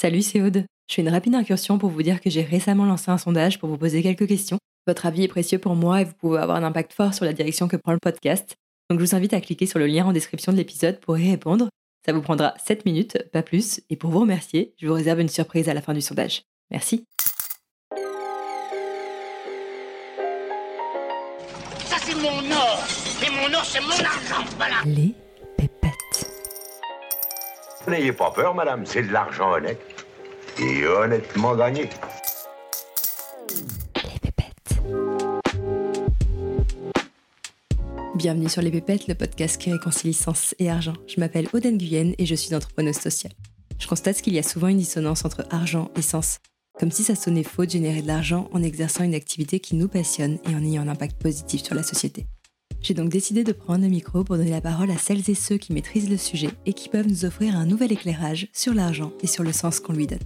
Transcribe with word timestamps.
Salut, 0.00 0.22
c'est 0.22 0.40
Aude. 0.40 0.64
Je 0.88 0.94
fais 0.94 1.02
une 1.02 1.10
rapide 1.10 1.34
incursion 1.34 1.76
pour 1.76 1.90
vous 1.90 2.02
dire 2.02 2.22
que 2.22 2.30
j'ai 2.30 2.40
récemment 2.40 2.86
lancé 2.86 3.10
un 3.10 3.18
sondage 3.18 3.58
pour 3.58 3.68
vous 3.68 3.76
poser 3.76 4.02
quelques 4.02 4.26
questions. 4.26 4.56
Votre 4.86 5.04
avis 5.04 5.24
est 5.24 5.28
précieux 5.28 5.58
pour 5.58 5.74
moi 5.74 6.00
et 6.00 6.04
vous 6.04 6.14
pouvez 6.14 6.38
avoir 6.38 6.56
un 6.56 6.62
impact 6.62 6.94
fort 6.94 7.12
sur 7.12 7.26
la 7.26 7.34
direction 7.34 7.68
que 7.68 7.76
prend 7.76 7.92
le 7.92 7.98
podcast. 7.98 8.54
Donc 8.88 8.98
je 8.98 9.04
vous 9.04 9.14
invite 9.14 9.34
à 9.34 9.42
cliquer 9.42 9.66
sur 9.66 9.78
le 9.78 9.86
lien 9.86 10.06
en 10.06 10.14
description 10.14 10.52
de 10.52 10.56
l'épisode 10.56 11.00
pour 11.00 11.18
y 11.18 11.30
répondre. 11.30 11.68
Ça 12.06 12.14
vous 12.14 12.22
prendra 12.22 12.54
7 12.64 12.86
minutes, 12.86 13.18
pas 13.30 13.42
plus. 13.42 13.82
Et 13.90 13.96
pour 13.96 14.08
vous 14.08 14.20
remercier, 14.20 14.72
je 14.78 14.86
vous 14.86 14.94
réserve 14.94 15.20
une 15.20 15.28
surprise 15.28 15.68
à 15.68 15.74
la 15.74 15.82
fin 15.82 15.92
du 15.92 16.00
sondage. 16.00 16.44
Merci. 16.70 17.04
Ça, 21.84 21.96
c'est 22.02 22.14
mon 22.14 22.50
or. 22.50 22.86
Et 23.22 23.30
mon 23.30 23.54
or, 23.54 23.64
c'est 23.66 23.82
mon 23.82 23.90
argent. 23.90 24.48
Voilà. 24.56 24.76
Les. 24.86 25.14
N'ayez 27.88 28.12
pas 28.12 28.30
peur, 28.30 28.54
madame, 28.54 28.84
c'est 28.84 29.02
de 29.02 29.10
l'argent 29.10 29.52
honnête. 29.52 29.80
Et 30.58 30.86
honnêtement 30.86 31.56
gagné. 31.56 31.88
Les 33.96 34.18
pépettes. 34.20 34.82
Bienvenue 38.14 38.50
sur 38.50 38.60
Les 38.60 38.70
Pépettes, 38.70 39.08
le 39.08 39.14
podcast 39.14 39.56
qui 39.56 39.72
réconcilie 39.72 40.12
sens 40.12 40.54
et 40.58 40.68
argent. 40.68 40.92
Je 41.06 41.20
m'appelle 41.20 41.48
Oden 41.54 41.78
Guyenne 41.78 42.14
et 42.18 42.26
je 42.26 42.34
suis 42.34 42.54
entrepreneuse 42.54 42.98
sociale. 42.98 43.32
Je 43.78 43.88
constate 43.88 44.20
qu'il 44.20 44.34
y 44.34 44.38
a 44.38 44.42
souvent 44.42 44.68
une 44.68 44.76
dissonance 44.76 45.24
entre 45.24 45.46
argent 45.50 45.90
et 45.96 46.02
sens. 46.02 46.38
Comme 46.78 46.90
si 46.90 47.02
ça 47.02 47.14
sonnait 47.14 47.44
faux 47.44 47.64
de 47.64 47.70
générer 47.70 48.02
de 48.02 48.08
l'argent 48.08 48.50
en 48.52 48.62
exerçant 48.62 49.04
une 49.04 49.14
activité 49.14 49.58
qui 49.58 49.74
nous 49.74 49.88
passionne 49.88 50.38
et 50.44 50.54
en 50.54 50.62
ayant 50.62 50.82
un 50.82 50.88
impact 50.88 51.20
positif 51.20 51.62
sur 51.62 51.74
la 51.74 51.82
société. 51.82 52.26
J'ai 52.82 52.94
donc 52.94 53.10
décidé 53.10 53.44
de 53.44 53.52
prendre 53.52 53.84
le 53.84 53.90
micro 53.90 54.24
pour 54.24 54.36
donner 54.36 54.50
la 54.50 54.62
parole 54.62 54.90
à 54.90 54.96
celles 54.96 55.28
et 55.28 55.34
ceux 55.34 55.58
qui 55.58 55.74
maîtrisent 55.74 56.08
le 56.08 56.16
sujet 56.16 56.50
et 56.64 56.72
qui 56.72 56.88
peuvent 56.88 57.06
nous 57.06 57.26
offrir 57.26 57.54
un 57.56 57.66
nouvel 57.66 57.92
éclairage 57.92 58.48
sur 58.52 58.72
l'argent 58.72 59.12
et 59.22 59.26
sur 59.26 59.44
le 59.44 59.52
sens 59.52 59.80
qu'on 59.80 59.92
lui 59.92 60.06
donne. 60.06 60.18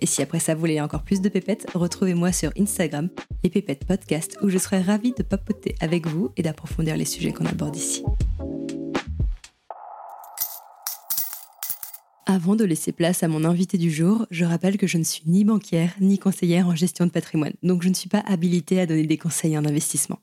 Et 0.00 0.06
si 0.06 0.20
après 0.20 0.40
ça 0.40 0.54
vous 0.54 0.60
voulez 0.60 0.80
encore 0.80 1.04
plus 1.04 1.20
de 1.20 1.28
pépettes, 1.28 1.68
retrouvez-moi 1.74 2.32
sur 2.32 2.50
Instagram, 2.58 3.08
les 3.44 3.50
pépettes 3.50 3.84
podcast, 3.84 4.36
où 4.42 4.48
je 4.48 4.58
serai 4.58 4.80
ravie 4.80 5.14
de 5.16 5.22
papoter 5.22 5.76
avec 5.80 6.08
vous 6.08 6.30
et 6.36 6.42
d'approfondir 6.42 6.96
les 6.96 7.04
sujets 7.04 7.32
qu'on 7.32 7.46
aborde 7.46 7.76
ici. 7.76 8.02
Avant 12.26 12.56
de 12.56 12.64
laisser 12.64 12.92
place 12.92 13.22
à 13.22 13.28
mon 13.28 13.44
invité 13.44 13.78
du 13.78 13.92
jour, 13.92 14.26
je 14.30 14.44
rappelle 14.44 14.76
que 14.76 14.86
je 14.88 14.98
ne 14.98 15.04
suis 15.04 15.22
ni 15.26 15.44
banquière 15.44 15.94
ni 16.00 16.18
conseillère 16.18 16.66
en 16.66 16.74
gestion 16.74 17.06
de 17.06 17.10
patrimoine, 17.10 17.52
donc 17.62 17.82
je 17.82 17.88
ne 17.88 17.94
suis 17.94 18.08
pas 18.08 18.24
habilitée 18.26 18.80
à 18.80 18.86
donner 18.86 19.06
des 19.06 19.18
conseils 19.18 19.56
en 19.56 19.64
investissement. 19.64 20.18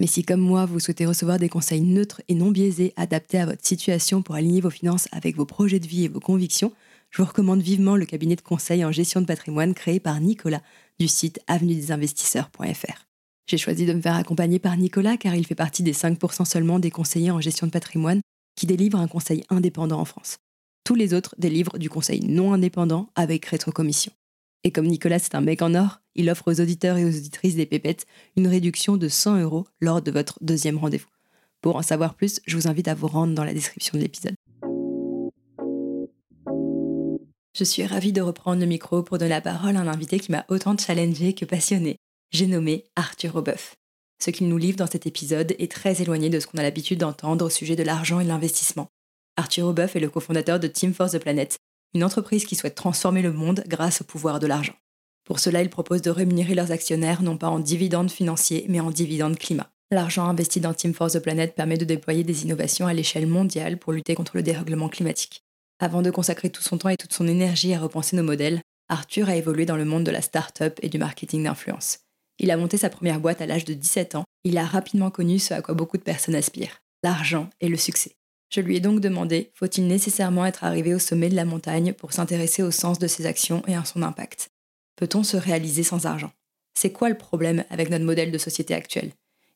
Mais 0.00 0.06
si 0.06 0.24
comme 0.24 0.40
moi, 0.40 0.66
vous 0.66 0.80
souhaitez 0.80 1.06
recevoir 1.06 1.38
des 1.38 1.48
conseils 1.48 1.80
neutres 1.80 2.20
et 2.28 2.34
non 2.34 2.50
biaisés 2.50 2.92
adaptés 2.96 3.38
à 3.38 3.46
votre 3.46 3.64
situation 3.64 4.22
pour 4.22 4.34
aligner 4.34 4.60
vos 4.60 4.70
finances 4.70 5.08
avec 5.12 5.36
vos 5.36 5.46
projets 5.46 5.78
de 5.78 5.86
vie 5.86 6.04
et 6.04 6.08
vos 6.08 6.20
convictions, 6.20 6.72
je 7.10 7.22
vous 7.22 7.28
recommande 7.28 7.62
vivement 7.62 7.96
le 7.96 8.06
cabinet 8.06 8.34
de 8.34 8.40
conseil 8.40 8.84
en 8.84 8.90
gestion 8.90 9.20
de 9.20 9.26
patrimoine 9.26 9.72
créé 9.72 10.00
par 10.00 10.20
Nicolas 10.20 10.62
du 10.98 11.06
site 11.06 11.40
avenuedesinvestisseurs.fr. 11.46 13.06
J'ai 13.46 13.58
choisi 13.58 13.86
de 13.86 13.92
me 13.92 14.00
faire 14.00 14.16
accompagner 14.16 14.58
par 14.58 14.76
Nicolas 14.76 15.16
car 15.16 15.34
il 15.36 15.46
fait 15.46 15.54
partie 15.54 15.82
des 15.82 15.92
5% 15.92 16.44
seulement 16.44 16.80
des 16.80 16.90
conseillers 16.90 17.30
en 17.30 17.40
gestion 17.40 17.66
de 17.66 17.72
patrimoine 17.72 18.20
qui 18.56 18.66
délivrent 18.66 18.98
un 18.98 19.08
conseil 19.08 19.44
indépendant 19.48 20.00
en 20.00 20.04
France. 20.04 20.38
Tous 20.84 20.94
les 20.94 21.14
autres 21.14 21.34
délivrent 21.38 21.78
du 21.78 21.88
conseil 21.88 22.20
non 22.20 22.52
indépendant 22.52 23.10
avec 23.14 23.46
rétrocommission. 23.46 24.12
Et 24.64 24.72
comme 24.72 24.86
Nicolas 24.86 25.18
c'est 25.18 25.34
un 25.34 25.42
mec 25.42 25.60
en 25.60 25.74
or, 25.74 26.00
il 26.14 26.30
offre 26.30 26.50
aux 26.50 26.60
auditeurs 26.60 26.96
et 26.96 27.04
aux 27.04 27.16
auditrices 27.16 27.54
des 27.54 27.66
pépettes 27.66 28.06
une 28.36 28.48
réduction 28.48 28.96
de 28.96 29.08
100 29.08 29.42
euros 29.42 29.66
lors 29.80 30.00
de 30.00 30.10
votre 30.10 30.38
deuxième 30.40 30.78
rendez-vous. 30.78 31.08
Pour 31.60 31.76
en 31.76 31.82
savoir 31.82 32.14
plus, 32.14 32.40
je 32.46 32.56
vous 32.56 32.66
invite 32.66 32.88
à 32.88 32.94
vous 32.94 33.06
rendre 33.06 33.34
dans 33.34 33.44
la 33.44 33.54
description 33.54 33.96
de 33.96 34.02
l'épisode. 34.02 34.34
Je 37.56 37.62
suis 37.62 37.86
ravie 37.86 38.12
de 38.12 38.20
reprendre 38.20 38.60
le 38.60 38.66
micro 38.66 39.02
pour 39.02 39.18
donner 39.18 39.30
la 39.30 39.40
parole 39.40 39.76
à 39.76 39.80
un 39.80 39.86
invité 39.86 40.18
qui 40.18 40.32
m'a 40.32 40.44
autant 40.48 40.76
challengé 40.76 41.34
que 41.34 41.44
passionné. 41.44 41.96
J'ai 42.32 42.46
nommé 42.46 42.86
Arthur 42.96 43.36
Aubeuf. 43.36 43.76
Ce 44.22 44.30
qu'il 44.30 44.48
nous 44.48 44.58
livre 44.58 44.78
dans 44.78 44.88
cet 44.88 45.06
épisode 45.06 45.54
est 45.58 45.70
très 45.70 46.02
éloigné 46.02 46.30
de 46.30 46.40
ce 46.40 46.46
qu'on 46.46 46.58
a 46.58 46.62
l'habitude 46.62 46.98
d'entendre 46.98 47.44
au 47.44 47.50
sujet 47.50 47.76
de 47.76 47.82
l'argent 47.82 48.18
et 48.18 48.24
de 48.24 48.28
l'investissement. 48.28 48.88
Arthur 49.36 49.66
Aubeuf 49.66 49.94
est 49.94 50.00
le 50.00 50.10
cofondateur 50.10 50.58
de 50.58 50.66
Team 50.66 50.94
Force 50.94 51.12
the 51.12 51.18
Planet, 51.18 51.58
une 51.94 52.04
entreprise 52.04 52.44
qui 52.44 52.56
souhaite 52.56 52.74
transformer 52.74 53.22
le 53.22 53.32
monde 53.32 53.64
grâce 53.68 54.00
au 54.00 54.04
pouvoir 54.04 54.40
de 54.40 54.46
l'argent. 54.46 54.74
Pour 55.24 55.38
cela, 55.38 55.62
il 55.62 55.70
propose 55.70 56.02
de 56.02 56.10
rémunérer 56.10 56.54
leurs 56.54 56.72
actionnaires 56.72 57.22
non 57.22 57.38
pas 57.38 57.48
en 57.48 57.58
dividendes 57.58 58.10
financiers, 58.10 58.66
mais 58.68 58.80
en 58.80 58.90
dividendes 58.90 59.38
climat. 59.38 59.70
L'argent 59.90 60.28
investi 60.28 60.60
dans 60.60 60.74
Team 60.74 60.92
Force 60.92 61.12
the 61.12 61.20
Planet 61.20 61.54
permet 61.54 61.78
de 61.78 61.84
déployer 61.84 62.24
des 62.24 62.42
innovations 62.44 62.86
à 62.86 62.94
l'échelle 62.94 63.26
mondiale 63.26 63.78
pour 63.78 63.92
lutter 63.92 64.14
contre 64.14 64.36
le 64.36 64.42
dérèglement 64.42 64.88
climatique. 64.88 65.42
Avant 65.78 66.02
de 66.02 66.10
consacrer 66.10 66.50
tout 66.50 66.62
son 66.62 66.78
temps 66.78 66.88
et 66.88 66.96
toute 66.96 67.12
son 67.12 67.28
énergie 67.28 67.74
à 67.74 67.80
repenser 67.80 68.16
nos 68.16 68.22
modèles, 68.22 68.60
Arthur 68.88 69.28
a 69.28 69.36
évolué 69.36 69.66
dans 69.66 69.76
le 69.76 69.84
monde 69.84 70.04
de 70.04 70.10
la 70.10 70.20
start-up 70.20 70.78
et 70.82 70.88
du 70.88 70.98
marketing 70.98 71.44
d'influence. 71.44 72.00
Il 72.38 72.50
a 72.50 72.56
monté 72.56 72.76
sa 72.76 72.90
première 72.90 73.20
boîte 73.20 73.40
à 73.40 73.46
l'âge 73.46 73.64
de 73.64 73.74
17 73.74 74.16
ans. 74.16 74.24
Il 74.44 74.58
a 74.58 74.64
rapidement 74.64 75.10
connu 75.10 75.38
ce 75.38 75.54
à 75.54 75.62
quoi 75.62 75.74
beaucoup 75.74 75.96
de 75.96 76.02
personnes 76.02 76.34
aspirent 76.34 76.78
l'argent 77.02 77.50
et 77.60 77.68
le 77.68 77.76
succès. 77.76 78.16
Je 78.54 78.60
lui 78.60 78.76
ai 78.76 78.80
donc 78.80 79.00
demandé 79.00 79.50
faut-il 79.54 79.88
nécessairement 79.88 80.46
être 80.46 80.62
arrivé 80.62 80.94
au 80.94 81.00
sommet 81.00 81.28
de 81.28 81.34
la 81.34 81.44
montagne 81.44 81.92
pour 81.92 82.12
s'intéresser 82.12 82.62
au 82.62 82.70
sens 82.70 83.00
de 83.00 83.08
ses 83.08 83.26
actions 83.26 83.64
et 83.66 83.74
à 83.74 83.84
son 83.84 84.00
impact? 84.00 84.52
Peut-on 84.94 85.24
se 85.24 85.36
réaliser 85.36 85.82
sans 85.82 86.06
argent? 86.06 86.30
C'est 86.72 86.92
quoi 86.92 87.08
le 87.08 87.18
problème 87.18 87.64
avec 87.68 87.90
notre 87.90 88.04
modèle 88.04 88.30
de 88.30 88.38
société 88.38 88.72
actuel? 88.72 89.10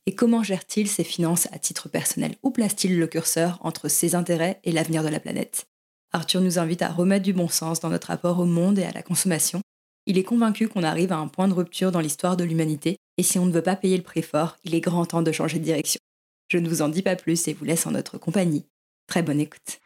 Et 0.07 0.17
comment 0.17 0.43
gère-t-il 0.43 0.89
ses 0.89 1.05
finances 1.05 1.47
à 1.53 1.61
titre 1.61 1.89
personnel? 1.89 2.35
Où 2.43 2.51
place-t-il 2.51 2.99
le 2.99 3.07
curseur 3.07 3.61
entre 3.63 3.87
ses 3.87 4.17
intérêts 4.17 4.59
et 4.65 4.73
l'avenir 4.73 5.05
de 5.05 5.11
la 5.11 5.21
planète? 5.21 5.69
Arthur 6.11 6.41
nous 6.41 6.59
invite 6.59 6.83
à 6.83 6.89
remettre 6.89 7.25
du 7.25 7.33
bon 7.33 7.49
sens 7.49 7.79
dans 7.79 7.91
notre 7.91 8.09
rapport 8.09 8.41
au 8.41 8.47
monde 8.47 8.81
et 8.81 8.85
à 8.85 8.91
la 8.91 9.03
consommation. 9.03 9.61
Il 10.07 10.19
est 10.19 10.25
convaincu 10.25 10.67
qu'on 10.67 10.83
arrive 10.83 11.13
à 11.13 11.19
un 11.19 11.29
point 11.29 11.47
de 11.47 11.55
rupture 11.55 11.93
dans 11.93 12.01
l'histoire 12.01 12.37
de 12.37 12.43
l'humanité, 12.43 12.97
et 13.17 13.23
si 13.23 13.39
on 13.39 13.47
ne 13.47 13.53
veut 13.53 13.63
pas 13.63 13.77
payer 13.77 13.97
le 13.97 14.03
prix 14.03 14.23
fort, 14.23 14.57
il 14.65 14.75
est 14.75 14.81
grand 14.81 15.07
temps 15.07 15.23
de 15.23 15.31
changer 15.31 15.61
de 15.61 15.65
direction. 15.65 16.01
Je 16.49 16.59
ne 16.59 16.69
vous 16.69 16.83
en 16.83 16.89
dis 16.89 17.03
pas 17.03 17.15
plus 17.15 17.47
et 17.47 17.53
vous 17.53 17.65
laisse 17.65 17.87
en 17.87 17.93
notre 17.93 18.19
compagnie. 18.19 18.65
Très 19.09 19.23
bonne 19.23 19.41
écoute. 19.41 19.81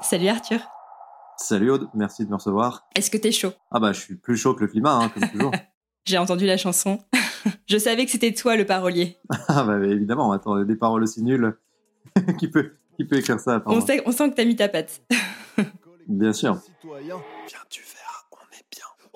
Salut 0.00 0.28
Arthur. 0.28 0.60
Salut 1.36 1.70
Aude, 1.72 1.88
merci 1.94 2.24
de 2.24 2.30
me 2.30 2.36
recevoir. 2.36 2.86
Est-ce 2.94 3.10
que 3.10 3.16
t'es 3.16 3.32
chaud? 3.32 3.52
Ah 3.72 3.80
bah 3.80 3.92
je 3.92 3.98
suis 3.98 4.14
plus 4.14 4.36
chaud 4.36 4.54
que 4.54 4.60
le 4.60 4.68
climat, 4.68 4.94
hein, 4.94 5.08
comme 5.08 5.28
toujours. 5.28 5.50
J'ai 6.04 6.16
entendu 6.16 6.46
la 6.46 6.56
chanson. 6.56 7.00
Je 7.66 7.76
savais 7.76 8.04
que 8.04 8.12
c'était 8.12 8.32
toi 8.32 8.56
le 8.56 8.66
parolier. 8.66 9.18
ah 9.48 9.64
bah 9.64 9.78
évidemment, 9.84 10.30
attends, 10.30 10.62
des 10.62 10.76
paroles 10.76 11.02
aussi 11.02 11.24
nulles. 11.24 11.56
qui, 12.38 12.48
peut, 12.48 12.76
qui 12.96 13.04
peut 13.04 13.16
écrire 13.16 13.40
ça 13.40 13.62
on, 13.66 13.80
sait, 13.80 14.00
on 14.06 14.12
sent 14.12 14.30
que 14.30 14.36
t'as 14.36 14.44
mis 14.44 14.54
ta 14.54 14.68
patte. 14.68 15.02
Bien 16.06 16.32
sûr. 16.32 16.60
Viens, 17.02 17.20
tu 17.68 17.82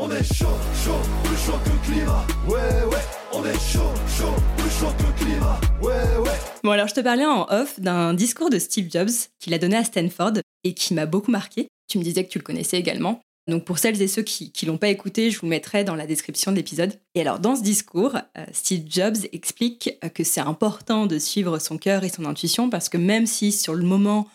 On 0.00 0.08
est 0.12 0.22
chaud, 0.22 0.46
chaud, 0.84 1.00
plus 1.24 1.36
chaud 1.36 1.58
que 1.64 1.70
le 1.70 1.78
climat. 1.84 2.24
Ouais, 2.46 2.84
ouais, 2.88 3.02
on 3.32 3.44
est 3.44 3.58
chaud, 3.58 3.90
chaud, 4.16 4.32
plus 4.56 4.70
chaud 4.70 4.92
que 4.96 5.02
le 5.02 5.12
climat. 5.24 5.60
Ouais, 5.82 6.18
ouais. 6.24 6.38
Bon, 6.62 6.70
alors 6.70 6.86
je 6.86 6.94
te 6.94 7.00
parlais 7.00 7.26
en 7.26 7.48
off 7.50 7.80
d'un 7.80 8.14
discours 8.14 8.48
de 8.48 8.60
Steve 8.60 8.88
Jobs 8.92 9.10
qu'il 9.40 9.54
a 9.54 9.58
donné 9.58 9.74
à 9.74 9.82
Stanford 9.82 10.34
et 10.62 10.74
qui 10.74 10.94
m'a 10.94 11.06
beaucoup 11.06 11.32
marqué. 11.32 11.66
Tu 11.88 11.98
me 11.98 12.04
disais 12.04 12.24
que 12.24 12.30
tu 12.30 12.38
le 12.38 12.44
connaissais 12.44 12.78
également. 12.78 13.20
Donc 13.48 13.64
pour 13.64 13.80
celles 13.80 14.00
et 14.00 14.06
ceux 14.06 14.22
qui 14.22 14.52
ne 14.62 14.68
l'ont 14.68 14.78
pas 14.78 14.88
écouté, 14.88 15.32
je 15.32 15.40
vous 15.40 15.48
mettrai 15.48 15.82
dans 15.82 15.96
la 15.96 16.06
description 16.06 16.52
de 16.52 16.56
l'épisode. 16.56 16.92
Et 17.16 17.20
alors 17.20 17.40
dans 17.40 17.56
ce 17.56 17.62
discours, 17.62 18.14
euh, 18.36 18.44
Steve 18.52 18.84
Jobs 18.88 19.16
explique 19.32 19.98
euh, 20.04 20.10
que 20.10 20.22
c'est 20.22 20.40
important 20.40 21.06
de 21.06 21.18
suivre 21.18 21.58
son 21.58 21.76
cœur 21.76 22.04
et 22.04 22.08
son 22.08 22.24
intuition 22.24 22.70
parce 22.70 22.88
que 22.88 22.98
même 22.98 23.26
si 23.26 23.50
sur 23.50 23.74
le 23.74 23.82
moment 23.82 24.28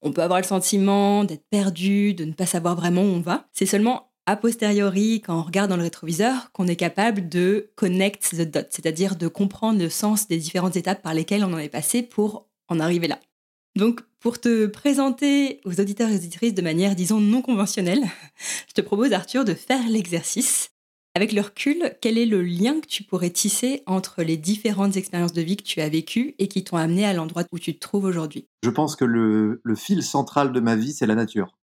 on 0.00 0.12
peut 0.12 0.22
avoir 0.22 0.38
le 0.38 0.46
sentiment 0.46 1.24
d'être 1.24 1.44
perdu, 1.50 2.14
de 2.14 2.24
ne 2.24 2.32
pas 2.32 2.46
savoir 2.46 2.76
vraiment 2.76 3.02
où 3.02 3.06
on 3.16 3.20
va, 3.20 3.48
c'est 3.52 3.66
seulement 3.66 4.07
a 4.28 4.36
posteriori, 4.36 5.22
quand 5.22 5.38
on 5.38 5.42
regarde 5.42 5.70
dans 5.70 5.78
le 5.78 5.84
rétroviseur, 5.84 6.52
qu'on 6.52 6.66
est 6.66 6.76
capable 6.76 7.30
de 7.30 7.70
connect 7.76 8.36
the 8.36 8.42
dots, 8.42 8.68
c'est-à-dire 8.68 9.16
de 9.16 9.26
comprendre 9.26 9.80
le 9.80 9.88
sens 9.88 10.28
des 10.28 10.36
différentes 10.36 10.76
étapes 10.76 11.00
par 11.00 11.14
lesquelles 11.14 11.44
on 11.44 11.54
en 11.54 11.58
est 11.58 11.70
passé 11.70 12.02
pour 12.02 12.46
en 12.68 12.78
arriver 12.78 13.08
là. 13.08 13.18
Donc, 13.74 14.02
pour 14.20 14.38
te 14.38 14.66
présenter 14.66 15.62
aux 15.64 15.80
auditeurs 15.80 16.10
et 16.10 16.16
auditrices 16.16 16.52
de 16.52 16.60
manière, 16.60 16.94
disons, 16.94 17.20
non 17.20 17.40
conventionnelle, 17.40 18.02
je 18.68 18.74
te 18.74 18.82
propose, 18.82 19.14
Arthur, 19.14 19.46
de 19.46 19.54
faire 19.54 19.88
l'exercice. 19.88 20.72
Avec 21.14 21.32
le 21.32 21.40
recul, 21.40 21.94
quel 22.02 22.18
est 22.18 22.26
le 22.26 22.42
lien 22.42 22.80
que 22.80 22.86
tu 22.86 23.04
pourrais 23.04 23.30
tisser 23.30 23.82
entre 23.86 24.22
les 24.22 24.36
différentes 24.36 24.98
expériences 24.98 25.32
de 25.32 25.40
vie 25.40 25.56
que 25.56 25.62
tu 25.62 25.80
as 25.80 25.88
vécues 25.88 26.34
et 26.38 26.48
qui 26.48 26.64
t'ont 26.64 26.76
amené 26.76 27.06
à 27.06 27.14
l'endroit 27.14 27.44
où 27.50 27.58
tu 27.58 27.74
te 27.74 27.80
trouves 27.80 28.04
aujourd'hui? 28.04 28.46
Je 28.62 28.70
pense 28.70 28.94
que 28.94 29.06
le, 29.06 29.60
fil 29.74 30.02
central 30.02 30.52
de 30.52 30.60
ma 30.60 30.76
vie, 30.76 30.92
c'est 30.92 31.06
la 31.06 31.14
nature. 31.14 31.57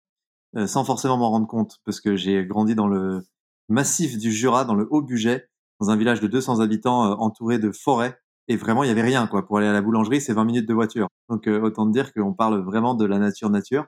Euh, 0.55 0.67
sans 0.67 0.83
forcément 0.83 1.17
m'en 1.17 1.31
rendre 1.31 1.47
compte, 1.47 1.79
parce 1.85 1.99
que 1.99 2.15
j'ai 2.15 2.45
grandi 2.45 2.75
dans 2.75 2.87
le 2.87 3.23
massif 3.69 4.17
du 4.17 4.31
Jura, 4.31 4.65
dans 4.65 4.75
le 4.75 4.87
Haut-Buget, 4.91 5.47
dans 5.79 5.89
un 5.89 5.95
village 5.95 6.21
de 6.21 6.27
200 6.27 6.59
habitants 6.59 7.05
euh, 7.05 7.15
entouré 7.15 7.59
de 7.59 7.71
forêts 7.71 8.17
et 8.47 8.57
vraiment 8.57 8.83
il 8.83 8.87
y 8.87 8.91
avait 8.91 9.01
rien 9.01 9.27
quoi 9.27 9.45
pour 9.45 9.57
aller 9.57 9.67
à 9.67 9.73
la 9.73 9.81
boulangerie 9.81 10.21
c'est 10.21 10.33
20 10.33 10.45
minutes 10.45 10.67
de 10.67 10.73
voiture. 10.73 11.07
Donc 11.29 11.47
euh, 11.47 11.61
autant 11.61 11.85
dire 11.85 12.13
qu'on 12.13 12.33
parle 12.33 12.61
vraiment 12.63 12.95
de 12.95 13.05
la 13.05 13.19
nature 13.19 13.49
nature. 13.49 13.85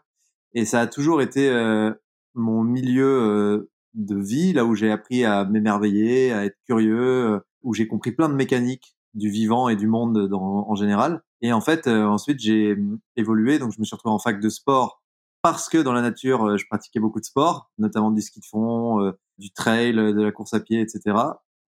Et 0.53 0.65
ça 0.65 0.81
a 0.81 0.87
toujours 0.87 1.21
été 1.21 1.49
euh, 1.49 1.91
mon 2.33 2.63
milieu 2.63 3.05
euh, 3.05 3.71
de 3.93 4.15
vie 4.15 4.53
là 4.53 4.65
où 4.65 4.75
j'ai 4.75 4.91
appris 4.91 5.25
à 5.25 5.45
m'émerveiller 5.45 6.31
à 6.31 6.45
être 6.45 6.57
curieux 6.65 7.41
où 7.63 7.73
j'ai 7.73 7.87
compris 7.87 8.11
plein 8.11 8.29
de 8.29 8.35
mécaniques 8.35 8.95
du 9.13 9.29
vivant 9.29 9.69
et 9.69 9.75
du 9.75 9.87
monde 9.87 10.27
dans, 10.29 10.69
en 10.69 10.75
général. 10.75 11.21
Et 11.41 11.53
en 11.53 11.61
fait 11.61 11.87
ensuite 11.87 12.39
j'ai 12.39 12.77
évolué. 13.17 13.59
Donc 13.59 13.73
je 13.73 13.79
me 13.79 13.85
suis 13.85 13.95
retrouvé 13.95 14.13
en 14.13 14.19
fac 14.19 14.39
de 14.39 14.49
sport 14.49 15.01
parce 15.45 15.69
que 15.69 15.77
dans 15.77 15.93
la 15.93 16.01
nature, 16.01 16.43
euh, 16.43 16.57
je 16.57 16.65
pratiquais 16.65 16.99
beaucoup 16.99 17.19
de 17.19 17.25
sport, 17.25 17.69
notamment 17.77 18.09
du 18.09 18.19
ski 18.19 18.39
de 18.39 18.45
fond, 18.45 18.99
euh, 19.05 19.11
du 19.37 19.51
trail, 19.53 19.93
de 19.93 20.19
la 20.19 20.31
course 20.31 20.55
à 20.55 20.59
pied, 20.59 20.81
etc. 20.81 21.15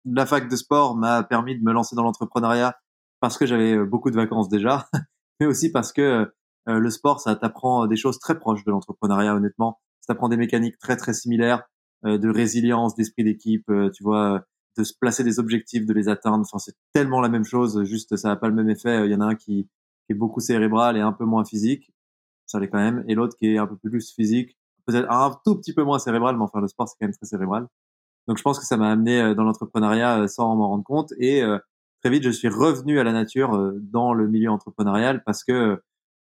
La 0.04 0.26
fac 0.26 0.48
de 0.48 0.56
sport 0.56 0.96
m'a 0.96 1.22
permis 1.22 1.56
de 1.56 1.62
me 1.62 1.72
lancer 1.72 1.94
dans 1.94 2.02
l'entrepreneuriat 2.02 2.76
parce 3.20 3.38
que 3.38 3.46
j'avais 3.46 3.76
euh, 3.76 3.84
beaucoup 3.84 4.10
de 4.10 4.16
vacances 4.16 4.48
déjà, 4.48 4.88
mais 5.40 5.46
aussi 5.46 5.70
parce 5.70 5.92
que 5.92 6.28
le 6.66 6.90
sport, 6.90 7.20
ça 7.20 7.36
t'apprend 7.36 7.86
des 7.86 7.96
choses 7.96 8.18
très 8.18 8.38
proches 8.40 8.64
de 8.64 8.72
l'entrepreneuriat, 8.72 9.36
honnêtement. 9.36 9.78
Ça 10.00 10.14
t'apprend 10.14 10.28
des 10.28 10.36
mécaniques 10.36 10.78
très 10.78 10.96
très 10.96 11.14
similaires, 11.14 11.62
de 12.04 12.28
résilience, 12.28 12.94
d'esprit 12.96 13.24
d'équipe, 13.24 13.70
tu 13.94 14.02
vois, 14.02 14.44
de 14.76 14.84
se 14.84 14.92
placer 15.00 15.24
des 15.24 15.38
objectifs, 15.38 15.86
de 15.86 15.92
les 15.94 16.08
atteindre. 16.08 16.44
Enfin, 16.44 16.58
c'est 16.58 16.76
tellement 16.92 17.20
la 17.20 17.28
même 17.28 17.44
chose, 17.44 17.82
juste 17.84 18.16
ça 18.16 18.28
n'a 18.28 18.36
pas 18.36 18.48
le 18.48 18.54
même 18.54 18.68
effet. 18.68 19.06
Il 19.06 19.10
y 19.10 19.14
en 19.14 19.20
a 19.20 19.26
un 19.26 19.34
qui 19.34 19.68
est 20.10 20.14
beaucoup 20.14 20.40
cérébral 20.40 20.96
et 20.96 21.00
un 21.00 21.12
peu 21.12 21.24
moins 21.24 21.44
physique 21.44 21.92
ça 22.50 22.58
l'est 22.58 22.68
quand 22.68 22.78
même, 22.78 23.04
et 23.08 23.14
l'autre 23.14 23.36
qui 23.36 23.54
est 23.54 23.58
un 23.58 23.66
peu 23.66 23.76
plus 23.76 24.12
physique, 24.12 24.56
peut-être 24.86 25.10
un 25.10 25.38
tout 25.44 25.56
petit 25.56 25.72
peu 25.72 25.84
moins 25.84 25.98
cérébral, 25.98 26.36
mais 26.36 26.42
enfin 26.42 26.60
le 26.60 26.68
sport 26.68 26.88
c'est 26.88 26.96
quand 26.98 27.06
même 27.06 27.14
très 27.14 27.26
cérébral. 27.26 27.66
Donc 28.28 28.38
je 28.38 28.42
pense 28.42 28.58
que 28.58 28.66
ça 28.66 28.76
m'a 28.76 28.90
amené 28.90 29.20
euh, 29.20 29.34
dans 29.34 29.44
l'entrepreneuriat 29.44 30.22
euh, 30.22 30.28
sans 30.28 30.54
m'en 30.56 30.68
rendre 30.68 30.84
compte, 30.84 31.12
et 31.18 31.42
euh, 31.42 31.58
très 32.02 32.10
vite 32.10 32.24
je 32.24 32.30
suis 32.30 32.48
revenu 32.48 32.98
à 32.98 33.04
la 33.04 33.12
nature 33.12 33.72
dans 33.80 34.12
le 34.12 34.28
milieu 34.28 34.50
entrepreneurial 34.50 35.22
parce 35.24 35.44
que 35.44 35.82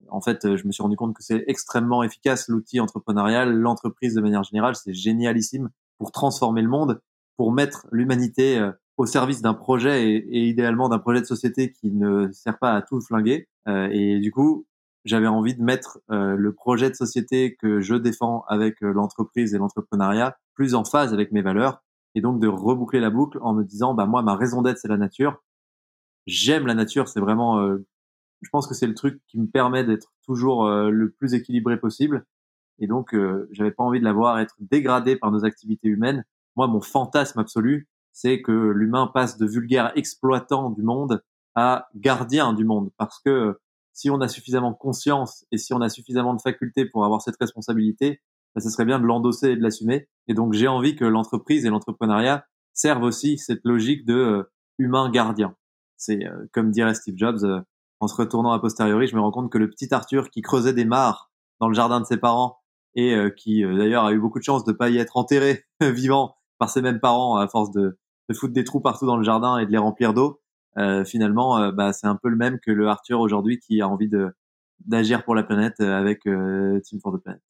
en 0.10 0.22
fait 0.22 0.56
je 0.58 0.68
me 0.68 0.72
suis 0.72 0.84
rendu 0.84 0.96
compte 0.96 1.16
que 1.16 1.24
c'est 1.24 1.44
extrêmement 1.48 2.04
efficace 2.04 2.48
l'outil 2.50 2.80
entrepreneurial, 2.80 3.54
l'entreprise 3.54 4.16
de 4.16 4.22
manière 4.22 4.44
générale, 4.44 4.76
c'est 4.76 4.94
génialissime 4.94 5.70
pour 5.98 6.12
transformer 6.12 6.62
le 6.62 6.70
monde, 6.70 7.02
pour 7.38 7.52
mettre 7.52 7.88
l'humanité 7.92 8.70
au 8.98 9.06
service 9.06 9.42
d'un 9.42 9.54
projet 9.54 10.10
et, 10.10 10.16
et 10.16 10.48
idéalement 10.48 10.90
d'un 10.90 11.00
projet 11.00 11.22
de 11.22 11.26
société 11.26 11.72
qui 11.72 11.92
ne 11.92 12.32
sert 12.32 12.60
pas 12.60 12.74
à 12.74 12.82
tout 12.82 13.00
flinguer. 13.00 13.48
et 13.68 14.20
du 14.20 14.32
coup, 14.32 14.66
j'avais 15.06 15.28
envie 15.28 15.56
de 15.56 15.64
mettre 15.64 16.00
euh, 16.12 16.36
le 16.36 16.54
projet 16.54 16.90
de 16.90 16.96
société 16.96 17.56
que 17.56 17.82
je 17.82 17.96
défends 17.96 18.44
avec 18.48 18.82
euh, 18.84 18.92
l'entreprise 18.92 19.54
et 19.54 19.58
l'entrepreneuriat 19.58 20.38
plus 20.54 20.76
en 20.76 20.84
phase 20.84 21.14
avec 21.14 21.32
mes 21.32 21.42
valeurs 21.42 21.82
et 22.14 22.22
donc 22.22 22.40
de 22.40 22.48
reboucler 22.48 23.00
la 23.00 23.10
boucle 23.10 23.40
en 23.42 23.54
me 23.54 23.64
disant 23.64 23.94
bah 23.94 24.06
moi 24.06 24.22
ma 24.22 24.36
raison 24.36 24.62
d'être 24.62 24.78
c'est 24.78 24.88
la 24.88 24.98
nature. 24.98 25.42
J'aime 26.28 26.68
la 26.68 26.76
nature 26.76 27.08
c'est 27.08 27.20
vraiment 27.20 27.60
euh, 27.62 27.86
je 28.42 28.50
pense 28.50 28.68
que 28.68 28.74
c'est 28.74 28.88
le 28.88 28.96
truc 28.96 29.22
qui 29.28 29.40
me 29.40 29.48
permet 29.48 29.84
d'être 29.84 30.12
toujours 30.26 30.68
le 30.68 31.12
plus 31.12 31.36
équilibré 31.36 31.80
possible 31.80 32.26
et 32.80 32.88
donc 32.88 33.16
j'avais 33.52 33.70
pas 33.70 33.84
envie 33.84 34.00
de 34.00 34.04
la 34.04 34.14
voir 34.14 34.40
être 34.40 34.56
dégradée 34.60 35.16
par 35.16 35.30
nos 35.30 35.46
activités 35.46 35.88
humaines. 35.88 36.26
Moi 36.56 36.66
mon 36.66 36.82
fantasme 36.82 37.40
absolu 37.40 37.88
c'est 38.14 38.42
que 38.42 38.52
l'humain 38.52 39.06
passe 39.14 39.38
de 39.38 39.46
vulgaire 39.46 39.92
exploitant 39.96 40.72
du 40.72 40.82
monde 40.82 41.24
à 41.54 41.88
gardien 41.96 42.54
du 42.54 42.66
monde 42.66 42.90
parce 42.98 43.20
que 43.20 43.60
si 43.94 44.10
on 44.10 44.22
a 44.22 44.28
suffisamment 44.28 44.74
conscience 44.74 45.46
et 45.52 45.58
si 45.58 45.74
on 45.74 45.82
a 45.82 45.90
suffisamment 45.90 46.34
de 46.34 46.42
facultés 46.42 46.86
pour 46.86 47.06
avoir 47.06 47.22
cette 47.22 47.38
responsabilité, 47.40 48.22
bah, 48.56 48.62
ce 48.62 48.70
serait 48.70 48.86
bien 48.86 49.00
de 49.00 49.06
l'endosser 49.06 49.52
et 49.52 49.56
de 49.56 49.62
l'assumer. 49.62 50.08
Et 50.28 50.34
donc, 50.34 50.54
j'ai 50.54 50.68
envie 50.68 50.96
que 50.96 51.06
l'entreprise 51.06 51.66
et 51.66 51.70
l'entrepreneuriat 51.70 52.46
servent 52.74 53.04
aussi 53.04 53.38
cette 53.38 53.62
logique 53.64 54.06
de 54.06 54.14
euh, 54.14 54.44
humain 54.78 55.10
gardien. 55.10 55.56
C'est 55.98 56.26
euh, 56.26 56.46
comme 56.54 56.72
dirait 56.72 56.94
Steve 56.94 57.16
Jobs, 57.18 57.44
euh, 57.44 57.62
en 58.00 58.08
se 58.08 58.16
retournant 58.16 58.52
à 58.52 58.60
posteriori, 58.60 59.08
je 59.08 59.16
me 59.16 59.22
rends 59.22 59.32
compte 59.32 59.52
que 59.52 59.58
le 59.58 59.70
petit 59.70 59.94
Arthur 59.94 60.32
qui 60.32 60.42
creusait 60.42 60.74
des 60.74 60.86
mares 60.86 61.32
dans 61.60 61.68
le 61.68 61.76
jardin 61.76 62.00
de 62.00 62.06
ses 62.06 62.18
parents 62.18 62.58
et 62.96 63.16
qui 63.38 63.62
d'ailleurs 63.62 64.06
a 64.06 64.12
eu 64.12 64.20
beaucoup 64.20 64.40
de 64.40 64.44
chance 64.44 64.66
de 64.66 64.72
pas 64.74 64.90
y 64.90 64.98
être 64.98 65.16
enterré 65.18 65.64
vivant 65.82 66.36
par 66.58 66.72
ses 66.72 66.82
mêmes 66.82 67.00
parents 67.00 67.36
à 67.36 67.48
force 67.48 67.72
de, 67.72 68.00
de 68.28 68.34
foutre 68.34 68.54
des 68.54 68.64
trous 68.64 68.82
partout 68.82 69.06
dans 69.06 69.18
le 69.18 69.24
jardin 69.24 69.58
et 69.58 69.66
de 69.66 69.72
les 69.72 69.78
remplir 69.78 70.14
d'eau, 70.14 70.26
euh, 70.30 70.41
finalement, 71.06 71.58
euh, 71.58 71.72
bah, 71.72 71.94
c'est 71.94 72.08
un 72.08 72.16
peu 72.16 72.30
le 72.30 72.36
même 72.36 72.60
que 72.60 72.72
le 72.72 72.88
Arthur 72.88 73.20
aujourd'hui 73.20 73.60
qui 73.60 73.82
a 73.82 73.88
envie 73.88 74.10
de 74.10 74.34
d'agir 74.86 75.24
pour 75.24 75.36
la 75.36 75.44
planète 75.44 75.76
euh, 75.80 75.96
avec 75.96 76.24
Team 76.24 77.00
for 77.02 77.14
the 77.14 77.22
Planet. 77.22 77.42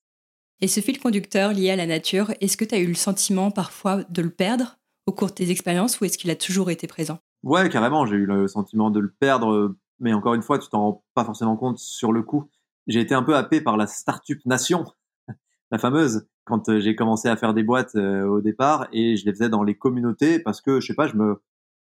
Et 0.60 0.68
ce 0.68 0.82
fil 0.82 1.00
conducteur 1.00 1.54
lié 1.54 1.72
à 1.72 1.76
la 1.76 1.88
nature, 1.88 2.34
est-ce 2.42 2.58
que 2.58 2.66
tu 2.66 2.76
as 2.76 2.80
eu 2.80 2.88
le 2.88 2.94
sentiment 2.94 3.52
parfois 3.52 4.04
de 4.10 4.22
le 4.22 4.30
perdre 4.30 4.78
au 5.08 5.14
cours 5.14 5.30
de 5.30 5.34
tes 5.34 5.50
expériences 5.50 6.00
ou 6.00 6.06
est-ce 6.06 6.18
qu'il 6.18 6.30
a 6.30 6.36
toujours 6.36 6.70
été 6.70 6.88
présent? 6.88 7.20
Ouais, 7.44 7.70
carrément, 7.70 8.06
j'ai 8.06 8.18
eu 8.18 8.26
le 8.26 8.48
sentiment 8.48 8.92
de 8.92 9.00
le 9.00 9.12
perdre, 9.12 9.76
mais 10.00 10.14
encore 10.14 10.36
une 10.36 10.44
fois, 10.44 10.60
tu 10.60 10.70
t'en 10.70 10.82
rends 10.82 11.04
pas 11.16 11.26
forcément 11.26 11.56
compte 11.56 11.80
sur 11.80 12.12
le 12.12 12.22
coup. 12.22 12.50
J'ai 12.86 13.00
été 13.00 13.16
un 13.16 13.24
peu 13.24 13.36
happé 13.36 13.62
par 13.62 13.78
la 13.78 13.88
Startup 13.88 14.40
Nation, 14.46 14.84
la 15.72 15.80
fameuse, 15.80 16.28
quand 16.44 16.78
j'ai 16.80 16.96
commencé 16.96 17.30
à 17.30 17.38
faire 17.38 17.54
des 17.54 17.64
boîtes 17.64 17.96
au 17.96 18.42
départ 18.42 18.88
et 18.92 19.16
je 19.16 19.26
les 19.26 19.32
faisais 19.32 19.50
dans 19.50 19.64
les 19.64 19.76
communautés 19.76 20.38
parce 20.38 20.62
que, 20.62 20.80
je 20.80 20.88
sais 20.88 20.96
pas, 20.96 21.08
je 21.08 21.16
me, 21.16 21.42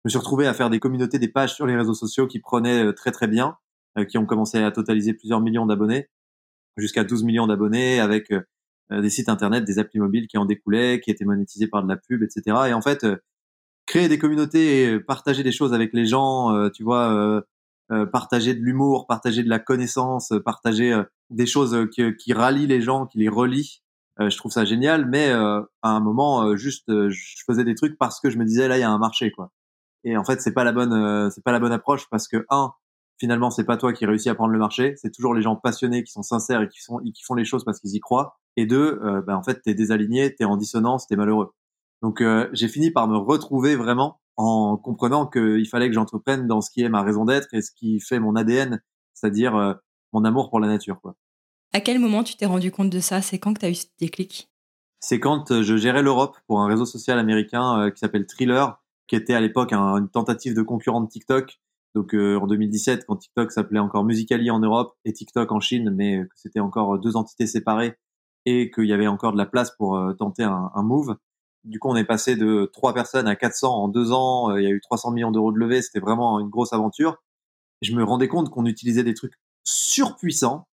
me 0.06 0.10
suis 0.10 0.20
retrouvé 0.20 0.46
à 0.48 0.54
faire 0.54 0.70
des 0.70 0.80
communautés, 0.80 1.20
des 1.20 1.28
pages 1.28 1.56
sur 1.56 1.66
les 1.66 1.76
réseaux 1.76 1.96
sociaux 1.96 2.28
qui 2.28 2.40
prenaient 2.40 2.86
euh, 2.86 2.94
très 2.94 3.12
très 3.12 3.28
bien, 3.28 3.58
euh, 3.98 4.06
qui 4.06 4.18
ont 4.18 4.26
commencé 4.26 4.60
à 4.60 4.72
totaliser 4.72 5.14
plusieurs 5.14 5.42
millions 5.42 5.66
d'abonnés, 5.66 6.10
jusqu'à 6.78 7.04
12 7.04 7.24
millions 7.24 7.48
d'abonnés, 7.48 8.00
avec 8.00 8.32
euh, 8.32 8.42
des 9.02 9.10
sites 9.10 9.30
internet, 9.30 9.66
des 9.66 9.80
applis 9.80 10.00
mobiles 10.00 10.28
qui 10.28 10.38
en 10.38 10.46
découlaient, 10.46 11.02
qui 11.02 11.10
étaient 11.10 11.26
monétisés 11.26 11.68
par 11.68 11.84
de 11.84 11.90
la 11.90 11.98
pub, 11.98 12.22
etc. 12.22 12.56
Et 12.68 12.74
en 12.74 12.82
fait, 12.82 13.06
créer 13.88 14.08
des 14.08 14.20
communautés, 14.20 14.84
et 14.84 15.00
partager 15.00 15.42
des 15.42 15.52
choses 15.52 15.74
avec 15.74 15.92
les 15.92 16.06
gens, 16.06 16.70
tu 16.70 16.84
vois, 16.84 17.44
partager 18.12 18.54
de 18.54 18.60
l'humour, 18.60 19.08
partager 19.08 19.42
de 19.42 19.50
la 19.50 19.58
connaissance, 19.58 20.34
partager 20.46 20.96
des 21.32 21.48
choses 21.48 21.88
qui, 21.92 22.16
qui, 22.16 22.34
rallient 22.34 22.68
les 22.68 22.80
gens, 22.80 23.08
qui 23.08 23.18
les 23.18 23.28
relient. 23.28 23.82
je 24.20 24.38
trouve 24.38 24.52
ça 24.52 24.66
génial, 24.66 25.08
mais 25.10 25.32
à 25.32 25.66
un 25.82 26.00
moment, 26.00 26.56
juste, 26.56 26.86
je 26.88 27.44
faisais 27.48 27.64
des 27.64 27.74
trucs 27.74 27.98
parce 27.98 28.20
que 28.20 28.30
je 28.30 28.38
me 28.38 28.46
disais 28.46 28.68
là, 28.68 28.78
il 28.78 28.82
y 28.82 28.84
a 28.84 28.92
un 28.92 29.00
marché, 29.00 29.32
quoi. 29.32 29.52
Et 30.06 30.16
en 30.16 30.24
fait, 30.24 30.40
c'est 30.40 30.54
pas 30.54 30.64
la 30.64 30.72
bonne, 30.72 30.94
euh, 30.94 31.30
c'est 31.30 31.44
pas 31.44 31.52
la 31.52 31.60
bonne 31.60 31.74
approche 31.74 32.08
parce 32.10 32.28
que 32.28 32.46
un, 32.50 32.72
finalement, 33.18 33.50
c'est 33.50 33.64
pas 33.64 33.78
toi 33.78 33.94
qui 33.94 34.06
réussis 34.06 34.30
à 34.30 34.36
prendre 34.36 34.52
le 34.52 34.60
marché, 34.60 34.96
c'est 34.98 35.12
toujours 35.12 35.34
les 35.34 35.42
gens 35.42 35.56
passionnés 35.56 36.04
qui 36.04 36.12
sont 36.12 36.24
sincères 36.24 36.62
et 36.62 36.70
qui 36.70 36.82
sont, 36.82 37.00
qui 37.00 37.24
font 37.24 37.36
les 37.36 37.46
choses 37.46 37.64
parce 37.64 37.80
qu'ils 37.80 37.96
y 37.96 38.00
croient. 38.00 38.38
Et 38.58 38.66
deux, 38.66 39.00
euh, 39.04 39.22
ben, 39.22 39.36
en 39.36 39.44
fait, 39.44 39.62
t'es 39.62 39.74
désaligné, 39.74 40.34
t'es 40.36 40.46
en 40.46 40.58
dissonance, 40.58 41.08
t'es 41.08 41.16
malheureux. 41.16 41.54
Donc, 42.02 42.22
euh, 42.22 42.50
j'ai 42.54 42.68
fini 42.68 42.92
par 42.92 43.08
me 43.08 43.18
retrouver 43.18 43.76
vraiment 43.76 44.20
en 44.38 44.78
comprenant 44.78 45.28
qu'il 45.28 45.68
fallait 45.68 45.88
que 45.88 45.94
j'entreprenne 45.94 46.46
dans 46.48 46.62
ce 46.62 46.70
qui 46.70 46.82
est 46.82 46.90
ma 46.90 47.04
raison 47.04 47.26
d'être 47.26 47.54
et 47.54 47.62
ce 47.62 47.72
qui 47.72 48.00
fait 48.02 48.20
mon 48.20 48.36
ADN, 48.36 48.82
c'est-à-dire 49.14 49.56
euh, 49.56 49.74
mon 50.12 50.26
amour 50.26 50.50
pour 50.50 50.60
la 50.60 50.68
nature. 50.68 51.00
Quoi. 51.02 51.16
À 51.74 51.80
quel 51.80 52.00
moment 52.00 52.24
tu 52.24 52.36
t'es 52.36 52.46
rendu 52.46 52.72
compte 52.72 52.90
de 52.90 53.00
ça? 53.00 53.22
C'est 53.22 53.40
quand 53.40 53.54
que 53.54 53.60
tu 53.60 53.66
as 53.66 53.70
eu 53.70 53.76
ce 53.76 53.88
déclic? 53.98 54.50
C'est 55.00 55.20
quand 55.20 55.62
je 55.62 55.78
gérais 55.78 56.02
l'Europe 56.02 56.38
pour 56.48 56.62
un 56.62 56.68
réseau 56.68 56.86
social 56.86 57.20
américain 57.20 57.92
qui 57.92 58.00
s'appelle 58.00 58.26
Thriller 58.26 58.82
qui 59.08 59.16
était 59.16 59.34
à 59.34 59.42
l'époque 59.42 59.74
une 59.74 60.10
tentative 60.10 60.56
de 60.56 60.62
concurrent 60.62 61.02
de 61.02 61.10
TikTok. 61.10 61.60
Donc 61.94 62.14
euh, 62.14 62.38
en 62.38 62.48
2017, 62.48 63.06
quand 63.06 63.16
TikTok 63.16 63.52
s'appelait 63.52 63.80
encore 63.80 64.04
Musicali 64.04 64.52
en 64.52 64.60
Europe 64.60 64.96
et 65.06 65.14
TikTok 65.14 65.52
en 65.52 65.60
Chine, 65.60 65.92
mais 65.96 66.24
que 66.24 66.36
c'était 66.36 66.60
encore 66.60 67.00
deux 67.00 67.16
entités 67.16 67.48
séparées 67.48 67.98
et 68.46 68.70
qu'il 68.70 68.86
y 68.86 68.94
avait 68.94 69.08
encore 69.08 69.32
de 69.32 69.38
la 69.38 69.46
place 69.46 69.72
pour 69.78 69.96
euh, 69.96 70.14
tenter 70.14 70.44
un, 70.44 70.72
un, 70.74 70.84
move. 70.84 71.16
Du 71.64 71.80
coup, 71.80 71.90
on 71.90 71.96
est 71.96 72.06
passé 72.06 72.36
de 72.36 72.70
trois 72.74 72.94
personnes 72.94 73.28
à 73.28 73.36
400 73.36 73.74
en 73.74 73.88
deux 73.88 74.12
ans. 74.12 74.52
Euh, 74.52 74.62
il 74.62 74.64
y 74.66 74.68
a 74.68 74.72
eu 74.72 74.82
300 74.82 75.12
millions 75.12 75.32
d'euros 75.32 75.52
de 75.52 75.58
levée. 75.58 75.82
C'était 75.82 76.00
vraiment 76.00 76.40
une 76.40 76.50
grosse 76.50 76.74
aventure. 76.74 77.18
Je 77.82 77.94
me 77.96 78.04
rendais 78.04 78.28
compte 78.28 78.50
qu'on 78.50 78.66
utilisait 78.66 79.04
des 79.04 79.14
trucs 79.14 79.34
surpuissants 79.64 80.68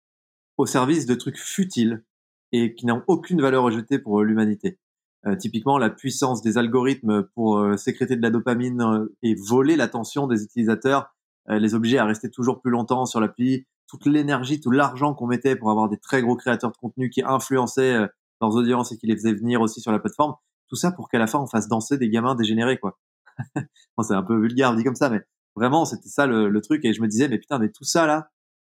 au 0.56 0.66
service 0.66 1.06
de 1.06 1.14
trucs 1.14 1.38
futiles 1.38 2.04
et 2.52 2.75
qui 2.75 2.87
n'ont 2.87 3.02
aucune 3.06 3.40
valeur 3.40 3.66
ajoutée 3.66 3.99
pour 3.99 4.23
l'humanité. 4.23 4.78
Euh, 5.26 5.37
typiquement, 5.37 5.78
la 5.78 5.90
puissance 5.90 6.42
des 6.42 6.58
algorithmes 6.58 7.25
pour 7.34 7.58
euh, 7.58 7.76
sécréter 7.76 8.16
de 8.16 8.22
la 8.22 8.30
dopamine 8.30 8.80
euh, 8.80 9.16
et 9.22 9.34
voler 9.34 9.76
l'attention 9.76 10.26
des 10.26 10.42
utilisateurs 10.42 11.14
les 11.50 11.75
obliger 11.75 11.96
à 11.96 12.04
rester 12.04 12.28
toujours 12.28 12.60
plus 12.60 12.70
longtemps 12.70 13.06
sur 13.06 13.20
l'appli. 13.20 13.64
Toute 13.87 14.04
l'énergie, 14.04 14.60
tout 14.60 14.70
l'argent 14.70 15.14
qu'on 15.14 15.26
mettait 15.26 15.56
pour 15.56 15.70
avoir 15.70 15.88
des 15.88 15.96
très 15.96 16.20
gros 16.20 16.37
créateurs 16.37 16.70
de 16.70 16.76
contenu 16.76 17.08
qui 17.08 17.22
influençaient 17.22 18.06
leurs 18.42 18.54
audiences 18.54 18.92
et 18.92 18.98
qui 18.98 19.06
les 19.06 19.16
faisaient 19.16 19.32
venir 19.32 19.62
aussi 19.62 19.80
sur 19.80 19.90
la 19.90 19.98
plateforme. 19.98 20.34
Tout 20.68 20.76
ça 20.76 20.92
pour 20.92 21.08
qu'à 21.08 21.18
la 21.18 21.26
fin, 21.26 21.38
on 21.38 21.46
fasse 21.46 21.66
danser 21.66 21.96
des 21.96 22.10
gamins 22.10 22.34
dégénérés, 22.34 22.78
quoi. 22.78 22.98
bon, 23.56 24.02
c'est 24.02 24.12
un 24.12 24.22
peu 24.22 24.38
vulgaire 24.38 24.76
dit 24.76 24.84
comme 24.84 24.94
ça, 24.94 25.08
mais 25.08 25.22
vraiment, 25.56 25.87
c'était 25.87 26.10
ça 26.10 26.26
le, 26.26 26.50
le, 26.50 26.60
truc. 26.60 26.84
Et 26.84 26.92
je 26.92 27.00
me 27.00 27.08
disais, 27.08 27.28
mais 27.28 27.38
putain, 27.38 27.58
mais 27.58 27.70
tout 27.70 27.84
ça 27.84 28.06
là, 28.06 28.28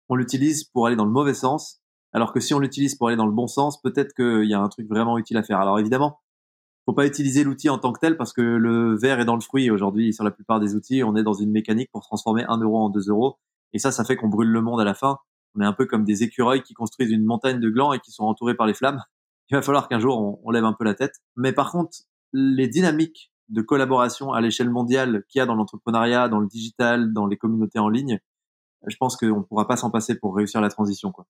on 0.09 0.17
l'utilise 0.17 0.65
pour 0.65 0.89
aller 0.89 0.97
dans 0.97 1.07
le 1.07 1.13
mauvais 1.13 1.35
sens. 1.35 1.81
Alors 2.13 2.33
que 2.33 2.41
si 2.41 2.55
on 2.55 2.59
l'utilise 2.59 2.97
pour 2.97 3.07
aller 3.07 3.17
dans 3.17 3.27
le 3.27 3.33
bon 3.33 3.47
sens, 3.47 3.81
peut-être 3.81 4.15
qu'il 4.15 4.51
y 4.51 4.55
a 4.55 4.59
un 4.59 4.69
truc 4.69 4.89
vraiment 4.89 5.17
utile 5.17 5.37
à 5.37 5.45
faire. 5.45 5.61
Alors 5.61 5.79
évidemment, 5.79 6.19
faut 6.85 6.93
pas 6.93 7.07
utiliser 7.07 7.45
l'outil 7.45 7.71
en 7.71 7.79
tant 7.79 7.93
que 7.93 8.01
tel 8.01 8.17
parce 8.17 8.33
que 8.33 8.43
le 8.43 8.97
verre 8.97 9.21
est 9.21 9.25
dans 9.25 9.37
le 9.37 9.41
fruit. 9.41 9.71
Aujourd'hui, 9.71 10.13
sur 10.13 10.25
la 10.25 10.31
plupart 10.31 10.61
des 10.61 10.75
outils, 10.75 11.03
on 11.03 11.17
est 11.17 11.23
dans 11.23 11.33
une 11.33 11.51
mécanique 11.51 11.91
pour 11.91 12.03
transformer 12.03 12.45
un 12.49 12.59
euro 12.59 12.79
en 12.79 12.91
deux 12.91 13.09
euros. 13.09 13.39
Et 13.73 13.79
ça, 13.79 13.91
ça 13.91 14.05
fait 14.05 14.17
qu'on 14.17 14.29
brûle 14.29 14.49
le 14.49 14.61
monde 14.61 14.81
à 14.81 14.85
la 14.85 14.95
fin. 14.95 15.19
On 15.55 15.61
est 15.61 15.67
un 15.67 15.73
peu 15.73 15.87
comme 15.87 16.05
des 16.05 16.23
écureuils 16.23 16.63
qui 16.63 16.75
construisent 16.75 17.11
une 17.11 17.25
montagne 17.25 17.61
de 17.61 17.71
glands 17.71 17.93
et 17.93 18.01
qui 18.01 18.11
sont 18.11 18.25
entourés 18.25 18.55
par 18.55 18.67
les 18.67 18.75
flammes. 18.75 19.03
Il 19.51 19.57
va 19.57 19.63
falloir 19.63 19.89
qu'un 19.89 20.01
jour, 20.01 20.41
on, 20.43 20.51
lève 20.51 20.65
un 20.65 20.73
peu 20.73 20.85
la 20.85 20.95
tête. 20.95 21.17
Mais 21.37 21.53
par 21.53 21.71
contre, 21.71 21.99
les 22.33 22.69
dynamiques 22.69 23.31
de 23.49 23.61
collaboration 23.61 24.33
à 24.33 24.41
l'échelle 24.41 24.71
mondiale 24.71 25.25
qu'il 25.29 25.39
y 25.39 25.43
a 25.43 25.47
dans 25.47 25.55
l'entrepreneuriat, 25.55 26.29
dans 26.29 26.41
le 26.41 26.47
digital, 26.47 27.13
dans 27.13 27.27
les 27.27 27.37
communautés 27.37 27.79
en 27.79 27.89
ligne, 27.89 28.21
je 28.87 28.97
pense 28.97 29.17
qu'on 29.17 29.39
ne 29.39 29.43
pourra 29.43 29.67
pas 29.67 29.77
s'en 29.77 29.91
passer 29.91 30.19
pour 30.19 30.35
réussir 30.35 30.61
la 30.61 30.71
transition. 30.71 31.13
Quoi. 31.13 31.27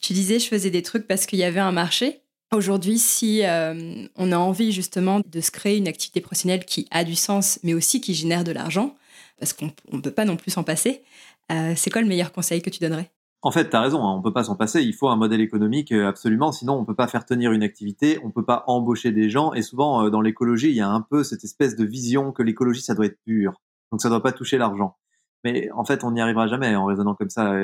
Tu 0.00 0.12
disais, 0.12 0.38
je 0.38 0.48
faisais 0.48 0.70
des 0.70 0.82
trucs 0.82 1.06
parce 1.06 1.26
qu'il 1.26 1.38
y 1.38 1.44
avait 1.44 1.60
un 1.60 1.72
marché. 1.72 2.22
Aujourd'hui, 2.54 2.98
si 2.98 3.46
euh, 3.46 4.06
on 4.16 4.30
a 4.30 4.36
envie 4.36 4.72
justement 4.72 5.20
de 5.24 5.40
se 5.40 5.50
créer 5.50 5.78
une 5.78 5.88
activité 5.88 6.20
professionnelle 6.20 6.66
qui 6.66 6.86
a 6.90 7.02
du 7.02 7.14
sens, 7.14 7.58
mais 7.62 7.72
aussi 7.72 8.02
qui 8.02 8.12
génère 8.12 8.44
de 8.44 8.52
l'argent, 8.52 8.94
parce 9.38 9.54
qu'on 9.54 9.72
ne 9.90 10.02
peut 10.02 10.10
pas 10.10 10.26
non 10.26 10.36
plus 10.36 10.50
s'en 10.50 10.62
passer, 10.62 11.02
euh, 11.50 11.72
c'est 11.76 11.88
quoi 11.88 12.02
le 12.02 12.08
meilleur 12.08 12.30
conseil 12.30 12.60
que 12.60 12.68
tu 12.68 12.78
donnerais? 12.80 13.10
En 13.40 13.52
fait, 13.52 13.70
tu 13.70 13.74
as 13.76 13.80
raison, 13.80 14.04
hein, 14.04 14.14
on 14.14 14.20
peut 14.20 14.34
pas 14.34 14.44
s'en 14.44 14.54
passer. 14.54 14.82
Il 14.82 14.92
faut 14.92 15.08
un 15.08 15.16
modèle 15.16 15.40
économique 15.40 15.92
euh, 15.92 16.06
absolument, 16.06 16.52
sinon 16.52 16.74
on 16.74 16.84
peut 16.84 16.94
pas 16.94 17.08
faire 17.08 17.24
tenir 17.24 17.52
une 17.52 17.62
activité, 17.62 18.18
on 18.22 18.30
peut 18.30 18.44
pas 18.44 18.64
embaucher 18.66 19.12
des 19.12 19.30
gens. 19.30 19.54
Et 19.54 19.62
souvent, 19.62 20.10
dans 20.10 20.20
l'écologie, 20.20 20.68
il 20.68 20.76
y 20.76 20.82
a 20.82 20.90
un 20.90 21.00
peu 21.00 21.24
cette 21.24 21.44
espèce 21.44 21.74
de 21.74 21.86
vision 21.86 22.32
que 22.32 22.42
l'écologie, 22.42 22.82
ça 22.82 22.94
doit 22.94 23.06
être 23.06 23.18
pur, 23.24 23.54
donc 23.90 24.02
ça 24.02 24.10
doit 24.10 24.22
pas 24.22 24.32
toucher 24.32 24.58
l'argent. 24.58 24.98
Mais 25.42 25.70
en 25.70 25.86
fait, 25.86 26.04
on 26.04 26.10
n'y 26.10 26.20
arrivera 26.20 26.48
jamais 26.48 26.76
en 26.76 26.84
raisonnant 26.84 27.14
comme 27.14 27.30
ça. 27.30 27.54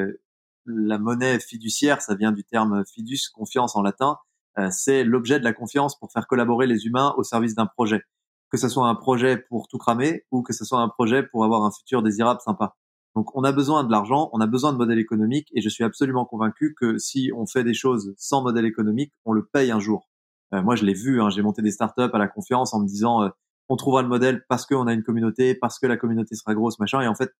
La 0.64 0.99
monnaie 0.99 1.38
fiduciaire, 1.40 2.00
ça 2.00 2.14
vient 2.14 2.33
du 2.33 2.42
terme 2.42 2.85
fidus, 2.87 3.28
confiance 3.28 3.76
en 3.76 3.83
latin. 3.83 4.18
Euh, 4.59 4.69
C'est 4.71 5.05
l'objet 5.05 5.38
de 5.38 5.45
la 5.45 5.53
confiance 5.53 5.99
pour 5.99 6.12
faire 6.12 6.27
collaborer 6.27 6.67
les 6.67 6.87
humains 6.87 7.15
au 7.17 7.23
service 7.23 7.55
d'un 7.55 7.67
projet. 7.67 8.03
Que 8.50 8.57
ce 8.57 8.69
soit 8.69 8.88
un 8.88 8.95
projet 8.95 9.37
pour 9.37 9.69
tout 9.69 9.79
cramer 9.79 10.25
ou 10.31 10.43
que 10.43 10.53
ce 10.53 10.65
soit 10.65 10.81
un 10.81 10.88
projet 10.88 11.23
pour 11.23 11.45
avoir 11.45 11.65
un 11.65 11.71
futur 11.71 12.03
désirable 12.03 12.41
sympa. 12.41 12.77
Donc 13.15 13.35
on 13.37 13.43
a 13.43 13.53
besoin 13.53 13.85
de 13.85 13.91
l'argent, 13.91 14.31
on 14.33 14.41
a 14.41 14.47
besoin 14.47 14.73
de 14.73 14.79
modèle 14.79 14.99
économique 14.99 15.49
et 15.53 15.61
je 15.61 15.69
suis 15.69 15.85
absolument 15.85 16.25
convaincu 16.25 16.75
que 16.79 16.99
si 16.99 17.31
on 17.35 17.47
fait 17.47 17.65
des 17.65 17.75
choses 17.75 18.15
sans 18.17 18.43
modèle 18.43 18.65
économique, 18.65 19.12
on 19.25 19.33
le 19.33 19.45
paye 19.45 19.71
un 19.71 19.81
jour. 19.81 20.09
Euh, 20.55 20.62
moi 20.62 20.77
je 20.77 20.85
l'ai 20.85 20.95
vu, 20.95 21.21
hein, 21.21 21.29
j'ai 21.29 21.43
monté 21.43 21.61
des 21.61 21.73
startups 21.73 22.11
à 22.12 22.19
la 22.19 22.29
confiance 22.29 22.75
en 22.75 22.81
me 22.81 22.87
disant 22.87 23.23
euh, 23.23 23.29
on 23.69 23.77
trouvera 23.77 24.03
le 24.03 24.09
modèle 24.09 24.45
parce 24.49 24.67
qu'on 24.67 24.87
a 24.87 24.93
une 24.93 25.03
communauté, 25.03 25.55
parce 25.55 25.79
que 25.79 25.87
la 25.87 25.97
communauté 25.97 26.37
sera 26.37 26.55
grosse, 26.55 26.79
machin, 26.79 27.00
et 27.00 27.09
en 27.09 27.15
fait 27.15 27.33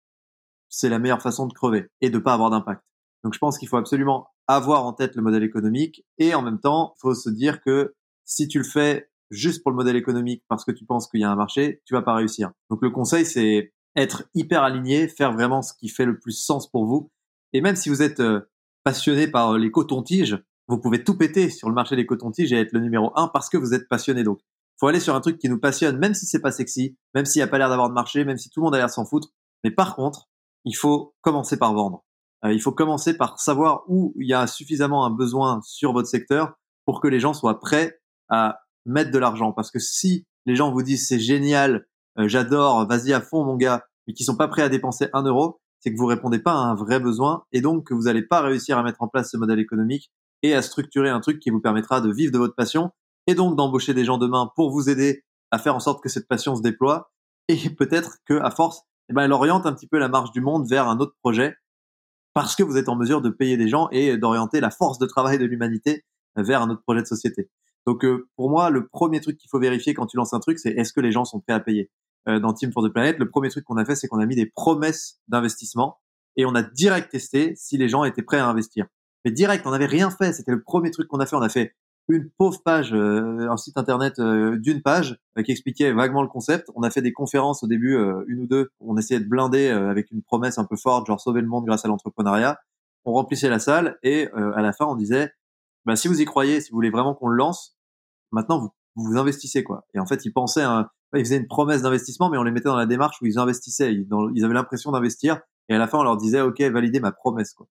c'est 0.69 0.89
la 0.89 0.99
meilleure 0.99 1.23
façon 1.23 1.47
de 1.47 1.53
crever 1.53 1.89
et 2.01 2.11
de 2.11 2.19
pas 2.19 2.35
avoir 2.35 2.51
d'impact. 2.51 2.83
Donc 3.25 3.35
je 3.35 3.39
pense 3.39 3.57
qu'il 3.57 3.69
faut 3.69 3.77
absolument 3.77 4.27
avoir 4.49 4.85
en 4.85 4.93
tête 4.93 5.15
le 5.15 5.23
modèle 5.23 5.45
économique 5.45 6.05
et 6.19 6.35
en 6.35 6.43
même 6.43 6.59
temps, 6.59 6.95
faut 7.01 7.15
se 7.15 7.31
dire 7.31 7.61
que 7.61 7.95
si 8.25 8.49
tu 8.49 8.59
le 8.59 8.65
fais 8.65 9.11
juste 9.31 9.63
pour 9.63 9.71
le 9.71 9.77
modèle 9.77 9.97
économique 9.97 10.43
parce 10.49 10.65
que 10.65 10.73
tu 10.73 10.85
penses 10.85 11.07
qu'il 11.07 11.21
y 11.21 11.25
a 11.25 11.31
un 11.31 11.37
marché, 11.37 11.83
tu 11.85 11.95
vas 11.95 12.03
pas 12.03 12.15
réussir. 12.15 12.51
Donc 12.71 12.83
le 12.83 12.91
conseil 12.91 13.27
c'est 13.27 13.73
être 13.95 14.25
hyper 14.35 14.63
aligné, 14.63 15.09
faire 15.09 15.33
vraiment 15.33 15.63
ce 15.63 15.73
qui 15.75 15.89
fait 15.89 16.05
le 16.05 16.19
plus 16.19 16.33
sens 16.33 16.71
pour 16.71 16.87
vous. 16.87 17.11
Et 17.53 17.61
même 17.61 17.77
si 17.77 17.89
vous 17.89 18.03
êtes 18.03 18.21
euh, 18.21 18.41
passionné 18.85 19.29
par 19.29 19.53
euh, 19.53 19.59
les 19.59 19.71
cotons-tiges, 19.71 20.43
vous 20.69 20.79
pouvez 20.79 21.03
tout 21.03 21.17
péter 21.17 21.51
sur 21.51 21.69
le 21.69 21.75
marché 21.75 21.97
des 21.97 22.07
cotons-tiges 22.07 22.53
et 22.53 22.61
être 22.61 22.73
le 22.73 22.81
numéro 22.81 23.13
un 23.17 23.29
parce 23.29 23.49
que 23.49 23.57
vous 23.57 23.75
êtes 23.75 23.89
passionné. 23.89 24.23
Donc, 24.23 24.41
faut 24.79 24.87
aller 24.87 25.01
sur 25.01 25.15
un 25.15 25.21
truc 25.21 25.39
qui 25.39 25.49
nous 25.49 25.59
passionne, 25.59 25.99
même 25.99 26.15
si 26.15 26.27
c'est 26.27 26.41
pas 26.41 26.53
sexy, 26.53 26.97
même 27.15 27.25
s'il 27.25 27.41
n'y 27.41 27.45
a 27.45 27.49
pas 27.49 27.59
l'air 27.59 27.69
d'avoir 27.69 27.89
de 27.89 27.95
marché, 27.95 28.25
même 28.25 28.37
si 28.37 28.51
tout 28.51 28.61
le 28.61 28.65
monde 28.65 28.75
a 28.75 28.79
l'air 28.79 28.91
s'en 28.91 29.05
foutre. 29.05 29.29
Mais 29.65 29.71
par 29.71 29.97
contre, 29.97 30.29
il 30.65 30.77
faut 30.77 31.15
commencer 31.23 31.57
par 31.57 31.73
vendre. 31.73 32.05
Euh, 32.45 32.53
il 32.53 32.61
faut 32.61 32.73
commencer 32.73 33.17
par 33.17 33.41
savoir 33.41 33.83
où 33.89 34.15
il 34.17 34.29
y 34.29 34.35
a 34.35 34.47
suffisamment 34.47 35.05
un 35.05 35.11
besoin 35.11 35.61
sur 35.63 35.93
votre 35.93 36.09
secteur 36.09 36.55
pour 36.85 37.01
que 37.01 37.09
les 37.09 37.21
gens 37.21 37.35
soient 37.35 37.61
prêts 37.61 38.01
à 38.29 38.61
mettre 38.87 39.11
de 39.11 39.19
l'argent. 39.19 39.53
Parce 39.53 39.71
que 39.71 39.79
si 39.79 40.27
les 40.47 40.55
gens 40.55 40.73
vous 40.73 40.83
disent 40.83 41.09
c'est 41.09 41.19
génial, 41.19 41.87
euh, 42.19 42.29
j'adore, 42.29 42.87
vas-y 42.87 43.13
à 43.13 43.21
fond 43.21 43.45
mon 43.45 43.57
gars, 43.57 43.85
mais 44.07 44.15
qui 44.15 44.25
sont 44.25 44.37
pas 44.37 44.49
prêts 44.49 44.63
à 44.63 44.69
dépenser 44.69 45.09
un 45.13 45.23
euro, 45.23 45.61
c'est 45.81 45.93
que 45.93 45.99
vous 45.99 46.07
répondez 46.07 46.39
pas 46.39 46.53
à 46.53 46.57
un 46.57 46.75
vrai 46.75 47.01
besoin 47.01 47.45
et 47.53 47.61
donc 47.61 47.87
que 47.87 47.95
vous 47.95 48.03
n'allez 48.03 48.23
pas 48.23 48.41
réussir 48.41 48.79
à 48.79 48.83
mettre 48.83 49.03
en 49.03 49.09
place 49.09 49.31
ce 49.31 49.37
modèle 49.37 49.59
économique 49.59 50.11
et 50.43 50.55
à 50.55 50.63
structurer 50.63 51.11
un 51.11 51.21
truc 51.21 51.41
qui 51.41 51.51
vous 51.51 51.61
permettra 51.61 52.01
de 52.01 52.13
vivre 52.13 52.33
de 52.33 52.39
votre 52.39 52.55
passion 52.55 52.91
et 53.27 53.35
donc 53.35 53.57
d'embaucher 53.57 53.95
des 53.95 54.05
gens 54.05 54.19
demain 54.19 54.51
pour 54.57 54.71
vous 54.71 54.89
aider 54.89 55.25
à 55.51 55.59
faire 55.59 55.75
en 55.75 55.81
sorte 55.81 56.03
que 56.03 56.09
cette 56.09 56.29
passion 56.29 56.57
se 56.57 56.63
déploie 56.63 57.13
et 57.49 57.71
peut-être 57.71 58.19
que 58.27 58.35
à 58.41 58.51
force, 58.51 58.83
eh 59.09 59.15
ben, 59.15 59.23
elle 59.23 59.33
oriente 59.33 59.67
un 59.67 59.73
petit 59.73 59.87
peu 59.87 59.99
la 59.99 60.09
marche 60.09 60.33
du 60.33 60.41
monde 60.41 60.69
vers 60.69 60.89
un 60.89 60.99
autre 60.99 61.15
projet 61.23 61.57
parce 62.39 62.55
que 62.55 62.63
vous 62.63 62.77
êtes 62.77 62.89
en 62.89 62.95
mesure 62.95 63.21
de 63.21 63.31
payer 63.31 63.57
des 63.57 63.67
gens 63.67 63.89
et 63.91 64.17
d'orienter 64.17 64.61
la 64.61 64.71
force 64.71 65.01
de 65.01 65.07
travail 65.07 65.39
de 65.39 65.45
l'humanité 65.45 66.05
vers 66.37 66.63
un 66.63 66.71
autre 66.71 66.83
projet 66.83 67.03
de 67.03 67.07
société. 67.09 67.51
Donc 67.85 68.05
euh, 68.05 68.29
pour 68.37 68.49
moi, 68.49 68.71
le 68.71 68.87
premier 68.87 69.21
truc 69.21 69.39
qu'il 69.39 69.51
faut 69.51 69.59
vérifier 69.59 69.93
quand 69.93 70.07
tu 70.07 70.17
lances 70.17 70.35
un 70.35 70.39
truc, 70.39 70.61
c'est 70.61 70.71
est-ce 70.71 70.93
que 70.93 71.01
les 71.01 71.11
gens 71.11 71.25
sont 71.25 71.41
prêts 71.41 71.55
à 71.55 71.59
payer? 71.59 71.91
Euh, 72.29 72.39
dans 72.39 72.53
Team 72.53 72.71
for 72.71 72.89
the 72.89 72.93
Planet, 72.93 73.19
le 73.19 73.29
premier 73.29 73.49
truc 73.49 73.65
qu'on 73.65 73.77
a 73.77 73.85
fait, 73.85 73.97
c'est 73.97 74.07
qu'on 74.07 74.21
a 74.21 74.27
mis 74.27 74.37
des 74.37 74.47
promesses 74.47 75.19
d'investissement 75.27 75.99
et 76.37 76.47
on 76.47 76.55
a 76.55 76.63
direct 76.63 77.11
testé 77.11 77.55
si 77.57 77.77
les 77.77 77.89
gens 77.89 78.05
étaient 78.05 78.23
prêts 78.23 78.39
à 78.39 78.47
investir. 78.47 78.87
Mais 79.25 79.33
direct, 79.33 79.67
on 79.67 79.73
n'avait 79.73 79.87
rien 79.87 80.09
fait. 80.09 80.33
C'était 80.33 80.53
le 80.53 80.63
premier 80.63 80.93
truc 80.93 81.09
qu'on 81.09 81.19
a 81.19 81.27
fait. 81.27 81.35
On 81.35 81.43
a 81.43 81.49
fait 81.49 81.75
une 82.09 82.31
pauvre 82.31 82.63
page, 82.63 82.93
euh, 82.93 83.49
un 83.51 83.57
site 83.57 83.77
internet 83.77 84.19
euh, 84.19 84.57
d'une 84.59 84.83
page 84.83 85.19
euh, 85.37 85.43
qui 85.43 85.53
expliquait 85.53 85.93
vaguement 85.93 86.23
le 86.23 86.29
concept. 86.29 86.71
On 86.75 86.83
a 86.83 86.91
fait 86.91 87.03
des 87.03 87.13
conférences 87.13 87.63
au 87.63 87.67
début, 87.67 87.97
euh, 87.97 88.25
une 88.29 88.41
ou 88.41 88.47
deux. 88.47 88.71
On 88.81 88.97
essayait 88.97 89.21
de 89.21 89.29
blinder 89.29 89.69
euh, 89.69 89.91
avec 89.91 90.11
une 90.11 90.23
promesse 90.23 90.59
un 90.59 90.65
peu 90.65 90.77
forte, 90.77 91.07
genre 91.07 91.21
sauver 91.21 91.43
le 91.43 91.47
monde 91.49 91.67
grâce 91.67 91.85
à 91.85 91.89
l'entrepreneuriat. 91.89 92.59
On 93.05 93.13
remplissait 93.13 93.51
la 93.51 93.59
salle 93.59 93.99
et 94.03 94.29
euh, 94.35 94.53
à 94.55 94.63
la 94.63 94.73
fin, 94.73 94.87
on 94.87 94.95
disait, 94.95 95.33
bah, 95.85 95.97
si 95.97 96.09
vous 96.09 96.21
y 96.21 96.25
croyez, 96.25 96.61
si 96.61 96.71
vous 96.71 96.77
voulez 96.77 96.91
vraiment 96.91 97.15
qu'on 97.15 97.29
le 97.29 97.37
lance, 97.37 97.77
maintenant 98.33 98.59
vous, 98.59 98.71
vous 98.97 99.17
investissez 99.17 99.63
quoi. 99.63 99.87
Et 99.95 99.99
en 99.99 100.07
fait, 100.07 100.25
ils 100.25 100.33
pensaient, 100.33 100.63
un, 100.63 100.89
ils 101.15 101.25
faisaient 101.25 101.37
une 101.37 101.47
promesse 101.47 101.83
d'investissement, 101.83 102.31
mais 102.31 102.39
on 102.39 102.43
les 102.43 102.51
mettait 102.51 102.69
dans 102.69 102.77
la 102.77 102.87
démarche 102.87 103.21
où 103.21 103.27
ils 103.27 103.39
investissaient. 103.39 103.93
Ils, 103.93 104.45
avaient 104.45 104.55
l'impression 104.55 104.93
d'investir 104.93 105.41
et 105.69 105.75
à 105.75 105.79
la 105.79 105.87
fin, 105.87 105.99
on 105.99 106.03
leur 106.03 106.17
disait, 106.17 106.41
ok, 106.41 106.61
validez 106.63 107.01
ma 107.01 107.13
promesse 107.13 107.53
quoi. 107.53 107.67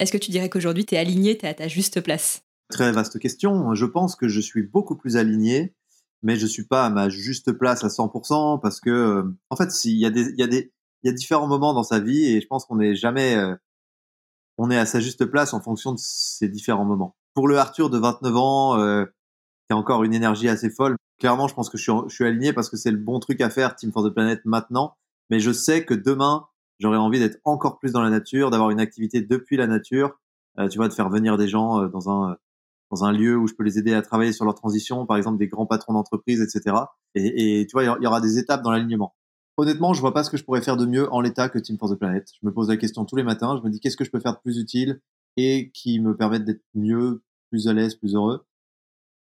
Est-ce 0.00 0.10
que 0.10 0.18
tu 0.18 0.32
dirais 0.32 0.48
qu'aujourd'hui, 0.48 0.84
tu 0.84 0.96
es 0.96 0.98
aligné, 0.98 1.38
tu 1.38 1.46
es 1.46 1.48
à 1.48 1.54
ta 1.54 1.68
juste 1.68 2.00
place? 2.00 2.43
Très 2.70 2.92
vaste 2.92 3.18
question. 3.18 3.74
Je 3.74 3.86
pense 3.86 4.16
que 4.16 4.28
je 4.28 4.40
suis 4.40 4.62
beaucoup 4.62 4.96
plus 4.96 5.16
aligné, 5.16 5.74
mais 6.22 6.36
je 6.36 6.46
suis 6.46 6.64
pas 6.64 6.86
à 6.86 6.90
ma 6.90 7.08
juste 7.08 7.52
place 7.52 7.84
à 7.84 7.88
100% 7.88 8.60
parce 8.60 8.80
que, 8.80 8.90
euh, 8.90 9.22
en 9.50 9.56
fait, 9.56 9.70
s'il 9.70 9.98
y 9.98 10.06
a 10.06 10.10
des, 10.10 10.30
il 10.30 10.40
y 10.40 10.42
a 10.42 10.46
des, 10.46 10.72
il 11.02 11.08
y 11.08 11.10
a 11.10 11.12
différents 11.12 11.46
moments 11.46 11.74
dans 11.74 11.82
sa 11.82 12.00
vie 12.00 12.24
et 12.24 12.40
je 12.40 12.46
pense 12.46 12.64
qu'on 12.64 12.76
n'est 12.76 12.96
jamais, 12.96 13.36
euh, 13.36 13.54
on 14.58 14.70
est 14.70 14.78
à 14.78 14.86
sa 14.86 15.00
juste 15.00 15.26
place 15.26 15.52
en 15.52 15.60
fonction 15.60 15.92
de 15.92 15.98
ces 15.98 16.48
différents 16.48 16.84
moments. 16.84 17.16
Pour 17.34 17.48
le 17.48 17.58
Arthur 17.58 17.90
de 17.90 17.98
29 17.98 18.36
ans, 18.36 18.78
euh, 18.78 19.04
qui 19.68 19.74
a 19.74 19.76
encore 19.76 20.04
une 20.04 20.14
énergie 20.14 20.48
assez 20.48 20.70
folle, 20.70 20.96
clairement, 21.18 21.48
je 21.48 21.54
pense 21.54 21.68
que 21.68 21.76
je 21.76 21.82
suis, 21.82 21.92
je 22.08 22.14
suis 22.14 22.24
aligné 22.24 22.52
parce 22.52 22.70
que 22.70 22.76
c'est 22.76 22.90
le 22.90 22.96
bon 22.98 23.18
truc 23.20 23.40
à 23.40 23.50
faire, 23.50 23.76
Team 23.76 23.92
for 23.92 24.04
the 24.04 24.12
Planet 24.12 24.40
maintenant. 24.44 24.96
Mais 25.30 25.40
je 25.40 25.52
sais 25.52 25.84
que 25.84 25.94
demain, 25.94 26.46
j'aurais 26.80 26.96
envie 26.96 27.18
d'être 27.18 27.38
encore 27.44 27.78
plus 27.78 27.92
dans 27.92 28.02
la 28.02 28.10
nature, 28.10 28.50
d'avoir 28.50 28.70
une 28.70 28.80
activité 28.80 29.20
depuis 29.22 29.56
la 29.56 29.66
nature, 29.66 30.18
euh, 30.58 30.68
tu 30.68 30.78
vois, 30.78 30.88
de 30.88 30.94
faire 30.94 31.08
venir 31.08 31.36
des 31.36 31.48
gens 31.48 31.82
euh, 31.82 31.88
dans 31.88 32.10
un 32.10 32.36
dans 32.94 33.04
un 33.04 33.12
lieu 33.12 33.36
où 33.36 33.48
je 33.48 33.54
peux 33.54 33.64
les 33.64 33.78
aider 33.78 33.92
à 33.92 34.02
travailler 34.02 34.32
sur 34.32 34.44
leur 34.44 34.54
transition, 34.54 35.04
par 35.04 35.16
exemple 35.16 35.38
des 35.38 35.48
grands 35.48 35.66
patrons 35.66 35.94
d'entreprise, 35.94 36.40
etc. 36.40 36.76
Et, 37.16 37.66
tu 37.68 37.72
vois, 37.72 37.82
il 37.82 38.02
y 38.02 38.06
aura 38.06 38.20
des 38.20 38.38
étapes 38.38 38.62
dans 38.62 38.70
l'alignement. 38.70 39.16
Honnêtement, 39.56 39.94
je 39.94 40.00
vois 40.00 40.14
pas 40.14 40.22
ce 40.22 40.30
que 40.30 40.36
je 40.36 40.44
pourrais 40.44 40.62
faire 40.62 40.76
de 40.76 40.86
mieux 40.86 41.12
en 41.12 41.20
l'état 41.20 41.48
que 41.48 41.58
Team 41.58 41.76
for 41.76 41.90
the 41.90 41.96
Planet. 41.96 42.28
Je 42.40 42.46
me 42.46 42.52
pose 42.52 42.68
la 42.68 42.76
question 42.76 43.04
tous 43.04 43.16
les 43.16 43.24
matins. 43.24 43.56
Je 43.56 43.66
me 43.66 43.70
dis 43.70 43.80
qu'est-ce 43.80 43.96
que 43.96 44.04
je 44.04 44.10
peux 44.10 44.20
faire 44.20 44.34
de 44.34 44.38
plus 44.38 44.58
utile 44.58 45.00
et 45.36 45.70
qui 45.72 45.98
me 45.98 46.16
permette 46.16 46.44
d'être 46.44 46.62
mieux, 46.74 47.22
plus 47.50 47.66
à 47.66 47.72
l'aise, 47.72 47.96
plus 47.96 48.14
heureux? 48.14 48.46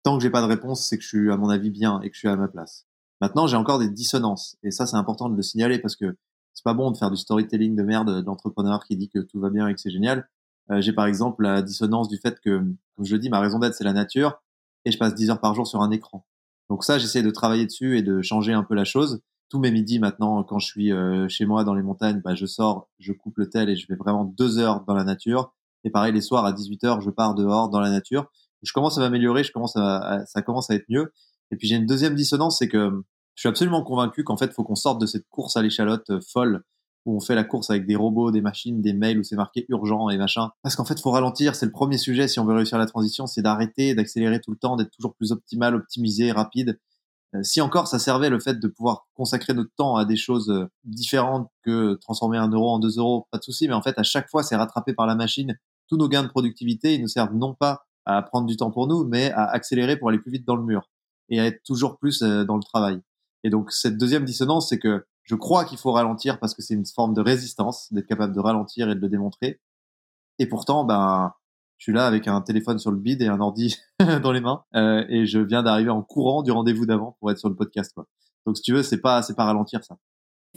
Tant 0.03 0.17
que 0.17 0.23
j'ai 0.23 0.29
pas 0.29 0.41
de 0.41 0.47
réponse, 0.47 0.87
c'est 0.87 0.97
que 0.97 1.03
je 1.03 1.07
suis 1.07 1.31
à 1.31 1.37
mon 1.37 1.49
avis 1.49 1.71
bien 1.71 1.99
et 2.01 2.09
que 2.09 2.15
je 2.15 2.19
suis 2.19 2.27
à 2.27 2.35
ma 2.35 2.47
place. 2.47 2.85
Maintenant, 3.21 3.47
j'ai 3.47 3.57
encore 3.57 3.79
des 3.79 3.89
dissonances 3.89 4.57
et 4.61 4.69
ça, 4.69 4.85
c'est 4.85 4.97
important 4.97 5.29
de 5.29 5.35
le 5.35 5.41
signaler 5.41 5.79
parce 5.79 5.95
que 5.95 6.15
c'est 6.53 6.63
pas 6.63 6.75
bon 6.75 6.91
de 6.91 6.97
faire 6.97 7.09
du 7.09 7.17
storytelling 7.17 7.75
de 7.75 7.83
merde 7.83 8.23
d'entrepreneur 8.23 8.85
qui 8.85 8.95
dit 8.95 9.09
que 9.09 9.19
tout 9.19 9.39
va 9.39 9.49
bien 9.49 9.67
et 9.67 9.73
que 9.73 9.79
c'est 9.79 9.91
génial. 9.91 10.27
Euh, 10.71 10.81
j'ai 10.81 10.93
par 10.93 11.05
exemple 11.05 11.43
la 11.43 11.61
dissonance 11.61 12.07
du 12.07 12.17
fait 12.17 12.39
que, 12.39 12.59
comme 12.95 13.05
je 13.05 13.13
le 13.13 13.19
dis, 13.19 13.29
ma 13.29 13.39
raison 13.39 13.59
d'être 13.59 13.75
c'est 13.75 13.83
la 13.83 13.93
nature 13.93 14.41
et 14.85 14.91
je 14.91 14.97
passe 14.97 15.15
10 15.15 15.29
heures 15.31 15.39
par 15.39 15.53
jour 15.53 15.67
sur 15.67 15.81
un 15.81 15.91
écran. 15.91 16.25
Donc 16.69 16.83
ça, 16.83 16.97
j'essaie 16.97 17.23
de 17.23 17.31
travailler 17.31 17.65
dessus 17.65 17.97
et 17.97 18.01
de 18.01 18.21
changer 18.21 18.53
un 18.53 18.63
peu 18.63 18.75
la 18.75 18.83
chose. 18.83 19.21
Tous 19.49 19.59
mes 19.59 19.71
midis 19.71 19.99
maintenant, 19.99 20.43
quand 20.43 20.59
je 20.59 20.67
suis 20.67 20.91
euh, 20.91 21.27
chez 21.29 21.45
moi 21.45 21.63
dans 21.63 21.73
les 21.73 21.83
montagnes, 21.83 22.21
bah, 22.23 22.35
je 22.35 22.45
sors, 22.45 22.89
je 22.99 23.13
coupe 23.13 23.37
le 23.37 23.49
tel 23.49 23.69
et 23.69 23.75
je 23.75 23.87
vais 23.87 23.95
vraiment 23.95 24.25
deux 24.25 24.57
heures 24.57 24.83
dans 24.85 24.93
la 24.93 25.05
nature. 25.05 25.53
Et 25.83 25.89
pareil, 25.89 26.11
les 26.11 26.21
soirs 26.21 26.45
à 26.45 26.51
18 26.51 26.83
heures, 26.83 27.01
je 27.01 27.09
pars 27.09 27.35
dehors 27.35 27.69
dans 27.69 27.79
la 27.79 27.89
nature. 27.89 28.25
Je 28.63 28.73
commence 28.73 28.97
à 28.97 29.01
m'améliorer, 29.01 29.43
je 29.43 29.51
commence 29.53 29.77
à, 29.77 30.25
ça 30.25 30.41
commence 30.41 30.69
à 30.69 30.75
être 30.75 30.89
mieux. 30.89 31.13
Et 31.51 31.55
puis 31.55 31.67
j'ai 31.67 31.75
une 31.75 31.85
deuxième 31.85 32.15
dissonance, 32.15 32.59
c'est 32.59 32.67
que 32.67 33.03
je 33.35 33.41
suis 33.41 33.49
absolument 33.49 33.83
convaincu 33.83 34.23
qu'en 34.23 34.35
fait, 34.35 34.51
faut 34.51 34.63
qu'on 34.63 34.75
sorte 34.75 34.99
de 34.99 35.05
cette 35.05 35.29
course 35.29 35.55
à 35.55 35.61
l'échalote 35.61 36.09
euh, 36.09 36.19
folle 36.33 36.63
où 37.07 37.15
on 37.15 37.21
fait 37.21 37.35
la 37.35 37.45
course 37.45 37.69
avec 37.69 37.85
des 37.85 37.95
robots, 37.95 38.31
des 38.31 38.41
machines, 38.41 38.81
des 38.81 38.93
mails 38.93 39.17
où 39.17 39.23
c'est 39.23 39.37
marqué 39.37 39.65
urgent 39.69 40.09
et 40.09 40.17
machin. 40.17 40.49
Parce 40.61 40.75
qu'en 40.75 40.83
fait, 40.83 40.99
faut 40.99 41.11
ralentir. 41.11 41.55
C'est 41.55 41.65
le 41.65 41.71
premier 41.71 41.97
sujet 41.97 42.27
si 42.27 42.39
on 42.39 42.45
veut 42.45 42.53
réussir 42.53 42.77
la 42.77 42.85
transition, 42.85 43.27
c'est 43.27 43.41
d'arrêter, 43.41 43.95
d'accélérer 43.95 44.41
tout 44.41 44.51
le 44.51 44.57
temps, 44.57 44.75
d'être 44.75 44.91
toujours 44.91 45.15
plus 45.15 45.31
optimal, 45.31 45.73
optimisé, 45.73 46.33
rapide. 46.33 46.77
Euh, 47.33 47.39
si 47.43 47.61
encore 47.61 47.87
ça 47.87 47.97
servait 47.97 48.29
le 48.29 48.39
fait 48.39 48.59
de 48.59 48.67
pouvoir 48.67 49.07
consacrer 49.13 49.53
notre 49.53 49.71
temps 49.77 49.95
à 49.95 50.03
des 50.03 50.17
choses 50.17 50.49
euh, 50.49 50.67
différentes 50.83 51.49
que 51.63 51.95
transformer 51.95 52.37
un 52.37 52.49
euro 52.49 52.69
en 52.71 52.79
deux 52.79 52.97
euros, 52.97 53.25
pas 53.31 53.37
de 53.37 53.43
souci. 53.43 53.69
Mais 53.69 53.73
en 53.73 53.81
fait, 53.81 53.97
à 53.97 54.03
chaque 54.03 54.29
fois, 54.29 54.43
c'est 54.43 54.57
rattrapé 54.57 54.93
par 54.93 55.07
la 55.07 55.15
machine. 55.15 55.57
Tous 55.87 55.95
nos 55.95 56.09
gains 56.09 56.23
de 56.23 56.29
productivité, 56.29 56.93
ils 56.93 57.01
nous 57.01 57.07
servent 57.07 57.33
non 57.33 57.53
pas 57.53 57.85
à 58.05 58.21
prendre 58.21 58.47
du 58.47 58.57
temps 58.57 58.71
pour 58.71 58.87
nous, 58.87 59.05
mais 59.05 59.31
à 59.31 59.45
accélérer 59.45 59.95
pour 59.95 60.09
aller 60.09 60.19
plus 60.19 60.31
vite 60.31 60.45
dans 60.45 60.57
le 60.57 60.63
mur 60.63 60.89
et 61.29 61.39
à 61.39 61.45
être 61.45 61.63
toujours 61.63 61.97
plus 61.99 62.21
euh, 62.21 62.43
dans 62.43 62.57
le 62.57 62.63
travail. 62.63 62.99
Et 63.45 63.49
donc 63.49 63.71
cette 63.71 63.97
deuxième 63.97 64.25
dissonance, 64.25 64.67
c'est 64.69 64.79
que 64.79 65.05
je 65.27 65.35
crois 65.35 65.65
qu'il 65.65 65.77
faut 65.77 65.91
ralentir 65.91 66.39
parce 66.39 66.55
que 66.55 66.61
c'est 66.61 66.73
une 66.73 66.85
forme 66.85 67.13
de 67.13 67.21
résistance, 67.21 67.91
d'être 67.91 68.07
capable 68.07 68.33
de 68.33 68.39
ralentir 68.39 68.89
et 68.89 68.95
de 68.95 68.99
le 68.99 69.09
démontrer. 69.09 69.59
Et 70.39 70.47
pourtant, 70.47 70.85
ben, 70.85 71.33
je 71.77 71.83
suis 71.83 71.93
là 71.93 72.07
avec 72.07 72.27
un 72.27 72.39
téléphone 72.41 72.79
sur 72.79 72.91
le 72.91 72.97
bide 72.97 73.21
et 73.21 73.27
un 73.27 73.41
ordi 73.41 73.77
dans 74.23 74.31
les 74.31 74.39
mains, 74.39 74.63
euh, 74.75 75.03
et 75.09 75.25
je 75.25 75.39
viens 75.39 75.63
d'arriver 75.63 75.89
en 75.89 76.01
courant 76.01 76.43
du 76.43 76.51
rendez-vous 76.51 76.85
d'avant 76.85 77.17
pour 77.19 77.29
être 77.29 77.39
sur 77.39 77.49
le 77.49 77.55
podcast, 77.55 77.91
quoi. 77.93 78.07
Donc 78.45 78.55
si 78.55 78.63
tu 78.63 78.71
veux, 78.71 78.83
c'est 78.83 79.01
pas, 79.01 79.21
c'est 79.21 79.35
pas 79.35 79.43
ralentir 79.43 79.83
ça. 79.83 79.97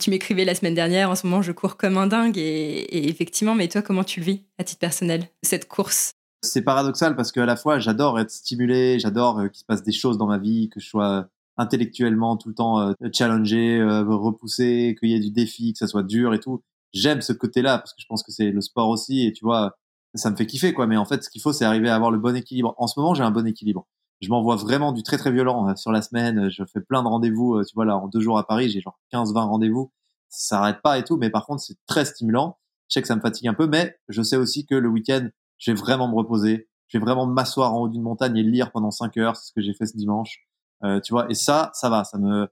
Tu 0.01 0.11
m'écrivais 0.11 0.45
la 0.45 0.55
semaine 0.55 0.75
dernière, 0.75 1.11
en 1.11 1.17
ce 1.17 1.27
moment 1.27 1.43
je 1.43 1.51
cours 1.51 1.77
comme 1.77 1.99
un 1.99 2.07
dingue 2.07 2.39
et, 2.39 2.43
et 2.43 3.09
effectivement, 3.09 3.57
mais 3.57 3.67
toi 3.67 3.83
comment 3.83 4.05
tu 4.05 4.21
le 4.21 4.27
vis 4.27 4.45
à 4.59 4.65
titre 4.65 4.79
personnel, 4.79 5.29
cette 5.43 5.67
course? 5.67 6.13
C'est 6.43 6.63
paradoxal 6.63 7.17
parce 7.17 7.33
qu'à 7.33 7.45
la 7.45 7.57
fois, 7.57 7.81
j'adore 7.81 8.19
être 8.21 8.31
stimulé, 8.31 9.01
j'adore 9.01 9.41
euh, 9.41 9.49
qu'il 9.49 9.59
se 9.59 9.65
passe 9.65 9.83
des 9.83 9.93
choses 9.93 10.17
dans 10.17 10.27
ma 10.27 10.39
vie, 10.39 10.71
que 10.71 10.79
je 10.79 10.87
sois 10.89 11.29
intellectuellement 11.61 12.37
tout 12.37 12.49
le 12.49 12.55
temps 12.55 12.81
euh, 12.81 12.93
challengé, 13.13 13.79
euh, 13.79 14.03
repoussé, 14.05 14.97
qu'il 14.99 15.11
y 15.11 15.15
ait 15.15 15.21
du 15.21 15.31
défi, 15.31 15.73
que 15.73 15.79
ça 15.79 15.87
soit 15.87 16.03
dur 16.03 16.35
et 16.35 16.41
tout. 16.41 16.63
J'aime 16.93 17.21
ce 17.21 17.33
côté-là 17.33 17.79
parce 17.79 17.93
que 17.93 18.01
je 18.01 18.07
pense 18.09 18.23
que 18.23 18.33
c'est 18.33 18.51
le 18.51 18.61
sport 18.61 18.89
aussi 18.89 19.27
et 19.27 19.33
tu 19.33 19.45
vois, 19.45 19.77
ça 20.15 20.31
me 20.31 20.37
fait 20.37 20.47
kiffer 20.47 20.73
quoi. 20.73 20.87
Mais 20.87 20.97
en 20.97 21.05
fait, 21.05 21.23
ce 21.23 21.31
qu'il 21.31 21.41
faut, 21.43 21.53
c'est 21.53 21.65
arriver 21.65 21.89
à 21.91 21.95
avoir 21.95 22.11
le 22.11 22.19
bon 22.19 22.35
équilibre. 22.35 22.75
En 22.79 22.87
ce 22.87 22.99
moment, 22.99 23.15
j'ai 23.15 23.23
un 23.23 23.31
bon 23.31 23.47
équilibre. 23.47 23.87
Je 24.21 24.29
m'envoie 24.29 24.57
vraiment 24.57 24.93
du 24.93 25.03
très 25.03 25.19
très 25.19 25.31
violent 25.31 25.69
euh, 25.69 25.77
sur 25.77 25.93
la 25.93 26.03
semaine. 26.03 26.51
Je 26.51 26.65
fais 26.65 26.81
plein 26.81 27.03
de 27.03 27.09
rendez-vous. 27.09 27.63
Tu 27.65 27.75
vois 27.75 27.85
là, 27.85 27.97
en 27.97 28.09
deux 28.09 28.21
jours 28.21 28.39
à 28.39 28.47
Paris, 28.47 28.71
j'ai 28.71 28.81
genre 28.81 28.99
15-20 29.13 29.35
rendez-vous. 29.41 29.93
Ça 30.29 30.57
s'arrête 30.57 30.81
pas 30.83 30.99
et 30.99 31.05
tout. 31.05 31.17
Mais 31.17 31.31
par 31.31 31.47
contre, 31.47 31.63
c'est 31.63 31.77
très 31.87 32.05
stimulant. 32.05 32.59
Je 32.89 32.95
sais 32.95 33.03
que 33.03 33.09
ça 33.09 33.17
me 33.17 33.21
fatigue 33.21 33.47
un 33.47 33.55
peu, 33.55 33.69
mais 33.69 33.97
je 34.09 34.21
sais 34.23 34.37
aussi 34.37 34.67
que 34.67 34.75
le 34.75 34.89
week-end, 34.89 35.29
je 35.59 35.71
vais 35.71 35.79
vraiment 35.79 36.09
me 36.09 36.17
reposer. 36.17 36.69
Je 36.89 36.99
vais 36.99 37.05
vraiment 37.05 37.27
m'asseoir 37.27 37.73
en 37.73 37.83
haut 37.83 37.89
d'une 37.89 38.03
montagne 38.03 38.37
et 38.37 38.43
lire 38.43 38.73
pendant 38.73 38.91
5 38.91 39.17
heures. 39.19 39.37
C'est 39.37 39.49
ce 39.49 39.53
que 39.53 39.61
j'ai 39.61 39.75
fait 39.75 39.87
ce 39.87 39.97
dimanche. 39.97 40.50
Euh, 40.85 41.01
tu 41.01 41.13
vois. 41.13 41.31
Et 41.31 41.35
ça, 41.35 41.71
ça 41.75 41.89
va. 41.91 42.05
Ça 42.05 42.19
me 42.19 42.49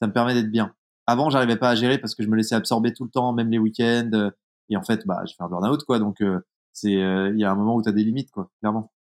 ça 0.00 0.06
me 0.06 0.12
permet 0.12 0.34
d'être 0.34 0.50
bien. 0.50 0.74
Avant, 1.06 1.30
j'arrivais 1.30 1.56
pas 1.56 1.70
à 1.70 1.74
gérer 1.74 1.98
parce 1.98 2.14
que 2.14 2.22
je 2.22 2.28
me 2.28 2.36
laissais 2.36 2.54
absorber 2.54 2.92
tout 2.92 3.04
le 3.04 3.10
temps, 3.10 3.32
même 3.32 3.50
les 3.50 3.58
week-ends. 3.58 4.10
euh, 4.12 4.30
Et 4.68 4.76
en 4.76 4.82
fait, 4.82 5.06
bah, 5.06 5.22
je 5.26 5.34
fais 5.34 5.42
un 5.42 5.48
burn-out, 5.48 5.82
quoi. 5.84 5.98
Donc, 5.98 6.20
euh, 6.20 6.38
c'est, 6.72 6.96
euh, 7.02 7.30
il 7.34 7.40
y 7.40 7.44
a 7.44 7.50
un 7.50 7.54
moment 7.56 7.74
où 7.74 7.82
tu 7.82 7.88
as 7.88 7.92
des 7.92 8.04
limites, 8.04 8.30
quoi, 8.30 8.50
clairement. 8.60 8.92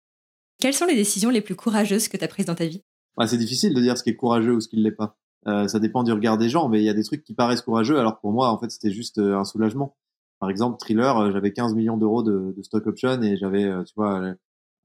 Quelles 0.58 0.72
sont 0.72 0.86
les 0.86 0.94
décisions 0.94 1.28
les 1.30 1.42
plus 1.42 1.56
courageuses 1.56 2.08
que 2.08 2.16
tu 2.16 2.24
as 2.24 2.28
prises 2.28 2.46
dans 2.46 2.54
ta 2.54 2.64
vie? 2.66 2.82
Ouais, 3.18 3.26
c'est 3.26 3.36
difficile 3.36 3.74
de 3.74 3.80
dire 3.80 3.98
ce 3.98 4.02
qui 4.02 4.10
est 4.10 4.16
courageux 4.16 4.54
ou 4.54 4.60
ce 4.60 4.68
qui 4.68 4.76
ne 4.78 4.82
l'est 4.82 4.90
pas. 4.92 5.16
Euh, 5.48 5.68
ça 5.68 5.80
dépend 5.80 6.02
du 6.02 6.12
regard 6.12 6.38
des 6.38 6.48
gens, 6.48 6.68
mais 6.68 6.80
il 6.80 6.84
y 6.84 6.88
a 6.88 6.94
des 6.94 7.04
trucs 7.04 7.22
qui 7.24 7.34
paraissent 7.34 7.62
courageux, 7.62 7.98
alors 7.98 8.18
pour 8.20 8.32
moi, 8.32 8.48
en 8.50 8.58
fait, 8.58 8.70
c'était 8.70 8.90
juste 8.92 9.18
un 9.18 9.44
soulagement. 9.44 9.96
Par 10.38 10.48
exemple, 10.50 10.78
Thriller, 10.78 11.30
j'avais 11.32 11.52
15 11.52 11.74
millions 11.74 11.96
d'euros 11.96 12.22
de, 12.22 12.54
de 12.56 12.62
stock 12.62 12.86
option 12.86 13.20
et 13.22 13.36
j'avais, 13.36 13.64
tu 13.84 13.92
vois, 13.96 14.34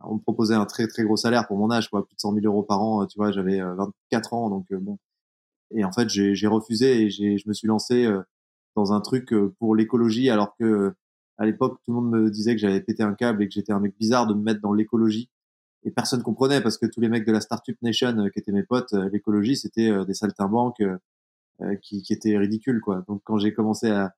on 0.06 0.16
me 0.16 0.20
proposait 0.20 0.56
un 0.56 0.66
très 0.66 0.88
très 0.88 1.04
gros 1.04 1.18
salaire 1.18 1.48
pour 1.48 1.58
mon 1.58 1.72
âge, 1.72 1.90
quoi, 1.90 2.06
plus 2.06 2.16
de 2.16 2.20
100 2.22 2.34
000 2.34 2.46
euros 2.46 2.64
par 2.64 2.82
an. 2.82 3.04
euh, 3.04 3.06
Tu 3.08 3.18
vois, 3.18 3.32
j'avais 3.32 3.62
euh, 3.62 3.76
24 3.76 4.34
ans, 4.34 4.50
donc 4.50 4.66
euh, 4.72 4.78
bon. 4.80 4.98
Et 5.74 5.84
en 5.86 5.92
fait, 5.92 6.10
j'ai 6.10 6.48
refusé 6.48 7.04
et 7.04 7.10
je 7.10 7.48
me 7.48 7.54
suis 7.54 7.68
lancé 7.68 8.06
euh, 8.06 8.22
dans 8.76 8.94
un 8.94 9.02
truc 9.02 9.34
euh, 9.34 9.54
pour 9.60 9.76
l'écologie, 9.76 10.30
alors 10.30 10.56
que 10.58 10.64
euh, 10.66 10.92
à 11.38 11.46
l'époque, 11.46 11.80
tout 11.86 11.92
le 11.94 12.02
monde 12.02 12.12
me 12.12 12.30
disait 12.30 12.56
que 12.56 12.62
j'avais 12.62 12.82
pété 12.82 13.04
un 13.04 13.14
câble 13.14 13.42
et 13.44 13.48
que 13.48 13.54
j'étais 13.54 13.72
un 13.74 13.80
mec 13.80 13.96
bizarre 14.00 14.28
de 14.28 14.34
me 14.34 14.42
mettre 14.44 14.62
dans 14.62 14.74
l'écologie. 14.74 15.30
Et 15.84 15.92
personne 15.92 16.24
comprenait 16.24 16.62
parce 16.62 16.78
que 16.78 16.86
tous 16.86 17.02
les 17.02 17.10
mecs 17.10 17.26
de 17.26 17.32
la 17.32 17.42
Startup 17.42 17.78
Nation 17.82 18.18
euh, 18.20 18.30
qui 18.30 18.40
étaient 18.40 18.52
mes 18.52 18.64
potes, 18.64 18.94
euh, 18.94 19.10
l'écologie, 19.12 19.56
c'était 19.58 19.90
euh, 19.90 20.06
des 20.06 20.14
saltimbanques 20.14 20.82
euh, 20.82 20.98
euh, 21.62 21.76
qui, 21.82 22.04
qui 22.04 22.14
étaient 22.14 22.38
ridicules, 22.38 22.82
quoi. 22.82 23.04
Donc 23.08 23.22
quand 23.26 23.38
j'ai 23.38 23.54
commencé 23.54 23.90
à 23.90 24.14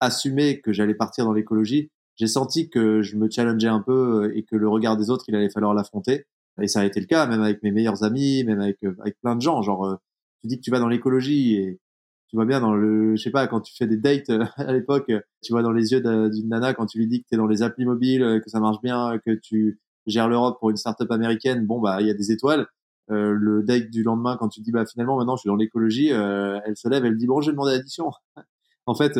assumer 0.00 0.60
que 0.60 0.72
j'allais 0.72 0.94
partir 0.94 1.24
dans 1.24 1.32
l'écologie, 1.32 1.90
j'ai 2.16 2.26
senti 2.26 2.70
que 2.70 3.02
je 3.02 3.16
me 3.16 3.28
challengeais 3.30 3.68
un 3.68 3.80
peu 3.80 4.24
euh, 4.24 4.36
et 4.36 4.44
que 4.44 4.56
le 4.56 4.68
regard 4.68 4.96
des 4.96 5.10
autres, 5.10 5.24
il 5.28 5.34
allait 5.36 5.50
falloir 5.50 5.74
l'affronter. 5.74 6.26
Et 6.60 6.68
ça 6.68 6.80
a 6.80 6.84
été 6.84 7.00
le 7.00 7.06
cas, 7.06 7.26
même 7.26 7.42
avec 7.42 7.62
mes 7.62 7.72
meilleurs 7.72 8.04
amis, 8.04 8.44
même 8.44 8.60
avec 8.60 8.78
euh, 8.84 8.94
avec 9.00 9.18
plein 9.20 9.34
de 9.36 9.42
gens. 9.42 9.62
Genre, 9.62 9.86
euh, 9.86 9.96
tu 10.40 10.46
dis 10.48 10.56
que 10.58 10.62
tu 10.62 10.70
vas 10.70 10.78
dans 10.78 10.88
l'écologie 10.88 11.56
et 11.56 11.80
tu 12.28 12.36
vois 12.36 12.46
bien 12.46 12.60
dans 12.60 12.74
le, 12.74 13.16
je 13.16 13.22
sais 13.22 13.30
pas, 13.30 13.46
quand 13.48 13.60
tu 13.60 13.74
fais 13.76 13.86
des 13.86 13.96
dates 13.96 14.30
à 14.56 14.72
l'époque, 14.72 15.10
tu 15.42 15.52
vois 15.52 15.62
dans 15.62 15.72
les 15.72 15.92
yeux 15.92 16.00
d'un- 16.00 16.28
d'une 16.28 16.48
nana 16.48 16.74
quand 16.74 16.86
tu 16.86 16.98
lui 16.98 17.06
dis 17.08 17.22
que 17.22 17.28
tu 17.28 17.34
es 17.34 17.38
dans 17.38 17.46
les 17.46 17.62
applis 17.62 17.84
mobiles, 17.86 18.40
que 18.44 18.50
ça 18.50 18.60
marche 18.60 18.80
bien, 18.82 19.18
que 19.24 19.32
tu 19.32 19.80
gères 20.06 20.28
l'Europe 20.28 20.58
pour 20.60 20.70
une 20.70 20.76
startup 20.76 21.10
américaine. 21.10 21.66
Bon 21.66 21.80
bah 21.80 22.00
il 22.00 22.06
y 22.06 22.10
a 22.10 22.14
des 22.14 22.32
étoiles. 22.32 22.66
Le 23.08 23.62
date 23.62 23.90
du 23.90 24.02
lendemain 24.02 24.36
quand 24.38 24.48
tu 24.48 24.60
dis 24.62 24.70
bah 24.72 24.86
finalement 24.86 25.18
maintenant 25.18 25.36
je 25.36 25.40
suis 25.42 25.48
dans 25.48 25.56
l'écologie, 25.56 26.08
elle 26.08 26.76
se 26.76 26.88
lève, 26.88 27.04
elle 27.04 27.16
dit 27.18 27.26
bon 27.26 27.40
j'ai 27.40 27.52
demandé 27.52 27.72
l'addition. 27.72 28.10
en 28.86 28.94
fait, 28.94 29.18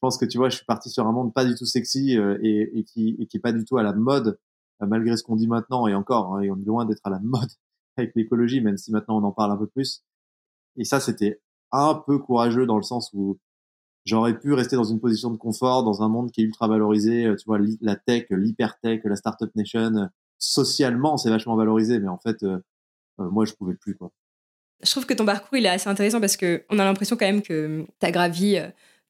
pense 0.00 0.18
que 0.18 0.24
tu 0.24 0.38
vois, 0.38 0.48
je 0.48 0.56
suis 0.56 0.64
parti 0.64 0.90
sur 0.90 1.06
un 1.06 1.12
monde 1.12 1.32
pas 1.34 1.44
du 1.44 1.54
tout 1.54 1.66
sexy 1.66 2.16
euh, 2.16 2.38
et, 2.42 2.78
et 2.78 2.84
qui 2.84 3.16
et 3.18 3.26
qui 3.26 3.36
est 3.36 3.40
pas 3.40 3.52
du 3.52 3.64
tout 3.64 3.76
à 3.78 3.82
la 3.82 3.92
mode 3.92 4.38
euh, 4.82 4.86
malgré 4.86 5.16
ce 5.16 5.22
qu'on 5.22 5.36
dit 5.36 5.48
maintenant 5.48 5.86
et 5.86 5.94
encore, 5.94 6.34
hein, 6.34 6.40
et 6.42 6.50
on 6.50 6.56
est 6.56 6.64
loin 6.64 6.84
d'être 6.86 7.02
à 7.04 7.10
la 7.10 7.18
mode 7.22 7.50
avec 7.96 8.12
l'écologie, 8.14 8.60
même 8.60 8.76
si 8.76 8.92
maintenant 8.92 9.18
on 9.18 9.24
en 9.24 9.32
parle 9.32 9.52
un 9.52 9.56
peu 9.56 9.66
plus. 9.66 10.02
Et 10.76 10.84
ça, 10.84 11.00
c'était 11.00 11.40
un 11.72 11.94
peu 11.94 12.18
courageux 12.18 12.66
dans 12.66 12.76
le 12.76 12.82
sens 12.82 13.10
où 13.12 13.38
j'aurais 14.06 14.38
pu 14.38 14.52
rester 14.54 14.76
dans 14.76 14.84
une 14.84 15.00
position 15.00 15.30
de 15.30 15.36
confort 15.36 15.84
dans 15.84 16.02
un 16.02 16.08
monde 16.08 16.30
qui 16.30 16.40
est 16.40 16.44
ultra 16.44 16.66
valorisé. 16.68 17.26
euh, 17.26 17.36
Tu 17.36 17.44
vois, 17.46 17.58
la 17.80 17.96
tech, 17.96 18.26
l'hypertech, 18.30 19.02
la 19.04 19.16
startup 19.16 19.54
nation, 19.54 19.94
euh, 19.96 20.06
socialement, 20.38 21.16
c'est 21.18 21.30
vachement 21.30 21.56
valorisé, 21.56 21.98
mais 22.00 22.08
en 22.08 22.18
fait, 22.18 22.38
moi, 23.18 23.44
je 23.44 23.52
pouvais 23.52 23.74
plus, 23.74 23.94
quoi. 23.94 24.10
Je 24.82 24.90
trouve 24.90 25.04
que 25.04 25.12
ton 25.12 25.26
parcours 25.26 25.58
il 25.58 25.66
est 25.66 25.68
assez 25.68 25.90
intéressant 25.90 26.20
parce 26.20 26.38
que 26.38 26.64
on 26.70 26.78
a 26.78 26.84
l'impression 26.84 27.16
quand 27.18 27.26
même 27.26 27.42
que 27.42 27.84
tu 28.00 28.06
as 28.06 28.10
gravi 28.10 28.56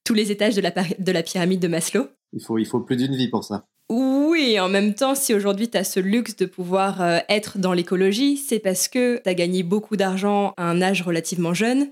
tous 0.03 0.13
les 0.13 0.31
étages 0.31 0.55
de 0.55 0.61
la, 0.61 0.71
pari- 0.71 0.95
de 0.97 1.11
la 1.11 1.23
pyramide 1.23 1.59
de 1.59 1.67
Maslow. 1.67 2.07
Il 2.33 2.43
faut, 2.43 2.57
il 2.57 2.65
faut 2.65 2.79
plus 2.79 2.95
d'une 2.95 3.15
vie 3.15 3.27
pour 3.27 3.43
ça. 3.43 3.65
Oui, 3.89 4.57
en 4.59 4.69
même 4.69 4.93
temps, 4.93 5.15
si 5.15 5.33
aujourd'hui 5.33 5.69
tu 5.69 5.77
as 5.77 5.83
ce 5.83 5.99
luxe 5.99 6.37
de 6.37 6.45
pouvoir 6.45 7.01
euh, 7.01 7.19
être 7.27 7.57
dans 7.57 7.73
l'écologie, 7.73 8.37
c'est 8.37 8.59
parce 8.59 8.87
que 8.87 9.21
tu 9.21 9.29
as 9.29 9.33
gagné 9.33 9.63
beaucoup 9.63 9.97
d'argent 9.97 10.53
à 10.55 10.63
un 10.69 10.81
âge 10.81 11.01
relativement 11.01 11.53
jeune. 11.53 11.89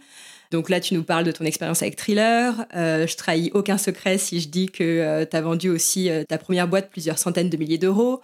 Donc 0.51 0.69
là, 0.69 0.79
tu 0.79 0.93
nous 0.93 1.03
parles 1.03 1.25
de 1.25 1.31
ton 1.31 1.43
expérience 1.43 1.81
avec 1.81 1.95
Thriller. 1.97 2.65
Euh, 2.75 3.05
je 3.05 3.17
trahis 3.17 3.51
aucun 3.53 3.77
secret 3.77 4.17
si 4.17 4.39
je 4.39 4.47
dis 4.47 4.67
que 4.67 5.25
tu 5.29 5.35
as 5.35 5.41
vendu 5.41 5.69
aussi 5.69 6.09
euh, 6.09 6.23
ta 6.23 6.37
première 6.37 6.67
boîte 6.67 6.89
plusieurs 6.89 7.17
centaines 7.17 7.49
de 7.49 7.57
milliers 7.57 7.77
d'euros. 7.77 8.21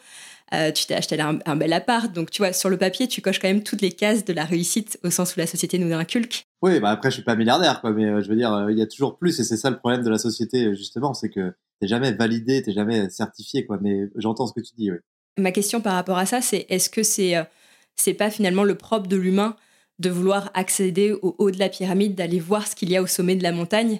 Euh, 0.53 0.71
tu 0.71 0.85
t'es 0.85 0.93
acheté 0.93 1.19
un, 1.19 1.39
un 1.45 1.55
bel 1.55 1.73
appart. 1.73 2.11
Donc 2.13 2.31
tu 2.31 2.41
vois, 2.41 2.53
sur 2.53 2.69
le 2.69 2.77
papier, 2.77 3.07
tu 3.07 3.21
coches 3.21 3.39
quand 3.39 3.47
même 3.47 3.61
toutes 3.63 3.81
les 3.81 3.91
cases 3.91 4.23
de 4.25 4.33
la 4.33 4.45
réussite 4.45 4.99
au 5.03 5.09
sens 5.09 5.35
où 5.35 5.39
la 5.39 5.47
société 5.47 5.77
nous 5.77 5.93
inculque. 5.93 6.45
Oui, 6.65 6.79
bah 6.79 6.89
après, 6.89 7.11
je 7.11 7.17
suis 7.17 7.23
pas 7.23 7.35
milliardaire, 7.35 7.79
quoi, 7.79 7.91
mais 7.91 8.05
euh, 8.05 8.21
je 8.23 8.27
veux 8.27 8.35
dire, 8.35 8.51
euh, 8.51 8.71
il 8.71 8.79
y 8.79 8.81
a 8.81 8.87
toujours 8.87 9.19
plus, 9.19 9.39
et 9.39 9.43
c'est 9.43 9.55
ça 9.55 9.69
le 9.69 9.77
problème 9.77 10.01
de 10.01 10.09
la 10.09 10.17
société, 10.17 10.65
euh, 10.65 10.73
justement, 10.73 11.13
c'est 11.13 11.29
que 11.29 11.53
t'es 11.79 11.87
jamais 11.87 12.11
validé, 12.11 12.63
t'es 12.63 12.71
jamais 12.71 13.07
certifié, 13.11 13.67
quoi. 13.67 13.77
Mais 13.79 14.09
j'entends 14.15 14.47
ce 14.47 14.53
que 14.53 14.61
tu 14.61 14.73
dis, 14.75 14.91
oui. 14.91 14.97
Ma 15.37 15.51
question 15.51 15.79
par 15.79 15.93
rapport 15.93 16.17
à 16.17 16.25
ça, 16.25 16.41
c'est 16.41 16.65
est-ce 16.69 16.89
que 16.89 17.03
c'est 17.03 17.37
euh, 17.37 17.43
c'est 17.95 18.15
pas 18.15 18.31
finalement 18.31 18.63
le 18.63 18.73
propre 18.73 19.05
de 19.05 19.15
l'humain 19.15 19.55
de 19.99 20.09
vouloir 20.09 20.49
accéder 20.55 21.11
au 21.11 21.35
haut 21.37 21.51
de 21.51 21.59
la 21.59 21.69
pyramide, 21.69 22.15
d'aller 22.15 22.39
voir 22.39 22.67
ce 22.67 22.75
qu'il 22.75 22.89
y 22.89 22.97
a 22.97 23.03
au 23.03 23.07
sommet 23.07 23.35
de 23.35 23.43
la 23.43 23.51
montagne? 23.51 23.99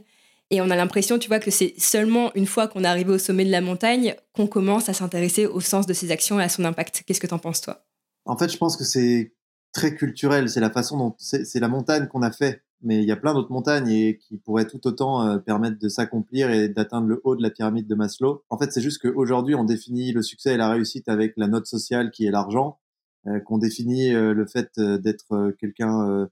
Et 0.50 0.60
on 0.60 0.72
a 0.72 0.76
l'impression, 0.76 1.20
tu 1.20 1.28
vois, 1.28 1.40
que 1.40 1.52
c'est 1.52 1.76
seulement 1.78 2.32
une 2.34 2.48
fois 2.48 2.68
qu'on 2.68 2.84
est 2.84 2.88
arrivé 2.88 3.12
au 3.12 3.20
sommet 3.20 3.46
de 3.46 3.52
la 3.52 3.62
montagne 3.62 4.16
qu'on 4.34 4.48
commence 4.48 4.90
à 4.90 4.94
s'intéresser 4.94 5.46
au 5.46 5.60
sens 5.60 5.86
de 5.86 5.94
ses 5.94 6.10
actions 6.10 6.40
et 6.40 6.44
à 6.44 6.50
son 6.50 6.66
impact. 6.66 7.04
Qu'est-ce 7.06 7.22
que 7.22 7.28
t'en 7.28 7.38
penses, 7.38 7.62
toi? 7.62 7.86
En 8.26 8.36
fait, 8.36 8.52
je 8.52 8.58
pense 8.58 8.76
que 8.76 8.84
c'est 8.84 9.35
très 9.76 9.94
culturel. 9.94 10.50
C'est 10.50 10.62
la 10.62 10.72
façon 10.72 10.98
dont 10.98 11.16
c'est 11.20 11.60
la 11.60 11.68
montagne 11.68 12.08
qu'on 12.08 12.24
a 12.24 12.32
fait. 12.32 12.64
Mais 12.82 13.02
il 13.02 13.08
y 13.08 13.12
a 13.12 13.16
plein 13.16 13.34
d'autres 13.34 13.52
montagnes 13.52 13.90
et 13.90 14.18
qui 14.18 14.38
pourraient 14.38 14.68
tout 14.68 14.86
autant 14.88 15.26
euh, 15.26 15.38
permettre 15.38 15.80
de 15.80 15.90
s'accomplir 15.90 16.50
et 16.52 16.70
d'atteindre 16.70 17.08
le 17.08 17.20
haut 17.24 17.36
de 17.36 17.42
la 17.42 17.50
pyramide 17.50 17.88
de 17.88 17.96
Maslow. 17.96 18.44
En 18.50 18.58
fait, 18.58 18.72
c'est 18.72 18.82
juste 18.82 19.02
qu'aujourd'hui, 19.02 19.56
on 19.56 19.64
définit 19.64 20.12
le 20.12 20.22
succès 20.22 20.54
et 20.54 20.58
la 20.58 20.70
réussite 20.70 21.10
avec 21.10 21.34
la 21.36 21.48
note 21.48 21.66
sociale 21.66 22.12
qui 22.12 22.26
est 22.26 22.32
l'argent, 22.32 22.80
euh, 23.28 23.40
qu'on 23.40 23.58
définit 23.58 24.14
euh, 24.14 24.34
le 24.34 24.46
fait 24.46 24.70
euh, 24.78 24.98
d'être 24.98 25.34
euh, 25.34 25.52
quelqu'un 25.60 26.08
euh, 26.10 26.28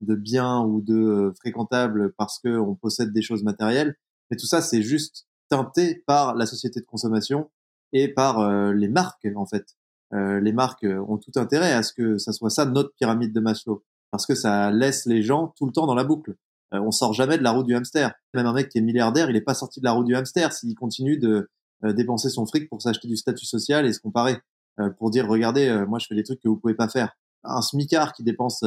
de 0.00 0.14
bien 0.14 0.60
ou 0.60 0.80
de 0.80 1.32
fréquentable 1.38 2.12
parce 2.16 2.38
qu'on 2.38 2.74
possède 2.74 3.12
des 3.12 3.22
choses 3.22 3.42
matérielles. 3.42 3.96
Mais 4.30 4.36
tout 4.36 4.46
ça, 4.46 4.62
c'est 4.62 4.82
juste 4.82 5.26
teinté 5.48 6.02
par 6.06 6.34
la 6.34 6.46
société 6.46 6.80
de 6.80 6.86
consommation 6.86 7.50
et 7.92 8.08
par 8.08 8.72
les 8.72 8.88
marques, 8.88 9.28
en 9.36 9.46
fait. 9.46 9.76
Euh, 10.14 10.40
les 10.40 10.52
marques 10.52 10.84
euh, 10.84 11.04
ont 11.08 11.18
tout 11.18 11.32
intérêt 11.36 11.72
à 11.72 11.82
ce 11.82 11.92
que 11.92 12.16
ça 12.16 12.32
soit 12.32 12.50
ça 12.50 12.64
notre 12.64 12.92
pyramide 12.94 13.32
de 13.32 13.40
Maslow 13.40 13.82
parce 14.10 14.26
que 14.26 14.34
ça 14.34 14.70
laisse 14.70 15.06
les 15.06 15.22
gens 15.22 15.52
tout 15.56 15.66
le 15.66 15.72
temps 15.72 15.86
dans 15.86 15.94
la 15.94 16.04
boucle. 16.04 16.36
Euh, 16.74 16.80
on 16.80 16.90
sort 16.90 17.12
jamais 17.12 17.38
de 17.38 17.42
la 17.42 17.52
roue 17.52 17.62
du 17.62 17.74
hamster. 17.74 18.12
Même 18.34 18.46
un 18.46 18.52
mec 18.52 18.68
qui 18.68 18.78
est 18.78 18.82
milliardaire, 18.82 19.30
il 19.30 19.36
est 19.36 19.42
pas 19.42 19.54
sorti 19.54 19.80
de 19.80 19.84
la 19.84 19.92
roue 19.92 20.04
du 20.04 20.14
hamster 20.14 20.52
s'il 20.52 20.74
continue 20.74 21.18
de 21.18 21.48
euh, 21.84 21.92
dépenser 21.92 22.28
son 22.30 22.46
fric 22.46 22.68
pour 22.68 22.82
s'acheter 22.82 23.08
du 23.08 23.16
statut 23.16 23.46
social 23.46 23.86
et 23.86 23.92
se 23.92 24.00
comparer 24.00 24.38
euh, 24.80 24.90
pour 24.90 25.10
dire 25.10 25.28
regardez, 25.28 25.84
moi 25.88 25.98
je 25.98 26.06
fais 26.06 26.14
des 26.14 26.22
trucs 26.22 26.40
que 26.40 26.48
vous 26.48 26.56
pouvez 26.56 26.74
pas 26.74 26.88
faire. 26.88 27.16
Un 27.44 27.62
smicard 27.62 28.12
qui 28.12 28.24
dépense 28.24 28.64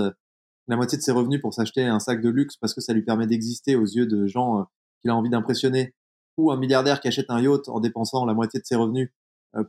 la 0.68 0.76
moitié 0.76 0.98
de 0.98 1.04
ses 1.04 1.12
revenus 1.12 1.42
pour 1.42 1.54
s'acheter 1.54 1.84
un 1.84 2.00
sac 2.00 2.22
de 2.22 2.30
luxe 2.30 2.56
parce 2.56 2.74
que 2.74 2.82
ça 2.82 2.94
lui 2.94 3.04
permet 3.04 3.28
d'exister 3.28 3.76
aux 3.76 3.86
yeux 3.86 4.06
de 4.06 4.26
gens 4.26 4.66
qu'il 5.02 5.12
a 5.12 5.16
envie 5.16 5.30
d'impressionner, 5.30 5.94
ou 6.38 6.52
un 6.52 6.58
milliardaire 6.58 7.02
qui 7.02 7.08
achète 7.08 7.30
un 7.30 7.42
yacht 7.42 7.68
en 7.68 7.80
dépensant 7.80 8.26
la 8.26 8.34
moitié 8.34 8.60
de 8.60 8.66
ses 8.66 8.76
revenus 8.76 9.12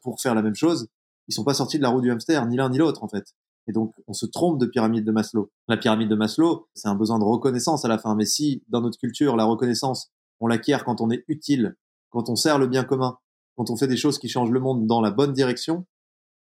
pour 0.02 0.20
faire 0.20 0.35
la 0.35 0.42
même 0.42 0.54
chose, 0.54 0.88
ils 1.30 1.32
sont 1.32 1.44
pas 1.44 1.54
sortis 1.54 1.78
de 1.78 1.82
la 1.82 1.90
roue 1.90 2.00
du 2.00 2.10
hamster, 2.10 2.44
ni 2.46 2.56
l'un 2.56 2.68
ni 2.70 2.78
l'autre 2.78 3.04
en 3.04 3.08
fait. 3.08 3.34
Et 3.68 3.72
donc, 3.72 3.94
on 4.08 4.12
se 4.12 4.26
trompe 4.26 4.58
de 4.58 4.66
pyramide 4.66 5.04
de 5.04 5.12
Maslow. 5.12 5.52
La 5.68 5.76
pyramide 5.76 6.08
de 6.08 6.16
Maslow, 6.16 6.66
c'est 6.74 6.88
un 6.88 6.96
besoin 6.96 7.20
de 7.20 7.24
reconnaissance 7.24 7.84
à 7.84 7.88
la 7.88 7.98
fin. 7.98 8.16
Mais 8.16 8.24
si, 8.24 8.64
dans 8.68 8.80
notre 8.80 8.98
culture, 8.98 9.36
la 9.36 9.44
reconnaissance, 9.44 10.10
on 10.40 10.48
l'acquiert 10.48 10.84
quand 10.84 11.00
on 11.00 11.08
est 11.08 11.22
utile, 11.28 11.76
quand 12.08 12.28
on 12.30 12.34
sert 12.34 12.58
le 12.58 12.66
bien 12.66 12.82
commun, 12.82 13.18
quand 13.56 13.70
on 13.70 13.76
fait 13.76 13.86
des 13.86 13.96
choses 13.96 14.18
qui 14.18 14.28
changent 14.28 14.50
le 14.50 14.58
monde 14.58 14.88
dans 14.88 15.00
la 15.00 15.12
bonne 15.12 15.32
direction, 15.32 15.86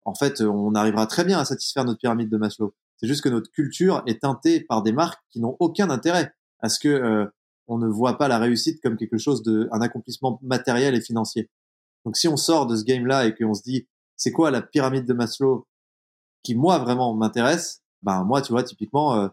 en 0.04 0.14
fait, 0.14 0.40
on 0.40 0.74
arrivera 0.74 1.06
très 1.06 1.24
bien 1.24 1.38
à 1.38 1.44
satisfaire 1.44 1.84
notre 1.84 2.00
pyramide 2.00 2.28
de 2.28 2.36
Maslow. 2.36 2.74
C'est 2.96 3.06
juste 3.06 3.22
que 3.22 3.28
notre 3.28 3.52
culture 3.52 4.02
est 4.06 4.22
teintée 4.22 4.60
par 4.60 4.82
des 4.82 4.92
marques 4.92 5.22
qui 5.30 5.38
n'ont 5.38 5.56
aucun 5.60 5.90
intérêt 5.90 6.32
à 6.58 6.68
ce 6.68 6.80
que 6.80 6.88
euh, 6.88 7.26
on 7.68 7.78
ne 7.78 7.86
voit 7.86 8.18
pas 8.18 8.26
la 8.26 8.38
réussite 8.38 8.80
comme 8.82 8.96
quelque 8.96 9.18
chose 9.18 9.44
de, 9.44 9.68
un 9.70 9.80
accomplissement 9.80 10.40
matériel 10.42 10.96
et 10.96 11.00
financier. 11.00 11.50
Donc, 12.04 12.16
si 12.16 12.26
on 12.26 12.36
sort 12.36 12.66
de 12.66 12.74
ce 12.74 12.82
game-là 12.82 13.26
et 13.26 13.34
qu'on 13.36 13.54
se 13.54 13.62
dit, 13.62 13.86
c'est 14.16 14.32
quoi 14.32 14.50
la 14.50 14.62
pyramide 14.62 15.06
de 15.06 15.12
Maslow 15.14 15.66
qui 16.42 16.54
moi 16.54 16.78
vraiment 16.78 17.14
m'intéresse, 17.14 17.82
ben 18.02 18.24
moi 18.24 18.42
tu 18.42 18.52
vois 18.52 18.62
typiquement 18.62 19.16
euh, 19.16 19.28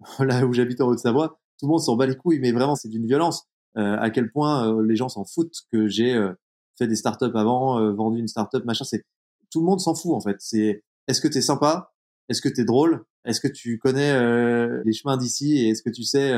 là 0.20 0.46
où 0.46 0.52
j'habite 0.52 0.80
en 0.80 0.88
Haute-Savoie, 0.88 1.38
tout 1.58 1.66
le 1.66 1.70
monde 1.70 1.80
s'en 1.80 1.96
bat 1.96 2.06
les 2.06 2.16
couilles, 2.16 2.40
mais 2.40 2.52
vraiment 2.52 2.76
c'est 2.76 2.88
d'une 2.88 3.06
violence. 3.06 3.44
Euh, 3.76 3.96
à 3.98 4.10
quel 4.10 4.30
point 4.30 4.72
euh, 4.72 4.82
les 4.82 4.96
gens 4.96 5.08
s'en 5.08 5.24
foutent 5.24 5.54
que 5.72 5.88
j'ai 5.88 6.14
euh, 6.14 6.32
fait 6.78 6.86
des 6.86 6.96
startups 6.96 7.34
avant, 7.34 7.78
euh, 7.80 7.92
vendu 7.92 8.18
une 8.18 8.28
startup, 8.28 8.64
machin. 8.64 8.84
C'est 8.84 9.04
tout 9.50 9.60
le 9.60 9.66
monde 9.66 9.80
s'en 9.80 9.94
fout 9.94 10.12
en 10.14 10.20
fait. 10.20 10.36
C'est 10.38 10.82
est-ce 11.06 11.20
que 11.20 11.28
t'es 11.28 11.42
sympa, 11.42 11.92
est-ce 12.28 12.40
que 12.40 12.48
t'es 12.48 12.64
drôle, 12.64 13.04
est-ce 13.24 13.40
que 13.40 13.48
tu 13.48 13.78
connais 13.78 14.12
euh, 14.12 14.82
les 14.84 14.92
chemins 14.92 15.16
d'ici? 15.16 15.58
Et 15.58 15.70
est-ce 15.70 15.82
que 15.82 15.90
tu 15.90 16.02
sais 16.02 16.32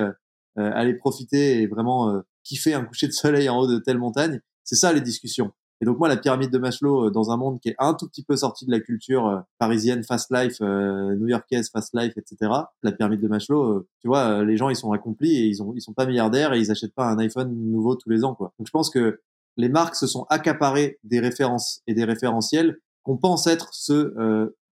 aller 0.56 0.94
profiter 0.94 1.62
et 1.62 1.66
vraiment 1.66 2.20
kiffer 2.44 2.74
un 2.74 2.84
coucher 2.84 3.06
de 3.06 3.12
soleil 3.12 3.48
en 3.48 3.58
haut 3.60 3.66
de 3.66 3.78
telle 3.78 3.98
montagne? 3.98 4.40
C'est 4.64 4.76
ça 4.76 4.92
les 4.92 5.00
discussions. 5.00 5.52
Et 5.80 5.86
donc 5.86 5.98
moi, 5.98 6.08
la 6.08 6.16
pyramide 6.16 6.50
de 6.50 6.58
Maslow, 6.58 7.06
euh, 7.06 7.10
dans 7.10 7.30
un 7.30 7.36
monde 7.36 7.58
qui 7.60 7.70
est 7.70 7.76
un 7.78 7.94
tout 7.94 8.06
petit 8.06 8.22
peu 8.22 8.36
sorti 8.36 8.66
de 8.66 8.70
la 8.70 8.80
culture 8.80 9.26
euh, 9.26 9.40
parisienne, 9.58 10.04
fast 10.04 10.30
life, 10.30 10.58
euh, 10.60 11.14
new-yorkaise, 11.16 11.70
fast 11.70 11.94
life, 11.94 12.12
etc. 12.18 12.52
La 12.82 12.92
pyramide 12.92 13.20
de 13.20 13.28
Maslow, 13.28 13.86
tu 14.00 14.08
vois, 14.08 14.44
les 14.44 14.56
gens 14.56 14.68
ils 14.68 14.76
sont 14.76 14.92
accomplis 14.92 15.36
et 15.36 15.46
ils 15.46 15.62
ont 15.62 15.72
ils 15.74 15.80
sont 15.80 15.94
pas 15.94 16.06
milliardaires 16.06 16.52
et 16.52 16.60
ils 16.60 16.70
achètent 16.70 16.94
pas 16.94 17.06
un 17.06 17.18
iPhone 17.18 17.54
nouveau 17.54 17.96
tous 17.96 18.10
les 18.10 18.24
ans, 18.24 18.34
quoi. 18.34 18.52
Donc 18.58 18.66
je 18.66 18.72
pense 18.72 18.90
que 18.90 19.20
les 19.56 19.68
marques 19.68 19.96
se 19.96 20.06
sont 20.06 20.26
accaparées 20.28 20.98
des 21.04 21.20
références 21.20 21.82
et 21.86 21.94
des 21.94 22.04
référentiels 22.04 22.78
qu'on 23.02 23.16
pense 23.16 23.46
être 23.46 23.70
ceux 23.72 24.14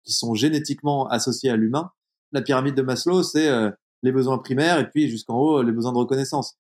qui 0.05 0.13
sont 0.13 0.35
génétiquement 0.35 1.09
associés 1.09 1.51
à 1.51 1.57
l'humain. 1.57 1.91
La 2.33 2.43
pyramide 2.43 2.75
de 2.75 2.83
Maslow, 2.83 3.23
c'est 3.23 3.51
les 4.03 4.13
besoins 4.13 4.39
primaires 4.39 4.79
et 4.79 4.89
puis 4.89 5.09
jusqu'en 5.09 5.37
haut 5.39 5.63
les 5.63 5.73
besoins 5.73 5.93
de 5.93 5.99
reconnaissance 5.99 6.57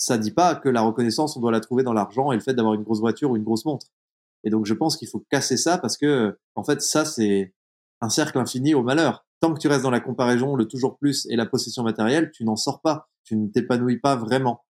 ça 0.00 0.16
dit 0.16 0.30
pas 0.30 0.54
que 0.54 0.70
la 0.70 0.80
reconnaissance, 0.80 1.36
on 1.36 1.40
doit 1.40 1.52
la 1.52 1.60
trouver 1.60 1.82
dans 1.82 1.92
l'argent 1.92 2.32
et 2.32 2.34
le 2.34 2.40
fait 2.40 2.54
d'avoir 2.54 2.72
une 2.72 2.82
grosse 2.82 3.00
voiture 3.00 3.30
ou 3.30 3.36
une 3.36 3.44
grosse 3.44 3.66
montre. 3.66 3.88
Et 4.44 4.50
donc, 4.50 4.64
je 4.64 4.72
pense 4.72 4.96
qu'il 4.96 5.08
faut 5.08 5.22
casser 5.30 5.58
ça 5.58 5.76
parce 5.76 5.98
que, 5.98 6.38
en 6.54 6.64
fait, 6.64 6.80
ça, 6.80 7.04
c'est 7.04 7.54
un 8.00 8.08
cercle 8.08 8.38
infini 8.38 8.74
au 8.74 8.82
malheur. 8.82 9.26
Tant 9.40 9.52
que 9.52 9.60
tu 9.60 9.68
restes 9.68 9.82
dans 9.82 9.90
la 9.90 10.00
comparaison, 10.00 10.56
le 10.56 10.66
toujours 10.66 10.96
plus 10.96 11.26
et 11.28 11.36
la 11.36 11.44
possession 11.44 11.82
matérielle, 11.82 12.30
tu 12.30 12.44
n'en 12.44 12.56
sors 12.56 12.80
pas. 12.80 13.10
Tu 13.24 13.36
ne 13.36 13.48
t'épanouis 13.48 13.98
pas 14.00 14.16
vraiment. 14.16 14.64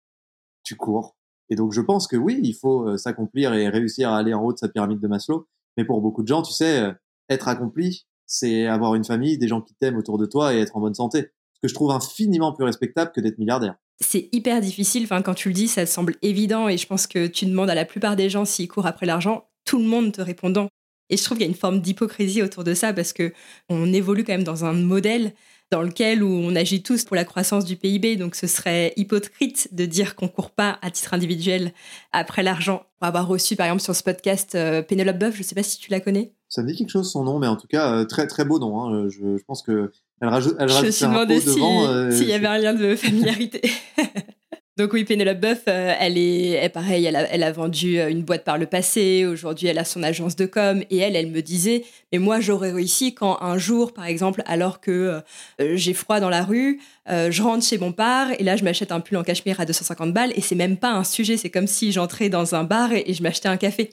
Tu 0.64 0.75
cours. 0.75 1.16
Et 1.49 1.55
donc, 1.55 1.73
je 1.73 1.81
pense 1.81 2.09
que 2.09 2.16
oui, 2.16 2.40
il 2.43 2.55
faut 2.55 2.88
euh, 2.88 2.97
s'accomplir 2.97 3.55
et 3.55 3.69
réussir 3.69 4.11
à 4.11 4.19
aller 4.19 4.35
en 4.35 4.43
haut 4.43 4.53
de 4.53 4.59
sa 4.59 4.69
pyramide 4.69 4.99
de 4.99 5.07
Maslow. 5.07 5.47
Mais 5.77 5.85
pour 5.85 6.01
beaucoup 6.01 6.23
de 6.23 6.29
gens, 6.29 6.43
tu 6.43 6.53
sais, 6.53 6.81
euh, 6.81 6.93
être 7.29 7.47
accompli, 7.47 8.05
c'est 8.27 8.66
avoir 8.66 8.97
une 8.97 9.05
famille, 9.05 9.38
des 9.38 9.47
gens 9.47 9.61
qui 9.61 9.75
t'aiment 9.75 9.97
autour 9.97 10.19
de 10.19 10.27
toi 10.27 10.55
et 10.55 10.59
être 10.59 10.77
en 10.77 10.81
bonne 10.81 10.95
santé. 10.95 11.31
Ce 11.53 11.61
que 11.61 11.69
je 11.69 11.75
trouve 11.75 11.93
infiniment 11.93 12.53
plus 12.53 12.64
respectable 12.64 13.12
que 13.12 13.21
d'être 13.21 13.38
milliardaire 13.38 13.77
c'est 14.01 14.29
hyper 14.33 14.61
difficile. 14.61 15.05
Enfin, 15.05 15.23
quand 15.23 15.35
tu 15.35 15.49
le 15.49 15.55
dis, 15.55 15.69
ça 15.69 15.87
semble 15.87 16.17
évident 16.23 16.69
et 16.69 16.79
je 16.79 16.87
pense 16.87 17.07
que 17.07 17.27
tu 17.27 17.47
demandes 17.47 17.71
à 17.71 17.75
la 17.75 17.85
plupart 17.85 18.17
des 18.17 18.31
gens 18.31 18.45
s'ils 18.45 18.69
courent 18.69 18.87
après 18.87 19.07
l'argent, 19.07 19.49
tout 19.65 19.79
le 19.79 19.85
monde 19.85 20.13
te 20.13 20.23
répondant. 20.23 20.69
Et 21.11 21.17
je 21.17 21.25
trouve 21.25 21.39
qu'il 21.39 21.47
y 21.47 21.49
a 21.49 21.53
une 21.53 21.59
forme 21.59 21.81
d'hypocrisie 21.81 22.43
autour 22.43 22.65
de 22.65 22.73
ça 22.73 22.93
parce 22.93 23.13
que 23.13 23.33
on 23.69 23.93
évolue 23.93 24.25
quand 24.25 24.33
même 24.33 24.45
dans 24.45 24.65
un 24.65 24.73
modèle 24.73 25.35
dans 25.71 25.83
lequel 25.83 26.23
où 26.23 26.29
on 26.29 26.57
agit 26.57 26.83
tous 26.83 27.05
pour 27.05 27.17
la 27.17 27.25
croissance 27.25 27.65
du 27.65 27.77
PIB. 27.77 28.17
Donc, 28.17 28.35
ce 28.35 28.47
serait 28.47 28.93
hypocrite 28.97 29.69
de 29.73 29.87
dire 29.87 30.17
qu'on 30.17 30.29
court 30.29 30.51
pas 30.51 30.79
à 30.83 30.91
titre 30.91 31.15
individuel 31.15 31.73
après 32.13 32.43
l'argent. 32.43 32.87
Pour 32.99 33.07
avoir 33.07 33.27
reçu, 33.27 33.55
par 33.57 33.67
exemple, 33.67 33.83
sur 33.83 33.95
ce 33.95 34.03
podcast, 34.03 34.55
euh, 34.55 34.83
Pénélope 34.83 35.19
Boeuf, 35.19 35.37
je 35.37 35.43
sais 35.43 35.55
pas 35.55 35.63
si 35.63 35.79
tu 35.79 35.91
la 35.91 36.01
connais. 36.01 36.33
Ça 36.51 36.63
me 36.63 36.67
dit 36.67 36.77
quelque 36.77 36.91
chose 36.91 37.11
son 37.11 37.23
nom, 37.23 37.39
mais 37.39 37.47
en 37.47 37.57
tout 37.57 37.69
cas, 37.69 37.93
euh, 37.93 38.05
très 38.05 38.27
très 38.27 38.45
beau 38.45 38.59
nom. 38.59 38.83
Hein. 38.83 39.09
Je, 39.09 39.37
je, 39.39 39.45
pense 39.45 39.63
que 39.63 39.93
elle 40.21 40.29
rajoute, 40.29 40.57
elle 40.59 40.69
je 40.69 40.85
me 40.85 40.91
suis 40.91 41.07
demandé 41.07 41.41
euh, 41.47 42.11
s'il 42.11 42.27
y 42.27 42.33
avait 42.33 42.49
un 42.49 42.59
lien 42.59 42.75
de 42.75 42.97
familiarité. 42.97 43.63
Donc 44.81 44.95
oui, 44.95 45.05
Pénélope 45.05 45.40
Boeuf, 45.40 45.64
euh, 45.69 45.95
elle 46.01 46.16
est, 46.16 46.71
pareil, 46.71 47.05
elle 47.05 47.14
a, 47.14 47.29
elle 47.31 47.43
a, 47.43 47.53
vendu 47.53 47.99
euh, 47.99 48.09
une 48.09 48.23
boîte 48.23 48.45
par 48.45 48.57
le 48.57 48.64
passé. 48.64 49.27
Aujourd'hui, 49.27 49.66
elle 49.66 49.77
a 49.77 49.85
son 49.85 50.03
agence 50.03 50.37
de 50.37 50.47
com 50.47 50.83
et 50.88 50.97
elle, 50.97 51.16
elle 51.16 51.31
me 51.31 51.43
disait, 51.43 51.85
mais 52.12 52.19
moi, 52.19 52.40
j'aurais 52.40 52.73
réussi 52.73 53.12
quand 53.12 53.43
un 53.43 53.59
jour, 53.59 53.93
par 53.93 54.07
exemple, 54.07 54.43
alors 54.47 54.81
que 54.81 55.21
j'ai 55.59 55.93
froid 55.93 56.19
dans 56.19 56.31
la 56.31 56.43
rue, 56.43 56.81
je 57.07 57.43
rentre 57.43 57.64
chez 57.64 57.77
mon 57.77 57.93
père 57.93 58.29
et 58.38 58.43
là, 58.43 58.57
je 58.57 58.64
m'achète 58.64 58.90
un 58.90 59.01
pull 59.01 59.19
en 59.19 59.23
cachemire 59.23 59.61
à 59.61 59.66
250 59.66 60.14
balles 60.14 60.33
et 60.35 60.40
c'est 60.40 60.55
même 60.55 60.77
pas 60.77 60.90
un 60.90 61.05
sujet. 61.05 61.37
C'est 61.37 61.51
comme 61.51 61.66
si 61.66 61.93
j'entrais 61.93 62.29
dans 62.31 62.55
un 62.55 62.64
bar 62.64 62.93
et, 62.93 63.12
je 63.12 63.23
m'achetais 63.23 63.49
un 63.49 63.57
café. 63.57 63.90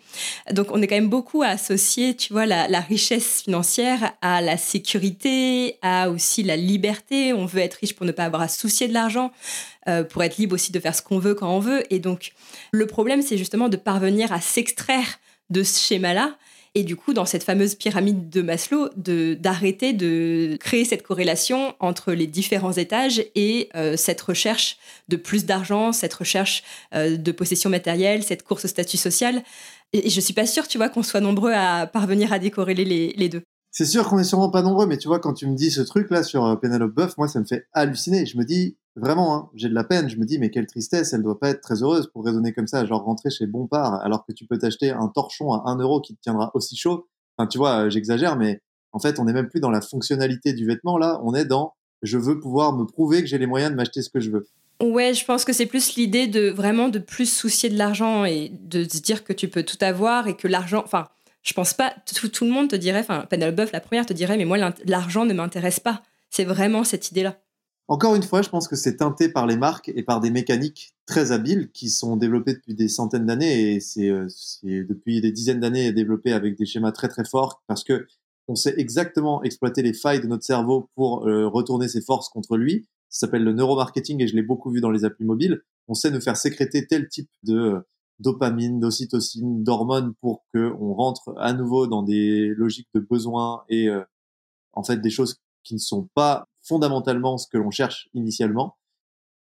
Donc 0.53 0.67
on 0.71 0.81
est 0.81 0.87
quand 0.87 0.95
même 0.95 1.09
beaucoup 1.09 1.43
à 1.43 1.47
associer, 1.47 2.15
tu 2.15 2.31
vois, 2.31 2.45
la, 2.45 2.67
la 2.67 2.79
richesse 2.79 3.41
financière 3.43 4.13
à 4.21 4.41
la 4.41 4.57
sécurité, 4.57 5.77
à 5.81 6.09
aussi 6.09 6.43
la 6.43 6.55
liberté. 6.55 7.33
On 7.33 7.45
veut 7.45 7.59
être 7.59 7.75
riche 7.75 7.93
pour 7.93 8.05
ne 8.05 8.11
pas 8.11 8.23
avoir 8.23 8.41
à 8.41 8.47
soucier 8.47 8.87
de 8.87 8.93
l'argent. 8.93 9.31
Euh, 9.87 10.03
pour 10.03 10.21
être 10.21 10.37
libre 10.37 10.53
aussi 10.53 10.73
de 10.73 10.79
faire 10.81 10.93
ce 10.93 11.01
qu'on 11.01 11.17
veut 11.17 11.33
quand 11.33 11.49
on 11.49 11.59
veut. 11.59 11.81
Et 11.93 11.99
donc, 11.99 12.33
le 12.71 12.87
problème, 12.87 13.21
c'est 13.21 13.37
justement 13.37 13.69
de 13.69 13.77
parvenir 13.77 14.33
à 14.33 14.41
s'extraire 14.41 15.19
de 15.49 15.63
ce 15.63 15.79
schéma-là. 15.79 16.35
Et 16.75 16.83
du 16.83 16.97
coup, 16.97 17.13
dans 17.13 17.25
cette 17.25 17.43
fameuse 17.43 17.75
pyramide 17.75 18.29
de 18.29 18.41
Maslow, 18.41 18.89
d'arrêter 18.95 19.93
de, 19.93 20.57
créer 20.59 20.83
cette 20.83 21.03
corrélation 21.03 21.73
entre 21.79 22.11
les 22.11 22.27
différents 22.27 22.73
étages 22.73 23.23
et 23.33 23.69
euh, 23.75 23.95
cette 23.95 24.19
recherche 24.19 24.77
de 25.07 25.15
plus 25.15 25.45
d'argent, 25.45 25.93
cette 25.93 26.13
recherche 26.13 26.63
euh, 26.93 27.15
de 27.15 27.31
possession 27.31 27.69
matérielle, 27.69 28.23
cette 28.23 28.43
course 28.43 28.65
au 28.65 28.67
statut 28.67 28.97
social. 28.97 29.41
Et, 29.93 30.09
je 30.09 30.19
suis 30.19 30.33
pas 30.33 30.45
sûre, 30.45 30.67
tu 30.67 30.77
vois, 30.77 30.89
qu'on 30.89 31.01
soit 31.01 31.21
nombreux 31.21 31.53
à 31.53 31.87
parvenir 31.87 32.33
à 32.33 32.39
décorréler 32.39 32.83
les, 32.83 33.13
les 33.13 33.29
deux. 33.29 33.41
C'est 33.71 33.85
sûr 33.85 34.07
qu'on 34.09 34.19
est 34.19 34.25
sûrement 34.25 34.49
pas 34.49 34.63
nombreux, 34.63 34.85
mais 34.85 34.97
tu 34.97 35.07
vois, 35.07 35.19
quand 35.19 35.33
tu 35.33 35.47
me 35.47 35.55
dis 35.55 35.71
ce 35.71 35.81
truc-là 35.81 36.23
sur 36.23 36.59
Penelope 36.59 36.93
Buff, 36.93 37.17
moi, 37.17 37.29
ça 37.29 37.39
me 37.39 37.45
fait 37.45 37.67
halluciner. 37.73 38.25
Je 38.25 38.37
me 38.37 38.43
dis, 38.43 38.75
Vraiment, 38.97 39.35
hein, 39.35 39.49
j'ai 39.53 39.69
de 39.69 39.75
la 39.75 39.83
peine. 39.83 40.09
Je 40.09 40.17
me 40.17 40.25
dis, 40.25 40.39
mais 40.39 40.49
quelle 40.49 40.65
tristesse, 40.65 41.13
elle 41.13 41.21
doit 41.21 41.39
pas 41.39 41.49
être 41.49 41.61
très 41.61 41.83
heureuse 41.83 42.09
pour 42.11 42.25
raisonner 42.25 42.51
comme 42.51 42.65
ça, 42.65 42.83
genre 42.85 43.03
rentrer 43.03 43.29
chez 43.29 43.45
Bompard, 43.45 44.01
alors 44.03 44.25
que 44.25 44.33
tu 44.33 44.45
peux 44.45 44.57
t'acheter 44.57 44.89
un 44.89 45.07
torchon 45.07 45.53
à 45.53 45.69
1 45.69 45.77
euro 45.77 46.01
qui 46.01 46.15
te 46.15 46.21
tiendra 46.21 46.49
aussi 46.55 46.75
chaud. 46.75 47.07
Enfin, 47.37 47.47
tu 47.47 47.59
vois, 47.59 47.85
euh, 47.85 47.89
j'exagère, 47.91 48.37
mais 48.37 48.59
en 48.93 48.99
fait, 48.99 49.19
on 49.19 49.25
n'est 49.25 49.33
même 49.33 49.49
plus 49.49 49.59
dans 49.59 49.69
la 49.69 49.81
fonctionnalité 49.81 50.53
du 50.53 50.65
vêtement, 50.65 50.97
là. 50.97 51.21
On 51.23 51.35
est 51.35 51.45
dans, 51.45 51.75
je 52.01 52.17
veux 52.17 52.39
pouvoir 52.39 52.73
me 52.73 52.85
prouver 52.85 53.21
que 53.21 53.27
j'ai 53.27 53.37
les 53.37 53.45
moyens 53.45 53.71
de 53.71 53.75
m'acheter 53.75 54.01
ce 54.01 54.09
que 54.09 54.19
je 54.19 54.31
veux. 54.31 54.47
Ouais, 54.81 55.13
je 55.13 55.25
pense 55.25 55.45
que 55.45 55.53
c'est 55.53 55.67
plus 55.67 55.95
l'idée 55.95 56.25
de 56.25 56.49
vraiment 56.49 56.89
de 56.89 56.99
plus 56.99 57.31
soucier 57.31 57.69
de 57.69 57.77
l'argent 57.77 58.25
et 58.25 58.51
de 58.61 58.83
se 58.83 58.99
dire 58.99 59.23
que 59.23 59.33
tu 59.33 59.47
peux 59.47 59.63
tout 59.63 59.77
avoir 59.81 60.27
et 60.27 60.35
que 60.35 60.47
l'argent, 60.47 60.81
enfin, 60.83 61.07
je 61.43 61.53
pense 61.53 61.75
pas, 61.75 61.93
tout, 62.15 62.29
tout 62.29 62.45
le 62.45 62.51
monde 62.51 62.69
te 62.69 62.75
dirait, 62.75 62.99
enfin, 62.99 63.25
Penelope 63.29 63.71
la 63.71 63.79
première, 63.79 64.07
te 64.07 64.13
dirait, 64.13 64.37
mais 64.37 64.45
moi, 64.45 64.57
l'argent 64.85 65.25
ne 65.25 65.33
m'intéresse 65.33 65.79
pas. 65.79 66.01
C'est 66.31 66.45
vraiment 66.45 66.83
cette 66.83 67.11
idée-là. 67.11 67.37
Encore 67.89 68.15
une 68.15 68.23
fois, 68.23 68.41
je 68.41 68.49
pense 68.49 68.67
que 68.67 68.75
c'est 68.75 68.97
teinté 68.97 69.29
par 69.29 69.47
les 69.47 69.55
marques 69.55 69.89
et 69.95 70.03
par 70.03 70.19
des 70.19 70.29
mécaniques 70.29 70.93
très 71.05 71.31
habiles 71.31 71.71
qui 71.71 71.89
sont 71.89 72.17
développées 72.17 72.55
depuis 72.55 72.75
des 72.75 72.89
centaines 72.89 73.25
d'années 73.25 73.75
et 73.75 73.79
c'est 73.79 74.09
euh, 74.09 74.27
depuis 74.63 75.21
des 75.21 75.31
dizaines 75.31 75.61
d'années 75.61 75.93
développé 75.93 76.33
avec 76.33 76.57
des 76.57 76.65
schémas 76.65 76.91
très 76.91 77.07
très 77.07 77.23
forts 77.23 77.63
parce 77.65 77.85
que 77.85 78.05
on 78.49 78.55
sait 78.55 78.73
exactement 78.77 79.41
exploiter 79.43 79.83
les 79.83 79.93
failles 79.93 80.19
de 80.19 80.27
notre 80.27 80.43
cerveau 80.43 80.89
pour 80.95 81.27
euh, 81.27 81.47
retourner 81.47 81.87
ses 81.87 82.01
forces 82.01 82.27
contre 82.27 82.57
lui. 82.57 82.87
Ça 83.07 83.21
s'appelle 83.21 83.45
le 83.45 83.53
neuromarketing 83.53 84.21
et 84.21 84.27
je 84.27 84.35
l'ai 84.35 84.41
beaucoup 84.41 84.69
vu 84.69 84.81
dans 84.81 84.91
les 84.91 85.05
applis 85.05 85.25
mobiles. 85.25 85.61
On 85.87 85.93
sait 85.93 86.11
nous 86.11 86.21
faire 86.21 86.35
sécréter 86.35 86.87
tel 86.87 87.07
type 87.07 87.29
de 87.43 87.57
euh, 87.57 87.79
dopamine, 88.19 88.81
d'ocytocine, 88.81 89.63
d'hormones 89.63 90.13
pour 90.19 90.43
que 90.53 90.73
on 90.81 90.93
rentre 90.93 91.33
à 91.37 91.53
nouveau 91.53 91.87
dans 91.87 92.03
des 92.03 92.49
logiques 92.49 92.89
de 92.93 92.99
besoins 92.99 93.63
et 93.69 93.89
en 94.73 94.81
fait 94.81 94.97
des 94.97 95.11
choses 95.11 95.39
qui 95.63 95.75
ne 95.75 95.79
sont 95.79 96.09
pas 96.15 96.47
fondamentalement 96.67 97.37
ce 97.37 97.47
que 97.47 97.57
l'on 97.57 97.71
cherche 97.71 98.09
initialement. 98.13 98.77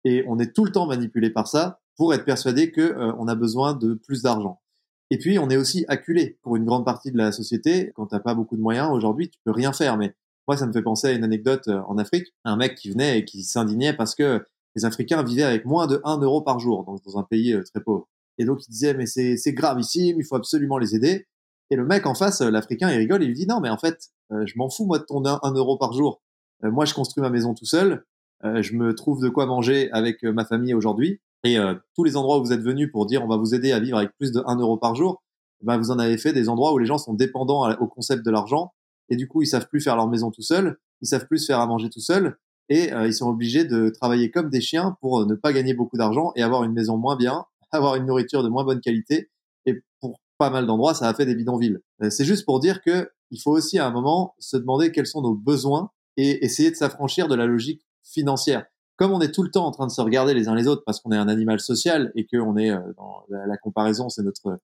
Et 0.05 0.23
on 0.27 0.39
est 0.39 0.53
tout 0.53 0.65
le 0.65 0.71
temps 0.71 0.85
manipulé 0.85 1.29
par 1.29 1.47
ça 1.47 1.79
pour 1.95 2.13
être 2.13 2.25
persuadé 2.25 2.71
que 2.71 2.81
euh, 2.81 3.13
on 3.17 3.27
a 3.27 3.35
besoin 3.35 3.73
de 3.73 3.93
plus 3.93 4.23
d'argent. 4.23 4.61
Et 5.09 5.17
puis 5.17 5.37
on 5.39 5.49
est 5.49 5.57
aussi 5.57 5.85
acculé 5.87 6.39
pour 6.41 6.55
une 6.55 6.65
grande 6.65 6.85
partie 6.85 7.11
de 7.11 7.17
la 7.17 7.31
société. 7.31 7.91
Quand 7.95 8.07
t'as 8.07 8.19
pas 8.19 8.33
beaucoup 8.33 8.57
de 8.57 8.61
moyens 8.61 8.89
aujourd'hui, 8.91 9.29
tu 9.29 9.39
peux 9.43 9.51
rien 9.51 9.71
faire. 9.73 9.97
Mais 9.97 10.15
moi, 10.47 10.57
ça 10.57 10.65
me 10.65 10.73
fait 10.73 10.81
penser 10.81 11.07
à 11.07 11.11
une 11.11 11.23
anecdote 11.23 11.67
euh, 11.67 11.81
en 11.87 11.97
Afrique, 11.97 12.33
un 12.43 12.57
mec 12.57 12.75
qui 12.75 12.89
venait 12.89 13.19
et 13.19 13.25
qui 13.25 13.43
s'indignait 13.43 13.93
parce 13.93 14.15
que 14.15 14.45
les 14.75 14.85
Africains 14.85 15.23
vivaient 15.23 15.43
avec 15.43 15.65
moins 15.65 15.87
de 15.87 16.01
1 16.03 16.17
euro 16.21 16.41
par 16.41 16.59
jour, 16.59 16.83
dans 16.83 17.19
un 17.19 17.23
pays 17.23 17.53
euh, 17.53 17.63
très 17.63 17.81
pauvre. 17.81 18.09
Et 18.39 18.45
donc 18.45 18.65
il 18.67 18.71
disait 18.71 18.95
mais 18.95 19.05
c'est 19.05 19.37
c'est 19.37 19.53
gravissime, 19.53 20.17
il 20.19 20.25
faut 20.25 20.35
absolument 20.35 20.79
les 20.79 20.95
aider. 20.95 21.27
Et 21.69 21.75
le 21.75 21.85
mec 21.85 22.07
en 22.07 22.15
face, 22.15 22.41
l'Africain, 22.41 22.89
il 22.89 22.97
rigole, 22.97 23.21
il 23.21 23.27
lui 23.27 23.35
dit 23.35 23.47
non 23.47 23.59
mais 23.59 23.69
en 23.69 23.77
fait, 23.77 24.09
je 24.31 24.53
m'en 24.55 24.69
fous 24.69 24.85
moi 24.85 24.97
de 24.97 25.03
ton 25.03 25.23
1 25.23 25.39
euro 25.53 25.77
par 25.77 25.93
jour. 25.93 26.23
Euh, 26.63 26.71
moi, 26.71 26.85
je 26.85 26.93
construis 26.93 27.21
ma 27.21 27.29
maison 27.29 27.53
tout 27.53 27.65
seul. 27.65 28.03
Euh, 28.43 28.61
je 28.61 28.73
me 28.73 28.93
trouve 28.93 29.21
de 29.21 29.29
quoi 29.29 29.45
manger 29.45 29.89
avec 29.91 30.23
euh, 30.23 30.33
ma 30.33 30.45
famille 30.45 30.73
aujourd'hui. 30.73 31.21
Et 31.45 31.57
tous 31.93 32.05
les 32.05 32.15
endroits 32.15 32.39
où 32.39 32.45
vous 32.45 32.53
êtes 32.53 32.61
venus 32.61 32.89
pour 32.89 33.05
dire 33.05 33.21
on 33.21 33.27
va 33.27 33.35
vous 33.35 33.53
aider 33.53 33.73
à 33.73 33.79
vivre 33.81 33.97
avec 33.97 34.11
plus 34.17 34.31
de 34.31 34.41
1 34.45 34.59
euro 34.59 34.77
par 34.77 34.95
jour, 34.95 35.21
ben 35.61 35.77
vous 35.77 35.91
en 35.91 35.99
avez 35.99 36.17
fait 36.17 36.31
des 36.31 36.47
endroits 36.47 36.71
où 36.71 36.77
les 36.77 36.85
gens 36.85 36.97
sont 36.97 37.13
dépendants 37.13 37.69
au 37.81 37.85
concept 37.85 38.25
de 38.25 38.31
l'argent 38.31 38.71
et 39.09 39.17
du 39.17 39.27
coup 39.27 39.41
ils 39.41 39.47
savent 39.47 39.67
plus 39.67 39.81
faire 39.81 39.97
leur 39.97 40.07
maison 40.07 40.31
tout 40.31 40.41
seuls, 40.41 40.77
ils 41.01 41.05
savent 41.05 41.27
plus 41.27 41.39
se 41.39 41.47
faire 41.47 41.59
à 41.59 41.67
manger 41.67 41.89
tout 41.89 41.99
seuls 41.99 42.37
et 42.69 42.91
ils 42.91 43.13
sont 43.13 43.27
obligés 43.27 43.65
de 43.65 43.89
travailler 43.89 44.31
comme 44.31 44.49
des 44.49 44.61
chiens 44.61 44.95
pour 45.01 45.25
ne 45.25 45.35
pas 45.35 45.51
gagner 45.51 45.73
beaucoup 45.73 45.97
d'argent 45.97 46.31
et 46.37 46.43
avoir 46.43 46.63
une 46.63 46.71
maison 46.71 46.95
moins 46.95 47.17
bien, 47.17 47.43
avoir 47.73 47.97
une 47.97 48.05
nourriture 48.05 48.41
de 48.41 48.47
moins 48.47 48.63
bonne 48.63 48.79
qualité 48.79 49.29
et 49.65 49.83
pour 49.99 50.21
pas 50.37 50.49
mal 50.49 50.65
d'endroits 50.65 50.93
ça 50.93 51.09
a 51.09 51.13
fait 51.13 51.25
des 51.25 51.35
bidonvilles. 51.35 51.79
C'est 52.09 52.23
juste 52.23 52.45
pour 52.45 52.61
dire 52.61 52.81
que 52.81 53.09
il 53.31 53.41
faut 53.41 53.51
aussi 53.51 53.79
à 53.79 53.85
un 53.85 53.91
moment 53.91 54.33
se 54.39 54.55
demander 54.55 54.93
quels 54.93 55.07
sont 55.07 55.21
nos 55.21 55.35
besoins 55.35 55.91
et 56.17 56.43
essayer 56.45 56.71
de 56.71 56.75
s'affranchir 56.75 57.27
de 57.27 57.35
la 57.35 57.45
logique 57.45 57.85
financière. 58.03 58.65
Comme 58.95 59.11
on 59.11 59.21
est 59.21 59.31
tout 59.31 59.43
le 59.43 59.49
temps 59.49 59.65
en 59.65 59.71
train 59.71 59.87
de 59.87 59.91
se 59.91 60.01
regarder 60.01 60.33
les 60.33 60.47
uns 60.47 60.55
les 60.55 60.67
autres 60.67 60.83
parce 60.85 60.99
qu'on 60.99 61.11
est 61.11 61.17
un 61.17 61.27
animal 61.27 61.59
social 61.59 62.11
et 62.15 62.27
qu'on 62.27 62.57
est 62.57 62.71
euh, 62.71 62.79
dans 62.97 63.23
la, 63.29 63.57
comparaison, 63.57 64.09
c'est 64.09 64.23
notre 64.23 64.59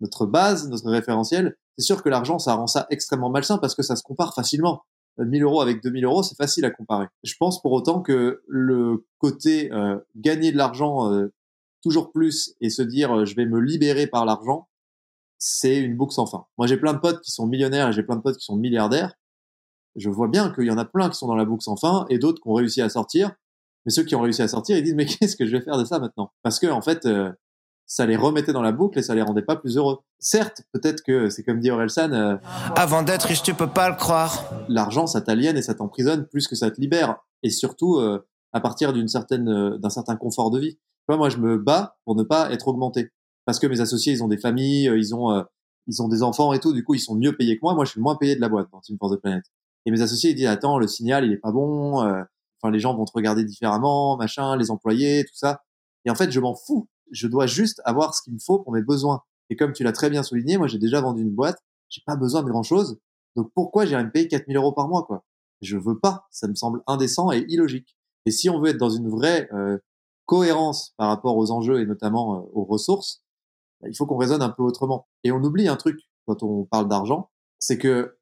notre 0.00 0.26
base, 0.26 0.68
notre 0.68 0.90
référentiel, 0.90 1.56
c'est 1.78 1.84
sûr 1.84 2.02
que 2.02 2.10
l'argent, 2.10 2.38
ça 2.38 2.54
rend 2.54 2.66
ça 2.66 2.86
extrêmement 2.90 3.30
malsain 3.30 3.56
parce 3.56 3.74
que 3.74 3.82
ça 3.82 3.96
se 3.96 4.02
compare 4.02 4.34
facilement. 4.34 4.82
1000 5.18 5.42
euh, 5.42 5.46
euros 5.46 5.60
avec 5.62 5.82
2000 5.82 6.04
euros, 6.04 6.22
c'est 6.22 6.36
facile 6.36 6.66
à 6.66 6.70
comparer. 6.70 7.06
Je 7.22 7.34
pense 7.38 7.62
pour 7.62 7.72
autant 7.72 8.02
que 8.02 8.42
le 8.46 9.06
côté 9.18 9.72
euh, 9.72 9.98
gagner 10.14 10.52
de 10.52 10.58
l'argent 10.58 11.10
toujours 11.82 12.12
plus 12.12 12.54
et 12.60 12.68
se 12.70 12.82
dire 12.82 13.24
je 13.24 13.34
vais 13.36 13.46
me 13.46 13.60
libérer 13.60 14.06
par 14.06 14.24
l'argent, 14.24 14.68
c'est 15.38 15.78
une 15.78 15.96
boucle 15.96 16.14
sans 16.14 16.26
fin. 16.26 16.46
Moi, 16.58 16.66
j'ai 16.66 16.76
plein 16.76 16.92
de 16.92 16.98
potes 16.98 17.20
qui 17.20 17.30
sont 17.30 17.46
millionnaires 17.46 17.88
et 17.88 17.92
j'ai 17.92 18.02
plein 18.02 18.16
de 18.16 18.22
potes 18.22 18.36
qui 18.36 18.44
sont 18.44 18.56
milliardaires 18.56 19.14
je 19.96 20.10
vois 20.10 20.28
bien 20.28 20.50
qu'il 20.50 20.64
y 20.64 20.70
en 20.70 20.78
a 20.78 20.84
plein 20.84 21.08
qui 21.08 21.16
sont 21.16 21.26
dans 21.26 21.34
la 21.34 21.44
boucle 21.44 21.62
sans 21.62 21.76
fin 21.76 22.06
et 22.10 22.18
d'autres 22.18 22.42
qui 22.42 22.48
ont 22.48 22.54
réussi 22.54 22.82
à 22.82 22.88
sortir. 22.88 23.32
Mais 23.84 23.92
ceux 23.92 24.02
qui 24.02 24.14
ont 24.14 24.20
réussi 24.20 24.42
à 24.42 24.48
sortir, 24.48 24.76
ils 24.76 24.82
disent 24.82 24.94
mais 24.94 25.06
qu'est-ce 25.06 25.36
que 25.36 25.46
je 25.46 25.56
vais 25.56 25.62
faire 25.62 25.78
de 25.78 25.84
ça 25.84 25.98
maintenant? 25.98 26.32
Parce 26.42 26.58
que 26.58 26.66
en 26.66 26.82
fait, 26.82 27.06
euh, 27.06 27.32
ça 27.86 28.04
les 28.04 28.16
remettait 28.16 28.52
dans 28.52 28.62
la 28.62 28.72
boucle 28.72 28.98
et 28.98 29.02
ça 29.02 29.14
les 29.14 29.22
rendait 29.22 29.42
pas 29.42 29.56
plus 29.56 29.76
heureux. 29.76 29.98
Certes, 30.18 30.62
peut-être 30.72 31.02
que 31.02 31.30
c'est 31.30 31.44
comme 31.44 31.60
dit 31.60 31.70
Orelsan, 31.70 32.12
euh, 32.12 32.36
Avant 32.74 33.02
d'être 33.02 33.24
riche, 33.24 33.42
tu 33.42 33.54
peux 33.54 33.68
pas 33.68 33.88
le 33.88 33.96
croire. 33.96 34.50
l'argent 34.68 35.06
ça 35.06 35.20
t'aliène 35.20 35.56
et 35.56 35.62
ça 35.62 35.74
t'emprisonne 35.74 36.26
plus 36.26 36.48
que 36.48 36.56
ça 36.56 36.70
te 36.70 36.80
libère 36.80 37.16
et 37.42 37.50
surtout 37.50 37.96
euh, 37.96 38.26
à 38.56 38.60
partir 38.60 38.92
d'une 38.92 39.08
certaine 39.08 39.48
euh, 39.48 39.78
d'un 39.78 39.90
certain 39.90 40.16
confort 40.16 40.50
de 40.50 40.58
vie. 40.58 40.78
Vois, 41.08 41.18
moi 41.18 41.28
je 41.28 41.38
me 41.38 41.58
bats 41.58 41.96
pour 42.04 42.16
ne 42.16 42.22
pas 42.22 42.50
être 42.50 42.68
augmenté 42.68 43.10
parce 43.44 43.58
que 43.58 43.66
mes 43.66 43.80
associés 43.80 44.12
ils 44.12 44.24
ont 44.24 44.28
des 44.28 44.38
familles, 44.38 44.88
euh, 44.88 44.98
ils 44.98 45.14
ont 45.14 45.30
euh, 45.30 45.42
ils 45.86 46.02
ont 46.02 46.08
des 46.08 46.22
enfants 46.22 46.52
et 46.52 46.58
tout, 46.58 46.72
du 46.72 46.82
coup 46.82 46.94
ils 46.94 47.00
sont 47.00 47.14
mieux 47.14 47.36
payés 47.36 47.56
que 47.56 47.60
moi. 47.62 47.74
Moi 47.74 47.84
je 47.84 47.90
suis 47.90 48.00
le 48.00 48.02
moins 48.02 48.16
payé 48.16 48.34
de 48.34 48.40
la 48.40 48.48
boîte 48.48 48.68
dans 48.72 48.80
Team 48.80 48.96
Force 48.98 49.14
the 49.14 49.20
Planet. 49.20 49.44
Et 49.86 49.90
mes 49.90 50.02
associés 50.02 50.30
ils 50.30 50.36
disent 50.36 50.46
attends 50.46 50.78
le 50.78 50.86
signal 50.86 51.24
il 51.24 51.32
est 51.32 51.38
pas 51.38 51.52
bon, 51.52 52.02
euh, 52.02 52.22
enfin 52.60 52.70
les 52.70 52.80
gens 52.80 52.94
vont 52.94 53.06
te 53.06 53.12
regarder 53.14 53.44
différemment, 53.44 54.16
machin, 54.18 54.56
les 54.56 54.70
employés, 54.70 55.24
tout 55.24 55.36
ça. 55.36 55.62
Et 56.04 56.10
en 56.10 56.14
fait 56.14 56.30
je 56.30 56.40
m'en 56.40 56.54
fous. 56.54 56.88
Je 57.12 57.28
dois 57.28 57.46
juste 57.46 57.80
avoir 57.84 58.14
ce 58.14 58.22
qu'il 58.22 58.34
me 58.34 58.38
faut 58.38 58.58
pour 58.58 58.72
mes 58.72 58.82
besoins. 58.82 59.22
Et 59.48 59.56
comme 59.56 59.72
tu 59.72 59.84
l'as 59.84 59.92
très 59.92 60.10
bien 60.10 60.22
souligné, 60.22 60.58
moi 60.58 60.66
j'ai 60.66 60.78
déjà 60.78 61.00
vendu 61.00 61.22
une 61.22 61.34
boîte, 61.34 61.58
j'ai 61.88 62.02
pas 62.04 62.16
besoin 62.16 62.42
de 62.42 62.50
grand 62.50 62.64
chose. 62.64 62.98
Donc 63.36 63.50
pourquoi 63.54 63.86
j'irais 63.86 64.04
me 64.04 64.10
payer 64.10 64.28
4000 64.28 64.56
euros 64.56 64.72
par 64.72 64.88
mois 64.88 65.04
quoi? 65.04 65.24
Je 65.62 65.78
veux 65.78 65.98
pas. 65.98 66.26
Ça 66.30 66.48
me 66.48 66.54
semble 66.54 66.82
indécent 66.86 67.32
et 67.32 67.44
illogique. 67.48 67.96
Et 68.26 68.30
si 68.30 68.50
on 68.50 68.60
veut 68.60 68.70
être 68.70 68.78
dans 68.78 68.90
une 68.90 69.08
vraie 69.08 69.48
euh, 69.52 69.78
cohérence 70.26 70.92
par 70.96 71.08
rapport 71.08 71.36
aux 71.36 71.50
enjeux 71.50 71.80
et 71.80 71.86
notamment 71.86 72.36
euh, 72.36 72.50
aux 72.52 72.64
ressources, 72.64 73.22
bah, 73.80 73.88
il 73.88 73.96
faut 73.96 74.06
qu'on 74.06 74.16
raisonne 74.16 74.42
un 74.42 74.50
peu 74.50 74.62
autrement. 74.62 75.06
Et 75.24 75.32
on 75.32 75.42
oublie 75.42 75.68
un 75.68 75.76
truc 75.76 76.00
quand 76.26 76.42
on 76.42 76.64
parle 76.64 76.88
d'argent, 76.88 77.30
c'est 77.58 77.78
que 77.78 78.18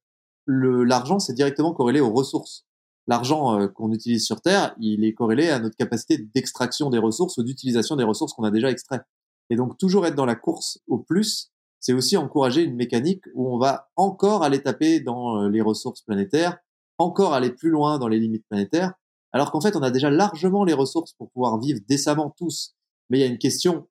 l'argent 0.47 1.19
c'est 1.19 1.35
directement 1.35 1.73
corrélé 1.73 2.01
aux 2.01 2.13
ressources. 2.13 2.67
L'argent 3.07 3.61
euh, 3.61 3.69
qu'on 3.69 3.93
utilise 3.93 4.25
sur 4.25 4.41
Terre, 4.41 4.75
il 4.81 5.05
est 5.05 5.13
corrélé 5.13 5.51
à 5.51 5.59
notre 5.59 5.77
capacité 5.77 6.19
d'extraction 6.19 6.89
des 6.91 6.99
ressources 6.99 7.37
ou 7.37 7.43
d'utilisation 7.43 7.97
des 7.97 8.05
ressources 8.05 8.33
qu'on 8.33 8.45
a 8.45 8.51
déjà 8.51 8.71
extraites. 8.71 9.05
Et 9.51 9.57
donc 9.57 9.77
toujours 9.77 10.07
être 10.07 10.15
dans 10.15 10.25
la 10.25 10.37
course 10.37 10.79
au 10.89 10.99
plus, 10.99 11.51
c'est 11.81 11.93
aussi 11.93 12.17
encourager 12.17 12.63
une 12.63 12.77
mécanique 12.77 13.25
où 13.35 13.55
on 13.55 13.59
va 13.59 13.91
encore 13.97 14.43
aller 14.43 14.63
taper 14.63 15.01
dans 15.01 15.43
euh, 15.43 15.49
les 15.51 15.61
ressources 15.61 16.01
planétaires, 16.01 16.57
encore 16.97 17.35
aller 17.35 17.51
plus 17.51 17.71
loin 17.71 17.99
dans 17.99 18.09
les 18.09 18.19
limites 18.19 18.47
planétaires, 18.49 18.95
alors 19.33 19.51
qu'en 19.51 19.61
fait 19.61 19.77
on 19.77 19.83
a 19.83 19.91
déjà 19.91 20.09
largement 20.11 20.65
les 20.65 20.73
ressources 20.73 21.13
pour 21.13 21.31
pouvoir 21.31 21.61
vivre 21.61 21.81
décemment 21.87 22.35
tous. 22.39 22.75
Mais 23.11 23.19
il 23.19 23.21
y 23.21 23.25
a 23.25 23.29
une 23.29 23.39
question 23.39 23.87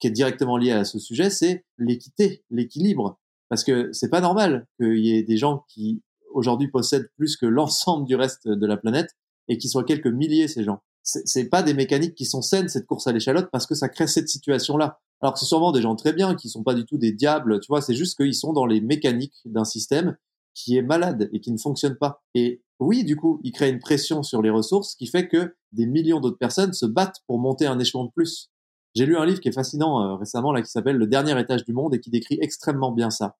qui 0.00 0.08
est 0.08 0.10
directement 0.10 0.56
liée 0.56 0.72
à 0.72 0.84
ce 0.84 0.98
sujet, 0.98 1.30
c'est 1.30 1.64
l'équité, 1.78 2.42
l'équilibre. 2.50 3.19
Parce 3.50 3.64
que 3.64 3.92
c'est 3.92 4.08
pas 4.08 4.20
normal 4.22 4.66
qu'il 4.80 5.04
y 5.04 5.10
ait 5.10 5.22
des 5.22 5.36
gens 5.36 5.64
qui 5.68 6.02
aujourd'hui 6.32 6.68
possèdent 6.68 7.10
plus 7.16 7.36
que 7.36 7.46
l'ensemble 7.46 8.06
du 8.06 8.14
reste 8.14 8.48
de 8.48 8.66
la 8.66 8.76
planète 8.76 9.10
et 9.48 9.58
qui 9.58 9.68
soient 9.68 9.84
quelques 9.84 10.06
milliers 10.06 10.48
ces 10.48 10.64
gens. 10.64 10.80
C'est 11.02 11.48
pas 11.48 11.62
des 11.62 11.74
mécaniques 11.74 12.14
qui 12.14 12.26
sont 12.26 12.42
saines 12.42 12.68
cette 12.68 12.86
course 12.86 13.06
à 13.06 13.12
l'échalote 13.12 13.48
parce 13.50 13.66
que 13.66 13.74
ça 13.74 13.88
crée 13.88 14.06
cette 14.06 14.28
situation-là. 14.28 15.00
Alors 15.20 15.34
que 15.34 15.40
c'est 15.40 15.46
sûrement 15.46 15.72
des 15.72 15.82
gens 15.82 15.96
très 15.96 16.12
bien 16.12 16.34
qui 16.36 16.48
sont 16.48 16.62
pas 16.62 16.74
du 16.74 16.84
tout 16.84 16.98
des 16.98 17.12
diables, 17.12 17.58
tu 17.60 17.66
vois. 17.68 17.82
C'est 17.82 17.94
juste 17.94 18.16
qu'ils 18.16 18.34
sont 18.34 18.52
dans 18.52 18.66
les 18.66 18.80
mécaniques 18.80 19.40
d'un 19.44 19.64
système 19.64 20.16
qui 20.54 20.76
est 20.76 20.82
malade 20.82 21.28
et 21.32 21.40
qui 21.40 21.52
ne 21.52 21.58
fonctionne 21.58 21.96
pas. 21.96 22.22
Et 22.34 22.62
oui, 22.78 23.02
du 23.04 23.16
coup, 23.16 23.40
il 23.42 23.52
crée 23.52 23.70
une 23.70 23.80
pression 23.80 24.22
sur 24.22 24.42
les 24.42 24.50
ressources 24.50 24.94
qui 24.94 25.06
fait 25.06 25.26
que 25.26 25.54
des 25.72 25.86
millions 25.86 26.20
d'autres 26.20 26.38
personnes 26.38 26.72
se 26.72 26.86
battent 26.86 27.20
pour 27.26 27.38
monter 27.38 27.66
un 27.66 27.78
échelon 27.78 28.04
de 28.04 28.10
plus. 28.10 28.50
J'ai 28.94 29.06
lu 29.06 29.16
un 29.16 29.24
livre 29.24 29.40
qui 29.40 29.48
est 29.48 29.52
fascinant 29.52 30.02
euh, 30.02 30.16
récemment 30.16 30.52
là 30.52 30.62
qui 30.62 30.70
s'appelle 30.70 30.96
Le 30.96 31.06
dernier 31.06 31.38
étage 31.40 31.64
du 31.64 31.72
monde 31.72 31.94
et 31.94 32.00
qui 32.00 32.10
décrit 32.10 32.38
extrêmement 32.40 32.92
bien 32.92 33.10
ça. 33.10 33.36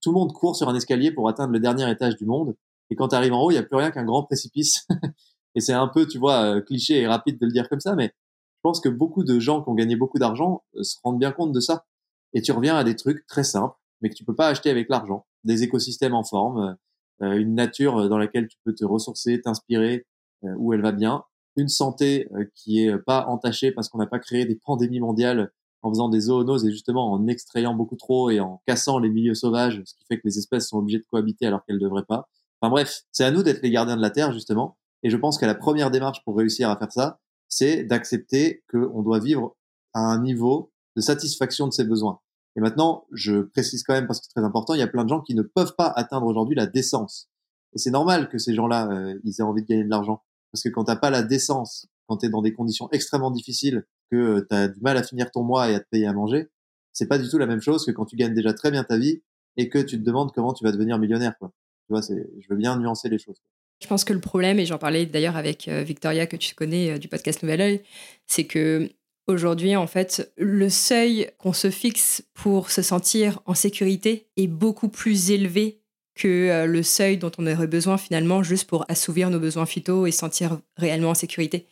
Tout 0.00 0.10
le 0.10 0.14
monde 0.14 0.32
court 0.32 0.56
sur 0.56 0.68
un 0.68 0.74
escalier 0.74 1.12
pour 1.12 1.28
atteindre 1.28 1.52
le 1.52 1.60
dernier 1.60 1.90
étage 1.90 2.16
du 2.16 2.24
monde 2.24 2.54
et 2.90 2.96
quand 2.96 3.08
tu 3.08 3.14
arrives 3.14 3.32
en 3.32 3.42
haut, 3.42 3.50
il 3.50 3.54
y 3.54 3.58
a 3.58 3.62
plus 3.62 3.76
rien 3.76 3.90
qu'un 3.90 4.04
grand 4.04 4.22
précipice. 4.24 4.86
et 5.54 5.60
c'est 5.60 5.72
un 5.72 5.88
peu, 5.88 6.06
tu 6.06 6.18
vois, 6.18 6.56
euh, 6.56 6.60
cliché 6.60 7.00
et 7.00 7.06
rapide 7.06 7.38
de 7.38 7.46
le 7.46 7.52
dire 7.52 7.68
comme 7.68 7.80
ça, 7.80 7.94
mais 7.94 8.06
je 8.06 8.60
pense 8.62 8.80
que 8.80 8.88
beaucoup 8.88 9.24
de 9.24 9.38
gens 9.38 9.62
qui 9.62 9.70
ont 9.70 9.74
gagné 9.74 9.96
beaucoup 9.96 10.18
d'argent 10.18 10.64
euh, 10.76 10.82
se 10.82 10.96
rendent 11.02 11.18
bien 11.18 11.32
compte 11.32 11.52
de 11.52 11.60
ça. 11.60 11.84
Et 12.32 12.42
tu 12.42 12.52
reviens 12.52 12.76
à 12.76 12.84
des 12.84 12.96
trucs 12.96 13.26
très 13.26 13.44
simples, 13.44 13.76
mais 14.00 14.10
que 14.10 14.14
tu 14.14 14.24
peux 14.24 14.34
pas 14.34 14.48
acheter 14.48 14.70
avec 14.70 14.88
l'argent. 14.88 15.26
Des 15.44 15.62
écosystèmes 15.62 16.14
en 16.14 16.24
forme, 16.24 16.76
une 17.20 17.54
nature 17.54 18.08
dans 18.08 18.18
laquelle 18.18 18.48
tu 18.48 18.56
peux 18.64 18.74
te 18.74 18.84
ressourcer, 18.84 19.40
t'inspirer, 19.40 20.04
où 20.42 20.72
elle 20.72 20.82
va 20.82 20.90
bien, 20.90 21.22
une 21.56 21.68
santé 21.68 22.28
euh, 22.34 22.44
qui 22.54 22.84
est 22.84 22.98
pas 22.98 23.26
entachée 23.26 23.72
parce 23.72 23.88
qu'on 23.88 23.98
n'a 23.98 24.06
pas 24.06 24.18
créé 24.18 24.44
des 24.44 24.56
pandémies 24.56 25.00
mondiales 25.00 25.52
en 25.82 25.90
faisant 25.90 26.08
des 26.08 26.20
zoonoses 26.20 26.64
et 26.64 26.70
justement 26.70 27.12
en 27.12 27.26
extrayant 27.26 27.74
beaucoup 27.74 27.96
trop 27.96 28.30
et 28.30 28.40
en 28.40 28.62
cassant 28.66 28.98
les 28.98 29.10
milieux 29.10 29.34
sauvages, 29.34 29.82
ce 29.84 29.94
qui 29.94 30.04
fait 30.08 30.16
que 30.16 30.26
les 30.26 30.38
espèces 30.38 30.68
sont 30.68 30.78
obligées 30.78 30.98
de 30.98 31.06
cohabiter 31.10 31.46
alors 31.46 31.64
qu'elles 31.64 31.76
ne 31.76 31.82
devraient 31.82 32.06
pas. 32.06 32.28
Enfin 32.60 32.70
bref, 32.70 33.02
c'est 33.12 33.24
à 33.24 33.30
nous 33.30 33.42
d'être 33.42 33.62
les 33.62 33.70
gardiens 33.70 33.96
de 33.96 34.02
la 34.02 34.10
Terre 34.10 34.32
justement. 34.32 34.78
Et 35.02 35.10
je 35.10 35.16
pense 35.16 35.36
que 35.36 35.44
la 35.44 35.54
première 35.54 35.90
démarche 35.90 36.24
pour 36.24 36.36
réussir 36.36 36.70
à 36.70 36.78
faire 36.78 36.90
ça, 36.90 37.20
c'est 37.48 37.84
d'accepter 37.84 38.64
qu'on 38.70 39.02
doit 39.02 39.20
vivre 39.20 39.54
à 39.92 40.00
un 40.00 40.22
niveau 40.22 40.72
de 40.96 41.02
satisfaction 41.02 41.66
de 41.66 41.72
ses 41.72 41.84
besoins. 41.84 42.20
Et 42.56 42.60
maintenant, 42.60 43.04
je 43.12 43.42
précise 43.42 43.82
quand 43.82 43.94
même 43.94 44.06
parce 44.06 44.20
que 44.20 44.26
c'est 44.26 44.40
très 44.40 44.46
important, 44.46 44.74
il 44.74 44.80
y 44.80 44.82
a 44.82 44.86
plein 44.86 45.04
de 45.04 45.08
gens 45.08 45.20
qui 45.20 45.34
ne 45.34 45.42
peuvent 45.42 45.74
pas 45.76 45.88
atteindre 45.88 46.26
aujourd'hui 46.26 46.54
la 46.54 46.66
décence. 46.66 47.28
Et 47.74 47.78
c'est 47.78 47.90
normal 47.90 48.28
que 48.28 48.38
ces 48.38 48.54
gens-là, 48.54 48.88
euh, 48.90 49.18
ils 49.24 49.40
aient 49.40 49.42
envie 49.42 49.62
de 49.62 49.66
gagner 49.66 49.84
de 49.84 49.90
l'argent. 49.90 50.22
Parce 50.54 50.62
que 50.62 50.68
quand 50.68 50.84
t'as 50.84 50.94
pas 50.94 51.10
la 51.10 51.24
décence, 51.24 51.88
quand 52.06 52.18
tu 52.18 52.26
es 52.26 52.28
dans 52.28 52.40
des 52.40 52.52
conditions 52.52 52.88
extrêmement 52.92 53.32
difficiles, 53.32 53.84
que 54.08 54.46
tu 54.48 54.54
as 54.54 54.68
du 54.68 54.80
mal 54.82 54.96
à 54.96 55.02
finir 55.02 55.32
ton 55.32 55.42
mois 55.42 55.68
et 55.68 55.74
à 55.74 55.80
te 55.80 55.88
payer 55.90 56.06
à 56.06 56.12
manger, 56.12 56.46
c'est 56.92 57.08
pas 57.08 57.18
du 57.18 57.28
tout 57.28 57.38
la 57.38 57.46
même 57.46 57.60
chose 57.60 57.84
que 57.84 57.90
quand 57.90 58.04
tu 58.04 58.14
gagnes 58.14 58.34
déjà 58.34 58.54
très 58.54 58.70
bien 58.70 58.84
ta 58.84 58.96
vie 58.96 59.20
et 59.56 59.68
que 59.68 59.80
tu 59.80 59.98
te 59.98 60.04
demandes 60.04 60.30
comment 60.32 60.52
tu 60.52 60.62
vas 60.62 60.70
devenir 60.70 60.96
millionnaire. 61.00 61.34
Tu 61.40 61.46
vois, 61.88 62.02
je 62.02 62.46
veux 62.48 62.56
bien 62.56 62.78
nuancer 62.78 63.08
les 63.08 63.18
choses. 63.18 63.42
Je 63.82 63.88
pense 63.88 64.04
que 64.04 64.12
le 64.12 64.20
problème, 64.20 64.60
et 64.60 64.64
j'en 64.64 64.78
parlais 64.78 65.06
d'ailleurs 65.06 65.36
avec 65.36 65.66
euh, 65.66 65.82
Victoria 65.82 66.28
que 66.28 66.36
tu 66.36 66.54
connais 66.54 66.92
euh, 66.92 66.98
du 66.98 67.08
podcast 67.08 67.42
Nouvel 67.42 67.60
Oeil, 67.60 67.82
c'est 68.28 68.44
que 68.44 68.88
aujourd'hui, 69.26 69.74
en 69.74 69.88
fait, 69.88 70.32
le 70.36 70.70
seuil 70.70 71.32
qu'on 71.38 71.52
se 71.52 71.68
fixe 71.68 72.24
pour 72.32 72.70
se 72.70 72.80
sentir 72.80 73.40
en 73.44 73.54
sécurité 73.54 74.28
est 74.36 74.46
beaucoup 74.46 74.88
plus 74.88 75.32
élevé 75.32 75.82
que 76.14 76.28
euh, 76.28 76.66
le 76.66 76.82
seuil 76.82 77.16
dont 77.16 77.32
on 77.38 77.46
aurait 77.46 77.66
besoin 77.66 77.98
finalement 77.98 78.42
juste 78.42 78.68
pour 78.68 78.84
assouvir 78.88 79.30
nos 79.30 79.40
besoins 79.40 79.66
phyto 79.66 80.06
et 80.06 80.12
se 80.12 80.18
sentir 80.18 80.58
réellement 80.76 81.10
en 81.10 81.14
sécurité. 81.14 81.66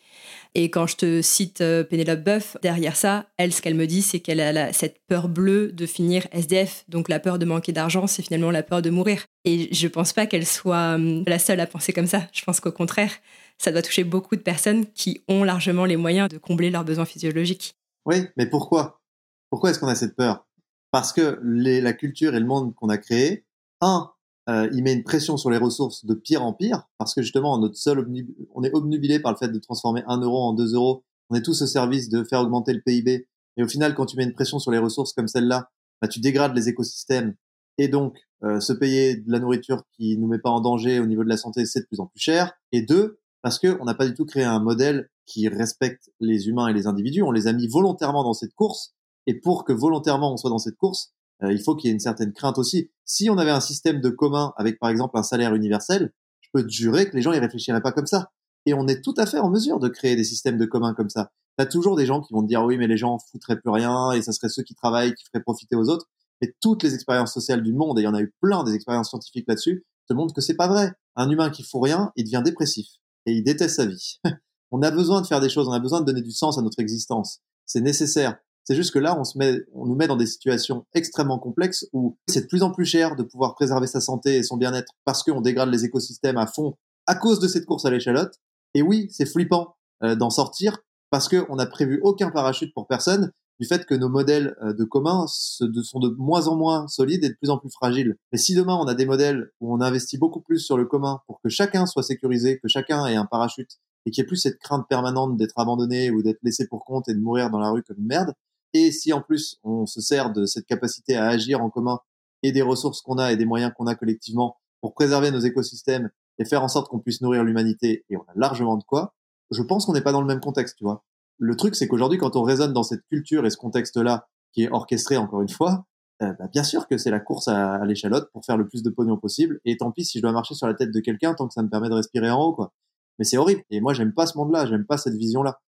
Et 0.55 0.69
quand 0.69 0.85
je 0.85 0.95
te 0.95 1.21
cite 1.21 1.61
euh, 1.61 1.83
Pénélope 1.83 2.23
Boeuf, 2.23 2.57
derrière 2.61 2.95
ça, 2.95 3.25
elle, 3.37 3.53
ce 3.53 3.61
qu'elle 3.61 3.75
me 3.75 3.87
dit, 3.87 4.01
c'est 4.01 4.19
qu'elle 4.19 4.39
a 4.39 4.71
cette 4.71 4.99
peur 5.07 5.27
bleue 5.27 5.71
de 5.71 5.85
finir 5.85 6.27
SDF. 6.31 6.85
Donc 6.89 7.09
la 7.09 7.19
peur 7.19 7.39
de 7.39 7.45
manquer 7.45 7.71
d'argent, 7.71 8.05
c'est 8.05 8.21
finalement 8.21 8.51
la 8.51 8.61
peur 8.61 8.81
de 8.81 8.89
mourir. 8.89 9.25
Et 9.45 9.73
je 9.73 9.87
pense 9.87 10.13
pas 10.13 10.27
qu'elle 10.27 10.45
soit 10.45 10.95
hum, 10.95 11.23
la 11.25 11.39
seule 11.39 11.59
à 11.59 11.65
penser 11.65 11.93
comme 11.93 12.07
ça. 12.07 12.27
Je 12.33 12.43
pense 12.43 12.59
qu'au 12.59 12.71
contraire, 12.71 13.11
ça 13.57 13.71
doit 13.71 13.81
toucher 13.81 14.03
beaucoup 14.03 14.35
de 14.35 14.41
personnes 14.41 14.85
qui 14.93 15.23
ont 15.27 15.43
largement 15.43 15.85
les 15.85 15.97
moyens 15.97 16.29
de 16.29 16.37
combler 16.37 16.69
leurs 16.69 16.85
besoins 16.85 17.05
physiologiques. 17.05 17.75
Oui, 18.05 18.27
mais 18.37 18.45
pourquoi? 18.45 19.01
Pourquoi 19.49 19.71
est-ce 19.71 19.79
qu'on 19.79 19.87
a 19.87 19.95
cette 19.95 20.15
peur? 20.15 20.45
Parce 20.91 21.13
que 21.13 21.39
la 21.41 21.93
culture 21.93 22.35
et 22.35 22.39
le 22.39 22.45
monde 22.45 22.75
qu'on 22.75 22.89
a 22.89 22.97
créé, 22.97 23.45
un, 23.81 24.11
euh, 24.49 24.69
il 24.73 24.83
met 24.83 24.93
une 24.93 25.03
pression 25.03 25.37
sur 25.37 25.49
les 25.49 25.57
ressources 25.57 26.05
de 26.05 26.13
pire 26.13 26.43
en 26.43 26.53
pire, 26.53 26.89
parce 26.97 27.13
que 27.13 27.21
justement, 27.21 27.57
notre 27.57 27.77
seul 27.77 28.05
on 28.53 28.63
est 28.63 28.73
obnubilé 28.73 29.19
par 29.19 29.31
le 29.31 29.37
fait 29.37 29.49
de 29.49 29.59
transformer 29.59 30.03
un 30.07 30.19
euro 30.19 30.41
en 30.41 30.53
deux 30.53 30.73
euros. 30.73 31.03
On 31.29 31.35
est 31.35 31.41
tous 31.41 31.61
au 31.61 31.67
service 31.67 32.09
de 32.09 32.23
faire 32.23 32.41
augmenter 32.41 32.73
le 32.73 32.81
PIB. 32.81 33.27
Et 33.55 33.63
au 33.63 33.67
final, 33.67 33.95
quand 33.95 34.05
tu 34.05 34.17
mets 34.17 34.23
une 34.23 34.33
pression 34.33 34.59
sur 34.59 34.71
les 34.71 34.79
ressources 34.79 35.13
comme 35.13 35.27
celle-là, 35.27 35.69
bah, 36.01 36.07
tu 36.07 36.19
dégrades 36.19 36.55
les 36.55 36.67
écosystèmes. 36.67 37.35
Et 37.77 37.87
donc, 37.87 38.17
euh, 38.43 38.59
se 38.59 38.73
payer 38.73 39.15
de 39.15 39.31
la 39.31 39.39
nourriture 39.39 39.83
qui 39.95 40.17
nous 40.17 40.27
met 40.27 40.39
pas 40.39 40.49
en 40.49 40.59
danger 40.59 40.99
au 40.99 41.05
niveau 41.05 41.23
de 41.23 41.29
la 41.29 41.37
santé, 41.37 41.65
c'est 41.65 41.81
de 41.81 41.85
plus 41.85 41.99
en 42.01 42.07
plus 42.07 42.19
cher. 42.19 42.51
Et 42.71 42.81
deux, 42.81 43.19
parce 43.41 43.57
que 43.59 43.77
on 43.79 43.85
n'a 43.85 43.93
pas 43.93 44.05
du 44.05 44.13
tout 44.13 44.25
créé 44.25 44.43
un 44.43 44.59
modèle 44.59 45.09
qui 45.25 45.47
respecte 45.47 46.11
les 46.19 46.49
humains 46.49 46.67
et 46.67 46.73
les 46.73 46.87
individus. 46.87 47.23
On 47.23 47.31
les 47.31 47.47
a 47.47 47.53
mis 47.53 47.67
volontairement 47.67 48.23
dans 48.23 48.33
cette 48.33 48.53
course. 48.53 48.93
Et 49.25 49.39
pour 49.39 49.63
que 49.63 49.71
volontairement 49.71 50.33
on 50.33 50.37
soit 50.37 50.49
dans 50.49 50.59
cette 50.59 50.75
course, 50.75 51.13
il 51.51 51.61
faut 51.61 51.75
qu'il 51.75 51.89
y 51.89 51.91
ait 51.91 51.93
une 51.93 51.99
certaine 51.99 52.33
crainte 52.33 52.57
aussi. 52.57 52.89
Si 53.05 53.29
on 53.29 53.37
avait 53.37 53.51
un 53.51 53.59
système 53.59 54.01
de 54.01 54.09
commun 54.09 54.53
avec 54.57 54.79
par 54.79 54.89
exemple 54.89 55.17
un 55.17 55.23
salaire 55.23 55.55
universel, 55.55 56.13
je 56.41 56.49
peux 56.53 56.63
te 56.63 56.71
jurer 56.71 57.09
que 57.09 57.15
les 57.15 57.21
gens 57.21 57.33
y 57.33 57.39
réfléchiraient 57.39 57.81
pas 57.81 57.91
comme 57.91 58.05
ça. 58.05 58.31
Et 58.65 58.73
on 58.73 58.87
est 58.87 59.01
tout 59.01 59.13
à 59.17 59.25
fait 59.25 59.39
en 59.39 59.49
mesure 59.49 59.79
de 59.79 59.89
créer 59.89 60.15
des 60.15 60.23
systèmes 60.23 60.57
de 60.57 60.65
commun 60.65 60.93
comme 60.93 61.09
ça. 61.09 61.31
T'as 61.57 61.65
toujours 61.65 61.95
des 61.95 62.05
gens 62.05 62.21
qui 62.21 62.33
vont 62.33 62.41
te 62.41 62.47
dire 62.47 62.63
oui 62.63 62.77
mais 62.77 62.87
les 62.87 62.97
gens 62.97 63.17
foutraient 63.31 63.59
plus 63.59 63.69
rien 63.69 64.11
et 64.11 64.21
ça 64.21 64.31
serait 64.31 64.49
ceux 64.49 64.63
qui 64.63 64.73
travaillent 64.73 65.13
qui 65.13 65.25
feraient 65.25 65.43
profiter 65.43 65.75
aux 65.75 65.89
autres. 65.89 66.07
Mais 66.41 66.53
toutes 66.61 66.83
les 66.83 66.93
expériences 66.93 67.33
sociales 67.33 67.61
du 67.61 67.73
monde, 67.73 67.99
et 67.99 68.01
il 68.01 68.05
y 68.05 68.07
en 68.07 68.13
a 68.13 68.21
eu 68.21 68.33
plein 68.41 68.63
des 68.63 68.73
expériences 68.73 69.09
scientifiques 69.09 69.45
là-dessus, 69.47 69.85
te 70.07 70.13
montrent 70.13 70.33
que 70.33 70.41
c'est 70.41 70.55
pas 70.55 70.67
vrai. 70.67 70.91
Un 71.15 71.29
humain 71.29 71.49
qui 71.49 71.63
fout 71.63 71.81
rien, 71.83 72.11
il 72.15 72.25
devient 72.25 72.41
dépressif 72.43 72.87
et 73.25 73.33
il 73.33 73.43
déteste 73.43 73.77
sa 73.77 73.85
vie. 73.85 74.19
on 74.71 74.81
a 74.81 74.91
besoin 74.91 75.21
de 75.21 75.27
faire 75.27 75.39
des 75.39 75.49
choses, 75.49 75.67
on 75.67 75.73
a 75.73 75.79
besoin 75.79 76.01
de 76.01 76.05
donner 76.05 76.21
du 76.21 76.31
sens 76.31 76.57
à 76.57 76.61
notre 76.61 76.79
existence. 76.79 77.39
C'est 77.65 77.81
nécessaire. 77.81 78.37
C'est 78.65 78.75
juste 78.75 78.91
que 78.91 78.99
là, 78.99 79.19
on 79.19 79.23
se 79.23 79.37
met, 79.37 79.59
on 79.73 79.85
nous 79.85 79.95
met 79.95 80.07
dans 80.07 80.15
des 80.15 80.25
situations 80.25 80.85
extrêmement 80.93 81.37
complexes 81.37 81.85
où 81.91 82.17
c'est 82.27 82.41
de 82.41 82.47
plus 82.47 82.63
en 82.63 82.71
plus 82.71 82.85
cher 82.85 83.15
de 83.15 83.23
pouvoir 83.23 83.55
préserver 83.55 83.87
sa 83.87 83.99
santé 83.99 84.37
et 84.37 84.43
son 84.43 84.57
bien-être 84.57 84.93
parce 85.03 85.23
qu'on 85.23 85.41
dégrade 85.41 85.69
les 85.69 85.83
écosystèmes 85.85 86.37
à 86.37 86.47
fond 86.47 86.75
à 87.05 87.15
cause 87.15 87.39
de 87.39 87.47
cette 87.47 87.65
course 87.65 87.85
à 87.85 87.91
l'échalote. 87.91 88.39
Et 88.73 88.81
oui, 88.81 89.07
c'est 89.11 89.25
flippant 89.25 89.75
euh, 90.03 90.15
d'en 90.15 90.29
sortir 90.29 90.77
parce 91.09 91.27
qu'on 91.27 91.55
n'a 91.55 91.65
prévu 91.65 91.99
aucun 92.03 92.31
parachute 92.31 92.73
pour 92.73 92.87
personne 92.87 93.31
du 93.59 93.67
fait 93.67 93.85
que 93.85 93.93
nos 93.93 94.09
modèles 94.09 94.55
euh, 94.63 94.73
de 94.73 94.83
commun 94.83 95.25
sont 95.27 95.99
de 95.99 96.15
moins 96.17 96.47
en 96.47 96.55
moins 96.55 96.87
solides 96.87 97.23
et 97.23 97.29
de 97.29 97.35
plus 97.35 97.49
en 97.49 97.57
plus 97.57 97.69
fragiles. 97.69 98.15
Mais 98.31 98.37
si 98.37 98.55
demain 98.55 98.75
on 98.75 98.87
a 98.87 98.95
des 98.95 99.05
modèles 99.05 99.51
où 99.59 99.75
on 99.75 99.81
investit 99.81 100.17
beaucoup 100.17 100.41
plus 100.41 100.59
sur 100.59 100.77
le 100.77 100.85
commun 100.85 101.19
pour 101.27 101.39
que 101.41 101.49
chacun 101.49 101.85
soit 101.85 102.03
sécurisé, 102.03 102.59
que 102.59 102.67
chacun 102.67 103.05
ait 103.05 103.15
un 103.15 103.25
parachute 103.25 103.79
et 104.05 104.11
qu'il 104.11 104.21
n'y 104.21 104.25
ait 104.25 104.27
plus 104.27 104.37
cette 104.37 104.59
crainte 104.59 104.87
permanente 104.89 105.37
d'être 105.37 105.57
abandonné 105.57 106.11
ou 106.11 106.23
d'être 106.23 106.39
laissé 106.43 106.67
pour 106.67 106.83
compte 106.83 107.07
et 107.09 107.13
de 107.13 107.19
mourir 107.19 107.49
dans 107.49 107.59
la 107.59 107.69
rue 107.69 107.83
comme 107.83 107.99
une 107.99 108.07
merde, 108.07 108.33
Et 108.73 108.91
si 108.91 109.13
en 109.13 109.21
plus 109.21 109.59
on 109.63 109.85
se 109.85 110.01
sert 110.01 110.31
de 110.31 110.45
cette 110.45 110.65
capacité 110.65 111.15
à 111.15 111.27
agir 111.27 111.61
en 111.61 111.69
commun 111.69 111.99
et 112.41 112.51
des 112.51 112.61
ressources 112.61 113.01
qu'on 113.01 113.17
a 113.17 113.31
et 113.31 113.37
des 113.37 113.45
moyens 113.45 113.71
qu'on 113.77 113.87
a 113.87 113.95
collectivement 113.95 114.57
pour 114.81 114.93
préserver 114.93 115.31
nos 115.31 115.39
écosystèmes 115.39 116.09
et 116.39 116.45
faire 116.45 116.63
en 116.63 116.67
sorte 116.67 116.89
qu'on 116.89 116.99
puisse 116.99 117.21
nourrir 117.21 117.43
l'humanité, 117.43 118.05
et 118.09 118.17
on 118.17 118.21
a 118.21 118.33
largement 118.35 118.75
de 118.75 118.83
quoi, 118.83 119.13
je 119.51 119.61
pense 119.61 119.85
qu'on 119.85 119.93
n'est 119.93 120.01
pas 120.01 120.11
dans 120.11 120.21
le 120.21 120.27
même 120.27 120.39
contexte, 120.39 120.77
tu 120.77 120.83
vois. 120.83 121.03
Le 121.37 121.55
truc, 121.55 121.75
c'est 121.75 121.87
qu'aujourd'hui, 121.87 122.17
quand 122.17 122.35
on 122.35 122.43
raisonne 122.43 122.73
dans 122.73 122.83
cette 122.83 123.05
culture 123.05 123.45
et 123.45 123.49
ce 123.49 123.57
contexte-là, 123.57 124.27
qui 124.51 124.63
est 124.63 124.71
orchestré 124.71 125.17
encore 125.17 125.41
une 125.41 125.49
fois, 125.49 125.85
euh, 126.21 126.33
bah, 126.39 126.47
bien 126.51 126.63
sûr 126.63 126.87
que 126.87 126.97
c'est 126.97 127.11
la 127.11 127.19
course 127.19 127.47
à, 127.47 127.75
à 127.75 127.85
l'échalote 127.85 128.29
pour 128.31 128.45
faire 128.45 128.57
le 128.57 128.67
plus 128.67 128.83
de 128.83 128.89
pognon 128.89 129.17
possible. 129.17 129.59
Et 129.65 129.77
tant 129.77 129.91
pis 129.91 130.05
si 130.05 130.19
je 130.19 130.23
dois 130.23 130.31
marcher 130.31 130.53
sur 130.53 130.67
la 130.67 130.73
tête 130.73 130.91
de 130.91 130.99
quelqu'un 130.99 131.33
tant 131.33 131.47
que 131.47 131.53
ça 131.53 131.63
me 131.63 131.69
permet 131.69 131.89
de 131.89 131.95
respirer 131.95 132.29
en 132.29 132.41
haut, 132.41 132.53
quoi. 132.53 132.73
Mais 133.19 133.25
c'est 133.25 133.37
horrible. 133.37 133.63
Et 133.69 133.79
moi, 133.79 133.93
j'aime 133.93 134.13
pas 134.13 134.25
ce 134.25 134.37
monde-là, 134.37 134.65
j'aime 134.65 134.85
pas 134.85 134.97
cette 134.97 135.15
vision-là. 135.15 135.59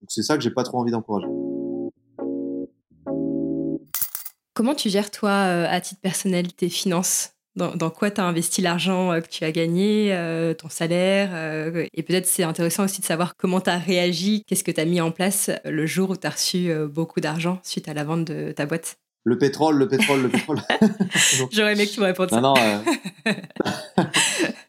Donc 0.00 0.10
c'est 0.10 0.22
ça 0.22 0.36
que 0.36 0.42
j'ai 0.42 0.50
pas 0.50 0.64
trop 0.64 0.78
envie 0.78 0.92
d'encourager. 0.92 1.28
Comment 4.60 4.74
tu 4.74 4.90
gères, 4.90 5.10
toi, 5.10 5.30
euh, 5.30 5.66
à 5.70 5.80
titre 5.80 6.02
personnel, 6.02 6.52
tes 6.52 6.68
finances? 6.68 7.30
Dans, 7.56 7.74
dans 7.76 7.88
quoi 7.88 8.10
tu 8.10 8.20
as 8.20 8.26
investi 8.26 8.60
l'argent 8.60 9.10
euh, 9.10 9.20
que 9.22 9.28
tu 9.30 9.42
as 9.44 9.52
gagné, 9.52 10.12
euh, 10.12 10.52
ton 10.52 10.68
salaire 10.68 11.30
euh, 11.32 11.86
Et 11.94 12.02
peut-être 12.02 12.26
c'est 12.26 12.42
intéressant 12.42 12.84
aussi 12.84 13.00
de 13.00 13.06
savoir 13.06 13.36
comment 13.38 13.62
tu 13.62 13.70
as 13.70 13.78
réagi, 13.78 14.44
qu'est-ce 14.46 14.62
que 14.62 14.70
tu 14.70 14.78
as 14.78 14.84
mis 14.84 15.00
en 15.00 15.12
place 15.12 15.50
le 15.64 15.86
jour 15.86 16.10
où 16.10 16.16
tu 16.18 16.26
as 16.26 16.30
reçu 16.30 16.70
beaucoup 16.92 17.20
d'argent 17.20 17.58
suite 17.62 17.88
à 17.88 17.94
la 17.94 18.04
vente 18.04 18.26
de 18.26 18.52
ta 18.52 18.66
boîte? 18.66 18.98
Le 19.24 19.38
pétrole, 19.38 19.78
le 19.78 19.88
pétrole, 19.88 20.20
le 20.20 20.28
pétrole. 20.28 20.60
J'aurais 21.52 21.72
aimé 21.72 21.86
que 21.86 21.92
tu 21.92 22.00
me 22.00 22.04
répondes 22.04 22.28
ça. 22.28 22.42
Non, 22.42 22.52
non. 22.52 22.82
euh. 23.26 23.32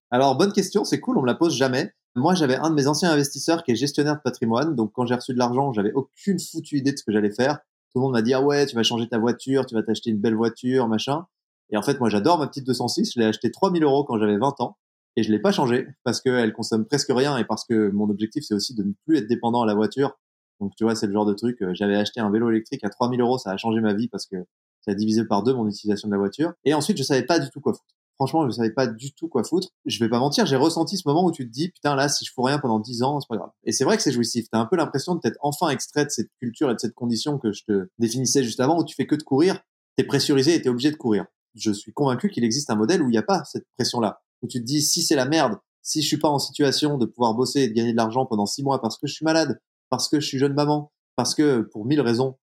Alors, 0.10 0.38
bonne 0.38 0.54
question, 0.54 0.86
c'est 0.86 1.01
cool, 1.01 1.17
on 1.17 1.21
me 1.21 1.27
la 1.27 1.36
pose 1.36 1.54
jamais. 1.54 1.91
Moi, 2.15 2.34
j'avais 2.34 2.56
un 2.56 2.69
de 2.69 2.75
mes 2.75 2.88
anciens 2.88 3.12
investisseurs 3.12 3.63
qui 3.63 3.71
est 3.71 3.75
gestionnaire 3.75 4.15
de 4.15 4.21
patrimoine. 4.21 4.73
Donc, 4.73 4.93
quand 4.93 5.06
j'ai 5.06 5.15
reçu 5.15 5.34
de 5.34 5.38
l'argent, 5.38 5.73
j'avais 5.73 5.91
aucune 5.91 6.39
foutue 6.39 6.77
idée 6.77 6.93
de 6.93 6.97
ce 6.97 7.04
que 7.04 7.12
j'allais 7.12 7.32
faire. 7.32 7.60
Tout 7.93 7.99
le 7.99 8.04
monde 8.04 8.13
m'a 8.13 8.21
dit, 8.21 8.34
ah 8.34 8.41
ouais, 8.41 8.65
tu 8.65 8.75
vas 8.75 8.84
changer 8.84 9.08
ta 9.08 9.17
voiture, 9.19 9.65
tu 9.65 9.75
vas 9.75 9.84
t'acheter 9.84 10.10
une 10.12 10.19
belle 10.19 10.36
voiture, 10.36 10.88
machin. 10.88 11.25
Et 11.71 11.77
en 11.77 11.82
fait, 11.82 11.99
moi, 11.99 12.10
j'adore 12.10 12.38
ma 12.39 12.47
petite 12.47 12.65
206. 12.65 13.13
Je 13.15 13.19
l'ai 13.19 13.25
acheté 13.25 13.51
3000 13.51 13.84
euros 13.84 14.04
quand 14.04 14.17
j'avais 14.17 14.38
20 14.38 14.60
ans. 14.62 14.77
Et 15.17 15.23
je 15.23 15.32
l'ai 15.32 15.39
pas 15.39 15.51
changé 15.51 15.88
parce 16.06 16.21
qu'elle 16.21 16.54
consomme 16.54 16.86
presque 16.86 17.10
rien 17.12 17.38
et 17.38 17.43
parce 17.43 17.65
que 17.65 17.89
mon 17.91 18.10
objectif, 18.10 18.43
c'est 18.47 18.54
aussi 18.54 18.73
de 18.75 18.84
ne 18.84 18.93
plus 19.06 19.17
être 19.17 19.27
dépendant 19.27 19.62
à 19.62 19.65
la 19.65 19.73
voiture. 19.73 20.17
Donc, 20.62 20.73
tu 20.77 20.84
vois, 20.86 20.95
c'est 20.95 21.08
le 21.08 21.13
genre 21.13 21.25
de 21.25 21.34
truc. 21.34 21.62
euh, 21.62 21.73
J'avais 21.73 21.95
acheté 21.97 22.21
un 22.21 22.30
vélo 22.32 22.49
électrique 22.49 22.84
à 22.86 22.89
3000 22.89 23.19
euros. 23.21 23.38
Ça 23.38 23.51
a 23.51 23.58
changé 23.58 23.82
ma 23.82 23.93
vie 23.93 24.08
parce 24.08 24.25
que 24.25 24.38
ça 24.82 24.91
a 24.91 24.95
divisé 24.95 25.25
par 25.25 25.43
deux 25.43 25.54
mon 25.54 25.67
utilisation 25.67 26.08
de 26.08 26.13
la 26.13 26.19
voiture. 26.19 26.54
Et 26.63 26.73
ensuite, 26.73 26.97
je 26.97 27.04
savais 27.04 27.23
pas 27.23 27.39
du 27.39 27.49
tout 27.49 27.60
quoi 27.60 27.73
foutre. 27.73 27.86
Franchement, 28.21 28.47
je 28.47 28.51
savais 28.51 28.69
pas 28.69 28.86
du 28.86 29.13
tout 29.13 29.27
quoi 29.27 29.43
foutre. 29.43 29.69
Je 29.88 29.97
vais 29.97 30.07
pas 30.07 30.19
mentir, 30.19 30.45
j'ai 30.45 30.55
ressenti 30.55 30.95
ce 30.95 31.07
moment 31.07 31.25
où 31.25 31.31
tu 31.31 31.47
te 31.47 31.51
dis, 31.51 31.69
putain, 31.69 31.95
là, 31.95 32.07
si 32.07 32.23
je 32.23 32.31
fous 32.31 32.43
rien 32.43 32.60
pendant 32.60 32.79
10 32.79 33.01
ans, 33.01 33.19
c'est 33.19 33.27
pas 33.27 33.38
grave. 33.38 33.49
Et 33.63 33.71
c'est 33.71 33.84
vrai 33.84 33.97
que 33.97 34.03
c'est 34.03 34.12
jouissif. 34.12 34.45
T'as 34.51 34.60
un 34.60 34.67
peu 34.67 34.75
l'impression 34.75 35.15
de 35.15 35.21
t'être 35.21 35.39
enfin 35.41 35.69
extrait 35.69 36.05
de 36.05 36.12
cette 36.12 36.29
culture 36.39 36.69
et 36.69 36.75
de 36.75 36.79
cette 36.79 36.93
condition 36.93 37.39
que 37.39 37.51
je 37.51 37.63
te 37.63 37.89
définissais 37.97 38.43
juste 38.43 38.60
avant 38.60 38.79
où 38.79 38.86
tu 38.86 38.93
fais 38.93 39.07
que 39.07 39.15
de 39.15 39.23
courir. 39.23 39.60
T'es 39.97 40.03
pressurisé 40.03 40.53
et 40.53 40.62
t'es 40.62 40.69
obligé 40.69 40.91
de 40.91 40.97
courir. 40.97 41.25
Je 41.55 41.71
suis 41.71 41.93
convaincu 41.93 42.29
qu'il 42.29 42.43
existe 42.43 42.69
un 42.69 42.75
modèle 42.75 43.01
où 43.01 43.07
il 43.07 43.12
n'y 43.12 43.17
a 43.17 43.23
pas 43.23 43.43
cette 43.45 43.65
pression-là. 43.75 44.21
Où 44.43 44.47
tu 44.47 44.60
te 44.60 44.65
dis, 44.65 44.84
si 44.84 45.01
c'est 45.01 45.15
la 45.15 45.25
merde, 45.25 45.57
si 45.81 46.03
je 46.03 46.07
suis 46.07 46.19
pas 46.19 46.29
en 46.29 46.38
situation 46.38 46.99
de 46.99 47.07
pouvoir 47.07 47.34
bosser 47.34 47.62
et 47.62 47.69
de 47.69 47.73
gagner 47.73 47.93
de 47.93 47.97
l'argent 47.97 48.27
pendant 48.27 48.45
6 48.45 48.62
mois 48.62 48.79
parce 48.84 48.99
que 48.99 49.07
je 49.07 49.13
suis 49.15 49.25
malade, 49.25 49.60
parce 49.89 50.07
que 50.07 50.19
je 50.19 50.27
suis 50.27 50.38
jeune 50.38 50.53
maman, 50.53 50.91
parce 51.15 51.34
que 51.34 51.62
pour 51.62 51.88
mille 51.88 52.01
raisons, 52.01 52.38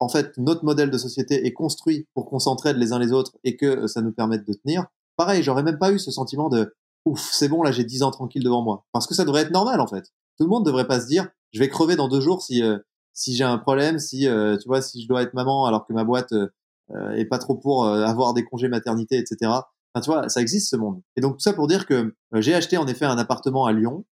en 0.00 0.08
fait, 0.08 0.38
notre 0.38 0.64
modèle 0.64 0.90
de 0.90 0.96
société 0.96 1.46
est 1.46 1.52
construit 1.52 2.06
pour 2.14 2.24
qu'on 2.24 2.38
s'entraide 2.38 2.78
les 2.78 2.94
uns 2.94 2.98
les 2.98 3.12
autres 3.12 3.36
et 3.44 3.58
que 3.58 3.66
euh, 3.66 3.86
ça 3.88 4.00
nous 4.00 4.12
permette 4.12 4.46
de 4.46 4.54
tenir. 4.54 4.86
Pareil, 5.18 5.42
j'aurais 5.42 5.64
même 5.64 5.78
pas 5.78 5.92
eu 5.92 5.98
ce 5.98 6.10
sentiment 6.10 6.48
de 6.48 6.74
ouf, 7.04 7.28
c'est 7.32 7.48
bon, 7.48 7.62
là 7.62 7.72
j'ai 7.72 7.84
10 7.84 8.04
ans 8.04 8.10
tranquille 8.10 8.42
devant 8.42 8.62
moi. 8.62 8.86
Parce 8.92 9.06
que 9.06 9.14
ça 9.14 9.24
devrait 9.24 9.42
être 9.42 9.50
normal 9.50 9.80
en 9.80 9.86
fait. 9.86 10.04
Tout 10.38 10.44
le 10.44 10.48
monde 10.48 10.64
devrait 10.64 10.86
pas 10.86 11.00
se 11.00 11.06
dire 11.06 11.28
je 11.52 11.58
vais 11.58 11.68
crever 11.68 11.96
dans 11.96 12.08
deux 12.08 12.20
jours 12.20 12.40
si 12.40 12.62
euh, 12.62 12.78
si 13.12 13.34
j'ai 13.34 13.44
un 13.44 13.58
problème, 13.58 13.98
si 13.98 14.28
euh, 14.28 14.56
tu 14.56 14.68
vois, 14.68 14.80
si 14.80 15.02
je 15.02 15.08
dois 15.08 15.22
être 15.22 15.34
maman 15.34 15.66
alors 15.66 15.86
que 15.86 15.92
ma 15.92 16.04
boîte 16.04 16.32
euh, 16.32 16.48
euh, 16.92 17.10
est 17.12 17.24
pas 17.26 17.38
trop 17.38 17.56
pour 17.56 17.84
euh, 17.84 18.04
avoir 18.04 18.32
des 18.32 18.44
congés 18.44 18.68
maternité, 18.68 19.18
etc. 19.18 19.36
Enfin, 19.42 20.02
tu 20.02 20.10
vois, 20.10 20.28
ça 20.28 20.40
existe 20.40 20.70
ce 20.70 20.76
monde. 20.76 21.02
Et 21.16 21.20
donc 21.20 21.34
tout 21.34 21.40
ça 21.40 21.52
pour 21.52 21.66
dire 21.66 21.84
que 21.84 22.14
euh, 22.34 22.40
j'ai 22.40 22.54
acheté 22.54 22.76
en 22.78 22.86
effet 22.86 23.04
un 23.04 23.18
appartement 23.18 23.66
à 23.66 23.72
Lyon. 23.72 24.04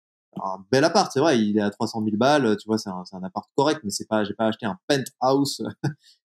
Un 0.42 0.58
bel 0.70 0.84
appart, 0.84 1.10
c'est 1.10 1.20
vrai, 1.20 1.38
il 1.40 1.56
est 1.56 1.62
à 1.62 1.70
300 1.70 2.02
000 2.04 2.16
balles, 2.18 2.58
tu 2.58 2.68
vois, 2.68 2.76
c'est 2.76 2.90
un, 2.90 3.04
un 3.12 3.22
appart 3.22 3.48
correct, 3.56 3.80
mais 3.84 3.90
c'est 3.90 4.06
pas, 4.06 4.22
j'ai 4.24 4.34
pas 4.34 4.48
acheté 4.48 4.66
un 4.66 4.76
penthouse 4.86 5.62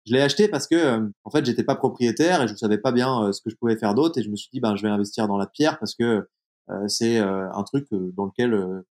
je 0.06 0.12
l'ai 0.12 0.20
acheté 0.20 0.48
parce 0.48 0.66
que 0.66 0.76
euh, 0.76 1.08
en 1.24 1.30
fait 1.30 1.44
j'étais 1.44 1.64
pas 1.64 1.74
propriétaire 1.74 2.42
et 2.42 2.48
je 2.48 2.54
savais 2.54 2.78
pas 2.78 2.92
bien 2.92 3.24
euh, 3.24 3.32
ce 3.32 3.42
que 3.42 3.50
je 3.50 3.56
pouvais 3.56 3.76
faire 3.76 3.94
d'autre 3.94 4.18
et 4.18 4.22
je 4.22 4.30
me 4.30 4.36
suis 4.36 4.48
dit 4.52 4.60
ben 4.60 4.76
je 4.76 4.82
vais 4.82 4.88
investir 4.88 5.26
dans 5.26 5.36
la 5.36 5.46
pierre 5.46 5.78
parce 5.78 5.94
que 5.94 6.28
euh, 6.70 6.88
c'est 6.88 7.18
un 7.18 7.62
truc 7.62 7.86
dans 7.92 8.24
lequel 8.24 8.82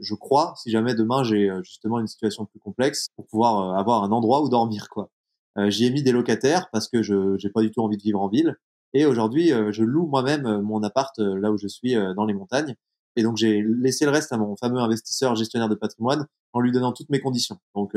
je 0.00 0.14
crois 0.14 0.54
si 0.56 0.70
jamais 0.70 0.94
demain 0.94 1.24
j'ai 1.24 1.50
justement 1.62 1.98
une 1.98 2.06
situation 2.06 2.44
plus 2.44 2.58
complexe 2.58 3.08
pour 3.16 3.26
pouvoir 3.26 3.78
avoir 3.78 4.04
un 4.04 4.12
endroit 4.12 4.42
où 4.42 4.48
dormir 4.48 4.88
quoi. 4.90 5.10
J'y 5.56 5.86
ai 5.86 5.90
mis 5.90 6.02
des 6.02 6.12
locataires 6.12 6.68
parce 6.70 6.88
que 6.88 7.02
je 7.02 7.38
j'ai 7.38 7.48
pas 7.48 7.62
du 7.62 7.70
tout 7.70 7.80
envie 7.80 7.96
de 7.96 8.02
vivre 8.02 8.20
en 8.20 8.28
ville 8.28 8.56
et 8.92 9.06
aujourd'hui 9.06 9.52
je 9.70 9.82
loue 9.82 10.06
moi-même 10.06 10.60
mon 10.60 10.82
appart 10.82 11.16
là 11.18 11.50
où 11.50 11.56
je 11.56 11.66
suis 11.66 11.94
dans 12.14 12.26
les 12.26 12.34
montagnes 12.34 12.74
et 13.16 13.22
donc 13.22 13.38
j'ai 13.38 13.62
laissé 13.62 14.04
le 14.04 14.10
reste 14.10 14.30
à 14.32 14.36
mon 14.36 14.54
fameux 14.56 14.80
investisseur 14.80 15.34
gestionnaire 15.34 15.70
de 15.70 15.76
patrimoine 15.76 16.26
en 16.52 16.60
lui 16.60 16.72
donnant 16.72 16.92
toutes 16.92 17.08
mes 17.08 17.20
conditions. 17.20 17.56
Donc 17.74 17.96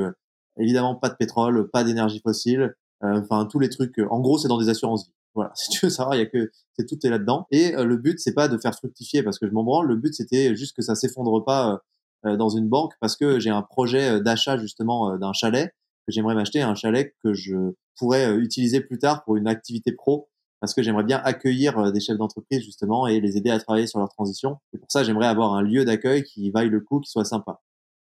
évidemment 0.59 0.95
pas 0.95 1.09
de 1.09 1.15
pétrole, 1.15 1.69
pas 1.69 1.83
d'énergie 1.83 2.21
fossile, 2.21 2.75
euh, 3.03 3.21
enfin 3.21 3.45
tous 3.45 3.59
les 3.59 3.69
trucs. 3.69 3.97
euh, 3.99 4.07
en 4.09 4.19
gros, 4.19 4.37
c'est 4.37 4.47
dans 4.47 4.59
des 4.59 4.69
assurances 4.69 5.05
vie. 5.05 5.13
Voilà, 5.37 5.51
si 5.55 5.69
tu 5.69 5.85
veux 5.85 5.89
savoir, 5.89 6.15
il 6.15 6.19
y 6.19 6.21
a 6.21 6.25
que 6.25 6.51
c'est 6.77 6.85
tout 6.85 6.97
est 7.05 7.09
là-dedans. 7.09 7.47
Et 7.51 7.75
euh, 7.75 7.85
le 7.85 7.97
but, 7.97 8.19
c'est 8.19 8.33
pas 8.33 8.47
de 8.47 8.57
faire 8.57 8.73
fructifier 8.75 9.23
parce 9.23 9.39
que 9.39 9.47
je 9.47 9.53
m'en 9.53 9.63
branle. 9.63 9.87
Le 9.87 9.95
but, 9.95 10.13
c'était 10.13 10.55
juste 10.55 10.75
que 10.75 10.81
ça 10.81 10.95
s'effondre 10.95 11.43
pas 11.45 11.81
euh, 12.25 12.35
dans 12.35 12.49
une 12.49 12.67
banque 12.67 12.93
parce 12.99 13.15
que 13.15 13.39
j'ai 13.39 13.51
un 13.51 13.61
projet 13.61 14.17
euh, 14.17 14.19
d'achat 14.19 14.57
justement 14.57 15.17
d'un 15.17 15.33
chalet 15.33 15.73
que 16.07 16.11
j'aimerais 16.13 16.35
m'acheter, 16.35 16.61
un 16.61 16.75
chalet 16.75 17.13
que 17.23 17.33
je 17.33 17.55
pourrais 17.97 18.35
utiliser 18.37 18.81
plus 18.81 18.97
tard 18.97 19.23
pour 19.25 19.35
une 19.37 19.47
activité 19.47 19.91
pro 19.91 20.29
parce 20.59 20.73
que 20.73 20.81
j'aimerais 20.81 21.03
bien 21.03 21.21
accueillir 21.23 21.91
des 21.91 21.99
chefs 21.99 22.17
d'entreprise 22.17 22.63
justement 22.63 23.05
et 23.05 23.19
les 23.19 23.37
aider 23.37 23.51
à 23.51 23.59
travailler 23.59 23.85
sur 23.85 23.99
leur 23.99 24.09
transition. 24.09 24.57
Et 24.73 24.79
pour 24.79 24.89
ça, 24.91 25.03
j'aimerais 25.03 25.27
avoir 25.27 25.53
un 25.53 25.61
lieu 25.61 25.85
d'accueil 25.85 26.23
qui 26.23 26.49
vaille 26.49 26.69
le 26.69 26.79
coup, 26.79 26.99
qui 26.99 27.11
soit 27.11 27.25
sympa. 27.25 27.61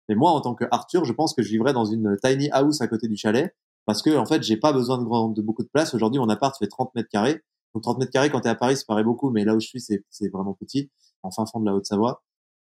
Mais 0.10 0.16
moi, 0.16 0.32
en 0.32 0.42
tant 0.42 0.56
que 0.56 0.66
Arthur, 0.72 1.06
je 1.06 1.14
pense 1.14 1.34
que 1.34 1.42
je 1.42 1.50
vivrais 1.50 1.74
dans 1.74 1.86
une 1.86 2.18
tiny 2.24 2.50
house 2.52 2.82
à 2.82 2.88
côté 2.88 3.08
du 3.08 3.18
chalet 3.18 3.56
parce 3.86 4.02
que 4.02 4.16
en 4.18 4.26
fait, 4.26 4.44
j'ai 4.44 4.58
pas 4.58 4.74
besoin 4.74 4.98
de, 4.98 5.04
grand, 5.04 5.30
de 5.30 5.42
beaucoup 5.42 5.64
de 5.64 5.70
place. 5.70 5.94
Aujourd'hui, 5.94 6.20
mon 6.20 6.30
appart 6.30 6.58
fait 6.58 6.68
30 6.68 6.94
mètres 6.96 7.10
carrés. 7.10 7.42
Donc 7.74 7.84
30 7.84 8.00
mètres 8.00 8.12
carrés 8.12 8.30
quand 8.30 8.42
t'es 8.42 8.50
à 8.50 8.56
Paris, 8.56 8.78
ça 8.78 8.84
paraît 8.88 9.04
beaucoup, 9.04 9.30
mais 9.30 9.46
là 9.46 9.56
où 9.56 9.60
je 9.60 9.68
suis, 9.68 9.80
c'est 9.82 10.30
vraiment 10.30 10.54
petit, 10.54 10.90
en 11.24 11.32
fin 11.32 11.46
fond 11.46 11.60
de 11.60 11.66
la 11.66 11.74
Haute-Savoie. 11.74 12.24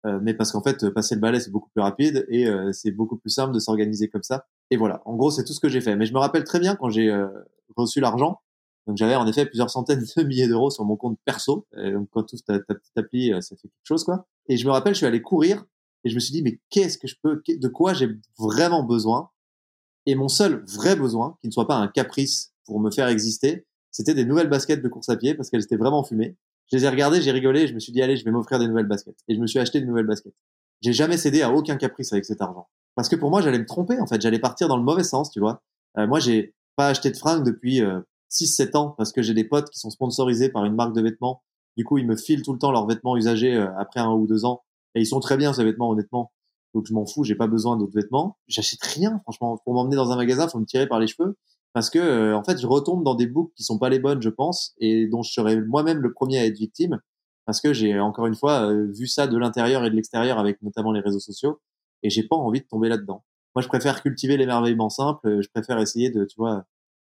Euh, 0.06 0.18
mais 0.22 0.34
parce 0.34 0.52
qu'en 0.52 0.62
fait, 0.62 0.90
passer 0.90 1.14
le 1.14 1.20
balai, 1.20 1.40
c'est 1.40 1.50
beaucoup 1.50 1.70
plus 1.74 1.82
rapide 1.82 2.26
et 2.28 2.46
euh, 2.46 2.72
c'est 2.72 2.90
beaucoup 2.90 3.16
plus 3.16 3.30
simple 3.30 3.54
de 3.54 3.58
s'organiser 3.58 4.08
comme 4.08 4.22
ça. 4.22 4.46
Et 4.70 4.76
voilà, 4.76 5.02
en 5.06 5.14
gros, 5.14 5.30
c'est 5.30 5.44
tout 5.44 5.52
ce 5.52 5.60
que 5.60 5.68
j'ai 5.68 5.80
fait. 5.80 5.96
Mais 5.96 6.06
je 6.06 6.12
me 6.12 6.18
rappelle 6.18 6.44
très 6.44 6.60
bien 6.60 6.76
quand 6.76 6.90
j'ai 6.90 7.08
euh, 7.10 7.28
reçu 7.76 8.00
l'argent. 8.00 8.40
Donc 8.86 8.96
j'avais 8.96 9.14
en 9.14 9.26
effet 9.26 9.46
plusieurs 9.46 9.70
centaines 9.70 10.00
de 10.16 10.22
milliers 10.24 10.48
d'euros 10.48 10.70
sur 10.70 10.84
mon 10.84 10.96
compte 10.96 11.18
perso. 11.24 11.66
Et 11.76 11.92
donc 11.92 12.08
quand 12.10 12.24
tu 12.24 12.36
ta, 12.42 12.58
ta 12.58 12.74
euh, 12.98 13.40
ça 13.40 13.56
fait 13.56 13.68
quelque 13.68 13.84
chose 13.84 14.04
quoi. 14.04 14.26
Et 14.48 14.56
je 14.56 14.66
me 14.66 14.72
rappelle, 14.72 14.94
je 14.94 14.98
suis 14.98 15.06
allé 15.06 15.22
courir 15.22 15.64
et 16.04 16.10
je 16.10 16.14
me 16.14 16.20
suis 16.20 16.32
dit 16.32 16.42
mais 16.42 16.60
qu'est-ce 16.70 16.98
que 16.98 17.08
je 17.08 17.16
peux, 17.22 17.42
de 17.46 17.68
quoi 17.68 17.94
j'ai 17.94 18.08
vraiment 18.38 18.82
besoin? 18.82 19.30
Et 20.06 20.14
mon 20.14 20.28
seul 20.28 20.64
vrai 20.66 20.96
besoin, 20.96 21.38
qui 21.40 21.48
ne 21.48 21.52
soit 21.52 21.66
pas 21.66 21.76
un 21.76 21.88
caprice 21.88 22.52
pour 22.66 22.78
me 22.80 22.90
faire 22.90 23.08
exister, 23.08 23.66
c'était 23.90 24.14
des 24.14 24.24
nouvelles 24.24 24.48
baskets 24.48 24.82
de 24.82 24.88
course 24.88 25.08
à 25.08 25.16
pied 25.16 25.34
parce 25.34 25.50
qu'elles 25.50 25.62
étaient 25.62 25.76
vraiment 25.76 26.04
fumées. 26.04 26.36
Je 26.70 26.76
les 26.76 26.84
ai 26.84 26.88
regardées, 26.88 27.22
j'ai 27.22 27.30
rigolé, 27.30 27.66
je 27.66 27.74
me 27.74 27.78
suis 27.78 27.92
dit 27.92 28.02
allez, 28.02 28.16
je 28.16 28.24
vais 28.24 28.30
m'offrir 28.30 28.58
des 28.58 28.66
nouvelles 28.66 28.88
baskets. 28.88 29.16
Et 29.28 29.34
je 29.34 29.40
me 29.40 29.46
suis 29.46 29.58
acheté 29.58 29.80
des 29.80 29.86
nouvelles 29.86 30.06
baskets. 30.06 30.34
J'ai 30.80 30.92
jamais 30.92 31.16
cédé 31.16 31.42
à 31.42 31.52
aucun 31.52 31.76
caprice 31.76 32.12
avec 32.12 32.24
cet 32.24 32.40
argent. 32.42 32.68
Parce 32.94 33.08
que 33.08 33.16
pour 33.16 33.30
moi, 33.30 33.40
j'allais 33.40 33.58
me 33.58 33.66
tromper 33.66 33.98
en 34.00 34.06
fait, 34.06 34.20
j'allais 34.20 34.38
partir 34.38 34.68
dans 34.68 34.76
le 34.76 34.82
mauvais 34.82 35.04
sens, 35.04 35.30
tu 35.30 35.40
vois. 35.40 35.62
Euh, 35.98 36.06
moi, 36.06 36.20
j'ai 36.20 36.54
pas 36.76 36.88
acheté 36.88 37.10
de 37.10 37.16
fringues 37.16 37.44
depuis 37.44 37.82
euh, 37.82 38.00
6-7 38.30 38.76
ans 38.76 38.90
parce 38.90 39.12
que 39.12 39.22
j'ai 39.22 39.34
des 39.34 39.44
potes 39.44 39.70
qui 39.70 39.78
sont 39.78 39.90
sponsorisés 39.90 40.48
par 40.48 40.64
une 40.64 40.74
marque 40.74 40.94
de 40.94 41.02
vêtements. 41.02 41.42
Du 41.76 41.84
coup, 41.84 41.98
ils 41.98 42.06
me 42.06 42.16
filent 42.16 42.42
tout 42.42 42.52
le 42.52 42.58
temps 42.58 42.72
leurs 42.72 42.86
vêtements 42.86 43.16
usagés 43.16 43.54
euh, 43.54 43.68
après 43.78 44.00
un 44.00 44.12
ou 44.12 44.26
deux 44.26 44.44
ans. 44.44 44.62
Et 44.94 45.00
ils 45.00 45.06
sont 45.06 45.20
très 45.20 45.36
bien 45.36 45.52
ces 45.52 45.64
vêtements, 45.64 45.90
honnêtement. 45.90 46.32
Donc 46.74 46.86
je 46.86 46.92
m'en 46.94 47.06
fous, 47.06 47.24
j'ai 47.24 47.34
pas 47.36 47.46
besoin 47.46 47.76
d'autres 47.76 47.94
vêtements. 47.94 48.38
J'achète 48.48 48.82
rien, 48.82 49.20
franchement. 49.22 49.58
Pour 49.64 49.74
m'emmener 49.74 49.96
dans 49.96 50.10
un 50.10 50.16
magasin, 50.16 50.48
faut 50.48 50.58
me 50.58 50.66
tirer 50.66 50.86
par 50.86 50.98
les 51.00 51.06
cheveux 51.06 51.36
parce 51.72 51.90
que 51.90 51.98
euh, 51.98 52.36
en 52.36 52.44
fait, 52.44 52.60
je 52.60 52.66
retombe 52.66 53.04
dans 53.04 53.14
des 53.16 53.26
boucles 53.26 53.52
qui 53.56 53.64
sont 53.64 53.78
pas 53.78 53.88
les 53.88 53.98
bonnes, 53.98 54.22
je 54.22 54.28
pense, 54.28 54.74
et 54.78 55.06
dont 55.08 55.22
je 55.22 55.32
serais 55.32 55.60
moi-même 55.62 55.98
le 56.00 56.12
premier 56.12 56.38
à 56.38 56.46
être 56.46 56.56
victime 56.58 57.00
parce 57.46 57.60
que 57.60 57.72
j'ai 57.72 57.98
encore 58.00 58.26
une 58.26 58.34
fois 58.36 58.70
euh, 58.70 58.90
vu 58.92 59.06
ça 59.06 59.26
de 59.26 59.36
l'intérieur 59.36 59.84
et 59.84 59.90
de 59.90 59.94
l'extérieur 59.96 60.38
avec 60.38 60.62
notamment 60.62 60.92
les 60.92 61.00
réseaux 61.00 61.20
sociaux 61.20 61.60
et 62.02 62.10
j'ai 62.10 62.22
pas 62.24 62.36
envie 62.36 62.60
de 62.60 62.66
tomber 62.66 62.88
là-dedans. 62.88 63.24
Moi, 63.54 63.62
je 63.62 63.68
préfère 63.68 64.02
cultiver 64.02 64.36
l'émerveillement 64.36 64.90
simple. 64.90 65.26
euh, 65.28 65.42
Je 65.42 65.48
préfère 65.48 65.78
essayer 65.78 66.10
de, 66.10 66.24
tu 66.24 66.36
vois, 66.38 66.64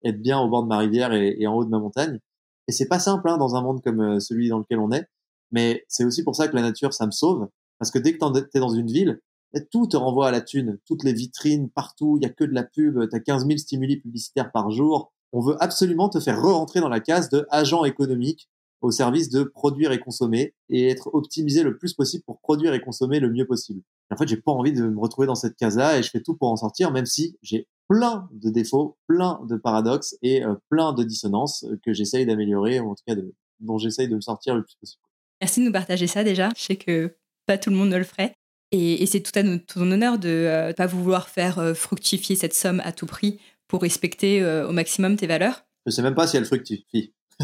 être 0.03 0.21
bien 0.21 0.39
au 0.39 0.49
bord 0.49 0.63
de 0.63 0.67
ma 0.67 0.77
rivière 0.79 1.13
et, 1.13 1.35
et 1.39 1.47
en 1.47 1.55
haut 1.55 1.65
de 1.65 1.69
ma 1.69 1.79
montagne. 1.79 2.19
Et 2.67 2.71
c'est 2.71 2.87
pas 2.87 2.99
simple 2.99 3.29
hein, 3.29 3.37
dans 3.37 3.55
un 3.55 3.61
monde 3.61 3.81
comme 3.83 4.01
euh, 4.01 4.19
celui 4.19 4.49
dans 4.49 4.59
lequel 4.59 4.79
on 4.79 4.91
est, 4.91 5.05
mais 5.51 5.85
c'est 5.87 6.05
aussi 6.05 6.23
pour 6.23 6.35
ça 6.35 6.47
que 6.47 6.55
la 6.55 6.61
nature, 6.61 6.93
ça 6.93 7.05
me 7.05 7.11
sauve. 7.11 7.47
Parce 7.83 7.91
que 7.91 7.99
dès 7.99 8.13
que 8.13 8.17
t'en- 8.19 8.31
t'es 8.31 8.59
dans 8.59 8.69
une 8.73 8.87
ville, 8.87 9.19
eh, 9.53 9.65
tout 9.65 9.87
te 9.87 9.97
renvoie 9.97 10.29
à 10.29 10.31
la 10.31 10.39
thune. 10.41 10.79
Toutes 10.85 11.03
les 11.03 11.11
vitrines, 11.13 11.69
partout, 11.69 12.17
il 12.17 12.23
y 12.23 12.25
a 12.25 12.29
que 12.29 12.43
de 12.45 12.53
la 12.53 12.63
pub. 12.63 13.07
T'as 13.09 13.19
15 13.19 13.45
000 13.45 13.57
stimuli 13.57 13.97
publicitaires 13.97 14.51
par 14.51 14.71
jour. 14.71 15.11
On 15.33 15.41
veut 15.41 15.55
absolument 15.61 16.07
te 16.09 16.19
faire 16.19 16.41
re-rentrer 16.41 16.79
dans 16.79 16.87
la 16.89 16.99
case 17.01 17.29
de 17.29 17.45
agent 17.49 17.83
économique 17.83 18.49
au 18.81 18.91
service 18.91 19.29
de 19.29 19.43
produire 19.43 19.91
et 19.91 19.99
consommer 19.99 20.53
et 20.69 20.87
être 20.89 21.09
optimisé 21.13 21.63
le 21.63 21.77
plus 21.77 21.93
possible 21.93 22.23
pour 22.25 22.39
produire 22.39 22.73
et 22.73 22.81
consommer 22.81 23.19
le 23.19 23.29
mieux 23.29 23.45
possible. 23.45 23.81
en 24.11 24.17
fait, 24.17 24.27
j'ai 24.27 24.37
pas 24.37 24.51
envie 24.51 24.73
de 24.73 24.83
me 24.87 24.99
retrouver 24.99 25.25
dans 25.27 25.35
cette 25.35 25.55
case-là 25.55 25.97
et 25.97 26.03
je 26.03 26.09
fais 26.09 26.21
tout 26.21 26.35
pour 26.35 26.49
en 26.49 26.55
sortir, 26.57 26.91
même 26.91 27.05
si 27.05 27.37
j'ai 27.41 27.67
plein 27.89 28.29
de 28.31 28.49
défauts, 28.49 28.97
plein 29.07 29.39
de 29.49 29.55
paradoxes 29.57 30.15
et 30.21 30.43
euh, 30.43 30.55
plein 30.69 30.93
de 30.93 31.03
dissonances 31.03 31.65
que 31.83 31.93
j'essaye 31.93 32.25
d'améliorer, 32.25 32.79
ou 32.79 32.91
en 32.91 32.95
tout 32.95 33.03
cas 33.07 33.15
dont 33.59 33.77
j'essaye 33.77 34.07
de 34.07 34.15
me 34.15 34.21
sortir 34.21 34.55
le 34.55 34.63
plus 34.63 34.75
possible. 34.79 35.01
Merci 35.41 35.59
de 35.61 35.65
nous 35.65 35.71
partager 35.71 36.07
ça 36.07 36.23
déjà. 36.23 36.49
Je 36.55 36.61
sais 36.63 36.75
que 36.75 37.15
pas 37.45 37.57
tout 37.57 37.69
le 37.69 37.75
monde 37.75 37.89
ne 37.89 37.97
le 37.97 38.03
ferait. 38.03 38.33
Et, 38.71 39.05
c'est 39.05 39.21
tout 39.21 39.37
à 39.37 39.43
ton 39.43 39.91
honneur 39.91 40.17
de 40.17 40.27
ne 40.27 40.33
euh, 40.33 40.73
pas 40.73 40.87
vouloir 40.87 41.29
faire 41.29 41.59
euh, 41.59 41.73
fructifier 41.73 42.35
cette 42.35 42.55
somme 42.55 42.81
à 42.83 42.91
tout 42.91 43.05
prix 43.05 43.39
pour 43.67 43.81
respecter 43.81 44.45
au 44.45 44.71
maximum 44.71 45.15
tes 45.15 45.25
valeurs. 45.25 45.65
Je 45.87 45.91
sais 45.91 46.03
même 46.03 46.13
pas 46.13 46.27
si 46.27 46.37
elle 46.37 46.45
fructifie. 46.45 47.13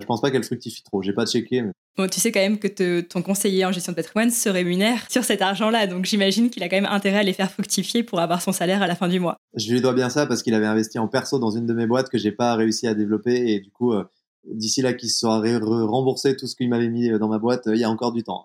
Je 0.00 0.06
pense 0.06 0.20
pas 0.20 0.30
qu'elle 0.30 0.42
fructifie 0.42 0.82
trop. 0.82 1.02
J'ai 1.02 1.12
pas 1.12 1.26
checké. 1.26 1.62
Mais... 1.62 1.72
Bon, 1.96 2.08
tu 2.08 2.18
sais 2.20 2.32
quand 2.32 2.40
même 2.40 2.58
que 2.58 3.00
ton 3.00 3.22
conseiller 3.22 3.64
en 3.64 3.70
gestion 3.70 3.92
de 3.92 3.96
patrimoine 3.96 4.30
se 4.30 4.48
rémunère 4.48 5.06
sur 5.10 5.22
cet 5.22 5.40
argent-là, 5.40 5.86
donc 5.86 6.04
j'imagine 6.04 6.50
qu'il 6.50 6.62
a 6.62 6.68
quand 6.68 6.76
même 6.76 6.86
intérêt 6.86 7.18
à 7.18 7.22
les 7.22 7.32
faire 7.32 7.50
fructifier 7.50 8.02
pour 8.02 8.18
avoir 8.18 8.42
son 8.42 8.52
salaire 8.52 8.82
à 8.82 8.86
la 8.86 8.96
fin 8.96 9.08
du 9.08 9.20
mois. 9.20 9.36
Je 9.54 9.72
lui 9.72 9.80
dois 9.80 9.94
bien 9.94 10.10
ça 10.10 10.26
parce 10.26 10.42
qu'il 10.42 10.54
avait 10.54 10.66
investi 10.66 10.98
en 10.98 11.06
perso 11.06 11.38
dans 11.38 11.50
une 11.50 11.66
de 11.66 11.74
mes 11.74 11.86
boîtes 11.86 12.08
que 12.08 12.18
j'ai 12.18 12.32
pas 12.32 12.56
réussi 12.56 12.88
à 12.88 12.94
développer 12.94 13.52
et 13.52 13.60
du 13.60 13.70
coup, 13.70 13.92
euh, 13.92 14.04
d'ici 14.44 14.82
là 14.82 14.92
qu'il 14.92 15.10
sera 15.10 15.40
remboursé 15.40 16.36
tout 16.36 16.48
ce 16.48 16.56
qu'il 16.56 16.68
m'avait 16.68 16.88
mis 16.88 17.10
euh, 17.10 17.18
dans 17.18 17.28
ma 17.28 17.38
boîte, 17.38 17.68
euh, 17.68 17.76
il 17.76 17.80
y 17.80 17.84
a 17.84 17.90
encore 17.90 18.12
du 18.12 18.24
temps. 18.24 18.42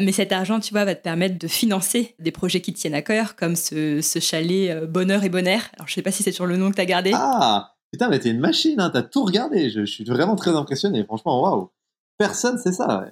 Mais 0.00 0.12
cet 0.12 0.32
argent, 0.32 0.60
tu 0.60 0.72
vois, 0.72 0.84
va 0.84 0.94
te 0.94 1.02
permettre 1.02 1.38
de 1.38 1.48
financer 1.48 2.14
des 2.18 2.30
projets 2.30 2.60
qui 2.60 2.72
te 2.72 2.78
tiennent 2.78 2.94
à 2.94 3.02
cœur, 3.02 3.34
comme 3.34 3.56
ce, 3.56 4.00
chalet 4.20 4.84
Bonheur 4.86 5.24
et 5.24 5.28
Bonheur. 5.28 5.60
Alors, 5.74 5.88
je 5.88 5.94
sais 5.94 6.02
pas 6.02 6.12
si 6.12 6.22
c'est 6.22 6.32
sur 6.32 6.46
le 6.46 6.56
nom 6.56 6.70
que 6.70 6.76
tu 6.76 6.80
as 6.80 6.86
gardé. 6.86 7.10
Ah 7.14 7.74
Putain, 7.92 8.08
mais 8.08 8.18
t'es 8.18 8.30
une 8.30 8.40
machine, 8.40 8.80
hein, 8.80 8.90
t'as 8.92 9.02
tout 9.02 9.24
regardé. 9.24 9.70
Je, 9.70 9.84
suis 9.84 10.04
vraiment 10.04 10.36
très 10.36 10.54
impressionné. 10.54 11.04
Franchement, 11.04 11.42
waouh. 11.42 11.70
Personne 12.18 12.58
sait 12.58 12.72
ça. 12.72 13.08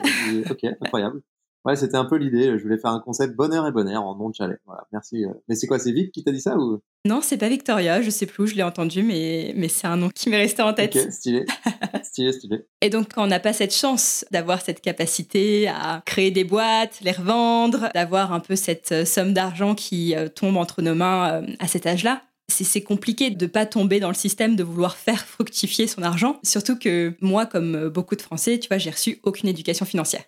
ok, 0.50 0.64
incroyable. 0.80 1.22
Ouais, 1.66 1.74
c'était 1.74 1.96
un 1.96 2.04
peu 2.04 2.16
l'idée. 2.16 2.56
Je 2.56 2.62
voulais 2.62 2.78
faire 2.78 2.92
un 2.92 3.00
concept 3.00 3.34
bonheur 3.34 3.66
et 3.66 3.72
bonheur 3.72 4.04
en 4.04 4.14
nom 4.14 4.30
de 4.30 4.34
chalet. 4.36 4.60
Voilà, 4.66 4.86
merci. 4.92 5.24
Euh. 5.24 5.32
Mais 5.48 5.56
c'est 5.56 5.66
quoi, 5.66 5.80
c'est 5.80 5.90
Vic 5.90 6.12
qui 6.12 6.22
t'a 6.22 6.30
dit 6.30 6.40
ça 6.40 6.56
ou? 6.56 6.80
Non, 7.04 7.20
c'est 7.22 7.36
pas 7.36 7.48
Victoria. 7.48 8.00
Je 8.02 8.10
sais 8.10 8.24
plus 8.24 8.44
où 8.44 8.46
je 8.46 8.54
l'ai 8.54 8.62
entendu, 8.62 9.02
mais, 9.02 9.52
mais 9.56 9.66
c'est 9.66 9.88
un 9.88 9.96
nom 9.96 10.08
qui 10.08 10.30
m'est 10.30 10.36
resté 10.36 10.62
en 10.62 10.72
tête. 10.72 10.94
Ok, 10.94 11.10
stylé. 11.10 11.44
stylé, 12.04 12.32
stylé. 12.32 12.66
Et 12.82 12.88
donc, 12.88 13.14
quand 13.14 13.24
on 13.24 13.26
n'a 13.26 13.40
pas 13.40 13.52
cette 13.52 13.74
chance 13.74 14.24
d'avoir 14.30 14.60
cette 14.60 14.80
capacité 14.80 15.66
à 15.66 16.02
créer 16.06 16.30
des 16.30 16.44
boîtes, 16.44 17.00
les 17.02 17.10
revendre, 17.10 17.88
d'avoir 17.94 18.32
un 18.32 18.40
peu 18.40 18.54
cette 18.54 18.92
euh, 18.92 19.04
somme 19.04 19.32
d'argent 19.32 19.74
qui 19.74 20.14
euh, 20.14 20.28
tombe 20.28 20.56
entre 20.56 20.82
nos 20.82 20.94
mains 20.94 21.44
à 21.58 21.66
cet 21.66 21.86
âge-là, 21.86 22.22
c'est 22.48 22.80
compliqué 22.80 23.30
de 23.30 23.46
pas 23.46 23.66
tomber 23.66 23.98
dans 23.98 24.08
le 24.08 24.14
système 24.14 24.54
de 24.54 24.62
vouloir 24.62 24.96
faire 24.96 25.26
fructifier 25.26 25.88
son 25.88 26.02
argent. 26.02 26.38
Surtout 26.44 26.78
que 26.78 27.14
moi, 27.20 27.44
comme 27.44 27.74
euh, 27.74 27.90
beaucoup 27.90 28.14
de 28.14 28.22
Français, 28.22 28.58
tu 28.58 28.68
vois, 28.68 28.78
j'ai 28.78 28.90
reçu 28.90 29.18
aucune 29.24 29.48
éducation 29.48 29.84
financière. 29.84 30.22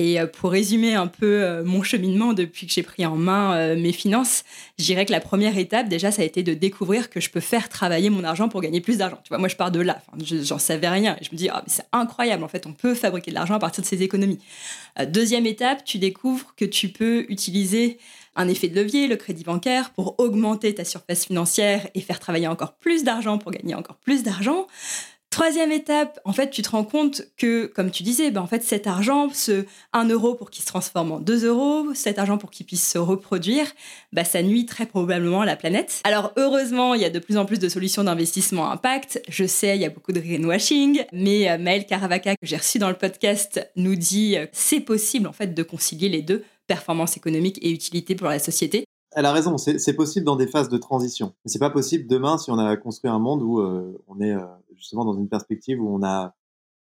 Et 0.00 0.20
euh, 0.20 0.26
pour 0.26 0.50
résumer 0.50 0.94
un 0.94 1.06
peu 1.06 1.42
euh, 1.42 1.62
mon 1.64 1.82
cheminement 1.82 2.32
depuis 2.32 2.66
que 2.66 2.72
j'ai 2.72 2.82
pris 2.82 3.06
en 3.06 3.14
main 3.16 3.76
mes 3.76 3.92
finances, 3.92 4.44
je 4.78 4.84
dirais 4.84 5.06
que 5.06 5.12
la 5.12 5.20
première 5.20 5.56
étape, 5.58 5.88
déjà, 5.88 6.10
ça 6.10 6.22
a 6.22 6.24
été 6.24 6.42
de 6.42 6.54
découvrir 6.54 7.08
que 7.08 7.20
je 7.20 7.30
peux 7.30 7.40
faire 7.40 7.68
travailler 7.68 8.10
mon 8.10 8.24
argent 8.24 8.48
pour 8.48 8.60
gagner 8.60 8.80
plus 8.80 8.98
d'argent. 8.98 9.20
Tu 9.22 9.28
vois, 9.28 9.38
moi, 9.38 9.48
je 9.48 9.56
pars 9.56 9.70
de 9.70 9.80
là. 9.80 10.02
J'en 10.20 10.58
savais 10.58 10.88
rien. 10.88 11.16
Je 11.22 11.28
me 11.32 11.36
dis, 11.36 11.48
ah, 11.48 11.62
c'est 11.66 11.84
incroyable. 11.92 12.42
En 12.42 12.48
fait, 12.48 12.66
on 12.66 12.72
peut 12.72 12.94
fabriquer 12.94 13.30
de 13.30 13.36
l'argent 13.36 13.54
à 13.54 13.58
partir 13.58 13.82
de 13.82 13.88
ses 13.88 14.02
économies. 14.02 14.40
deuxième 15.08 15.46
étape, 15.46 15.84
tu 15.84 15.98
découvres 15.98 16.54
que 16.56 16.64
tu 16.64 16.88
peux 16.88 17.26
utiliser 17.28 17.98
un 18.36 18.48
effet 18.48 18.68
de 18.68 18.80
levier, 18.80 19.08
le 19.08 19.16
crédit 19.16 19.44
bancaire, 19.44 19.90
pour 19.90 20.14
augmenter 20.18 20.74
ta 20.74 20.84
surface 20.84 21.26
financière 21.26 21.88
et 21.94 22.00
faire 22.00 22.20
travailler 22.20 22.48
encore 22.48 22.74
plus 22.74 23.04
d'argent 23.04 23.38
pour 23.38 23.50
gagner 23.50 23.74
encore 23.74 23.96
plus 23.96 24.22
d'argent. 24.22 24.66
Troisième 25.30 25.70
étape, 25.70 26.18
en 26.24 26.32
fait, 26.32 26.50
tu 26.50 26.60
te 26.60 26.70
rends 26.70 26.82
compte 26.82 27.22
que, 27.36 27.66
comme 27.66 27.92
tu 27.92 28.02
disais, 28.02 28.32
ben, 28.32 28.40
en 28.40 28.48
fait, 28.48 28.64
cet 28.64 28.88
argent, 28.88 29.28
ce 29.32 29.64
1 29.92 30.08
euro 30.08 30.34
pour 30.34 30.50
qu'il 30.50 30.62
se 30.62 30.66
transforme 30.66 31.12
en 31.12 31.20
2 31.20 31.46
euros, 31.46 31.94
cet 31.94 32.18
argent 32.18 32.36
pour 32.36 32.50
qu'il 32.50 32.66
puisse 32.66 32.90
se 32.90 32.98
reproduire, 32.98 33.66
ben, 34.12 34.24
ça 34.24 34.42
nuit 34.42 34.66
très 34.66 34.86
probablement 34.86 35.42
à 35.42 35.46
la 35.46 35.54
planète. 35.54 36.00
Alors, 36.02 36.32
heureusement, 36.36 36.94
il 36.94 37.00
y 37.00 37.04
a 37.04 37.10
de 37.10 37.20
plus 37.20 37.36
en 37.36 37.44
plus 37.44 37.60
de 37.60 37.68
solutions 37.68 38.02
d'investissement 38.02 38.72
impact. 38.72 39.22
Je 39.28 39.44
sais, 39.44 39.76
il 39.76 39.82
y 39.82 39.84
a 39.84 39.90
beaucoup 39.90 40.10
de 40.10 40.18
greenwashing, 40.18 41.04
mais 41.12 41.48
euh, 41.48 41.58
Maël 41.58 41.86
Caravaca, 41.86 42.32
que 42.34 42.46
j'ai 42.46 42.56
reçu 42.56 42.80
dans 42.80 42.88
le 42.88 42.98
podcast, 42.98 43.70
nous 43.76 43.94
dit 43.94 44.32
que 44.32 44.48
c'est 44.50 44.80
possible, 44.80 45.28
en 45.28 45.32
fait, 45.32 45.54
de 45.54 45.62
concilier 45.62 46.08
les 46.08 46.22
deux 46.22 46.44
performance 46.70 47.16
économique 47.16 47.58
et 47.62 47.72
utilité 47.72 48.14
pour 48.14 48.28
la 48.28 48.38
société. 48.38 48.84
Elle 49.10 49.26
a 49.26 49.32
raison, 49.32 49.58
c'est 49.58 49.92
possible 49.94 50.24
dans 50.24 50.36
des 50.36 50.46
phases 50.46 50.68
de 50.68 50.78
transition. 50.78 51.34
Mais 51.44 51.50
c'est 51.50 51.58
pas 51.58 51.70
possible 51.70 52.06
demain 52.06 52.38
si 52.38 52.48
on 52.52 52.58
a 52.58 52.76
construit 52.76 53.10
un 53.10 53.18
monde 53.18 53.42
où 53.42 53.58
euh, 53.58 54.00
on 54.06 54.20
est 54.20 54.32
euh, 54.32 54.44
justement 54.76 55.04
dans 55.04 55.14
une 55.14 55.28
perspective 55.28 55.82
où 55.82 56.00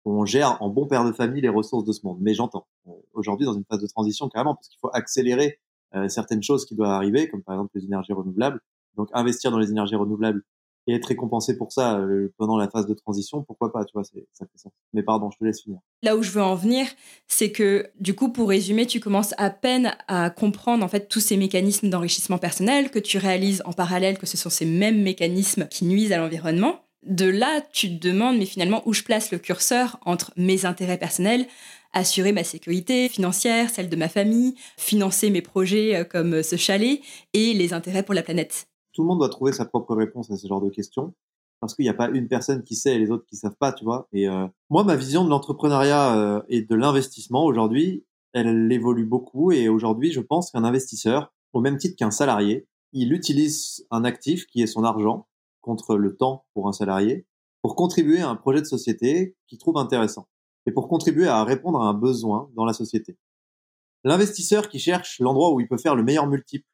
on 0.05 0.25
gère 0.25 0.61
en 0.61 0.69
bon 0.69 0.85
père 0.85 1.03
de 1.03 1.11
famille 1.11 1.41
les 1.41 1.49
ressources 1.49 1.83
de 1.83 1.91
ce 1.93 2.05
monde. 2.05 2.19
Mais 2.21 2.35
j'entends. 2.35 2.67
Euh, 2.87 2.91
aujourd'hui, 3.13 3.47
dans 3.47 3.55
une 3.55 3.65
phase 3.65 3.81
de 3.81 3.87
transition, 3.87 4.29
carrément, 4.29 4.53
parce 4.53 4.67
qu'il 4.69 4.77
faut 4.79 4.91
accélérer 4.93 5.59
certaines 6.07 6.41
choses 6.41 6.63
qui 6.63 6.73
doivent 6.73 6.91
arriver, 6.91 7.27
comme 7.27 7.41
par 7.43 7.55
exemple 7.55 7.71
les 7.75 7.83
énergies 7.83 8.13
renouvelables. 8.13 8.61
Donc, 8.95 9.09
investir 9.11 9.51
dans 9.51 9.57
les 9.57 9.71
énergies 9.71 9.95
renouvelables 9.95 10.41
et 10.87 10.95
être 10.95 11.05
récompensé 11.05 11.57
pour 11.57 11.71
ça 11.71 11.99
euh, 11.99 12.33
pendant 12.37 12.57
la 12.57 12.69
phase 12.69 12.87
de 12.87 12.93
transition, 12.93 13.43
pourquoi 13.43 13.71
pas, 13.71 13.85
tu 13.85 13.91
vois, 13.93 14.03
ça 14.03 14.45
sens. 14.55 14.71
Mais 14.93 15.03
pardon, 15.03 15.29
je 15.31 15.37
te 15.37 15.43
laisse 15.43 15.61
finir. 15.61 15.79
Là 16.03 16.15
où 16.15 16.23
je 16.23 16.31
veux 16.31 16.41
en 16.41 16.55
venir, 16.55 16.87
c'est 17.27 17.51
que 17.51 17.89
du 17.99 18.15
coup, 18.15 18.29
pour 18.29 18.49
résumer, 18.49 18.85
tu 18.85 18.99
commences 18.99 19.33
à 19.37 19.49
peine 19.49 19.95
à 20.07 20.29
comprendre 20.29 20.83
en 20.83 20.87
fait 20.87 21.07
tous 21.07 21.19
ces 21.19 21.37
mécanismes 21.37 21.89
d'enrichissement 21.89 22.37
personnel 22.37 22.89
que 22.89 22.99
tu 22.99 23.17
réalises 23.17 23.61
en 23.65 23.73
parallèle 23.73 24.17
que 24.17 24.25
ce 24.25 24.37
sont 24.37 24.49
ces 24.49 24.65
mêmes 24.65 25.01
mécanismes 25.01 25.67
qui 25.67 25.85
nuisent 25.85 26.13
à 26.13 26.17
l'environnement. 26.17 26.81
De 27.05 27.25
là, 27.25 27.61
tu 27.73 27.97
te 27.97 28.07
demandes, 28.07 28.37
mais 28.37 28.45
finalement, 28.45 28.83
où 28.85 28.93
je 28.93 29.01
place 29.01 29.31
le 29.31 29.39
curseur 29.39 29.99
entre 30.05 30.31
mes 30.37 30.65
intérêts 30.65 30.99
personnels, 30.99 31.47
assurer 31.93 32.31
ma 32.31 32.43
sécurité 32.43 33.09
financière, 33.09 33.69
celle 33.69 33.89
de 33.89 33.95
ma 33.95 34.07
famille, 34.07 34.55
financer 34.77 35.29
mes 35.29 35.41
projets 35.41 35.95
euh, 35.95 36.03
comme 36.03 36.43
ce 36.43 36.55
chalet 36.55 37.01
et 37.33 37.53
les 37.53 37.73
intérêts 37.73 38.03
pour 38.03 38.13
la 38.13 38.23
planète 38.23 38.67
tout 38.93 39.01
le 39.01 39.07
monde 39.07 39.19
doit 39.19 39.29
trouver 39.29 39.53
sa 39.53 39.65
propre 39.65 39.95
réponse 39.95 40.31
à 40.31 40.37
ce 40.37 40.47
genre 40.47 40.61
de 40.61 40.69
questions 40.69 41.13
parce 41.59 41.75
qu'il 41.75 41.83
n'y 41.83 41.89
a 41.89 41.93
pas 41.93 42.09
une 42.09 42.27
personne 42.27 42.63
qui 42.63 42.75
sait 42.75 42.95
et 42.95 42.99
les 42.99 43.11
autres 43.11 43.25
qui 43.27 43.35
savent 43.35 43.55
pas, 43.55 43.71
tu 43.71 43.83
vois. 43.83 44.07
Et 44.13 44.27
euh, 44.27 44.47
moi, 44.71 44.83
ma 44.83 44.95
vision 44.95 45.23
de 45.23 45.29
l'entrepreneuriat 45.29 46.17
euh, 46.17 46.41
et 46.49 46.63
de 46.63 46.75
l'investissement 46.75 47.45
aujourd'hui, 47.45 48.03
elle 48.33 48.71
évolue 48.71 49.05
beaucoup. 49.05 49.51
Et 49.51 49.69
aujourd'hui, 49.69 50.11
je 50.11 50.21
pense 50.21 50.49
qu'un 50.49 50.63
investisseur, 50.63 51.31
au 51.53 51.61
même 51.61 51.77
titre 51.77 51.95
qu'un 51.95 52.09
salarié, 52.09 52.67
il 52.93 53.13
utilise 53.13 53.85
un 53.91 54.03
actif 54.03 54.47
qui 54.47 54.63
est 54.63 54.67
son 54.67 54.83
argent 54.83 55.27
contre 55.61 55.95
le 55.95 56.17
temps 56.17 56.45
pour 56.53 56.67
un 56.67 56.73
salarié 56.73 57.27
pour 57.61 57.75
contribuer 57.75 58.21
à 58.21 58.29
un 58.29 58.35
projet 58.35 58.61
de 58.61 58.65
société 58.65 59.35
qu'il 59.47 59.59
trouve 59.59 59.77
intéressant 59.77 60.27
et 60.65 60.71
pour 60.71 60.87
contribuer 60.87 61.27
à 61.27 61.43
répondre 61.43 61.79
à 61.79 61.85
un 61.85 61.93
besoin 61.93 62.49
dans 62.55 62.65
la 62.65 62.73
société. 62.73 63.17
L'investisseur 64.03 64.67
qui 64.67 64.79
cherche 64.79 65.19
l'endroit 65.19 65.53
où 65.53 65.59
il 65.59 65.67
peut 65.67 65.77
faire 65.77 65.95
le 65.95 66.03
meilleur 66.03 66.27
multiple 66.27 66.67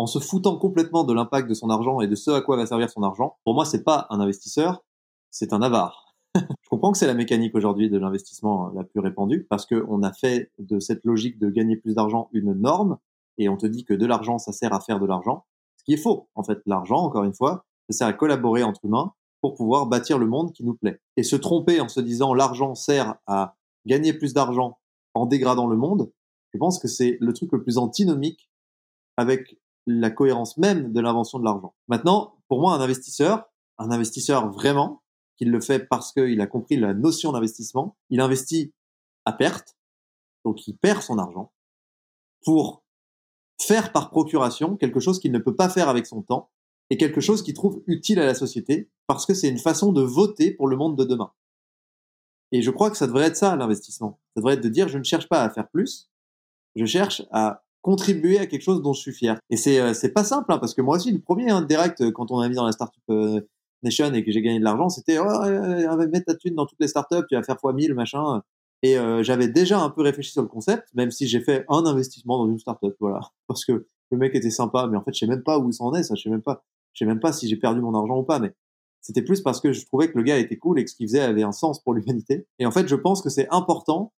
en 0.00 0.06
se 0.06 0.18
foutant 0.18 0.56
complètement 0.56 1.04
de 1.04 1.12
l'impact 1.12 1.46
de 1.46 1.52
son 1.52 1.68
argent 1.68 2.00
et 2.00 2.06
de 2.06 2.14
ce 2.14 2.30
à 2.30 2.40
quoi 2.40 2.56
va 2.56 2.64
servir 2.64 2.88
son 2.88 3.02
argent, 3.02 3.36
pour 3.44 3.52
moi, 3.52 3.66
c'est 3.66 3.84
pas 3.84 4.06
un 4.08 4.18
investisseur, 4.18 4.82
c'est 5.30 5.52
un 5.52 5.60
avare. 5.60 6.16
je 6.36 6.68
comprends 6.70 6.90
que 6.90 6.96
c'est 6.96 7.06
la 7.06 7.12
mécanique 7.12 7.54
aujourd'hui 7.54 7.90
de 7.90 7.98
l'investissement 7.98 8.68
euh, 8.68 8.70
la 8.76 8.84
plus 8.84 9.00
répandue 9.00 9.46
parce 9.50 9.66
qu'on 9.66 10.02
a 10.02 10.12
fait 10.14 10.52
de 10.58 10.78
cette 10.78 11.04
logique 11.04 11.38
de 11.38 11.50
gagner 11.50 11.76
plus 11.76 11.94
d'argent 11.94 12.30
une 12.32 12.54
norme 12.54 12.96
et 13.36 13.50
on 13.50 13.58
te 13.58 13.66
dit 13.66 13.84
que 13.84 13.92
de 13.92 14.06
l'argent, 14.06 14.38
ça 14.38 14.52
sert 14.52 14.72
à 14.72 14.80
faire 14.80 15.00
de 15.00 15.06
l'argent. 15.06 15.44
Ce 15.76 15.84
qui 15.84 15.92
est 15.92 16.02
faux. 16.02 16.30
En 16.34 16.44
fait, 16.44 16.60
l'argent, 16.64 16.96
encore 16.96 17.24
une 17.24 17.34
fois, 17.34 17.66
ça 17.90 17.98
sert 17.98 18.06
à 18.06 18.14
collaborer 18.14 18.62
entre 18.62 18.82
humains 18.86 19.12
pour 19.42 19.52
pouvoir 19.52 19.84
bâtir 19.84 20.18
le 20.18 20.26
monde 20.26 20.54
qui 20.54 20.64
nous 20.64 20.74
plaît. 20.74 21.02
Et 21.18 21.22
se 21.24 21.36
tromper 21.36 21.78
en 21.78 21.88
se 21.88 22.00
disant 22.00 22.32
l'argent 22.32 22.74
sert 22.74 23.16
à 23.26 23.54
gagner 23.84 24.14
plus 24.14 24.32
d'argent 24.32 24.78
en 25.12 25.26
dégradant 25.26 25.66
le 25.66 25.76
monde, 25.76 26.10
je 26.54 26.58
pense 26.58 26.78
que 26.78 26.88
c'est 26.88 27.18
le 27.20 27.34
truc 27.34 27.52
le 27.52 27.62
plus 27.62 27.76
antinomique 27.76 28.50
avec 29.18 29.59
la 29.98 30.10
cohérence 30.10 30.56
même 30.56 30.92
de 30.92 31.00
l'invention 31.00 31.38
de 31.38 31.44
l'argent. 31.44 31.74
Maintenant, 31.88 32.36
pour 32.48 32.60
moi, 32.60 32.74
un 32.74 32.80
investisseur, 32.80 33.50
un 33.78 33.90
investisseur 33.90 34.50
vraiment, 34.50 35.02
qui 35.36 35.44
le 35.46 35.60
fait 35.60 35.80
parce 35.88 36.12
qu'il 36.12 36.40
a 36.40 36.46
compris 36.46 36.76
la 36.76 36.92
notion 36.92 37.32
d'investissement, 37.32 37.96
il 38.10 38.20
investit 38.20 38.72
à 39.24 39.32
perte, 39.32 39.76
donc 40.44 40.66
il 40.68 40.76
perd 40.76 41.02
son 41.02 41.18
argent, 41.18 41.52
pour 42.44 42.84
faire 43.60 43.92
par 43.92 44.10
procuration 44.10 44.76
quelque 44.76 45.00
chose 45.00 45.18
qu'il 45.18 45.32
ne 45.32 45.38
peut 45.38 45.56
pas 45.56 45.68
faire 45.68 45.88
avec 45.88 46.06
son 46.06 46.22
temps, 46.22 46.50
et 46.90 46.96
quelque 46.96 47.20
chose 47.20 47.42
qu'il 47.42 47.54
trouve 47.54 47.82
utile 47.86 48.18
à 48.18 48.26
la 48.26 48.34
société, 48.34 48.90
parce 49.06 49.24
que 49.24 49.32
c'est 49.32 49.48
une 49.48 49.58
façon 49.58 49.92
de 49.92 50.02
voter 50.02 50.52
pour 50.52 50.66
le 50.66 50.76
monde 50.76 50.96
de 50.98 51.04
demain. 51.04 51.32
Et 52.52 52.62
je 52.62 52.70
crois 52.70 52.90
que 52.90 52.96
ça 52.96 53.06
devrait 53.06 53.26
être 53.26 53.36
ça, 53.36 53.54
l'investissement. 53.54 54.20
Ça 54.34 54.40
devrait 54.40 54.54
être 54.54 54.62
de 54.62 54.68
dire, 54.68 54.88
je 54.88 54.98
ne 54.98 55.04
cherche 55.04 55.28
pas 55.28 55.42
à 55.42 55.50
faire 55.50 55.68
plus, 55.68 56.10
je 56.74 56.84
cherche 56.84 57.22
à 57.30 57.64
contribuer 57.82 58.38
à 58.38 58.46
quelque 58.46 58.62
chose 58.62 58.82
dont 58.82 58.92
je 58.92 59.00
suis 59.00 59.12
fier. 59.12 59.38
Et 59.50 59.56
c'est 59.56 59.80
euh, 59.80 59.94
c'est 59.94 60.12
pas 60.12 60.24
simple 60.24 60.52
hein, 60.52 60.58
parce 60.58 60.74
que 60.74 60.82
moi 60.82 60.96
aussi 60.96 61.12
le 61.12 61.20
premier 61.20 61.50
hein, 61.50 61.62
direct 61.62 62.00
euh, 62.00 62.10
quand 62.10 62.30
on 62.30 62.40
a 62.40 62.48
mis 62.48 62.54
dans 62.54 62.66
la 62.66 62.72
startup 62.72 63.02
euh, 63.10 63.40
nation 63.82 64.12
et 64.12 64.24
que 64.24 64.30
j'ai 64.32 64.42
gagné 64.42 64.58
de 64.58 64.64
l'argent, 64.64 64.88
c'était 64.88 65.18
oh, 65.18 65.24
euh, 65.24 66.08
mettre 66.08 66.26
ta 66.26 66.34
thune 66.34 66.54
dans 66.54 66.66
toutes 66.66 66.80
les 66.80 66.88
startups, 66.88 67.26
tu 67.28 67.34
vas 67.34 67.42
faire 67.42 67.58
fois 67.58 67.72
1000 67.72 67.94
machin. 67.94 68.42
Et 68.82 68.96
j'avais 69.22 69.48
déjà 69.48 69.78
un 69.78 69.90
peu 69.90 70.00
réfléchi 70.00 70.32
sur 70.32 70.40
le 70.40 70.48
concept, 70.48 70.88
même 70.94 71.10
si 71.10 71.28
j'ai 71.28 71.40
fait 71.40 71.66
un 71.68 71.84
investissement 71.84 72.38
dans 72.38 72.50
une 72.50 72.58
startup, 72.58 72.96
voilà, 72.98 73.20
parce 73.46 73.66
que 73.66 73.86
le 74.10 74.16
mec 74.16 74.34
était 74.34 74.50
sympa, 74.50 74.86
mais 74.90 74.96
en 74.96 75.02
fait 75.02 75.12
je 75.12 75.18
sais 75.18 75.26
même 75.26 75.42
pas 75.42 75.58
où 75.58 75.68
il 75.68 75.74
s'en 75.74 75.92
est, 75.92 76.02
ça, 76.02 76.14
je 76.14 76.22
sais 76.22 76.30
même 76.30 76.40
pas, 76.40 76.64
je 76.94 77.00
sais 77.00 77.06
même 77.06 77.20
pas 77.20 77.34
si 77.34 77.46
j'ai 77.46 77.56
perdu 77.56 77.82
mon 77.82 77.94
argent 77.94 78.16
ou 78.16 78.22
pas, 78.22 78.38
mais 78.38 78.54
c'était 79.02 79.20
plus 79.20 79.42
parce 79.42 79.60
que 79.60 79.74
je 79.74 79.84
trouvais 79.84 80.10
que 80.10 80.16
le 80.16 80.24
gars 80.24 80.38
était 80.38 80.56
cool 80.56 80.78
et 80.78 80.84
que 80.84 80.90
ce 80.90 80.96
qu'il 80.96 81.06
faisait 81.08 81.20
avait 81.20 81.42
un 81.42 81.52
sens 81.52 81.82
pour 81.82 81.92
l'humanité. 81.92 82.46
Et 82.58 82.64
en 82.64 82.70
fait, 82.70 82.88
je 82.88 82.96
pense 82.96 83.20
que 83.20 83.28
c'est 83.28 83.48
important 83.50 84.14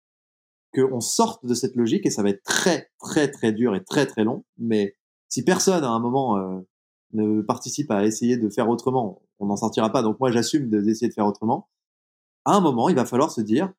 qu'on 0.74 1.01
sorte 1.01 1.45
de 1.45 1.53
cette 1.53 1.76
logique 1.76 2.05
et 2.05 2.09
ça 2.09 2.24
va 2.24 2.30
être 2.30 2.43
très, 2.43 2.89
très, 2.99 3.30
très 3.30 3.51
dur 3.51 3.76
et 3.76 3.84
très, 3.84 4.05
très 4.05 4.24
long. 4.24 4.45
Mais 4.57 4.95
si 5.30 5.43
personne 5.43 5.84
à 5.84 5.89
un 5.89 5.99
moment 5.99 6.38
euh, 6.38 6.59
ne 7.13 7.41
participe 7.41 7.91
à 7.91 8.05
essayer 8.05 8.38
de 8.38 8.49
faire 8.49 8.69
autrement, 8.69 9.22
on 9.39 9.47
n'en 9.47 9.57
sortira 9.57 9.91
pas. 9.91 10.01
Donc 10.01 10.19
moi, 10.19 10.32
j'assume 10.32 10.69
d'essayer 10.69 11.09
de 11.09 11.13
faire 11.13 11.28
autrement. 11.28 11.69
À 12.45 12.55
un 12.55 12.61
moment, 12.61 12.89
il 12.89 12.95
va 12.95 13.05
falloir 13.05 13.32
se 13.32 13.41
dire, 13.41 13.72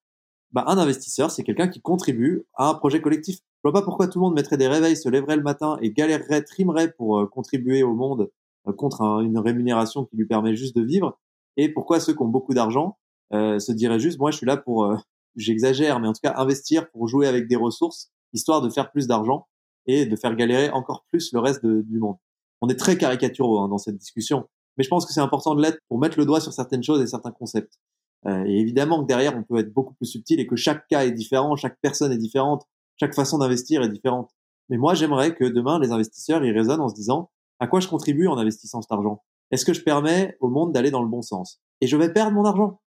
bah, 0.53 0.65
un 0.67 0.77
investisseur, 0.77 1.31
c'est 1.31 1.45
quelqu'un 1.45 1.69
qui 1.69 1.81
contribue 1.81 2.45
à 2.55 2.69
un 2.69 2.75
projet 2.75 3.01
collectif. 3.01 3.37
Je 3.37 3.71
vois 3.71 3.73
pas 3.73 3.83
pourquoi 3.83 4.07
tout 4.09 4.19
le 4.19 4.25
monde 4.25 4.35
mettrait 4.35 4.59
des 4.59 4.69
réveils, 4.69 4.97
se 4.97 5.09
lèverait 5.09 5.37
le 5.37 5.43
matin 5.43 5.79
et 5.81 5.93
galérerait, 5.93 6.43
trimerait 6.43 6.93
pour 6.93 7.19
euh, 7.19 7.27
contribuer 7.27 7.83
au 7.83 7.95
monde 7.95 8.31
euh, 8.69 8.73
contre 8.73 9.03
une 9.23 9.39
rémunération 9.39 10.05
qui 10.05 10.17
lui 10.17 10.27
permet 10.27 10.55
juste 10.55 10.77
de 10.77 10.83
vivre. 10.83 11.19
Et 11.57 11.69
pourquoi 11.71 12.01
ceux 12.01 12.13
qui 12.13 12.23
ont 12.23 12.29
beaucoup 12.29 12.55
d'argent 12.55 12.99
euh, 13.33 13.59
se 13.59 13.73
diraient 13.73 14.01
juste, 14.01 14.19
moi, 14.19 14.31
je 14.31 14.37
suis 14.37 14.47
là 14.47 14.57
pour, 14.57 14.95
j'exagère, 15.37 16.01
mais 16.01 16.09
en 16.09 16.13
tout 16.13 16.21
cas, 16.23 16.35
investir 16.37 16.91
pour 16.91 17.09
jouer 17.09 17.27
avec 17.27 17.49
des 17.49 17.57
ressources, 17.57 18.11
histoire 18.33 18.63
de 18.63 18.71
faire 18.71 18.91
plus 18.91 19.07
d'argent 19.07 19.47
et 19.87 20.07
de 20.07 20.17
faire 20.17 20.35
galérer 20.37 20.71
encore 20.71 21.05
plus 21.11 21.33
le 21.33 21.41
reste 21.41 21.65
du 21.65 21.99
monde. 21.99 22.17
On 22.61 22.69
est 22.69 22.79
très 22.79 22.97
caricaturaux 22.97 23.61
hein, 23.61 23.69
dans 23.69 23.79
cette 23.79 23.97
discussion, 23.97 24.49
mais 24.77 24.85
je 24.85 24.89
pense 24.89 25.05
que 25.07 25.13
c'est 25.13 25.21
important 25.21 25.55
de 25.55 25.63
l'être 25.63 25.79
pour 25.89 25.99
mettre 25.99 26.19
le 26.19 26.25
doigt 26.25 26.41
sur 26.41 26.53
certaines 26.53 26.83
choses 26.83 27.03
et 27.03 27.07
certains 27.07 27.33
concepts. 27.33 27.79
Euh, 28.27 28.45
et 28.47 28.61
évidemment 28.61 29.03
que 29.03 29.09
derrière, 29.09 29.37
on 29.37 29.43
peut 29.43 29.59
être 29.59 29.73
beaucoup 29.73 29.95
plus 29.95 30.07
subtil 30.07 30.39
et 30.39 30.47
que 30.47 30.57
chaque 30.57 30.87
cas 30.87 31.05
est 31.05 31.11
différent, 31.11 31.57
chaque 31.57 31.79
personne 31.81 32.13
est 32.13 32.19
différente, 32.19 32.65
chaque 33.01 33.15
façon 33.15 33.39
d'investir 33.39 33.83
est 33.83 33.89
différente. 33.89 34.31
Mais 34.69 34.77
moi, 34.77 34.95
j'aimerais 34.95 35.35
que 35.35 35.45
demain, 35.45 35.81
les 35.81 35.91
investisseurs, 35.91 36.45
ils 36.45 36.57
raisonnent 36.57 36.81
en 36.81 36.89
se 36.89 36.95
disant, 36.95 37.31
à 37.59 37.67
quoi 37.67 37.81
je 37.81 37.89
contribue 37.89 38.29
en 38.29 38.39
investissant 38.39 38.81
cet 38.81 38.93
argent? 38.93 39.23
Est-ce 39.51 39.65
que 39.65 39.75
je 39.75 39.83
permets 39.83 40.37
au 40.41 40.49
monde 40.49 40.73
d'aller 40.73 40.91
dans 40.91 41.03
le 41.03 41.09
bon 41.09 41.21
sens? 41.21 41.61
Et 41.81 41.87
je 41.87 41.97
vais 41.97 42.13
perdre 42.13 42.33
mon 42.33 42.45
argent. 42.45 42.81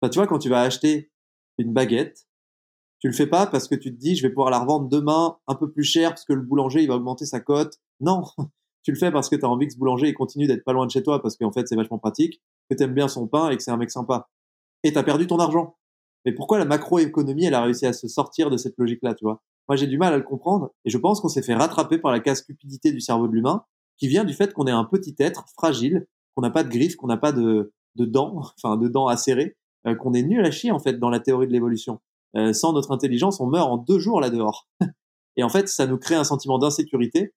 Enfin, 0.00 0.10
tu 0.10 0.18
vois, 0.18 0.26
quand 0.26 0.38
tu 0.38 0.48
vas 0.48 0.60
acheter 0.60 1.10
une 1.58 1.72
baguette, 1.72 2.26
tu 2.98 3.08
le 3.08 3.12
fais 3.12 3.26
pas 3.26 3.46
parce 3.46 3.68
que 3.68 3.74
tu 3.74 3.94
te 3.94 3.98
dis, 3.98 4.16
je 4.16 4.22
vais 4.22 4.30
pouvoir 4.30 4.50
la 4.50 4.58
revendre 4.58 4.88
demain 4.88 5.36
un 5.46 5.54
peu 5.54 5.70
plus 5.70 5.84
cher 5.84 6.10
parce 6.10 6.24
que 6.24 6.32
le 6.32 6.42
boulanger, 6.42 6.82
il 6.82 6.88
va 6.88 6.96
augmenter 6.96 7.26
sa 7.26 7.40
cote. 7.40 7.78
Non, 8.00 8.22
tu 8.82 8.92
le 8.92 8.98
fais 8.98 9.10
parce 9.10 9.28
que 9.28 9.36
tu 9.36 9.44
as 9.44 9.48
envie 9.48 9.66
que 9.66 9.72
ce 9.72 9.78
boulanger 9.78 10.08
il 10.08 10.14
continue 10.14 10.46
d'être 10.46 10.64
pas 10.64 10.72
loin 10.72 10.86
de 10.86 10.90
chez 10.90 11.02
toi 11.02 11.20
parce 11.20 11.36
qu'en 11.36 11.52
fait, 11.52 11.68
c'est 11.68 11.76
vachement 11.76 11.98
pratique, 11.98 12.42
que 12.70 12.76
tu 12.76 12.82
aimes 12.82 12.94
bien 12.94 13.08
son 13.08 13.26
pain 13.26 13.50
et 13.50 13.56
que 13.56 13.62
c'est 13.62 13.70
un 13.70 13.76
mec 13.76 13.90
sympa 13.90 14.28
et 14.82 14.92
tu 14.92 14.98
as 14.98 15.02
perdu 15.02 15.26
ton 15.26 15.38
argent. 15.38 15.76
Mais 16.24 16.32
pourquoi 16.32 16.58
la 16.58 16.64
macroéconomie, 16.64 17.44
elle 17.44 17.54
a 17.54 17.62
réussi 17.62 17.86
à 17.86 17.92
se 17.92 18.08
sortir 18.08 18.50
de 18.50 18.56
cette 18.56 18.74
logique-là, 18.78 19.14
tu 19.14 19.24
vois? 19.24 19.42
Moi, 19.68 19.76
j'ai 19.76 19.86
du 19.86 19.98
mal 19.98 20.12
à 20.12 20.16
le 20.16 20.22
comprendre 20.22 20.70
et 20.84 20.90
je 20.90 20.98
pense 20.98 21.20
qu'on 21.20 21.28
s'est 21.28 21.42
fait 21.42 21.54
rattraper 21.54 21.98
par 21.98 22.12
la 22.12 22.20
casse-cupidité 22.20 22.92
du 22.92 23.00
cerveau 23.00 23.28
de 23.28 23.32
l'humain 23.32 23.64
qui 23.96 24.08
vient 24.08 24.24
du 24.24 24.32
fait 24.32 24.52
qu'on 24.52 24.66
est 24.66 24.72
un 24.72 24.84
petit 24.84 25.14
être 25.18 25.44
fragile, 25.54 26.06
qu'on 26.34 26.42
n'a 26.42 26.50
pas 26.50 26.62
de 26.62 26.68
griffes, 26.68 26.96
qu'on 26.96 27.06
n'a 27.06 27.16
pas 27.16 27.32
de, 27.32 27.72
de 27.96 28.04
dents, 28.04 28.42
enfin 28.62 28.76
de 28.76 28.88
dents 28.88 29.06
acérées, 29.06 29.56
qu'on 29.94 30.12
est 30.14 30.22
nul 30.22 30.44
à 30.44 30.50
chier 30.50 30.72
en 30.72 30.78
fait 30.78 30.94
dans 30.94 31.10
la 31.10 31.20
théorie 31.20 31.46
de 31.46 31.52
l'évolution. 31.52 32.00
Euh, 32.36 32.52
sans 32.52 32.72
notre 32.72 32.92
intelligence, 32.92 33.40
on 33.40 33.46
meurt 33.46 33.70
en 33.70 33.76
deux 33.76 33.98
jours 33.98 34.20
là 34.20 34.30
dehors. 34.30 34.68
et 35.36 35.42
en 35.42 35.48
fait, 35.48 35.68
ça 35.68 35.86
nous 35.86 35.98
crée 35.98 36.16
un 36.16 36.24
sentiment 36.24 36.58
d'insécurité. 36.58 37.34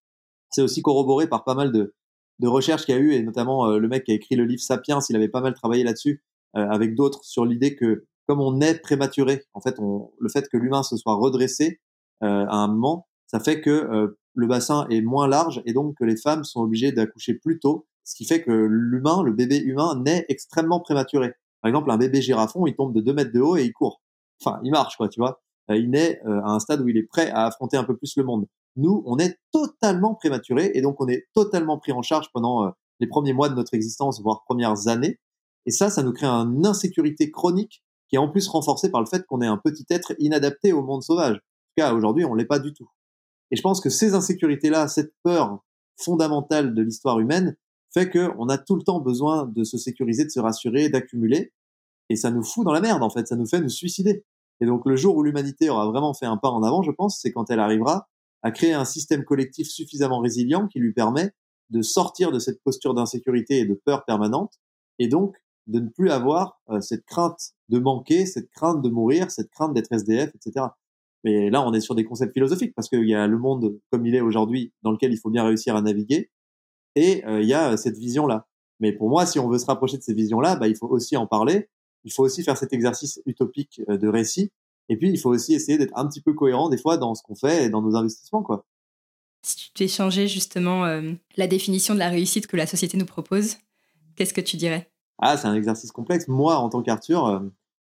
C'est 0.50 0.62
aussi 0.62 0.82
corroboré 0.82 1.28
par 1.28 1.44
pas 1.44 1.54
mal 1.54 1.72
de, 1.72 1.94
de 2.40 2.48
recherches 2.48 2.86
qu'il 2.86 2.96
y 2.96 2.98
a 2.98 3.02
eu, 3.02 3.14
et 3.14 3.22
notamment 3.22 3.68
euh, 3.68 3.78
le 3.78 3.88
mec 3.88 4.04
qui 4.06 4.12
a 4.12 4.16
écrit 4.16 4.36
le 4.36 4.46
livre 4.46 4.62
Sapiens, 4.62 5.00
il 5.10 5.16
avait 5.16 5.30
pas 5.30 5.42
mal 5.42 5.54
travaillé 5.54 5.84
là-dessus, 5.84 6.24
euh, 6.58 6.68
avec 6.70 6.96
d'autres 6.96 7.24
sur 7.24 7.46
l'idée 7.46 7.76
que 7.76 8.06
comme 8.28 8.42
on 8.42 8.62
est 8.62 8.80
prématuré, 8.80 9.44
en 9.54 9.62
fait, 9.62 9.80
on, 9.80 10.12
le 10.20 10.30
fait 10.30 10.48
que 10.50 10.58
l'humain 10.58 10.84
se 10.84 10.96
soit 10.98 11.16
redressé 11.16 11.80
euh, 12.22 12.46
à 12.48 12.58
un 12.58 12.68
moment, 12.68 13.08
ça 13.26 13.40
fait 13.40 13.60
que 13.60 13.72
euh, 13.72 14.20
le 14.36 14.48
bassin 14.48 14.86
est 14.90 15.02
moins 15.02 15.28
large 15.28 15.64
et 15.66 15.74
donc 15.74 15.98
que 15.98 16.04
les 16.04 16.16
femmes 16.16 16.44
sont 16.44 16.62
obligées 16.62 16.92
d'accoucher 16.92 17.34
plus 17.34 17.60
tôt, 17.60 17.88
ce 18.04 18.16
qui 18.16 18.26
fait 18.26 18.44
que 18.44 18.52
l'humain, 18.52 19.24
le 19.24 19.34
bébé 19.34 19.58
humain, 19.58 20.00
naît 20.04 20.26
extrêmement 20.30 20.80
prématuré. 20.80 21.34
Par 21.62 21.70
exemple, 21.70 21.92
un 21.92 21.98
bébé 21.98 22.22
girafon, 22.22 22.66
il 22.68 22.76
tombe 22.76 22.94
de 22.94 23.02
2 23.02 23.14
mètres 23.14 23.34
de 23.34 23.42
haut 23.42 23.58
et 23.58 23.66
il 23.66 23.74
court. 23.74 24.02
Enfin, 24.44 24.60
il 24.64 24.72
marche, 24.72 24.96
quoi, 24.96 25.10
tu 25.10 25.20
vois. 25.20 25.42
il 25.70 25.90
naît 25.90 26.22
à 26.26 26.52
un 26.52 26.60
stade 26.60 26.82
où 26.82 26.88
il 26.88 26.98
est 26.98 27.04
prêt 27.04 27.30
à 27.32 27.46
affronter 27.46 27.78
un 27.78 27.84
peu 27.84 27.96
plus 27.96 28.16
le 28.18 28.24
monde. 28.24 28.48
Nous, 28.76 29.04
on 29.06 29.18
est 29.18 29.38
totalement 29.52 30.16
prématuré 30.16 30.72
et 30.74 30.82
donc 30.82 31.02
on 31.02 31.08
est 31.08 31.28
totalement 31.34 31.78
pris 31.78 31.92
en 31.92 32.02
charge 32.02 32.28
pendant 32.34 32.72
les 33.00 33.08
premiers 33.08 33.34
mois 33.34 33.50
de 33.50 33.56
notre 33.56 33.74
existence, 33.74 34.22
voire 34.22 34.44
premières 34.46 34.88
années. 34.88 35.20
Et 35.66 35.72
ça, 35.72 35.90
ça 35.90 36.04
nous 36.04 36.14
crée 36.14 36.28
une 36.28 36.66
insécurité 36.66 37.32
chronique 37.32 37.84
qui 38.08 38.16
est 38.16 38.20
en 38.20 38.30
plus 38.30 38.48
renforcée 38.48 38.90
par 38.90 39.02
le 39.02 39.08
fait 39.08 39.26
qu'on 39.26 39.42
est 39.42 39.48
un 39.48 39.58
petit 39.58 39.86
être 39.90 40.14
inadapté 40.18 40.74
au 40.74 40.82
monde 40.82 41.04
sauvage. 41.04 41.36
En 41.36 41.38
tout 41.38 41.88
cas, 41.88 41.94
aujourd'hui, 41.94 42.26
on 42.26 42.34
l'est 42.34 42.46
pas 42.46 42.60
du 42.60 42.74
tout. 42.74 42.90
Et 43.52 43.56
je 43.56 43.62
pense 43.62 43.82
que 43.82 43.90
ces 43.90 44.14
insécurités-là, 44.14 44.88
cette 44.88 45.14
peur 45.24 45.60
fondamentale 45.98 46.74
de 46.74 46.82
l'histoire 46.82 47.20
humaine, 47.20 47.56
fait 47.94 48.10
qu'on 48.10 48.50
a 48.50 48.58
tout 48.58 48.76
le 48.76 48.84
temps 48.84 49.00
besoin 49.00 49.46
de 49.46 49.64
se 49.64 49.78
sécuriser, 49.78 50.26
de 50.26 50.30
se 50.30 50.40
rassurer, 50.40 50.90
d'accumuler. 50.90 51.54
Et 52.10 52.16
ça 52.16 52.32
nous 52.32 52.44
fout 52.44 52.66
dans 52.66 52.72
la 52.72 52.82
merde, 52.82 53.04
en 53.04 53.10
fait. 53.10 53.28
Ça 53.28 53.36
nous 53.36 53.48
fait 53.48 53.62
nous 53.62 53.70
suicider. 53.70 54.24
Et 54.62 54.66
donc, 54.66 54.86
le 54.86 54.96
jour 54.96 55.16
où 55.16 55.24
l'humanité 55.24 55.70
aura 55.70 55.88
vraiment 55.88 56.14
fait 56.14 56.26
un 56.26 56.38
pas 56.38 56.50
en 56.50 56.64
avant, 56.64 56.82
je 56.82 56.92
pense, 56.92 57.20
c'est 57.20 57.32
quand 57.32 57.50
elle 57.50 57.60
arrivera 57.60 58.08
à 58.42 58.52
créer 58.52 58.74
un 58.74 58.86
système 58.86 59.24
collectif 59.24 59.68
suffisamment 59.68 60.20
résilient 60.20 60.68
qui 60.68 60.80
lui 60.80 60.94
permet 60.94 61.32
de 61.70 61.82
sortir 61.82 62.32
de 62.32 62.40
cette 62.40 62.62
posture 62.64 62.94
d'insécurité 62.94 63.60
et 63.60 63.66
de 63.66 63.74
peur 63.74 64.06
permanente, 64.06 64.54
et 64.98 65.08
donc 65.08 65.36
de 65.68 65.80
ne 65.80 65.90
plus 65.90 66.10
avoir 66.10 66.60
euh, 66.70 66.82
cette 66.82 67.06
crainte 67.06 67.52
de 67.70 67.80
manquer, 67.80 68.26
cette 68.26 68.50
crainte 68.50 68.82
de 68.82 68.90
mourir, 68.90 69.30
cette 69.30 69.52
crainte 69.52 69.74
d'être 69.74 69.92
SDF, 69.92 70.34
etc. 70.34 70.66
Mais 71.24 71.50
là, 71.50 71.62
on 71.66 71.74
est 71.74 71.82
sur 71.82 71.96
des 71.96 72.06
concepts 72.06 72.34
philosophiques 72.34 72.74
parce 72.76 72.90
qu'il 72.90 73.08
y 73.08 73.14
a 73.14 73.28
le 73.28 73.38
monde 73.38 73.78
comme 73.92 74.06
il 74.06 74.16
est 74.16 74.22
aujourd'hui 74.22 74.74
dans 74.82 74.92
lequel 74.92 75.14
il 75.14 75.18
faut 75.18 75.30
bien 75.30 75.44
réussir 75.44 75.76
à 75.76 75.82
naviguer 75.82 76.32
et 76.96 77.24
il 77.26 77.46
y 77.46 77.54
a 77.54 77.78
cette 77.78 77.98
vision-là. 77.98 78.48
Mais 78.80 78.94
pour 78.94 79.10
moi, 79.10 79.26
si 79.26 79.40
on 79.40 79.50
veut 79.50 79.58
se 79.58 79.66
rapprocher 79.66 79.98
de 79.98 80.04
ces 80.04 80.14
visions-là, 80.14 80.56
bah, 80.56 80.68
il 80.68 80.76
faut 80.76 80.88
aussi 80.88 81.18
en 81.18 81.28
parler. 81.28 81.70
Il 82.06 82.14
faut 82.14 82.24
aussi 82.24 82.44
faire 82.44 82.58
cet 82.58 82.74
exercice 82.74 83.22
utopique 83.26 83.82
de 83.88 84.08
récit. 84.08 84.52
Et 84.88 84.98
puis, 84.98 85.10
il 85.10 85.20
faut 85.20 85.30
aussi 85.30 85.54
essayer 85.54 85.78
d'être 85.78 85.96
un 85.96 86.08
petit 86.08 86.22
peu 86.22 86.34
cohérent 86.34 86.70
des 86.70 86.78
fois 86.78 86.98
dans 86.98 87.14
ce 87.14 87.22
qu'on 87.22 87.36
fait 87.36 87.66
et 87.66 87.70
dans 87.70 87.82
nos 87.82 87.96
investissements, 87.96 88.42
quoi. 88.42 88.66
Si 89.44 89.56
tu 89.56 89.72
t'échangeais 89.72 90.28
justement 90.28 90.86
la 91.38 91.48
définition 91.48 91.94
de 91.94 92.00
la 92.00 92.10
réussite 92.10 92.48
que 92.48 92.58
la 92.58 92.68
société 92.68 92.98
nous 92.98 93.06
propose, 93.06 93.58
qu'est-ce 94.16 94.34
que 94.34 94.42
tu 94.42 94.58
dirais? 94.58 94.92
Ah, 95.20 95.38
c'est 95.38 95.48
un 95.48 95.54
exercice 95.56 95.92
complexe. 95.92 96.28
Moi, 96.28 96.56
en 96.56 96.70
tant 96.70 96.82
qu'Arthur, 96.82 97.26
euh, 97.26 97.40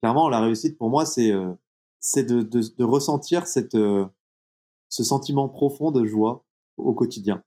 clairement, 0.01 0.29
la 0.29 0.41
réussite 0.41 0.77
pour 0.77 0.91
moi, 0.91 1.07
c'est 1.07 1.31
euh, 1.31 1.53
c'est 2.01 2.25
de, 2.25 2.43
de, 2.43 2.63
de, 2.77 2.85
ressentir 2.85 3.47
cette, 3.47 3.77
ce 3.77 5.05
sentiment 5.05 5.49
profond 5.49 5.93
de 5.93 6.05
joie 6.05 6.45
au 6.77 6.95
quotidien. 6.95 7.45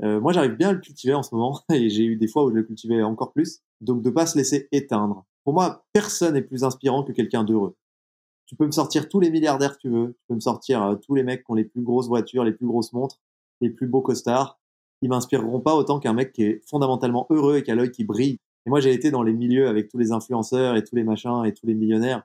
Moi, 0.00 0.32
j'arrive 0.32 0.56
bien 0.56 0.70
à 0.70 0.72
le 0.72 0.80
cultiver 0.80 1.14
en 1.14 1.22
ce 1.22 1.34
moment, 1.34 1.60
et 1.72 1.88
j'ai 1.88 2.04
eu 2.04 2.16
des 2.16 2.28
fois 2.28 2.44
où 2.44 2.50
je 2.50 2.54
le 2.54 2.62
cultivais 2.62 3.02
encore 3.02 3.32
plus. 3.32 3.60
Donc, 3.80 4.02
de 4.02 4.10
pas 4.10 4.26
se 4.26 4.38
laisser 4.38 4.68
éteindre. 4.72 5.24
Pour 5.44 5.54
moi, 5.54 5.84
personne 5.92 6.34
n'est 6.34 6.42
plus 6.42 6.64
inspirant 6.64 7.02
que 7.02 7.12
quelqu'un 7.12 7.44
d'heureux. 7.44 7.76
Tu 8.46 8.56
peux 8.56 8.66
me 8.66 8.72
sortir 8.72 9.08
tous 9.08 9.20
les 9.20 9.30
milliardaires 9.30 9.76
que 9.76 9.82
tu 9.82 9.90
veux, 9.90 10.16
tu 10.18 10.24
peux 10.28 10.34
me 10.34 10.40
sortir 10.40 10.98
tous 11.02 11.14
les 11.14 11.22
mecs 11.22 11.44
qui 11.44 11.50
ont 11.50 11.54
les 11.54 11.64
plus 11.64 11.82
grosses 11.82 12.08
voitures, 12.08 12.44
les 12.44 12.52
plus 12.52 12.66
grosses 12.66 12.92
montres, 12.92 13.20
les 13.60 13.70
plus 13.70 13.86
beaux 13.86 14.00
costards. 14.00 14.58
Ils 15.02 15.08
m'inspireront 15.08 15.60
pas 15.60 15.74
autant 15.74 16.00
qu'un 16.00 16.14
mec 16.14 16.32
qui 16.32 16.44
est 16.44 16.62
fondamentalement 16.68 17.26
heureux 17.30 17.58
et 17.58 17.62
qui 17.62 17.70
a 17.70 17.74
l'œil 17.74 17.90
qui 17.90 18.04
brille 18.04 18.38
et 18.68 18.70
moi, 18.70 18.80
j'ai 18.80 18.92
été 18.92 19.10
dans 19.10 19.22
les 19.22 19.32
milieux 19.32 19.66
avec 19.66 19.88
tous 19.88 19.96
les 19.96 20.12
influenceurs 20.12 20.76
et 20.76 20.84
tous 20.84 20.94
les 20.94 21.02
machins 21.02 21.42
et 21.46 21.54
tous 21.54 21.66
les 21.66 21.74
millionnaires. 21.74 22.22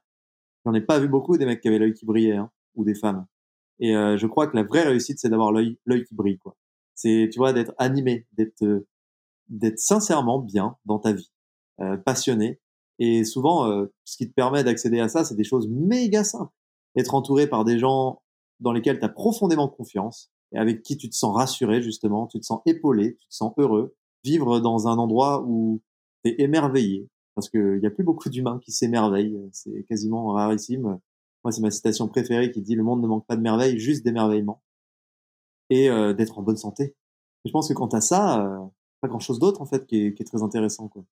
J'en 0.66 0.74
ai 0.74 0.82
pas 0.82 1.00
vu 1.00 1.08
beaucoup 1.08 1.38
des 1.38 1.46
mecs 1.46 1.62
qui 1.62 1.70
avaient 1.70 1.80
l'œil 1.80 1.94
qui 1.94 2.06
brillait, 2.06 2.36
hein, 2.36 2.52
ou 2.76 2.84
des 2.84 2.96
femmes. 2.96 3.26
Et 3.80 3.96
euh, 3.96 4.18
je 4.18 4.28
crois 4.28 4.48
que 4.48 4.58
la 4.58 4.64
vraie 4.64 4.84
réussite, 4.84 5.20
c'est 5.20 5.30
d'avoir 5.30 5.54
l'œil 5.54 5.78
qui 6.06 6.14
brille, 6.14 6.38
quoi. 6.38 6.58
C'est, 6.96 7.30
tu 7.32 7.40
vois, 7.40 7.54
d'être 7.54 7.74
animé, 7.78 8.28
d'être, 8.34 8.64
euh, 8.64 8.88
d'être 9.50 9.80
sincèrement 9.80 10.40
bien 10.40 10.78
dans 10.86 11.00
ta 11.00 11.14
vie, 11.14 11.32
euh, 11.82 11.98
passionné. 11.98 12.60
Et 13.00 13.24
souvent, 13.24 13.70
euh, 13.70 13.88
ce 14.06 14.18
qui 14.18 14.28
te 14.28 14.34
permet 14.34 14.64
d'accéder 14.64 15.00
à 15.00 15.10
ça, 15.10 15.24
c'est 15.24 15.36
des 15.36 15.44
choses 15.44 15.68
méga 15.68 16.24
simples. 16.24 16.54
Être 16.96 17.16
entouré 17.16 17.48
par 17.48 17.66
des 17.66 17.80
gens 17.80 18.22
dans 18.60 18.72
lesquels 18.72 19.00
tu 19.00 19.06
as 19.06 19.10
profondément 19.10 19.68
confiance 19.68 20.32
et 20.54 20.58
avec 20.58 20.84
qui 20.84 20.98
tu 20.98 21.10
te 21.10 21.16
sens 21.16 21.36
rassuré, 21.36 21.82
justement, 21.82 22.28
tu 22.28 22.40
te 22.40 22.46
sens 22.46 22.62
épaulé, 22.66 23.18
tu 23.20 23.28
te 23.28 23.34
sens 23.34 23.54
heureux. 23.58 23.96
Vivre 24.24 24.60
dans 24.60 24.88
un 24.88 24.98
endroit 24.98 25.44
où 25.46 25.82
t'es 26.24 26.36
émerveillé 26.38 27.10
parce 27.36 27.50
qu'il 27.50 27.80
n'y 27.80 27.88
a 27.88 27.90
plus 27.90 28.04
beaucoup 28.04 28.30
d'humains 28.30 28.60
qui 28.64 28.72
s'émerveillent. 28.72 29.40
C'est 29.52 29.84
quasiment 29.90 30.28
rarissime. 30.28 31.00
Moi, 31.44 31.52
c'est 31.52 31.62
ma 31.62 31.72
citation 31.72 32.08
préférée 32.08 32.52
qui 32.52 32.62
dit 32.62 32.76
le 32.76 32.84
monde 32.84 33.02
ne 33.02 33.08
manque 33.08 33.26
pas 33.26 33.36
de 33.36 33.42
merveilles, 33.42 33.80
juste 33.80 34.06
d'émerveillement 34.06 34.62
et 35.74 35.90
euh, 35.90 36.14
d'être 36.14 36.38
en 36.38 36.44
bonne 36.44 36.58
santé. 36.58 36.96
je 37.46 37.52
pense 37.52 37.68
que 37.68 37.74
quand 37.74 37.94
à 37.94 38.02
ça, 38.02 38.46
euh, 38.46 38.60
pas 39.02 39.08
grand 39.08 39.20
chose 39.20 39.40
d'autre 39.40 39.62
en 39.62 39.66
fait 39.66 39.86
qui 39.86 40.06
est, 40.06 40.28
très 40.28 40.44
intéressant. 40.44 40.88
Quoi. 40.88 41.04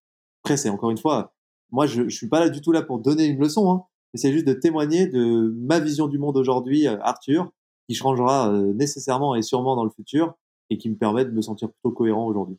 Après, 0.43 0.55
c'est 0.55 0.69
encore 0.69 0.91
une 0.91 0.97
fois, 0.97 1.33
moi, 1.71 1.87
je, 1.87 2.07
je 2.07 2.15
suis 2.15 2.27
pas 2.27 2.39
là 2.39 2.49
du 2.49 2.61
tout 2.61 2.71
là 2.71 2.83
pour 2.83 2.99
donner 2.99 3.25
une 3.25 3.39
leçon, 3.39 3.71
hein, 3.71 3.83
mais 4.13 4.19
c'est 4.19 4.31
juste 4.31 4.45
de 4.45 4.53
témoigner 4.53 5.07
de 5.07 5.53
ma 5.57 5.79
vision 5.79 6.07
du 6.07 6.19
monde 6.19 6.37
aujourd'hui, 6.37 6.87
euh, 6.87 6.97
Arthur, 7.01 7.51
qui 7.89 7.95
changera 7.95 8.53
nécessairement 8.75 9.35
et 9.35 9.41
sûrement 9.41 9.75
dans 9.75 9.83
le 9.83 9.89
futur, 9.89 10.35
et 10.69 10.77
qui 10.77 10.89
me 10.89 10.95
permet 10.95 11.25
de 11.25 11.31
me 11.31 11.41
sentir 11.41 11.69
plutôt 11.69 11.91
cohérent 11.91 12.25
aujourd'hui. 12.25 12.57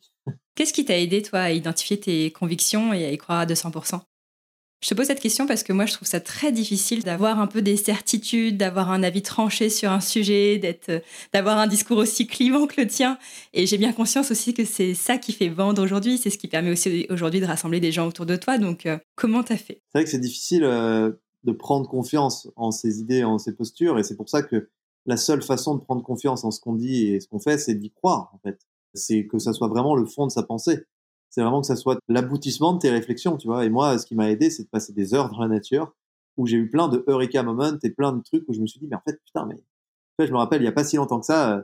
Qu'est-ce 0.55 0.73
qui 0.73 0.85
t'a 0.85 0.99
aidé, 0.99 1.23
toi, 1.23 1.39
à 1.39 1.51
identifier 1.51 1.99
tes 1.99 2.31
convictions 2.31 2.93
et 2.93 3.05
à 3.05 3.11
y 3.11 3.17
croire 3.17 3.39
à 3.39 3.45
200% 3.45 4.01
je 4.83 4.89
te 4.89 4.93
pose 4.93 5.07
cette 5.07 5.19
question 5.19 5.47
parce 5.47 5.63
que 5.63 5.73
moi, 5.73 5.85
je 5.85 5.93
trouve 5.93 6.07
ça 6.07 6.19
très 6.19 6.51
difficile 6.51 7.03
d'avoir 7.03 7.39
un 7.39 7.47
peu 7.47 7.61
des 7.61 7.77
certitudes, 7.77 8.57
d'avoir 8.57 8.91
un 8.91 9.01
avis 9.01 9.21
tranché 9.21 9.69
sur 9.69 9.89
un 9.91 10.01
sujet, 10.01 10.59
d'être, 10.59 11.01
d'avoir 11.33 11.57
un 11.57 11.67
discours 11.67 11.97
aussi 11.97 12.27
clivant 12.27 12.67
que 12.67 12.81
le 12.81 12.87
tien. 12.87 13.17
Et 13.53 13.65
j'ai 13.65 13.77
bien 13.77 13.93
conscience 13.93 14.29
aussi 14.29 14.53
que 14.53 14.65
c'est 14.65 14.93
ça 14.93 15.17
qui 15.17 15.33
fait 15.33 15.49
vendre 15.49 15.81
aujourd'hui. 15.81 16.17
C'est 16.17 16.29
ce 16.29 16.37
qui 16.37 16.47
permet 16.47 16.71
aussi 16.71 17.07
aujourd'hui 17.09 17.39
de 17.39 17.45
rassembler 17.45 17.79
des 17.79 17.91
gens 17.91 18.07
autour 18.07 18.25
de 18.25 18.35
toi. 18.35 18.57
Donc, 18.57 18.85
euh, 18.85 18.97
comment 19.15 19.41
t'as 19.41 19.57
fait? 19.57 19.81
C'est 19.87 19.99
vrai 19.99 20.03
que 20.03 20.09
c'est 20.09 20.19
difficile. 20.19 20.63
Euh, 20.63 21.11
de 21.43 21.51
prendre 21.51 21.87
confiance 21.89 22.49
en 22.55 22.71
ses 22.71 22.99
idées, 22.99 23.23
en 23.23 23.37
ses 23.37 23.53
postures. 23.53 23.99
Et 23.99 24.03
c'est 24.03 24.15
pour 24.15 24.29
ça 24.29 24.41
que 24.43 24.69
la 25.05 25.17
seule 25.17 25.41
façon 25.41 25.75
de 25.75 25.81
prendre 25.81 26.03
confiance 26.03 26.43
en 26.43 26.51
ce 26.51 26.61
qu'on 26.61 26.75
dit 26.75 27.07
et 27.07 27.19
ce 27.19 27.27
qu'on 27.27 27.39
fait, 27.39 27.57
c'est 27.57 27.75
d'y 27.75 27.91
croire, 27.91 28.31
en 28.33 28.39
fait. 28.39 28.59
C'est 28.93 29.25
que 29.25 29.39
ça 29.39 29.53
soit 29.53 29.67
vraiment 29.67 29.95
le 29.95 30.05
fond 30.05 30.27
de 30.27 30.31
sa 30.31 30.43
pensée. 30.43 30.85
C'est 31.33 31.41
vraiment 31.41 31.61
que 31.61 31.65
ça 31.67 31.75
soit 31.75 31.97
l'aboutissement 32.09 32.73
de 32.73 32.77
tes 32.77 32.91
réflexions, 32.91 33.37
tu 33.37 33.47
vois. 33.47 33.65
Et 33.65 33.69
moi, 33.71 33.97
ce 33.97 34.05
qui 34.05 34.13
m'a 34.13 34.29
aidé, 34.29 34.51
c'est 34.51 34.65
de 34.65 34.67
passer 34.67 34.93
des 34.93 35.15
heures 35.15 35.31
dans 35.31 35.39
la 35.39 35.47
nature 35.47 35.91
où 36.37 36.45
j'ai 36.45 36.57
eu 36.57 36.69
plein 36.69 36.87
de 36.87 37.03
eureka 37.07 37.41
moments 37.41 37.75
et 37.81 37.89
plein 37.89 38.13
de 38.13 38.21
trucs 38.21 38.47
où 38.47 38.53
je 38.53 38.61
me 38.61 38.67
suis 38.67 38.79
dit, 38.79 38.85
mais 38.87 38.95
en 38.95 39.01
fait, 39.01 39.19
putain, 39.25 39.47
mais, 39.47 39.59
je 40.23 40.31
me 40.31 40.37
rappelle, 40.37 40.61
il 40.61 40.65
y 40.65 40.67
a 40.67 40.71
pas 40.71 40.83
si 40.83 40.95
longtemps 40.95 41.19
que 41.19 41.25
ça, 41.25 41.57
euh, 41.57 41.63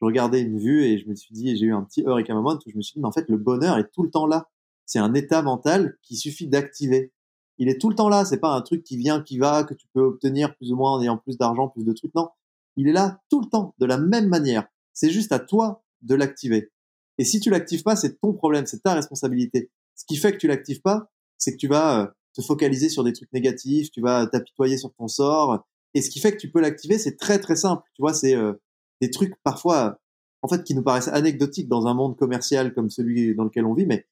je 0.00 0.06
regardais 0.06 0.40
une 0.40 0.60
vue 0.60 0.84
et 0.84 0.98
je 0.98 1.08
me 1.08 1.16
suis 1.16 1.34
dit, 1.34 1.56
j'ai 1.56 1.66
eu 1.66 1.74
un 1.74 1.82
petit 1.82 2.02
eureka 2.02 2.32
moment 2.32 2.54
où 2.64 2.70
je 2.70 2.76
me 2.76 2.80
suis 2.80 2.94
dit, 2.94 3.00
mais 3.00 3.08
en 3.08 3.12
fait, 3.12 3.28
le 3.28 3.38
bonheur 3.38 3.76
est 3.76 3.90
tout 3.90 4.04
le 4.04 4.10
temps 4.10 4.26
là. 4.28 4.48
C'est 4.86 5.00
un 5.00 5.12
état 5.14 5.42
mental 5.42 5.98
qui 6.02 6.14
suffit 6.14 6.46
d'activer. 6.46 7.12
Il 7.58 7.68
est 7.68 7.80
tout 7.80 7.88
le 7.90 7.96
temps 7.96 8.08
là. 8.08 8.24
C'est 8.24 8.38
pas 8.38 8.54
un 8.54 8.60
truc 8.62 8.84
qui 8.84 8.96
vient, 8.98 9.20
qui 9.20 9.38
va, 9.38 9.64
que 9.64 9.74
tu 9.74 9.88
peux 9.92 10.00
obtenir 10.00 10.54
plus 10.54 10.70
ou 10.70 10.76
moins 10.76 10.92
en 10.92 11.02
ayant 11.02 11.16
plus 11.16 11.38
d'argent, 11.38 11.66
plus 11.66 11.84
de 11.84 11.92
trucs. 11.92 12.14
Non. 12.14 12.28
Il 12.76 12.86
est 12.86 12.92
là 12.92 13.20
tout 13.30 13.40
le 13.40 13.48
temps, 13.48 13.74
de 13.78 13.86
la 13.86 13.98
même 13.98 14.28
manière. 14.28 14.68
C'est 14.92 15.10
juste 15.10 15.32
à 15.32 15.40
toi 15.40 15.82
de 16.02 16.14
l'activer. 16.14 16.70
Et 17.18 17.24
si 17.24 17.40
tu 17.40 17.50
l'actives 17.50 17.82
pas, 17.82 17.96
c'est 17.96 18.20
ton 18.20 18.32
problème, 18.32 18.66
c'est 18.66 18.82
ta 18.82 18.94
responsabilité. 18.94 19.70
Ce 19.96 20.04
qui 20.06 20.16
fait 20.16 20.32
que 20.32 20.38
tu 20.38 20.46
l'actives 20.46 20.80
pas, 20.80 21.10
c'est 21.36 21.52
que 21.52 21.56
tu 21.56 21.68
vas 21.68 22.02
euh, 22.02 22.06
te 22.34 22.42
focaliser 22.42 22.88
sur 22.88 23.04
des 23.04 23.12
trucs 23.12 23.32
négatifs, 23.32 23.90
tu 23.90 24.00
vas 24.00 24.26
t'apitoyer 24.26 24.78
sur 24.78 24.92
ton 24.94 25.08
sort. 25.08 25.66
Et 25.94 26.02
ce 26.02 26.10
qui 26.10 26.20
fait 26.20 26.32
que 26.32 26.36
tu 26.36 26.50
peux 26.50 26.60
l'activer, 26.60 26.98
c'est 26.98 27.16
très 27.16 27.38
très 27.40 27.56
simple. 27.56 27.82
Tu 27.94 28.02
vois, 28.02 28.14
c'est 28.14 28.36
euh, 28.36 28.52
des 29.00 29.10
trucs 29.10 29.34
parfois, 29.42 30.00
en 30.42 30.48
fait, 30.48 30.62
qui 30.62 30.74
nous 30.74 30.82
paraissent 30.82 31.08
anecdotiques 31.08 31.68
dans 31.68 31.86
un 31.86 31.94
monde 31.94 32.16
commercial 32.16 32.72
comme 32.72 32.90
celui 32.90 33.34
dans 33.34 33.44
lequel 33.44 33.64
on 33.64 33.74
vit, 33.74 33.86
mais 33.86 34.06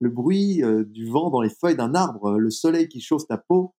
le 0.00 0.10
bruit 0.10 0.62
euh, 0.62 0.84
du 0.84 1.06
vent 1.06 1.30
dans 1.30 1.40
les 1.40 1.50
feuilles 1.50 1.76
d'un 1.76 1.94
arbre, 1.94 2.38
le 2.38 2.50
soleil 2.50 2.88
qui 2.88 3.00
chauffe 3.00 3.26
ta 3.26 3.38
peau, 3.38 3.74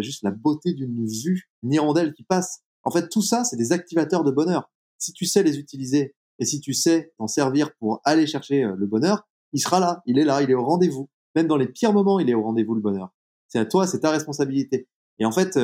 juste 0.00 0.22
la 0.22 0.30
beauté 0.30 0.74
d'une 0.74 1.06
vue, 1.06 1.48
une 1.62 1.72
hirondelle 1.72 2.12
qui 2.12 2.22
passe. 2.22 2.60
En 2.82 2.90
fait, 2.90 3.08
tout 3.08 3.22
ça, 3.22 3.44
c'est 3.44 3.56
des 3.56 3.72
activateurs 3.72 4.22
de 4.22 4.30
bonheur. 4.30 4.70
Si 4.98 5.14
tu 5.14 5.24
sais 5.24 5.42
les 5.42 5.58
utiliser 5.58 6.14
et 6.38 6.44
si 6.44 6.60
tu 6.60 6.74
sais 6.74 7.12
t'en 7.18 7.26
servir 7.26 7.74
pour 7.78 8.00
aller 8.04 8.26
chercher 8.26 8.64
le 8.76 8.86
bonheur, 8.86 9.26
il 9.52 9.60
sera 9.60 9.80
là, 9.80 10.02
il 10.06 10.18
est 10.18 10.24
là, 10.24 10.42
il 10.42 10.50
est 10.50 10.54
au 10.54 10.64
rendez-vous. 10.64 11.08
Même 11.34 11.46
dans 11.46 11.56
les 11.56 11.68
pires 11.68 11.92
moments, 11.92 12.18
il 12.18 12.28
est 12.30 12.34
au 12.34 12.42
rendez-vous 12.42 12.74
le 12.74 12.80
bonheur. 12.80 13.12
C'est 13.48 13.58
à 13.58 13.66
toi, 13.66 13.86
c'est 13.86 14.00
ta 14.00 14.10
responsabilité. 14.10 14.88
Et 15.18 15.26
en 15.26 15.32
fait, 15.32 15.58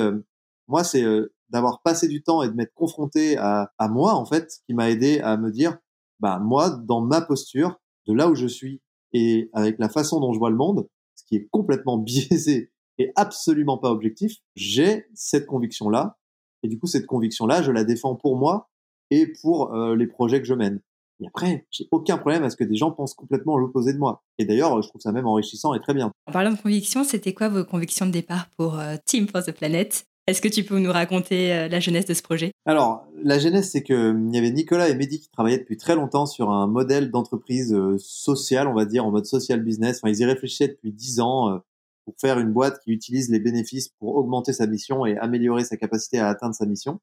moi, 0.68 0.84
c'est 0.84 1.04
d'avoir 1.48 1.82
passé 1.82 2.06
du 2.06 2.22
temps 2.22 2.42
et 2.42 2.48
de 2.48 2.54
m'être 2.54 2.74
confronté 2.74 3.36
à, 3.36 3.72
à 3.78 3.88
moi, 3.88 4.14
en 4.14 4.24
fait, 4.24 4.48
qui 4.66 4.74
m'a 4.74 4.90
aidé 4.90 5.20
à 5.20 5.36
me 5.36 5.50
dire, 5.50 5.76
bah 6.20 6.38
moi, 6.38 6.70
dans 6.70 7.00
ma 7.00 7.20
posture, 7.20 7.80
de 8.06 8.14
là 8.14 8.28
où 8.28 8.34
je 8.34 8.46
suis 8.46 8.80
et 9.12 9.50
avec 9.52 9.78
la 9.78 9.88
façon 9.88 10.20
dont 10.20 10.32
je 10.32 10.38
vois 10.38 10.50
le 10.50 10.56
monde, 10.56 10.88
ce 11.14 11.24
qui 11.24 11.36
est 11.36 11.48
complètement 11.50 11.98
biaisé 12.02 12.72
et 12.98 13.12
absolument 13.16 13.78
pas 13.78 13.90
objectif, 13.90 14.36
j'ai 14.54 15.06
cette 15.14 15.46
conviction-là. 15.46 16.18
Et 16.62 16.68
du 16.68 16.78
coup, 16.78 16.86
cette 16.86 17.06
conviction-là, 17.06 17.62
je 17.62 17.72
la 17.72 17.84
défends 17.84 18.14
pour 18.14 18.36
moi 18.36 18.69
et 19.10 19.26
pour 19.40 19.74
les 19.74 20.06
projets 20.06 20.40
que 20.40 20.46
je 20.46 20.54
mène. 20.54 20.80
Et 21.22 21.26
après, 21.26 21.66
j'ai 21.70 21.86
aucun 21.90 22.16
problème 22.16 22.44
à 22.44 22.50
ce 22.50 22.56
que 22.56 22.64
des 22.64 22.76
gens 22.76 22.90
pensent 22.92 23.14
complètement 23.14 23.58
l'opposé 23.58 23.92
de 23.92 23.98
moi. 23.98 24.22
Et 24.38 24.46
d'ailleurs, 24.46 24.80
je 24.80 24.88
trouve 24.88 25.02
ça 25.02 25.12
même 25.12 25.26
enrichissant 25.26 25.74
et 25.74 25.80
très 25.80 25.92
bien. 25.92 26.10
En 26.26 26.32
parlant 26.32 26.52
de 26.52 26.56
conviction, 26.56 27.04
c'était 27.04 27.34
quoi 27.34 27.48
vos 27.48 27.64
convictions 27.64 28.06
de 28.06 28.10
départ 28.10 28.48
pour 28.56 28.80
Team 29.04 29.28
for 29.28 29.44
the 29.44 29.52
Planet? 29.52 30.06
Est-ce 30.26 30.40
que 30.40 30.48
tu 30.48 30.64
peux 30.64 30.78
nous 30.78 30.92
raconter 30.92 31.68
la 31.68 31.80
genèse 31.80 32.06
de 32.06 32.14
ce 32.14 32.22
projet? 32.22 32.52
Alors, 32.64 33.04
la 33.22 33.38
genèse, 33.38 33.70
c'est 33.70 33.82
que 33.82 34.14
il 34.16 34.34
y 34.34 34.38
avait 34.38 34.50
Nicolas 34.50 34.88
et 34.88 34.94
Mehdi 34.94 35.20
qui 35.20 35.28
travaillaient 35.28 35.58
depuis 35.58 35.76
très 35.76 35.96
longtemps 35.96 36.24
sur 36.26 36.50
un 36.50 36.66
modèle 36.66 37.10
d'entreprise 37.10 37.76
sociale, 37.98 38.68
on 38.68 38.74
va 38.74 38.84
dire, 38.84 39.04
en 39.04 39.10
mode 39.10 39.26
social 39.26 39.60
business. 39.62 39.98
Enfin, 39.98 40.12
ils 40.12 40.20
y 40.20 40.24
réfléchissaient 40.24 40.68
depuis 40.68 40.92
dix 40.92 41.20
ans 41.20 41.60
pour 42.04 42.14
faire 42.18 42.38
une 42.38 42.52
boîte 42.52 42.80
qui 42.84 42.92
utilise 42.92 43.28
les 43.28 43.40
bénéfices 43.40 43.88
pour 43.98 44.14
augmenter 44.14 44.52
sa 44.52 44.66
mission 44.66 45.04
et 45.04 45.18
améliorer 45.18 45.64
sa 45.64 45.76
capacité 45.76 46.18
à 46.18 46.28
atteindre 46.28 46.54
sa 46.54 46.64
mission. 46.64 47.00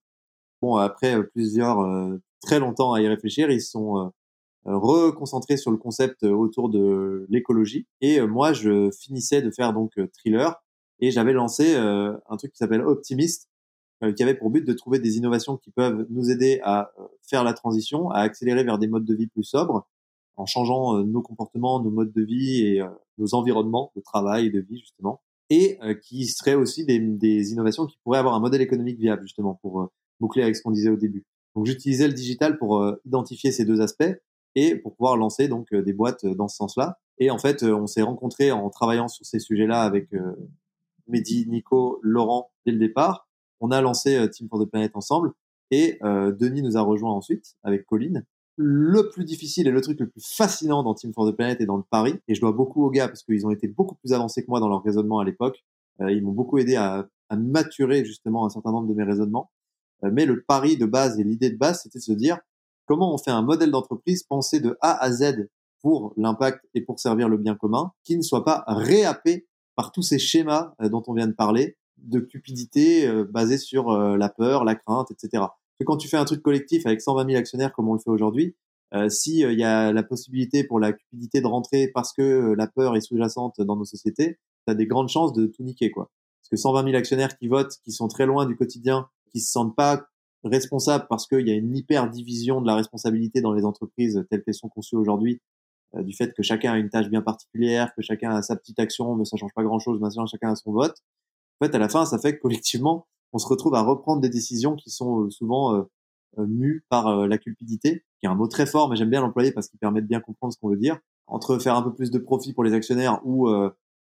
Bon, 0.62 0.76
après 0.76 1.24
plusieurs 1.28 1.78
très 2.41 2.60
longtemps 2.60 2.93
à 2.93 3.01
y 3.01 3.08
réfléchir, 3.08 3.51
ils 3.51 3.62
sont 3.62 4.12
reconcentrés 4.66 5.58
sur 5.58 5.72
le 5.72 5.78
concept 5.78 6.24
autour 6.24 6.70
de 6.70 7.26
l'écologie. 7.30 7.88
Et 8.01 8.22
moi, 8.22 8.53
je 8.53 8.89
finissais 8.91 9.41
de 9.41 9.51
faire 9.51 9.74
donc 9.74 9.93
Thriller 10.14 10.55
et 10.99 11.12
j'avais 11.12 11.34
lancé 11.34 11.76
un 11.76 12.38
truc 12.38 12.51
qui 12.51 12.58
s'appelle 12.58 12.82
Optimist, 12.82 13.49
qui 14.16 14.24
avait 14.24 14.36
pour 14.36 14.49
but 14.49 14.66
de 14.66 14.74
trouver 14.74 14.99
des 14.99 15.18
innovations 15.18 15.58
qui 15.58 15.72
peuvent 15.72 16.05
nous 16.10 16.30
aider 16.30 16.60
à 16.64 16.91
faire 17.22 17.43
la 17.43 17.53
transition, 17.53 18.10
à 18.10 18.20
accélérer 18.20 18.64
vers 18.64 18.78
des 18.78 18.88
modes 18.88 19.05
de 19.05 19.16
vie 19.16 19.28
plus 19.28 19.43
sobres, 19.43 19.88
en 20.36 20.45
changeant 20.45 21.03
nos 21.03 21.22
comportements, 21.22 21.82
nos 21.82 21.91
modes 21.91 22.12
de 22.12 22.24
vie 22.24 22.66
et 22.66 22.84
nos 23.18 23.34
environnements 23.36 23.91
de 23.95 24.01
travail 24.01 24.47
et 24.47 24.49
de 24.49 24.60
vie 24.60 24.80
justement, 24.80 25.22
et 25.49 25.80
qui 26.03 26.26
seraient 26.26 26.55
aussi 26.55 26.86
des, 26.86 26.99
des, 26.99 27.51
innovations 27.51 27.86
qui 27.86 27.97
pourraient 28.03 28.20
avoir 28.20 28.36
un 28.36 28.39
modèle 28.39 28.62
économique 28.62 28.99
viable 28.99 29.22
justement 29.22 29.55
pour 29.62 29.91
boucler 30.20 30.43
avec 30.43 30.55
ce 30.55 30.61
qu'on 30.61 30.72
disait 30.72 30.89
au 30.89 30.95
début. 30.95 31.26
Donc 31.55 31.65
j'utilisais 31.65 32.07
le 32.07 32.13
digital 32.13 32.57
pour 32.57 32.86
identifier 33.05 33.51
ces 33.51 33.65
deux 33.65 33.82
aspects 33.82 34.03
et 34.55 34.76
pour 34.76 34.95
pouvoir 34.95 35.18
lancer 35.18 35.47
donc 35.47 35.74
des 35.74 35.93
boîtes 35.93 36.26
dans 36.26 36.47
ce 36.47 36.57
sens-là. 36.57 36.99
Et 37.20 37.32
en 37.32 37.39
fait, 37.39 37.63
on 37.63 37.88
s'est 37.88 38.01
rencontrés 38.01 38.51
en 38.51 38.70
travaillant 38.70 39.07
sur 39.07 39.26
ces 39.26 39.39
sujets-là 39.39 39.82
avec 39.82 40.09
Mehdi, 41.07 41.47
Nico, 41.47 41.99
Laurent 42.03 42.51
dès 42.65 42.72
le 42.72 42.78
départ. 42.78 43.28
On 43.59 43.72
a 43.72 43.82
lancé 43.82 44.30
Team 44.30 44.47
for 44.49 44.63
the 44.63 44.70
Planet 44.70 44.95
ensemble 44.95 45.34
et 45.72 45.99
Denis 46.01 46.61
nous 46.61 46.78
a 46.78 46.82
rejoint 46.82 47.11
ensuite 47.11 47.55
avec 47.63 47.86
Colline. 47.86 48.24
Le 48.59 49.09
plus 49.09 49.24
difficile 49.24 49.68
et 49.68 49.72
le 49.72 49.82
truc 49.82 49.99
le 49.99 50.09
plus 50.09 50.26
fascinant 50.26 50.82
dans 50.82 50.95
Team 50.95 51.13
for 51.13 51.32
the 51.32 51.36
Planet 51.36 51.61
est 51.61 51.68
dans 51.68 51.78
le 51.78 51.84
pari. 51.84 52.15
Et 52.28 52.34
je 52.34 52.41
dois 52.41 52.51
beaucoup 52.51 52.84
aux 52.84 52.89
gars 52.89 53.07
parce 53.07 53.22
qu'ils 53.22 53.45
ont 53.45 53.51
été 53.51 53.68
beaucoup 53.68 53.95
plus 53.95 54.13
avancés 54.13 54.43
que 54.43 54.49
moi 54.49 54.59
dans 54.59 54.68
leur 54.68 54.84
raisonnement 54.84 55.20
à 55.20 55.26
l'époque. 55.26 55.63
ils 55.99 56.24
m'ont 56.24 56.32
beaucoup 56.32 56.57
aidé 56.57 56.76
à, 56.76 57.07
à, 57.30 57.36
maturer 57.36 58.03
justement 58.03 58.45
un 58.45 58.49
certain 58.49 58.72
nombre 58.72 58.88
de 58.88 58.95
mes 58.95 59.03
raisonnements. 59.03 59.51
Mais 60.04 60.26
le 60.26 60.43
pari 60.43 60.78
de 60.78 60.86
base 60.86 61.20
et 61.20 61.24
l'idée 61.24 61.50
de 61.50 61.58
base, 61.58 61.82
c'était 61.84 62.00
de 62.00 62.04
se 62.04 62.12
dire 62.12 62.38
comment 62.86 63.14
on 63.14 63.18
fait 63.18 63.32
un 63.32 63.41
modèle 63.41 63.72
d'entreprise 63.72 64.24
pensé 64.24 64.60
de 64.60 64.78
A 64.82 65.02
à 65.04 65.12
Z 65.12 65.50
pour 65.82 66.14
l'impact 66.18 66.66
et 66.74 66.82
pour 66.82 67.00
servir 67.00 67.30
le 67.30 67.38
bien 67.38 67.56
commun, 67.56 67.91
qui 68.04 68.18
ne 68.18 68.22
soit 68.22 68.43
pas 68.43 68.64
réhappé 68.68 69.48
par 69.76 69.91
tous 69.91 70.02
ces 70.02 70.20
schémas 70.20 70.74
euh, 70.82 70.89
dont 70.89 71.04
on 71.08 71.14
vient 71.14 71.28
de 71.28 71.34
parler, 71.34 71.78
de 71.98 72.20
cupidité 72.20 73.08
euh, 73.08 73.26
basée 73.26 73.58
sur 73.58 73.89
euh, 73.89 74.18
la 74.18 74.30
peur, 74.30 74.64
la 74.64 74.76
crainte, 74.76 75.12
etc. 75.12 75.43
Que 75.80 75.84
quand 75.84 75.98
tu 75.98 76.08
fais 76.08 76.18
un 76.18 76.26
truc 76.26 76.41
collectif 76.41 76.86
avec 76.86 77.02
120 77.02 77.28
000 77.28 77.38
actionnaires 77.38 77.74
comme 77.74 77.88
on 77.88 77.93
le 77.93 78.00
fait 78.00 78.10
aujourd'hui, 78.10 78.56
euh, 78.93 79.10
si 79.10 79.39
il 79.39 79.60
y 79.60 79.64
a 79.64 79.91
la 79.91 80.04
possibilité 80.04 80.64
pour 80.64 80.80
la 80.80 80.93
cupidité 80.93 81.41
de 81.41 81.48
rentrer 81.48 81.89
parce 81.93 82.14
que 82.14 82.54
la 82.58 82.68
peur 82.68 82.95
est 82.95 83.02
sous-jacente 83.02 83.60
dans 83.60 83.76
nos 83.76 83.86
sociétés, 83.86 84.39
tu 84.66 84.72
as 84.72 84.76
des 84.76 84.88
grandes 84.88 85.10
chances 85.10 85.34
de 85.34 85.45
tout 85.45 85.64
niquer 85.64 85.91
quoi. 85.91 86.10
Parce 86.41 86.50
que 86.50 86.56
120 86.56 86.86
000 86.86 86.95
actionnaires 86.95 87.38
qui 87.38 87.48
votent, 87.48 87.78
qui 87.84 87.91
sont 87.91 88.08
très 88.08 88.26
loin 88.26 88.45
du 88.45 88.56
quotidien, 88.56 89.10
qui 89.32 89.40
se 89.40 89.52
sentent 89.52 89.76
pas 89.76 90.08
responsable 90.44 91.06
parce 91.10 91.28
qu'il 91.28 91.48
y 91.48 91.52
a 91.52 91.56
une 91.56 91.76
hyper 91.76 92.10
division 92.10 92.62
de 92.62 92.68
la 92.68 92.76
responsabilité 92.76 93.42
dans 93.42 93.54
les 93.54 93.66
entreprises 93.66 94.26
telles 94.30 94.44
qu'elles 94.44 94.54
sont 94.54 94.70
conçues 94.70 94.96
aujourd'hui, 94.96 95.42
euh, 95.96 96.04
du 96.04 96.14
fait 96.14 96.34
que 96.34 96.44
chacun 96.44 96.74
a 96.74 96.78
une 96.78 96.90
tâche 96.90 97.10
bien 97.10 97.22
particulière, 97.22 97.94
que 97.96 98.02
chacun 98.02 98.32
a 98.32 98.42
sa 98.42 98.56
petite 98.56 98.80
action, 98.80 99.16
mais 99.16 99.26
ça 99.26 99.38
change 99.38 99.54
pas 99.54 99.64
grand 99.64 99.80
chose, 99.80 100.00
maintenant 100.00 100.26
chacun 100.26 100.52
a 100.52 100.56
son 100.56 100.72
vote. 100.72 100.96
En 101.60 101.66
fait, 101.66 101.76
à 101.76 101.80
la 101.80 101.90
fin, 101.90 102.06
ça 102.06 102.20
fait 102.20 102.36
que 102.36 102.42
collectivement, 102.42 103.08
on 103.34 103.40
se 103.40 103.48
retrouve 103.48 103.76
à 103.76 103.82
reprendre 103.82 104.22
des 104.22 104.30
décisions 104.30 104.76
qui 104.76 104.90
sont 104.90 105.24
euh, 105.24 105.30
souvent 105.30 105.76
euh, 105.76 105.84
mues 106.38 106.86
par 106.90 107.28
la 107.28 107.38
cupidité, 107.40 108.06
qui 108.20 108.28
est 108.28 108.30
un 108.30 108.36
mot 108.36 108.48
très 108.48 108.68
fort, 108.68 108.90
mais 108.90 108.96
j'aime 108.96 109.10
bien 109.10 109.22
l'employer 109.22 109.52
parce 109.52 109.70
qu'il 109.70 109.80
permet 109.80 110.02
de 110.02 110.08
bien 110.08 110.20
comprendre 110.20 110.54
ce 110.54 110.60
qu'on 110.60 110.70
veut 110.70 110.78
dire. 110.78 111.00
Entre 111.26 111.58
faire 111.58 111.76
un 111.76 111.82
peu 111.82 111.92
plus 111.92 112.12
de 112.12 112.20
profit 112.20 112.54
pour 112.54 112.64
les 112.64 112.74
actionnaires 112.74 113.22
ou 113.26 113.50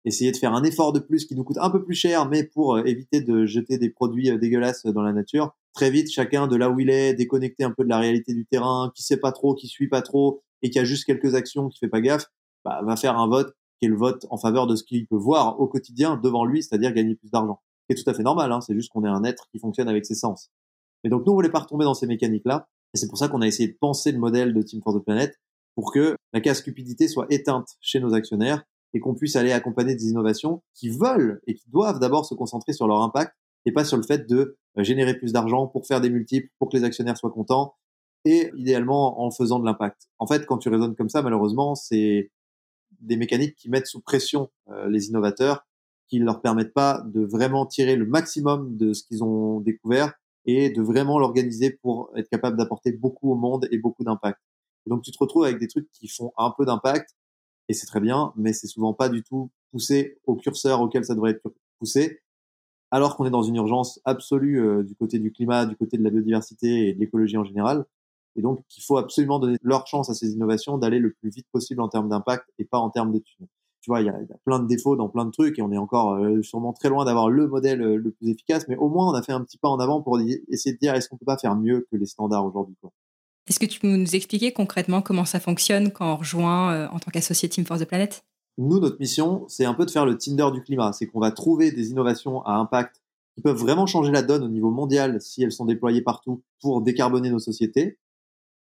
essayer 0.04 0.32
de 0.32 0.36
faire 0.36 0.52
un 0.52 0.64
effort 0.64 0.92
de 0.92 1.00
plus 1.00 1.24
qui 1.24 1.34
nous 1.34 1.44
coûte 1.44 1.58
un 1.60 1.70
peu 1.70 1.82
plus 1.82 1.94
cher, 1.94 2.28
mais 2.28 2.44
pour 2.44 2.78
éviter 2.78 3.20
de 3.20 3.46
jeter 3.46 3.78
des 3.78 3.90
produits 3.90 4.36
dégueulasses 4.38 4.84
dans 4.86 5.02
la 5.02 5.12
nature, 5.12 5.54
très 5.72 5.90
vite, 5.90 6.10
chacun 6.10 6.46
de 6.46 6.56
là 6.56 6.70
où 6.70 6.80
il 6.80 6.90
est, 6.90 7.14
déconnecté 7.14 7.64
un 7.64 7.70
peu 7.70 7.84
de 7.84 7.88
la 7.88 7.98
réalité 7.98 8.34
du 8.34 8.46
terrain, 8.46 8.92
qui 8.94 9.02
sait 9.02 9.16
pas 9.16 9.32
trop, 9.32 9.54
qui 9.54 9.66
suit 9.66 9.88
pas 9.88 10.02
trop, 10.02 10.42
et 10.62 10.70
qui 10.70 10.78
a 10.78 10.84
juste 10.84 11.04
quelques 11.04 11.34
actions, 11.34 11.68
qui 11.68 11.78
fait 11.78 11.88
pas 11.88 12.00
gaffe, 12.00 12.26
bah, 12.64 12.80
va 12.84 12.96
faire 12.96 13.18
un 13.18 13.28
vote 13.28 13.54
qui 13.78 13.86
est 13.86 13.88
le 13.88 13.96
vote 13.96 14.26
en 14.30 14.36
faveur 14.38 14.66
de 14.66 14.76
ce 14.76 14.84
qu'il 14.84 15.06
peut 15.06 15.16
voir 15.16 15.60
au 15.60 15.66
quotidien 15.66 16.16
devant 16.16 16.44
lui, 16.44 16.62
c'est-à-dire 16.62 16.92
gagner 16.92 17.14
plus 17.14 17.30
d'argent. 17.30 17.60
C'est 17.88 18.02
tout 18.02 18.08
à 18.08 18.14
fait 18.14 18.22
normal, 18.22 18.50
hein, 18.52 18.60
c'est 18.60 18.74
juste 18.74 18.90
qu'on 18.90 19.04
est 19.04 19.08
un 19.08 19.24
être 19.24 19.48
qui 19.50 19.58
fonctionne 19.58 19.88
avec 19.88 20.06
ses 20.06 20.14
sens. 20.14 20.50
Et 21.02 21.10
donc 21.10 21.26
nous, 21.26 21.32
on 21.32 21.34
voulait 21.34 21.50
pas 21.50 21.60
retomber 21.60 21.84
dans 21.84 21.94
ces 21.94 22.06
mécaniques-là, 22.06 22.68
et 22.94 22.98
c'est 22.98 23.08
pour 23.08 23.18
ça 23.18 23.28
qu'on 23.28 23.42
a 23.42 23.46
essayé 23.46 23.68
de 23.68 23.76
penser 23.78 24.12
le 24.12 24.18
modèle 24.18 24.54
de 24.54 24.62
Team 24.62 24.80
for 24.82 24.94
the 24.94 25.04
Planet 25.04 25.38
pour 25.74 25.92
que 25.92 26.16
la 26.32 26.40
casse 26.40 26.62
cupidité 26.62 27.08
soit 27.08 27.26
éteinte 27.30 27.76
chez 27.80 28.00
nos 28.00 28.14
actionnaires 28.14 28.64
et 28.94 29.00
qu'on 29.00 29.14
puisse 29.14 29.36
aller 29.36 29.52
accompagner 29.52 29.94
des 29.94 30.08
innovations 30.08 30.62
qui 30.72 30.88
veulent 30.88 31.40
et 31.46 31.54
qui 31.54 31.68
doivent 31.68 31.98
d'abord 31.98 32.24
se 32.24 32.34
concentrer 32.34 32.72
sur 32.72 32.86
leur 32.86 33.02
impact 33.02 33.34
et 33.66 33.72
pas 33.72 33.84
sur 33.84 33.96
le 33.96 34.02
fait 34.02 34.26
de 34.28 34.56
euh, 34.78 34.84
générer 34.84 35.14
plus 35.18 35.32
d'argent 35.32 35.66
pour 35.66 35.86
faire 35.86 36.00
des 36.00 36.10
multiples, 36.10 36.48
pour 36.58 36.70
que 36.70 36.76
les 36.76 36.84
actionnaires 36.84 37.16
soient 37.16 37.30
contents, 37.30 37.74
et 38.24 38.50
idéalement 38.56 39.22
en 39.22 39.30
faisant 39.30 39.58
de 39.58 39.66
l'impact. 39.66 40.08
En 40.18 40.26
fait, 40.26 40.46
quand 40.46 40.58
tu 40.58 40.68
raisonnes 40.68 40.94
comme 40.94 41.08
ça, 41.08 41.22
malheureusement, 41.22 41.74
c'est 41.74 42.30
des 43.00 43.16
mécaniques 43.16 43.56
qui 43.56 43.68
mettent 43.68 43.86
sous 43.86 44.00
pression 44.00 44.50
euh, 44.70 44.88
les 44.88 45.08
innovateurs, 45.08 45.66
qui 46.08 46.20
ne 46.20 46.24
leur 46.24 46.40
permettent 46.40 46.72
pas 46.72 47.02
de 47.06 47.24
vraiment 47.24 47.66
tirer 47.66 47.96
le 47.96 48.06
maximum 48.06 48.76
de 48.76 48.92
ce 48.92 49.04
qu'ils 49.04 49.24
ont 49.24 49.60
découvert 49.60 50.12
et 50.46 50.70
de 50.70 50.82
vraiment 50.82 51.18
l'organiser 51.18 51.70
pour 51.70 52.10
être 52.16 52.28
capable 52.28 52.56
d'apporter 52.56 52.92
beaucoup 52.92 53.32
au 53.32 53.34
monde 53.34 53.66
et 53.70 53.78
beaucoup 53.78 54.04
d'impact. 54.04 54.38
Donc 54.86 55.02
tu 55.02 55.10
te 55.10 55.18
retrouves 55.18 55.44
avec 55.44 55.58
des 55.58 55.68
trucs 55.68 55.90
qui 55.90 56.08
font 56.08 56.32
un 56.36 56.52
peu 56.56 56.66
d'impact 56.66 57.14
et 57.68 57.74
c'est 57.74 57.86
très 57.86 58.00
bien, 58.00 58.32
mais 58.36 58.52
c'est 58.52 58.66
souvent 58.66 58.92
pas 58.92 59.08
du 59.08 59.22
tout 59.22 59.50
poussé 59.72 60.18
au 60.26 60.36
curseur 60.36 60.80
auquel 60.80 61.04
ça 61.04 61.14
devrait 61.14 61.32
être 61.32 61.42
poussé 61.78 62.20
alors 62.94 63.16
qu'on 63.16 63.26
est 63.26 63.30
dans 63.30 63.42
une 63.42 63.56
urgence 63.56 64.00
absolue 64.04 64.64
euh, 64.64 64.84
du 64.84 64.94
côté 64.94 65.18
du 65.18 65.32
climat, 65.32 65.66
du 65.66 65.74
côté 65.74 65.98
de 65.98 66.04
la 66.04 66.10
biodiversité 66.10 66.88
et 66.88 66.94
de 66.94 67.00
l'écologie 67.00 67.36
en 67.36 67.42
général. 67.42 67.86
Et 68.36 68.40
donc, 68.40 68.64
il 68.76 68.84
faut 68.84 68.98
absolument 68.98 69.40
donner 69.40 69.56
leur 69.62 69.88
chance 69.88 70.10
à 70.10 70.14
ces 70.14 70.30
innovations 70.30 70.78
d'aller 70.78 71.00
le 71.00 71.12
plus 71.12 71.30
vite 71.30 71.48
possible 71.50 71.80
en 71.80 71.88
termes 71.88 72.08
d'impact 72.08 72.44
et 72.60 72.64
pas 72.64 72.78
en 72.78 72.90
termes 72.90 73.12
de 73.12 73.18
thunes. 73.18 73.48
Tu 73.80 73.90
vois, 73.90 74.00
il 74.00 74.06
y, 74.06 74.10
a, 74.10 74.16
plein 74.44 74.60
de 74.60 74.68
défauts 74.68 74.94
dans 74.94 75.08
plein 75.08 75.24
de 75.24 75.32
trucs 75.32 75.58
et 75.58 75.62
on 75.62 75.72
est 75.72 75.76
encore 75.76 76.14
euh, 76.14 76.40
sûrement 76.42 76.72
très 76.72 76.88
loin 76.88 77.04
d'avoir 77.04 77.30
le 77.30 77.48
modèle 77.48 77.82
euh, 77.82 77.96
le 77.96 78.12
plus 78.12 78.28
efficace, 78.28 78.66
mais 78.68 78.76
au 78.76 78.88
moins 78.88 79.10
on 79.10 79.14
a 79.14 79.22
fait 79.22 79.32
un 79.32 79.42
petit 79.42 79.58
pas 79.58 79.68
en 79.68 79.80
avant 79.80 80.00
pour 80.00 80.20
essayer 80.20 80.72
de 80.72 80.78
dire 80.78 80.94
est-ce 80.94 81.08
qu'on 81.08 81.16
peut 81.16 81.26
pas 81.26 81.36
faire 81.36 81.56
mieux 81.56 81.88
que 81.90 81.96
les 81.96 82.06
standards 82.06 82.46
aujourd'hui. 82.46 82.76
Est-ce 83.46 83.58
que 83.58 83.66
tu 83.66 83.80
peux 83.80 83.88
nous 83.88 84.14
expliquer 84.14 84.52
concrètement 84.52 85.02
comment 85.02 85.24
ça 85.24 85.40
fonctionne 85.40 85.90
quand 85.90 86.14
on 86.14 86.16
rejoint 86.16 86.88
en 86.88 86.98
tant 86.98 87.10
qu'associé 87.10 87.48
Team 87.48 87.66
Force 87.66 87.80
the 87.80 87.84
Planet 87.84 88.24
Nous, 88.56 88.80
notre 88.80 88.98
mission, 88.98 89.44
c'est 89.48 89.66
un 89.66 89.74
peu 89.74 89.84
de 89.84 89.90
faire 89.90 90.06
le 90.06 90.16
Tinder 90.16 90.48
du 90.52 90.62
climat. 90.62 90.92
C'est 90.92 91.06
qu'on 91.06 91.20
va 91.20 91.30
trouver 91.30 91.70
des 91.70 91.90
innovations 91.90 92.42
à 92.42 92.52
impact 92.54 93.02
qui 93.34 93.42
peuvent 93.42 93.58
vraiment 93.58 93.86
changer 93.86 94.12
la 94.12 94.22
donne 94.22 94.44
au 94.44 94.48
niveau 94.48 94.70
mondial 94.70 95.20
si 95.20 95.42
elles 95.42 95.52
sont 95.52 95.64
déployées 95.64 96.02
partout 96.02 96.42
pour 96.60 96.80
décarboner 96.80 97.30
nos 97.30 97.38
sociétés. 97.38 97.98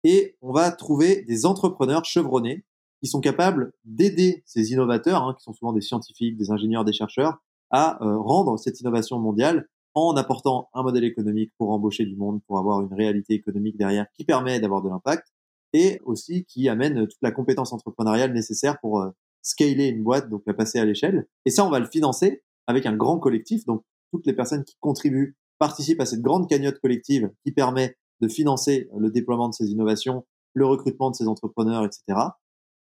Et 0.03 0.36
on 0.41 0.51
va 0.51 0.71
trouver 0.71 1.23
des 1.23 1.45
entrepreneurs 1.45 2.05
chevronnés 2.05 2.63
qui 3.01 3.09
sont 3.09 3.19
capables 3.19 3.73
d'aider 3.84 4.43
ces 4.45 4.71
innovateurs, 4.71 5.23
hein, 5.23 5.36
qui 5.38 5.43
sont 5.43 5.53
souvent 5.53 5.73
des 5.73 5.82
scientifiques, 5.82 6.38
des 6.38 6.51
ingénieurs, 6.51 6.86
des 6.86 6.93
chercheurs, 6.93 7.39
à 7.71 8.03
euh, 8.03 8.17
rendre 8.17 8.57
cette 8.57 8.79
innovation 8.79 9.19
mondiale 9.19 9.67
en 9.93 10.15
apportant 10.15 10.69
un 10.73 10.83
modèle 10.83 11.03
économique 11.03 11.51
pour 11.57 11.71
embaucher 11.71 12.05
du 12.05 12.15
monde, 12.15 12.41
pour 12.47 12.57
avoir 12.57 12.81
une 12.81 12.93
réalité 12.93 13.33
économique 13.33 13.77
derrière 13.77 14.07
qui 14.13 14.23
permet 14.23 14.59
d'avoir 14.59 14.81
de 14.81 14.89
l'impact 14.89 15.27
et 15.73 15.99
aussi 16.05 16.45
qui 16.45 16.69
amène 16.69 17.07
toute 17.07 17.21
la 17.21 17.31
compétence 17.31 17.73
entrepreneuriale 17.73 18.33
nécessaire 18.33 18.79
pour 18.79 19.01
euh, 19.01 19.09
scaler 19.41 19.87
une 19.87 20.03
boîte, 20.03 20.29
donc 20.29 20.43
la 20.45 20.53
passer 20.53 20.79
à 20.79 20.85
l'échelle. 20.85 21.27
Et 21.45 21.49
ça, 21.49 21.65
on 21.65 21.69
va 21.69 21.79
le 21.79 21.87
financer 21.87 22.43
avec 22.67 22.85
un 22.85 22.95
grand 22.95 23.19
collectif, 23.19 23.65
donc 23.65 23.83
toutes 24.11 24.25
les 24.25 24.33
personnes 24.33 24.63
qui 24.63 24.75
contribuent 24.79 25.37
participent 25.59 26.01
à 26.01 26.05
cette 26.05 26.21
grande 26.21 26.49
cagnotte 26.49 26.79
collective 26.79 27.31
qui 27.45 27.51
permet 27.51 27.95
de 28.19 28.27
financer 28.27 28.89
le 28.97 29.09
déploiement 29.09 29.49
de 29.49 29.53
ces 29.53 29.67
innovations, 29.67 30.25
le 30.53 30.65
recrutement 30.65 31.11
de 31.11 31.15
ces 31.15 31.27
entrepreneurs, 31.27 31.85
etc. 31.85 32.19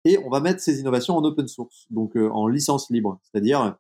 Et 0.05 0.19
on 0.19 0.31
va 0.31 0.41
mettre 0.41 0.61
ces 0.61 0.81
innovations 0.81 1.17
en 1.17 1.25
open 1.25 1.49
source, 1.49 1.87
donc 1.91 2.17
euh, 2.17 2.31
en 2.31 2.47
licence 2.47 2.91
libre. 2.91 3.21
C'est-à-dire, 3.25 3.77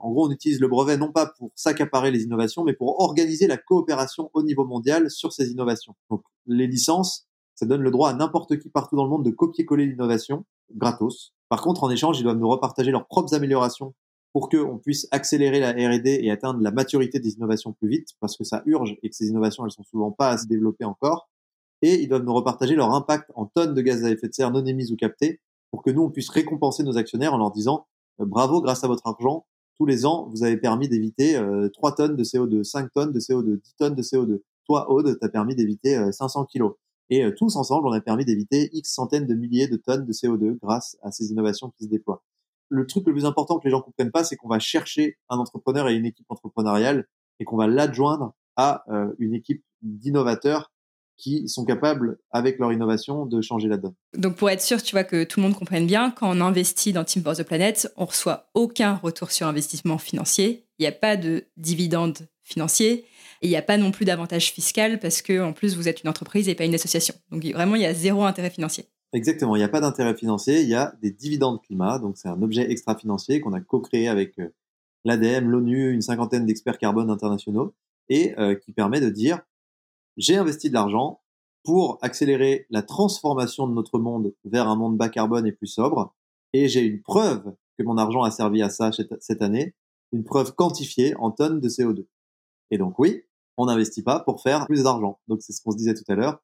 en 0.00 0.10
gros, 0.10 0.26
on 0.26 0.30
utilise 0.30 0.60
le 0.60 0.68
brevet 0.68 0.96
non 0.96 1.12
pas 1.12 1.26
pour 1.26 1.50
s'accaparer 1.54 2.10
les 2.10 2.22
innovations, 2.24 2.64
mais 2.64 2.72
pour 2.72 3.00
organiser 3.00 3.46
la 3.46 3.56
coopération 3.56 4.30
au 4.34 4.42
niveau 4.42 4.64
mondial 4.64 5.10
sur 5.10 5.32
ces 5.32 5.50
innovations. 5.50 5.94
Donc, 6.10 6.22
les 6.46 6.66
licences, 6.66 7.26
ça 7.54 7.66
donne 7.66 7.82
le 7.82 7.90
droit 7.90 8.10
à 8.10 8.14
n'importe 8.14 8.58
qui 8.58 8.70
partout 8.70 8.96
dans 8.96 9.04
le 9.04 9.10
monde 9.10 9.24
de 9.24 9.30
copier-coller 9.30 9.86
l'innovation 9.86 10.44
gratos. 10.74 11.32
Par 11.48 11.62
contre, 11.62 11.84
en 11.84 11.90
échange, 11.90 12.18
ils 12.18 12.22
doivent 12.22 12.38
nous 12.38 12.48
repartager 12.48 12.90
leurs 12.90 13.06
propres 13.06 13.34
améliorations 13.34 13.94
pour 14.32 14.48
qu'on 14.48 14.78
puisse 14.78 15.06
accélérer 15.10 15.60
la 15.60 15.72
R&D 15.72 16.20
et 16.22 16.30
atteindre 16.30 16.60
la 16.62 16.70
maturité 16.70 17.20
des 17.20 17.34
innovations 17.34 17.72
plus 17.74 17.88
vite, 17.88 18.08
parce 18.18 18.36
que 18.36 18.44
ça 18.44 18.62
urge 18.64 18.96
et 19.02 19.10
que 19.10 19.14
ces 19.14 19.28
innovations, 19.28 19.64
elles 19.66 19.72
sont 19.72 19.84
souvent 19.84 20.10
pas 20.10 20.30
assez 20.30 20.46
développées 20.46 20.86
encore. 20.86 21.28
Et 21.82 22.00
ils 22.00 22.08
doivent 22.08 22.24
nous 22.24 22.32
repartager 22.32 22.74
leur 22.74 22.94
impact 22.94 23.30
en 23.34 23.46
tonnes 23.46 23.74
de 23.74 23.82
gaz 23.82 24.04
à 24.04 24.10
effet 24.10 24.28
de 24.28 24.32
serre 24.32 24.50
non 24.50 24.64
émises 24.64 24.90
ou 24.90 24.96
captées, 24.96 25.40
pour 25.70 25.82
que 25.82 25.90
nous, 25.90 26.02
on 26.02 26.10
puisse 26.10 26.30
récompenser 26.30 26.82
nos 26.82 26.96
actionnaires 26.96 27.34
en 27.34 27.38
leur 27.38 27.50
disant 27.50 27.86
euh, 28.20 28.24
bravo, 28.24 28.60
grâce 28.62 28.84
à 28.84 28.88
votre 28.88 29.06
argent, 29.06 29.46
tous 29.76 29.86
les 29.86 30.06
ans, 30.06 30.28
vous 30.30 30.44
avez 30.44 30.56
permis 30.56 30.88
d'éviter 30.88 31.36
euh, 31.36 31.68
3 31.68 31.94
tonnes 31.94 32.16
de 32.16 32.24
CO2, 32.24 32.62
5 32.62 32.92
tonnes 32.92 33.12
de 33.12 33.20
CO2, 33.20 33.60
10 33.60 33.74
tonnes 33.76 33.94
de 33.94 34.02
CO2. 34.02 34.40
Toi, 34.66 34.90
Aude, 34.90 35.18
t'as 35.20 35.28
permis 35.28 35.54
d'éviter 35.54 36.12
500 36.12 36.42
euh, 36.42 36.44
kilos. 36.44 36.74
Et 37.10 37.24
euh, 37.24 37.32
tous 37.36 37.56
ensemble, 37.56 37.88
on 37.88 37.92
a 37.92 38.00
permis 38.00 38.24
d'éviter 38.24 38.70
X 38.72 38.92
centaines 38.92 39.26
de 39.26 39.34
milliers 39.34 39.68
de 39.68 39.76
tonnes 39.76 40.04
de 40.04 40.12
CO2 40.12 40.58
grâce 40.60 40.96
à 41.02 41.10
ces 41.10 41.30
innovations 41.30 41.70
qui 41.76 41.84
se 41.84 41.88
déploient 41.88 42.22
le 42.72 42.86
truc 42.86 43.06
le 43.06 43.12
plus 43.12 43.26
important 43.26 43.58
que 43.58 43.64
les 43.66 43.70
gens 43.70 43.82
comprennent 43.82 44.10
pas, 44.10 44.24
c'est 44.24 44.36
qu'on 44.36 44.48
va 44.48 44.58
chercher 44.58 45.18
un 45.28 45.36
entrepreneur 45.36 45.88
et 45.88 45.94
une 45.94 46.06
équipe 46.06 46.24
entrepreneuriale 46.30 47.06
et 47.38 47.44
qu'on 47.44 47.58
va 47.58 47.66
l'adjoindre 47.66 48.34
à 48.56 48.82
euh, 48.88 49.12
une 49.18 49.34
équipe 49.34 49.62
d'innovateurs 49.82 50.72
qui 51.16 51.48
sont 51.48 51.64
capables, 51.64 52.18
avec 52.30 52.58
leur 52.58 52.72
innovation, 52.72 53.26
de 53.26 53.40
changer 53.40 53.68
la 53.68 53.76
donne. 53.76 53.94
Donc 54.16 54.36
pour 54.36 54.50
être 54.50 54.60
sûr, 54.60 54.82
tu 54.82 54.94
vois, 54.94 55.04
que 55.04 55.24
tout 55.24 55.40
le 55.40 55.46
monde 55.46 55.56
comprenne 55.56 55.86
bien, 55.86 56.10
quand 56.10 56.36
on 56.36 56.40
investit 56.40 56.92
dans 56.92 57.04
Team 57.04 57.22
for 57.22 57.36
the 57.36 57.44
Planet, 57.44 57.92
on 57.96 58.06
reçoit 58.06 58.50
aucun 58.54 58.96
retour 58.96 59.30
sur 59.30 59.46
investissement 59.46 59.98
financier. 59.98 60.66
Il 60.78 60.82
n'y 60.82 60.88
a 60.88 60.92
pas 60.92 61.16
de 61.16 61.44
dividende 61.56 62.18
financier. 62.42 63.06
Et 63.40 63.46
il 63.46 63.50
n'y 63.50 63.56
a 63.56 63.62
pas 63.62 63.76
non 63.76 63.90
plus 63.90 64.04
d'avantage 64.04 64.52
fiscal 64.52 65.00
parce 65.00 65.20
que, 65.20 65.40
en 65.40 65.52
plus, 65.52 65.76
vous 65.76 65.88
êtes 65.88 66.02
une 66.02 66.08
entreprise 66.08 66.48
et 66.48 66.54
pas 66.54 66.64
une 66.64 66.74
association. 66.74 67.14
Donc 67.30 67.44
vraiment, 67.44 67.74
il 67.74 67.82
y 67.82 67.86
a 67.86 67.94
zéro 67.94 68.24
intérêt 68.24 68.50
financier. 68.50 68.86
Exactement, 69.12 69.56
il 69.56 69.58
n'y 69.58 69.64
a 69.64 69.68
pas 69.68 69.80
d'intérêt 69.80 70.14
financier, 70.14 70.62
il 70.62 70.68
y 70.68 70.74
a 70.74 70.94
des 71.02 71.10
dividendes 71.10 71.60
climat, 71.60 71.98
donc 71.98 72.16
c'est 72.16 72.28
un 72.28 72.40
objet 72.40 72.70
extra-financier 72.70 73.40
qu'on 73.40 73.52
a 73.52 73.60
co-créé 73.60 74.08
avec 74.08 74.38
euh, 74.38 74.48
l'ADM, 75.04 75.50
l'ONU, 75.50 75.92
une 75.92 76.00
cinquantaine 76.00 76.46
d'experts 76.46 76.78
carbone 76.78 77.10
internationaux, 77.10 77.74
et 78.08 78.34
euh, 78.38 78.54
qui 78.54 78.72
permet 78.72 79.02
de 79.02 79.10
dire, 79.10 79.40
j'ai 80.16 80.36
investi 80.36 80.68
de 80.68 80.74
l'argent 80.74 81.20
pour 81.64 81.98
accélérer 82.02 82.66
la 82.70 82.82
transformation 82.82 83.66
de 83.66 83.72
notre 83.72 83.98
monde 83.98 84.34
vers 84.44 84.68
un 84.68 84.76
monde 84.76 84.96
bas 84.96 85.08
carbone 85.08 85.46
et 85.46 85.52
plus 85.52 85.68
sobre, 85.68 86.14
et 86.52 86.68
j'ai 86.68 86.82
une 86.82 87.02
preuve 87.02 87.54
que 87.78 87.84
mon 87.84 87.96
argent 87.96 88.22
a 88.22 88.30
servi 88.30 88.62
à 88.62 88.70
ça 88.70 88.90
cette 89.20 89.42
année, 89.42 89.74
une 90.12 90.24
preuve 90.24 90.54
quantifiée 90.54 91.14
en 91.16 91.30
tonnes 91.30 91.60
de 91.60 91.68
CO2. 91.68 92.06
Et 92.70 92.78
donc 92.78 92.98
oui, 92.98 93.22
on 93.56 93.66
n'investit 93.66 94.02
pas 94.02 94.20
pour 94.20 94.42
faire 94.42 94.66
plus 94.66 94.82
d'argent. 94.82 95.20
Donc 95.28 95.42
c'est 95.42 95.52
ce 95.52 95.62
qu'on 95.62 95.70
se 95.70 95.76
disait 95.76 95.94
tout 95.94 96.04
à 96.08 96.14
l'heure 96.14 96.42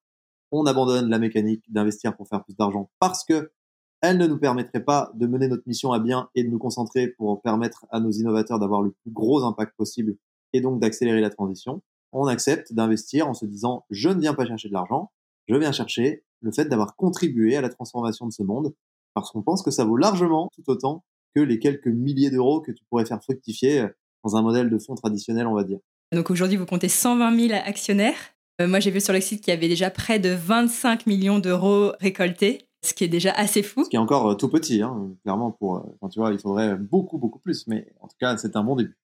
on 0.51 0.67
abandonne 0.67 1.09
la 1.09 1.19
mécanique 1.19 1.65
d'investir 1.71 2.17
pour 2.17 2.29
faire 2.29 2.45
plus 2.45 2.57
d'argent 2.57 2.91
parce 2.99 3.25
que 3.25 3.53
elle 4.01 4.17
ne 4.17 4.29
nous 4.29 4.39
permettrait 4.39 4.85
pas 4.85 5.11
de 5.15 5.27
mener 5.27 5.49
notre 5.49 5.65
mission 5.67 5.93
à 5.93 5.99
bien 5.99 6.31
et 6.37 6.45
de 6.45 6.49
nous 6.49 6.59
concentrer 6.59 7.09
pour 7.09 7.43
permettre 7.43 7.87
à 7.91 7.99
nos 7.99 8.13
innovateurs 8.13 8.61
d'avoir 8.61 8.81
le 8.81 8.93
plus 8.93 9.11
gros 9.11 9.43
impact 9.43 9.77
possible 9.77 10.17
et 10.53 10.61
donc 10.61 10.81
d'accélérer 10.81 11.21
la 11.21 11.31
transition. 11.31 11.83
On 12.21 12.27
accepte 12.27 12.73
d'investir 12.73 13.29
en 13.29 13.35
se 13.35 13.47
disant 13.47 13.85
je 13.91 14.09
ne 14.09 14.21
viens 14.21 14.35
pas 14.35 14.45
chercher 14.45 14.69
de 14.69 14.75
l'argent, 14.75 15.13
je 15.47 15.55
viens 15.55 15.73
chercher 15.73 16.25
le 16.41 16.51
fait 16.51 16.65
d'avoir 16.65 16.97
contribué 16.97 17.57
à 17.57 17.61
la 17.61 17.69
transformation 17.69 18.27
de 18.27 18.33
ce 18.33 18.43
monde 18.43 18.75
parce 19.15 19.31
qu'on 19.31 19.43
pense 19.43 19.63
que 19.63 19.71
ça 19.71 19.85
vaut 19.85 19.97
largement 19.97 20.51
tout 20.55 20.69
autant 20.69 21.05
que 21.35 21.41
les 21.41 21.59
quelques 21.59 21.87
milliers 21.87 22.31
d'euros 22.31 22.61
que 22.61 22.73
tu 22.73 22.85
pourrais 22.91 23.07
faire 23.07 23.23
fructifier 23.23 23.87
dans 24.25 24.37
un 24.37 24.43
modèle 24.43 24.69
de 24.69 24.79
fonds 24.79 24.97
traditionnel, 24.97 25.47
on 25.47 25.55
va 25.55 25.63
dire. 25.63 25.79
Donc 26.13 26.31
aujourd'hui, 26.31 26.57
vous 26.57 26.67
comptez 26.67 26.89
120 26.89 27.49
000 27.49 27.61
actionnaires. 27.65 28.17
Euh, 28.61 28.67
moi, 28.67 28.81
j'ai 28.81 28.91
vu 28.91 29.01
sur 29.01 29.13
le 29.13 29.21
site 29.21 29.43
qu'il 29.43 29.55
y 29.55 29.57
avait 29.57 29.69
déjà 29.69 29.91
près 29.91 30.19
de 30.19 30.31
25 30.31 31.07
millions 31.07 31.39
d'euros 31.39 31.93
récoltés, 32.01 32.67
ce 32.85 32.95
qui 32.95 33.05
est 33.05 33.09
déjà 33.09 33.31
assez 33.33 33.63
fou. 33.63 33.85
Ce 33.85 33.91
qui 33.91 33.97
est 33.97 34.01
encore 34.01 34.31
euh, 34.31 34.35
tout 34.35 34.49
petit, 34.49 34.83
hein, 34.83 35.11
clairement. 35.23 35.53
Pour, 35.53 35.77
euh, 35.77 36.09
tu 36.11 36.19
vois, 36.19 36.33
il 36.33 36.39
faudrait 36.41 36.75
beaucoup, 36.75 37.19
beaucoup 37.19 37.39
plus. 37.39 37.67
Mais 37.69 37.93
en 38.01 38.09
tout 38.09 38.17
cas, 38.19 38.37
c'est 38.37 38.57
un 38.57 38.65
bon 38.65 38.75
début. 38.75 38.97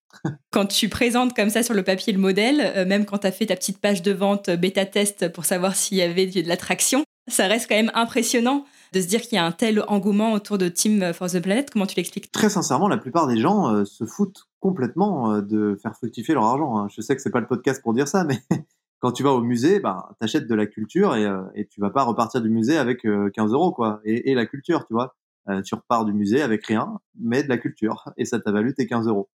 Quand 0.50 0.66
tu 0.66 0.88
présentes 0.88 1.34
comme 1.34 1.50
ça 1.50 1.62
sur 1.62 1.74
le 1.74 1.82
papier 1.82 2.12
le 2.12 2.18
modèle, 2.18 2.86
même 2.86 3.04
quand 3.04 3.18
tu 3.18 3.26
as 3.26 3.32
fait 3.32 3.46
ta 3.46 3.56
petite 3.56 3.78
page 3.78 4.02
de 4.02 4.12
vente 4.12 4.50
bêta-test 4.50 5.32
pour 5.32 5.44
savoir 5.44 5.74
s'il 5.76 5.98
y 5.98 6.02
avait 6.02 6.26
de 6.26 6.48
l'attraction, 6.48 7.04
ça 7.28 7.46
reste 7.46 7.68
quand 7.68 7.76
même 7.76 7.92
impressionnant 7.94 8.64
de 8.92 9.00
se 9.00 9.06
dire 9.06 9.20
qu'il 9.22 9.36
y 9.36 9.38
a 9.38 9.44
un 9.44 9.52
tel 9.52 9.82
engouement 9.88 10.32
autour 10.32 10.56
de 10.58 10.68
Team 10.68 11.12
for 11.12 11.28
the 11.28 11.40
Planet. 11.40 11.68
Comment 11.70 11.86
tu 11.86 11.96
l'expliques? 11.96 12.30
Très 12.30 12.48
sincèrement, 12.48 12.86
la 12.86 12.98
plupart 12.98 13.26
des 13.26 13.38
gens 13.38 13.84
se 13.84 14.04
foutent 14.04 14.44
complètement 14.60 15.40
de 15.40 15.76
faire 15.82 15.94
fructifier 15.96 16.34
leur 16.34 16.44
argent. 16.44 16.78
Hein. 16.78 16.88
Je 16.94 17.00
sais 17.00 17.16
que 17.16 17.22
c'est 17.22 17.30
pas 17.30 17.40
le 17.40 17.46
podcast 17.46 17.82
pour 17.82 17.92
dire 17.92 18.06
ça, 18.06 18.24
mais 18.24 18.38
quand 19.04 19.12
tu 19.12 19.22
vas 19.22 19.32
au 19.32 19.42
musée, 19.42 19.80
bah, 19.80 20.08
tu 20.18 20.24
achètes 20.24 20.46
de 20.46 20.54
la 20.54 20.64
culture 20.64 21.14
et, 21.14 21.26
euh, 21.26 21.42
et 21.54 21.66
tu 21.66 21.78
vas 21.78 21.90
pas 21.90 22.04
repartir 22.04 22.40
du 22.40 22.48
musée 22.48 22.78
avec 22.78 23.02
15 23.02 23.10
euh, 23.50 23.54
euros, 23.54 23.70
quoi. 23.70 24.00
Et, 24.06 24.34
la 24.34 24.46
culture, 24.46 24.86
tu 24.86 24.94
vois. 24.94 25.14
Euh, 25.50 25.60
tu 25.60 25.74
repars 25.74 26.06
du 26.06 26.14
musée 26.14 26.40
avec 26.40 26.64
rien, 26.64 26.98
mais 27.20 27.42
de 27.42 27.50
la 27.50 27.58
culture. 27.58 28.10
Et 28.16 28.24
ça 28.24 28.40
t'a 28.40 28.50
valu 28.50 28.72
tes 28.72 28.86
15 28.86 29.06
euros. 29.06 29.28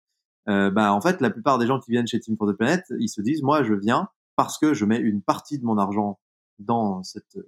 Euh, 0.50 0.70
bah, 0.70 0.92
en 0.92 1.00
fait, 1.00 1.20
la 1.20 1.30
plupart 1.30 1.58
des 1.58 1.66
gens 1.66 1.80
qui 1.80 1.90
viennent 1.90 2.06
chez 2.06 2.20
Team 2.20 2.36
for 2.36 2.48
the 2.48 2.56
Planet, 2.56 2.84
ils 2.98 3.08
se 3.08 3.22
disent, 3.22 3.42
moi, 3.42 3.62
je 3.62 3.74
viens 3.74 4.08
parce 4.36 4.58
que 4.58 4.74
je 4.74 4.84
mets 4.84 4.98
une 4.98 5.22
partie 5.22 5.58
de 5.58 5.64
mon 5.64 5.78
argent 5.78 6.18
dans 6.58 7.02
cette 7.02 7.38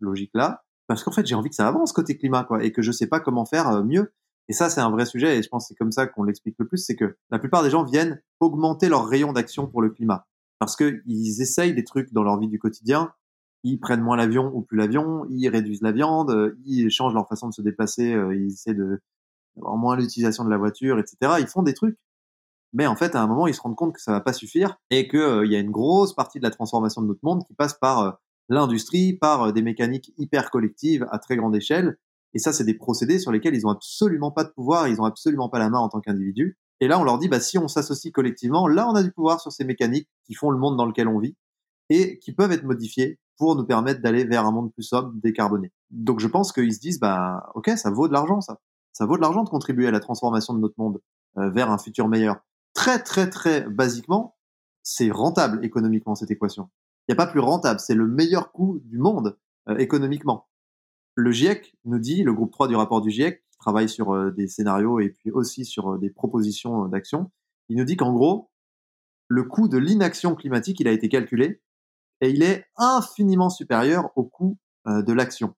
logique-là, 0.00 0.64
parce 0.86 1.02
qu'en 1.04 1.12
fait, 1.12 1.26
j'ai 1.26 1.34
envie 1.34 1.48
que 1.48 1.54
ça 1.54 1.66
avance 1.66 1.92
côté 1.92 2.16
climat, 2.16 2.44
quoi, 2.44 2.62
et 2.64 2.72
que 2.72 2.82
je 2.82 2.92
sais 2.92 3.06
pas 3.06 3.20
comment 3.20 3.44
faire 3.44 3.84
mieux. 3.84 4.12
Et 4.48 4.52
ça, 4.52 4.70
c'est 4.70 4.80
un 4.80 4.90
vrai 4.90 5.06
sujet, 5.06 5.38
et 5.38 5.42
je 5.42 5.48
pense 5.48 5.64
que 5.64 5.68
c'est 5.68 5.74
comme 5.76 5.92
ça 5.92 6.06
qu'on 6.06 6.24
l'explique 6.24 6.56
le 6.58 6.66
plus, 6.66 6.78
c'est 6.78 6.96
que 6.96 7.16
la 7.30 7.38
plupart 7.38 7.62
des 7.62 7.70
gens 7.70 7.84
viennent 7.84 8.20
augmenter 8.40 8.88
leur 8.88 9.06
rayon 9.06 9.32
d'action 9.32 9.66
pour 9.66 9.82
le 9.82 9.90
climat 9.90 10.26
parce 10.62 10.76
qu'ils 10.76 11.42
essayent 11.42 11.74
des 11.74 11.82
trucs 11.82 12.12
dans 12.12 12.22
leur 12.22 12.38
vie 12.38 12.46
du 12.46 12.60
quotidien. 12.60 13.12
Ils 13.64 13.80
prennent 13.80 14.00
moins 14.00 14.16
l'avion 14.16 14.52
ou 14.54 14.62
plus 14.62 14.76
l'avion, 14.76 15.26
ils 15.28 15.48
réduisent 15.48 15.82
la 15.82 15.90
viande, 15.90 16.30
euh, 16.30 16.56
ils 16.64 16.88
changent 16.88 17.14
leur 17.14 17.26
façon 17.26 17.48
de 17.48 17.52
se 17.52 17.62
déplacer, 17.62 18.14
euh, 18.14 18.32
ils 18.32 18.52
essaient 18.52 18.74
de 18.74 19.00
d'avoir 19.56 19.76
moins 19.76 19.96
l'utilisation 19.96 20.44
de 20.44 20.50
la 20.50 20.58
voiture, 20.58 21.00
etc. 21.00 21.16
Ils 21.40 21.48
font 21.48 21.64
des 21.64 21.74
trucs, 21.74 21.98
mais 22.72 22.86
en 22.86 22.96
fait, 22.96 23.14
à 23.14 23.22
un 23.22 23.26
moment, 23.26 23.46
ils 23.46 23.54
se 23.54 23.60
rendent 23.60 23.76
compte 23.76 23.94
que 23.94 24.00
ça 24.00 24.12
va 24.12 24.20
pas 24.20 24.32
suffire 24.32 24.78
et 24.90 25.08
qu'il 25.08 25.18
euh, 25.18 25.46
y 25.46 25.56
a 25.56 25.58
une 25.58 25.70
grosse 25.70 26.14
partie 26.14 26.38
de 26.38 26.44
la 26.44 26.50
transformation 26.50 27.02
de 27.02 27.06
notre 27.08 27.20
monde 27.22 27.44
qui 27.46 27.54
passe 27.54 27.74
par 27.74 28.18
l'industrie, 28.48 29.12
par 29.14 29.52
des 29.52 29.62
mécaniques 29.62 30.12
hyper 30.18 30.50
collectives 30.50 31.06
à 31.10 31.18
très 31.18 31.36
grande 31.36 31.54
échelle. 31.54 31.98
Et 32.34 32.38
ça, 32.38 32.52
c'est 32.52 32.64
des 32.64 32.74
procédés 32.74 33.18
sur 33.18 33.30
lesquels 33.30 33.54
ils 33.54 33.66
ont 33.66 33.70
absolument 33.70 34.30
pas 34.30 34.44
de 34.44 34.50
pouvoir, 34.50 34.88
ils 34.88 35.00
ont 35.00 35.04
absolument 35.04 35.48
pas 35.48 35.58
la 35.58 35.68
main 35.68 35.78
en 35.78 35.88
tant 35.88 36.00
qu'individu. 36.00 36.58
Et 36.80 36.88
là, 36.88 36.98
on 36.98 37.04
leur 37.04 37.18
dit, 37.18 37.28
bah, 37.28 37.40
si 37.40 37.58
on 37.58 37.68
s'associe 37.68 38.12
collectivement, 38.12 38.66
là, 38.66 38.88
on 38.88 38.94
a 38.94 39.02
du 39.02 39.12
pouvoir 39.12 39.40
sur 39.40 39.52
ces 39.52 39.64
mécaniques 39.64 40.08
qui 40.24 40.34
font 40.34 40.50
le 40.50 40.58
monde 40.58 40.76
dans 40.76 40.86
lequel 40.86 41.08
on 41.08 41.18
vit 41.18 41.36
et 41.90 42.18
qui 42.18 42.32
peuvent 42.32 42.52
être 42.52 42.64
modifiées 42.64 43.20
pour 43.36 43.54
nous 43.54 43.64
permettre 43.64 44.00
d'aller 44.00 44.24
vers 44.24 44.46
un 44.46 44.50
monde 44.50 44.72
plus 44.72 44.82
sobre, 44.82 45.12
décarboné. 45.14 45.72
Donc, 45.90 46.20
je 46.20 46.26
pense 46.26 46.52
qu'ils 46.52 46.74
se 46.74 46.80
disent, 46.80 47.00
bah, 47.00 47.50
ok, 47.54 47.70
ça 47.76 47.90
vaut 47.90 48.08
de 48.08 48.12
l'argent, 48.12 48.40
ça. 48.40 48.58
Ça 48.92 49.06
vaut 49.06 49.16
de 49.16 49.22
l'argent 49.22 49.42
de 49.42 49.48
contribuer 49.48 49.86
à 49.86 49.90
la 49.90 50.00
transformation 50.00 50.54
de 50.54 50.60
notre 50.60 50.74
monde 50.76 51.00
euh, 51.38 51.50
vers 51.50 51.70
un 51.70 51.78
futur 51.78 52.08
meilleur. 52.08 52.40
Très 52.74 53.02
très 53.02 53.28
très 53.30 53.62
basiquement, 53.62 54.36
c'est 54.82 55.10
rentable 55.10 55.64
économiquement 55.64 56.14
cette 56.14 56.30
équation. 56.30 56.70
Il 57.06 57.12
n'y 57.12 57.14
a 57.14 57.24
pas 57.24 57.30
plus 57.30 57.40
rentable, 57.40 57.80
c'est 57.80 57.94
le 57.94 58.06
meilleur 58.06 58.52
coût 58.52 58.80
du 58.84 58.98
monde 58.98 59.38
euh, 59.68 59.76
économiquement. 59.76 60.48
Le 61.14 61.30
GIEC 61.30 61.74
nous 61.84 61.98
dit, 61.98 62.22
le 62.22 62.32
groupe 62.32 62.52
3 62.52 62.68
du 62.68 62.76
rapport 62.76 63.00
du 63.00 63.10
GIEC, 63.10 63.42
qui 63.50 63.58
travaille 63.58 63.88
sur 63.88 64.12
euh, 64.12 64.30
des 64.30 64.48
scénarios 64.48 65.00
et 65.00 65.10
puis 65.10 65.30
aussi 65.30 65.64
sur 65.64 65.92
euh, 65.92 65.98
des 65.98 66.10
propositions 66.10 66.86
d'action, 66.86 67.30
il 67.68 67.76
nous 67.76 67.84
dit 67.84 67.96
qu'en 67.96 68.12
gros, 68.12 68.50
le 69.28 69.44
coût 69.44 69.68
de 69.68 69.78
l'inaction 69.78 70.34
climatique, 70.34 70.80
il 70.80 70.88
a 70.88 70.92
été 70.92 71.08
calculé 71.08 71.62
et 72.20 72.30
il 72.30 72.42
est 72.42 72.66
infiniment 72.76 73.50
supérieur 73.50 74.10
au 74.16 74.24
coût 74.24 74.58
de 74.86 75.12
l'action. 75.12 75.54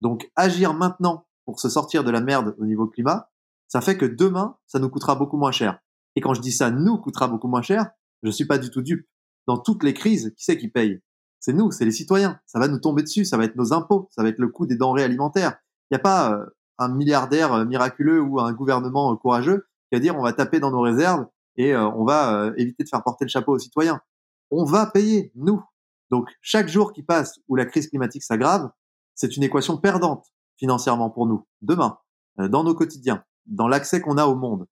Donc 0.00 0.30
agir 0.36 0.74
maintenant 0.74 1.26
pour 1.44 1.60
se 1.60 1.68
sortir 1.68 2.04
de 2.04 2.10
la 2.10 2.20
merde 2.20 2.54
au 2.58 2.66
niveau 2.66 2.86
climat, 2.86 3.30
ça 3.68 3.80
fait 3.80 3.96
que 3.96 4.06
demain, 4.06 4.56
ça 4.66 4.78
nous 4.78 4.88
coûtera 4.88 5.16
beaucoup 5.16 5.38
moins 5.38 5.50
cher. 5.50 5.80
Et 6.16 6.20
quand 6.20 6.34
je 6.34 6.40
dis 6.40 6.52
ça 6.52 6.70
nous 6.70 6.98
coûtera 6.98 7.28
beaucoup 7.28 7.48
moins 7.48 7.62
cher, 7.62 7.90
je 8.22 8.30
suis 8.30 8.46
pas 8.46 8.58
du 8.58 8.70
tout 8.70 8.82
dupe. 8.82 9.06
Dans 9.46 9.58
toutes 9.58 9.84
les 9.84 9.94
crises, 9.94 10.32
qui 10.36 10.44
c'est 10.44 10.58
qui 10.58 10.68
paye? 10.68 11.00
C'est 11.38 11.52
nous, 11.52 11.70
c'est 11.70 11.84
les 11.84 11.92
citoyens. 11.92 12.40
Ça 12.46 12.58
va 12.58 12.66
nous 12.66 12.80
tomber 12.80 13.02
dessus, 13.02 13.24
ça 13.24 13.36
va 13.36 13.44
être 13.44 13.54
nos 13.54 13.72
impôts, 13.72 14.08
ça 14.10 14.22
va 14.22 14.28
être 14.30 14.38
le 14.38 14.48
coût 14.48 14.66
des 14.66 14.74
denrées 14.74 15.04
alimentaires. 15.04 15.58
Il 15.90 15.94
n'y 15.94 15.96
a 15.96 16.00
pas 16.00 16.32
euh, 16.32 16.46
un 16.78 16.88
milliardaire 16.88 17.52
euh, 17.52 17.64
miraculeux 17.64 18.20
ou 18.20 18.40
un 18.40 18.52
gouvernement 18.52 19.12
euh, 19.12 19.16
courageux 19.16 19.68
qui 19.88 19.96
va 19.96 20.00
dire 20.00 20.16
on 20.16 20.22
va 20.22 20.32
taper 20.32 20.58
dans 20.58 20.72
nos 20.72 20.80
réserves 20.80 21.26
et 21.58 21.74
on 21.74 22.04
va 22.04 22.50
éviter 22.58 22.84
de 22.84 22.88
faire 22.88 23.02
porter 23.02 23.24
le 23.24 23.30
chapeau 23.30 23.52
aux 23.54 23.58
citoyens. 23.58 24.02
On 24.50 24.64
va 24.64 24.84
payer, 24.84 25.32
nous. 25.36 25.62
Donc 26.10 26.28
chaque 26.42 26.68
jour 26.68 26.92
qui 26.92 27.02
passe 27.02 27.38
où 27.48 27.56
la 27.56 27.64
crise 27.64 27.88
climatique 27.88 28.24
s'aggrave, 28.24 28.68
c'est 29.14 29.38
une 29.38 29.42
équation 29.42 29.78
perdante 29.78 30.26
financièrement 30.58 31.08
pour 31.08 31.26
nous, 31.26 31.46
demain, 31.62 31.96
dans 32.36 32.62
nos 32.62 32.74
quotidiens, 32.74 33.24
dans 33.46 33.68
l'accès 33.68 34.02
qu'on 34.02 34.18
a 34.18 34.26
au 34.26 34.34
monde. 34.34 34.66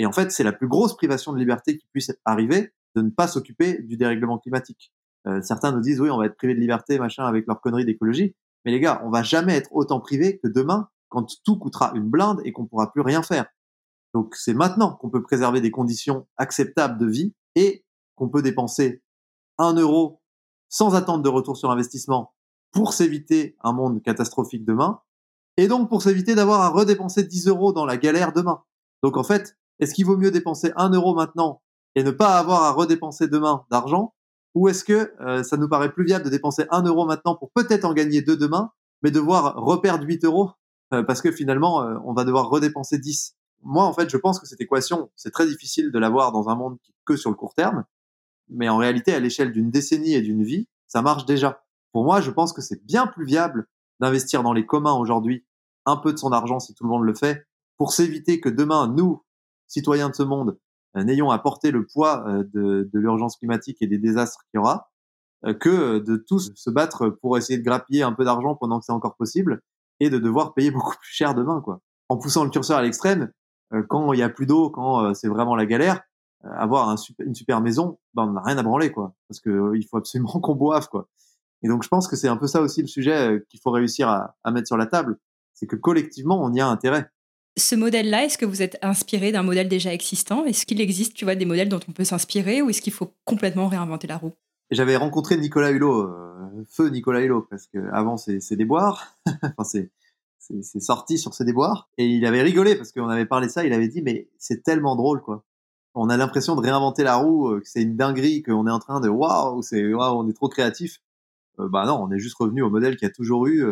Et 0.00 0.06
en 0.06 0.12
fait, 0.12 0.32
c'est 0.32 0.44
la 0.44 0.52
plus 0.52 0.66
grosse 0.66 0.96
privation 0.96 1.30
de 1.34 1.38
liberté 1.38 1.76
qui 1.76 1.86
puisse 1.92 2.10
arriver 2.24 2.72
de 2.96 3.02
ne 3.02 3.10
pas 3.10 3.28
s'occuper 3.28 3.82
du 3.82 3.98
dérèglement 3.98 4.38
climatique. 4.38 4.94
Euh, 5.26 5.42
certains 5.42 5.72
nous 5.72 5.80
disent 5.82 6.00
oui, 6.00 6.08
on 6.08 6.16
va 6.16 6.24
être 6.24 6.38
privé 6.38 6.54
de 6.54 6.58
liberté, 6.58 6.98
machin, 6.98 7.26
avec 7.26 7.46
leur 7.46 7.60
connerie 7.60 7.84
d'écologie. 7.84 8.34
Mais 8.64 8.70
les 8.72 8.80
gars, 8.80 9.02
on 9.04 9.10
va 9.10 9.22
jamais 9.22 9.54
être 9.54 9.68
autant 9.72 10.00
privé 10.00 10.38
que 10.42 10.48
demain, 10.48 10.88
quand 11.10 11.26
tout 11.44 11.58
coûtera 11.58 11.92
une 11.94 12.08
blinde 12.08 12.40
et 12.46 12.52
qu'on 12.52 12.64
pourra 12.64 12.90
plus 12.90 13.02
rien 13.02 13.22
faire. 13.22 13.44
Donc 14.14 14.34
c'est 14.36 14.54
maintenant 14.54 14.94
qu'on 14.94 15.10
peut 15.10 15.22
préserver 15.22 15.60
des 15.60 15.70
conditions 15.70 16.26
acceptables 16.38 16.98
de 16.98 17.06
vie 17.06 17.34
et 17.54 17.84
qu'on 18.14 18.30
peut 18.30 18.40
dépenser 18.40 19.02
un 19.58 19.74
euro 19.74 20.22
sans 20.70 20.94
attendre 20.94 21.22
de 21.22 21.28
retour 21.28 21.58
sur 21.58 21.70
investissement 21.70 22.32
pour 22.72 22.94
s'éviter 22.94 23.54
un 23.60 23.74
monde 23.74 24.02
catastrophique 24.02 24.64
demain 24.64 25.02
et 25.58 25.68
donc 25.68 25.90
pour 25.90 26.00
s'éviter 26.00 26.34
d'avoir 26.34 26.62
à 26.62 26.70
redépenser 26.70 27.22
10 27.22 27.48
euros 27.48 27.74
dans 27.74 27.84
la 27.84 27.98
galère 27.98 28.32
demain. 28.32 28.62
Donc 29.02 29.18
en 29.18 29.24
fait, 29.24 29.58
est-ce 29.80 29.94
qu'il 29.94 30.06
vaut 30.06 30.16
mieux 30.16 30.30
dépenser 30.30 30.72
un 30.76 30.90
euro 30.90 31.14
maintenant 31.14 31.62
et 31.94 32.04
ne 32.04 32.10
pas 32.10 32.38
avoir 32.38 32.62
à 32.62 32.72
redépenser 32.72 33.28
demain 33.28 33.64
d'argent? 33.70 34.14
Ou 34.54 34.68
est-ce 34.68 34.84
que 34.84 35.12
euh, 35.20 35.42
ça 35.42 35.56
nous 35.56 35.68
paraît 35.68 35.92
plus 35.92 36.04
viable 36.04 36.24
de 36.24 36.30
dépenser 36.30 36.66
un 36.70 36.82
euro 36.82 37.06
maintenant 37.06 37.34
pour 37.34 37.50
peut-être 37.52 37.84
en 37.84 37.94
gagner 37.94 38.20
deux 38.22 38.36
demain, 38.36 38.72
mais 39.02 39.10
devoir 39.10 39.54
reperdre 39.56 40.04
8 40.04 40.24
euros 40.24 40.50
euh, 40.92 41.02
parce 41.02 41.22
que 41.22 41.30
finalement, 41.30 41.82
euh, 41.82 41.96
on 42.04 42.12
va 42.12 42.24
devoir 42.24 42.48
redépenser 42.48 42.98
10 42.98 43.36
Moi, 43.62 43.84
en 43.84 43.92
fait, 43.92 44.10
je 44.10 44.16
pense 44.16 44.40
que 44.40 44.46
cette 44.46 44.60
équation, 44.60 45.10
c'est 45.16 45.30
très 45.30 45.46
difficile 45.46 45.90
de 45.90 45.98
l'avoir 45.98 46.32
dans 46.32 46.48
un 46.48 46.56
monde 46.56 46.78
que 47.04 47.16
sur 47.16 47.30
le 47.30 47.36
court 47.36 47.54
terme, 47.54 47.84
mais 48.48 48.68
en 48.68 48.76
réalité, 48.76 49.14
à 49.14 49.20
l'échelle 49.20 49.52
d'une 49.52 49.70
décennie 49.70 50.14
et 50.14 50.22
d'une 50.22 50.42
vie, 50.42 50.68
ça 50.88 51.02
marche 51.02 51.24
déjà. 51.24 51.62
Pour 51.92 52.04
moi, 52.04 52.20
je 52.20 52.30
pense 52.30 52.52
que 52.52 52.62
c'est 52.62 52.84
bien 52.84 53.06
plus 53.06 53.24
viable 53.24 53.68
d'investir 54.00 54.42
dans 54.42 54.52
les 54.52 54.66
communs 54.66 54.94
aujourd'hui 54.94 55.44
un 55.86 55.96
peu 55.96 56.12
de 56.12 56.18
son 56.18 56.32
argent 56.32 56.58
si 56.58 56.74
tout 56.74 56.84
le 56.84 56.90
monde 56.90 57.04
le 57.04 57.14
fait, 57.14 57.46
pour 57.76 57.92
s'éviter 57.92 58.40
que 58.40 58.48
demain, 58.48 58.88
nous, 58.88 59.22
citoyens 59.70 60.10
de 60.10 60.14
ce 60.14 60.22
monde, 60.22 60.58
euh, 60.96 61.04
n'ayons 61.04 61.30
à 61.30 61.38
porter 61.38 61.70
le 61.70 61.86
poids 61.86 62.24
euh, 62.26 62.44
de, 62.52 62.90
de 62.92 62.98
l'urgence 62.98 63.36
climatique 63.36 63.78
et 63.80 63.86
des 63.86 63.98
désastres 63.98 64.44
qu'il 64.50 64.58
y 64.58 64.60
aura, 64.60 64.90
euh, 65.46 65.54
que 65.54 65.98
de 65.98 66.16
tous 66.16 66.52
se 66.54 66.70
battre 66.70 67.08
pour 67.08 67.38
essayer 67.38 67.58
de 67.58 67.64
grappiller 67.64 68.02
un 68.02 68.12
peu 68.12 68.24
d'argent 68.24 68.56
pendant 68.56 68.80
que 68.80 68.84
c'est 68.84 68.92
encore 68.92 69.16
possible 69.16 69.62
et 70.00 70.10
de 70.10 70.18
devoir 70.18 70.54
payer 70.54 70.70
beaucoup 70.70 70.96
plus 70.96 71.12
cher 71.12 71.34
demain, 71.34 71.60
quoi. 71.60 71.80
En 72.08 72.16
poussant 72.16 72.44
le 72.44 72.50
curseur 72.50 72.78
à 72.78 72.82
l'extrême, 72.82 73.30
quand 73.88 74.12
il 74.12 74.18
y 74.18 74.22
a 74.24 74.28
plus 74.28 74.46
d'eau, 74.46 74.68
quand 74.68 75.14
c'est 75.14 75.28
vraiment 75.28 75.54
la 75.54 75.64
galère, 75.64 76.00
avoir 76.42 76.88
un 76.88 76.96
une 77.20 77.36
super 77.36 77.60
maison, 77.60 78.00
ben 78.14 78.24
on 78.24 78.32
n'a 78.32 78.42
rien 78.42 78.58
à 78.58 78.64
branler, 78.64 78.90
quoi, 78.90 79.14
parce 79.28 79.38
que 79.38 79.76
il 79.76 79.86
faut 79.86 79.96
absolument 79.96 80.32
qu'on 80.40 80.56
boive, 80.56 80.88
quoi. 80.88 81.08
Et 81.62 81.68
donc 81.68 81.84
je 81.84 81.88
pense 81.88 82.08
que 82.08 82.16
c'est 82.16 82.26
un 82.26 82.36
peu 82.36 82.48
ça 82.48 82.62
aussi 82.62 82.80
le 82.80 82.88
sujet 82.88 83.44
qu'il 83.48 83.60
faut 83.60 83.70
réussir 83.70 84.08
à, 84.08 84.34
à 84.42 84.50
mettre 84.50 84.66
sur 84.66 84.76
la 84.76 84.86
table, 84.86 85.20
c'est 85.54 85.68
que 85.68 85.76
collectivement 85.76 86.42
on 86.42 86.52
y 86.52 86.60
a 86.60 86.66
intérêt. 86.66 87.08
Ce 87.60 87.74
modèle-là, 87.74 88.24
est-ce 88.24 88.38
que 88.38 88.46
vous 88.46 88.62
êtes 88.62 88.78
inspiré 88.80 89.32
d'un 89.32 89.42
modèle 89.42 89.68
déjà 89.68 89.92
existant? 89.92 90.46
Est-ce 90.46 90.64
qu'il 90.64 90.80
existe, 90.80 91.12
tu 91.12 91.26
vois, 91.26 91.34
des 91.34 91.44
modèles 91.44 91.68
dont 91.68 91.80
on 91.86 91.92
peut 91.92 92.04
s'inspirer 92.04 92.62
ou 92.62 92.70
est-ce 92.70 92.80
qu'il 92.80 92.92
faut 92.92 93.12
complètement 93.26 93.68
réinventer 93.68 94.06
la 94.06 94.16
roue? 94.16 94.32
J'avais 94.70 94.96
rencontré 94.96 95.36
Nicolas 95.36 95.70
Hulot, 95.70 96.00
euh, 96.00 96.64
feu 96.70 96.88
Nicolas 96.88 97.20
Hulot, 97.20 97.42
parce 97.50 97.66
que 97.66 97.78
avant 97.92 98.16
c'est 98.16 98.56
déboires, 98.56 99.18
enfin 99.58 99.80
c'est 100.38 100.80
sorti 100.80 101.18
sur 101.18 101.34
ses 101.34 101.44
déboires 101.44 101.90
et 101.98 102.06
il 102.06 102.24
avait 102.24 102.40
rigolé 102.40 102.76
parce 102.76 102.92
qu'on 102.92 103.08
avait 103.08 103.26
parlé 103.26 103.50
ça, 103.50 103.64
il 103.64 103.74
avait 103.74 103.88
dit 103.88 104.00
mais 104.00 104.30
c'est 104.38 104.62
tellement 104.62 104.96
drôle 104.96 105.20
quoi. 105.20 105.44
On 105.94 106.08
a 106.08 106.16
l'impression 106.16 106.56
de 106.56 106.62
réinventer 106.62 107.02
la 107.04 107.16
roue, 107.16 107.50
euh, 107.50 107.60
que 107.60 107.68
c'est 107.68 107.82
une 107.82 107.96
dinguerie, 107.96 108.42
qu'on 108.42 108.66
est 108.66 108.70
en 108.70 108.78
train 108.78 109.00
de 109.00 109.08
waouh, 109.10 109.60
c'est 109.60 109.92
on 109.92 110.28
est 110.28 110.32
trop 110.32 110.48
créatif. 110.48 111.02
Euh, 111.58 111.68
bah 111.68 111.84
non, 111.84 112.02
on 112.02 112.10
est 112.10 112.20
juste 112.20 112.36
revenu 112.38 112.62
au 112.62 112.70
modèle 112.70 112.96
qui 112.96 113.04
a 113.04 113.10
toujours 113.10 113.48
eu 113.48 113.62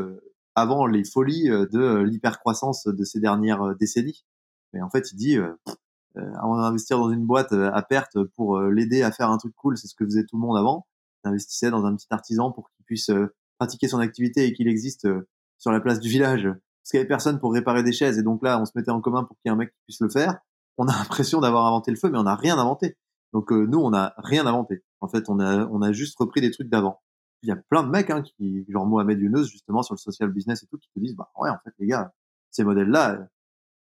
avant 0.60 0.86
les 0.86 1.04
folies 1.04 1.50
euh, 1.50 1.66
de 1.66 1.80
euh, 1.80 2.02
l'hypercroissance 2.04 2.86
de 2.86 3.04
ces 3.04 3.20
dernières 3.20 3.62
euh, 3.62 3.74
décennies. 3.74 4.24
Mais 4.72 4.82
en 4.82 4.90
fait, 4.90 5.12
il 5.12 5.16
dit, 5.16 5.36
euh, 5.36 5.54
avant 6.40 6.60
d'investir 6.60 6.98
dans 6.98 7.10
une 7.10 7.26
boîte 7.26 7.52
à 7.52 7.82
perte 7.82 8.22
pour 8.36 8.60
l'aider 8.60 9.02
à 9.02 9.12
faire 9.12 9.30
un 9.30 9.38
truc 9.38 9.54
cool, 9.56 9.78
c'est 9.78 9.86
ce 9.86 9.94
que 9.94 10.04
faisait 10.04 10.24
tout 10.24 10.36
le 10.36 10.42
monde 10.42 10.58
avant. 10.58 10.86
Il 11.24 11.28
investissait 11.28 11.70
dans 11.70 11.86
un 11.86 11.94
petit 11.94 12.08
artisan 12.10 12.50
pour 12.50 12.70
qu'il 12.70 12.84
puisse 12.84 13.10
pratiquer 13.58 13.88
son 13.88 13.98
activité 13.98 14.44
et 14.46 14.52
qu'il 14.52 14.68
existe 14.68 15.06
sur 15.58 15.70
la 15.70 15.80
place 15.80 16.00
du 16.00 16.08
village. 16.08 16.42
Parce 16.42 16.90
qu'il 16.90 16.98
n'y 16.98 17.02
avait 17.02 17.08
personne 17.08 17.38
pour 17.38 17.52
réparer 17.52 17.82
des 17.82 17.92
chaises. 17.92 18.18
Et 18.18 18.22
donc 18.22 18.42
là, 18.42 18.60
on 18.60 18.64
se 18.66 18.72
mettait 18.74 18.90
en 18.90 19.00
commun 19.00 19.24
pour 19.24 19.38
qu'il 19.38 19.48
y 19.48 19.52
ait 19.52 19.54
un 19.54 19.56
mec 19.56 19.70
qui 19.70 19.80
puisse 19.86 20.00
le 20.00 20.10
faire. 20.10 20.38
On 20.76 20.88
a 20.88 20.92
l'impression 20.98 21.40
d'avoir 21.40 21.66
inventé 21.66 21.92
le 21.92 21.96
feu, 21.96 22.10
mais 22.10 22.18
on 22.18 22.24
n'a 22.24 22.36
rien 22.36 22.58
inventé. 22.58 22.98
Donc 23.32 23.52
nous, 23.52 23.78
on 23.78 23.90
n'a 23.90 24.14
rien 24.18 24.44
inventé. 24.44 24.82
En 25.00 25.08
fait, 25.08 25.30
on 25.30 25.38
a, 25.38 25.66
on 25.66 25.82
a 25.82 25.92
juste 25.92 26.18
repris 26.18 26.40
des 26.40 26.50
trucs 26.50 26.68
d'avant 26.68 27.00
il 27.42 27.48
y 27.48 27.52
a 27.52 27.56
plein 27.56 27.82
de 27.82 27.88
mecs 27.88 28.10
hein, 28.10 28.22
qui, 28.22 28.64
genre 28.68 28.86
Mohamed 28.86 29.20
Younous, 29.20 29.44
justement, 29.44 29.82
sur 29.82 29.94
le 29.94 29.98
social 29.98 30.30
business 30.30 30.62
et 30.62 30.66
tout, 30.66 30.78
qui 30.78 30.88
te 30.94 31.00
disent, 31.00 31.14
bah 31.14 31.30
ouais, 31.38 31.50
en 31.50 31.58
fait, 31.64 31.72
les 31.78 31.86
gars, 31.86 32.12
ces 32.50 32.64
modèles-là, 32.64 33.12
euh, 33.12 33.24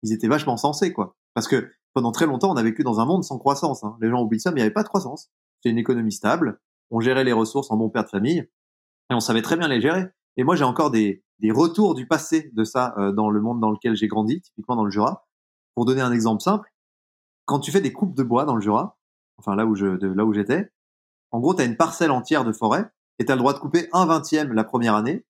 ils 0.04 0.14
étaient 0.14 0.28
vachement 0.28 0.58
sensés, 0.58 0.94
quoi. 0.94 1.16
Parce 1.34 1.48
que 1.48 1.72
pendant 1.94 2.12
très 2.12 2.28
longtemps, 2.28 2.52
on 2.52 2.58
a 2.58 2.64
vécu 2.64 2.84
dans 2.84 3.00
un 3.00 3.06
monde 3.06 3.24
sans 3.24 3.40
croissance. 3.40 3.84
Hein. 3.84 3.98
Les 4.02 4.10
gens 4.10 4.22
oublient 4.22 4.40
ça, 4.40 4.52
mais 4.52 4.60
il 4.60 4.64
n'y 4.64 4.68
avait 4.68 4.74
pas 4.74 4.84
de 4.84 4.88
croissance. 4.88 5.32
C'est 5.62 5.70
une 5.70 5.80
économie 5.80 6.12
stable. 6.12 6.60
On 6.92 7.00
gérait 7.00 7.24
les 7.24 7.34
ressources 7.34 7.72
en 7.72 7.78
bon 7.78 7.90
père 7.90 8.04
de 8.04 8.10
famille 8.10 8.40
et 9.10 9.14
on 9.14 9.20
savait 9.20 9.42
très 9.42 9.58
bien 9.58 9.68
les 9.68 9.82
gérer. 9.82 10.06
Et 10.36 10.44
moi, 10.44 10.56
j'ai 10.56 10.64
encore 10.64 10.92
des, 10.92 11.24
des 11.40 11.52
retours 11.52 11.96
du 11.96 12.08
passé 12.08 12.52
de 12.54 12.64
ça 12.64 12.94
euh, 12.98 13.12
dans 13.12 13.30
le 13.30 13.42
monde 13.42 13.60
dans 13.60 13.72
lequel 13.72 13.96
j'ai 13.96 14.08
grandi, 14.08 14.42
typiquement 14.42 14.76
dans 14.76 14.86
le 14.86 14.92
Jura. 14.92 15.28
Pour 15.76 15.86
donner 15.86 16.02
un 16.02 16.12
exemple 16.12 16.42
simple, 16.42 16.72
quand 17.46 17.60
tu 17.60 17.72
fais 17.72 17.82
des 17.82 17.94
coupes 17.94 18.16
de 18.16 18.24
bois 18.24 18.46
dans 18.46 18.56
le 18.56 18.62
Jura, 18.62 18.98
enfin 19.38 19.56
là 19.56 19.66
où 19.66 19.76
je, 19.76 19.98
de, 19.98 20.08
là 20.08 20.26
où 20.26 20.34
j'étais, 20.34 20.72
en 21.32 21.40
gros, 21.40 21.54
tu 21.54 21.62
as 21.62 21.66
une 21.66 21.78
parcelle 21.78 22.12
entière 22.12 22.46
de 22.46 22.52
forêt 22.52 22.90
et 23.20 23.26
tu 23.26 23.32
as 23.32 23.36
le 23.36 23.40
droit 23.40 23.54
de 23.54 23.60
couper 23.60 23.90
un 23.94 24.06
vingtième 24.06 24.54
la 24.54 24.64
première 24.64 24.96
année. 24.96 25.26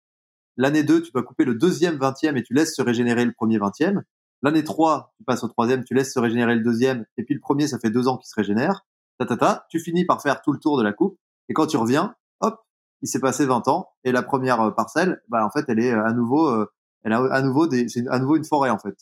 L'année 0.58 0.84
2, 0.84 1.02
tu 1.04 1.12
peux 1.12 1.22
couper 1.22 1.46
le 1.46 1.56
deuxième 1.56 1.98
vingtième 1.98 2.36
et 2.38 2.44
tu 2.44 2.54
laisses 2.54 2.76
se 2.76 2.82
régénérer 2.82 3.26
le 3.26 3.32
premier 3.32 3.58
vingtième. 3.58 4.04
L'année 4.44 4.64
3, 4.64 5.14
tu 5.18 5.24
passes 5.24 5.44
au 5.44 5.48
troisième, 5.48 5.84
tu 5.84 5.94
laisses 5.94 6.14
se 6.14 6.20
régénérer 6.20 6.56
le 6.56 6.62
deuxième, 6.62 7.06
et 7.18 7.24
puis 7.24 7.34
le 7.34 7.40
premier, 7.40 7.68
ça 7.68 7.80
fait 7.80 7.90
deux 7.90 8.08
ans 8.08 8.18
qu'il 8.18 8.28
se 8.28 8.36
régénère. 8.36 8.86
Ta, 9.18 9.26
ta, 9.26 9.36
ta, 9.36 9.66
tu 9.70 9.80
finis 9.80 10.06
par 10.06 10.22
faire 10.22 10.42
tout 10.42 10.52
le 10.52 10.60
tour 10.60 10.78
de 10.78 10.84
la 10.84 10.94
coupe, 10.94 11.18
et 11.50 11.54
quand 11.54 11.66
tu 11.66 11.78
reviens, 11.78 12.16
hop, 12.42 12.60
il 13.02 13.08
s'est 13.08 13.20
passé 13.20 13.46
20 13.46 13.68
ans, 13.68 13.90
et 14.04 14.12
la 14.12 14.22
première 14.22 14.62
euh, 14.62 14.72
parcelle, 14.72 15.22
bah, 15.28 15.44
en 15.44 15.50
fait, 15.50 15.66
elle 15.70 15.80
est 15.80 15.92
à 15.92 16.14
nouveau, 16.14 16.50
euh, 16.50 16.72
elle 17.04 17.14
a 17.14 17.34
à 17.34 17.42
nouveau 17.42 17.66
des, 17.66 17.90
c'est 17.90 18.08
à 18.10 18.20
nouveau 18.20 18.36
une 18.36 18.46
forêt, 18.46 18.70
en 18.70 18.78
fait. 18.78 18.96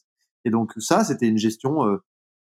Et 0.46 0.52
donc, 0.52 0.72
ça, 0.78 1.04
c'était 1.04 1.28
une 1.28 1.38
gestion 1.38 1.86
euh, 1.86 1.98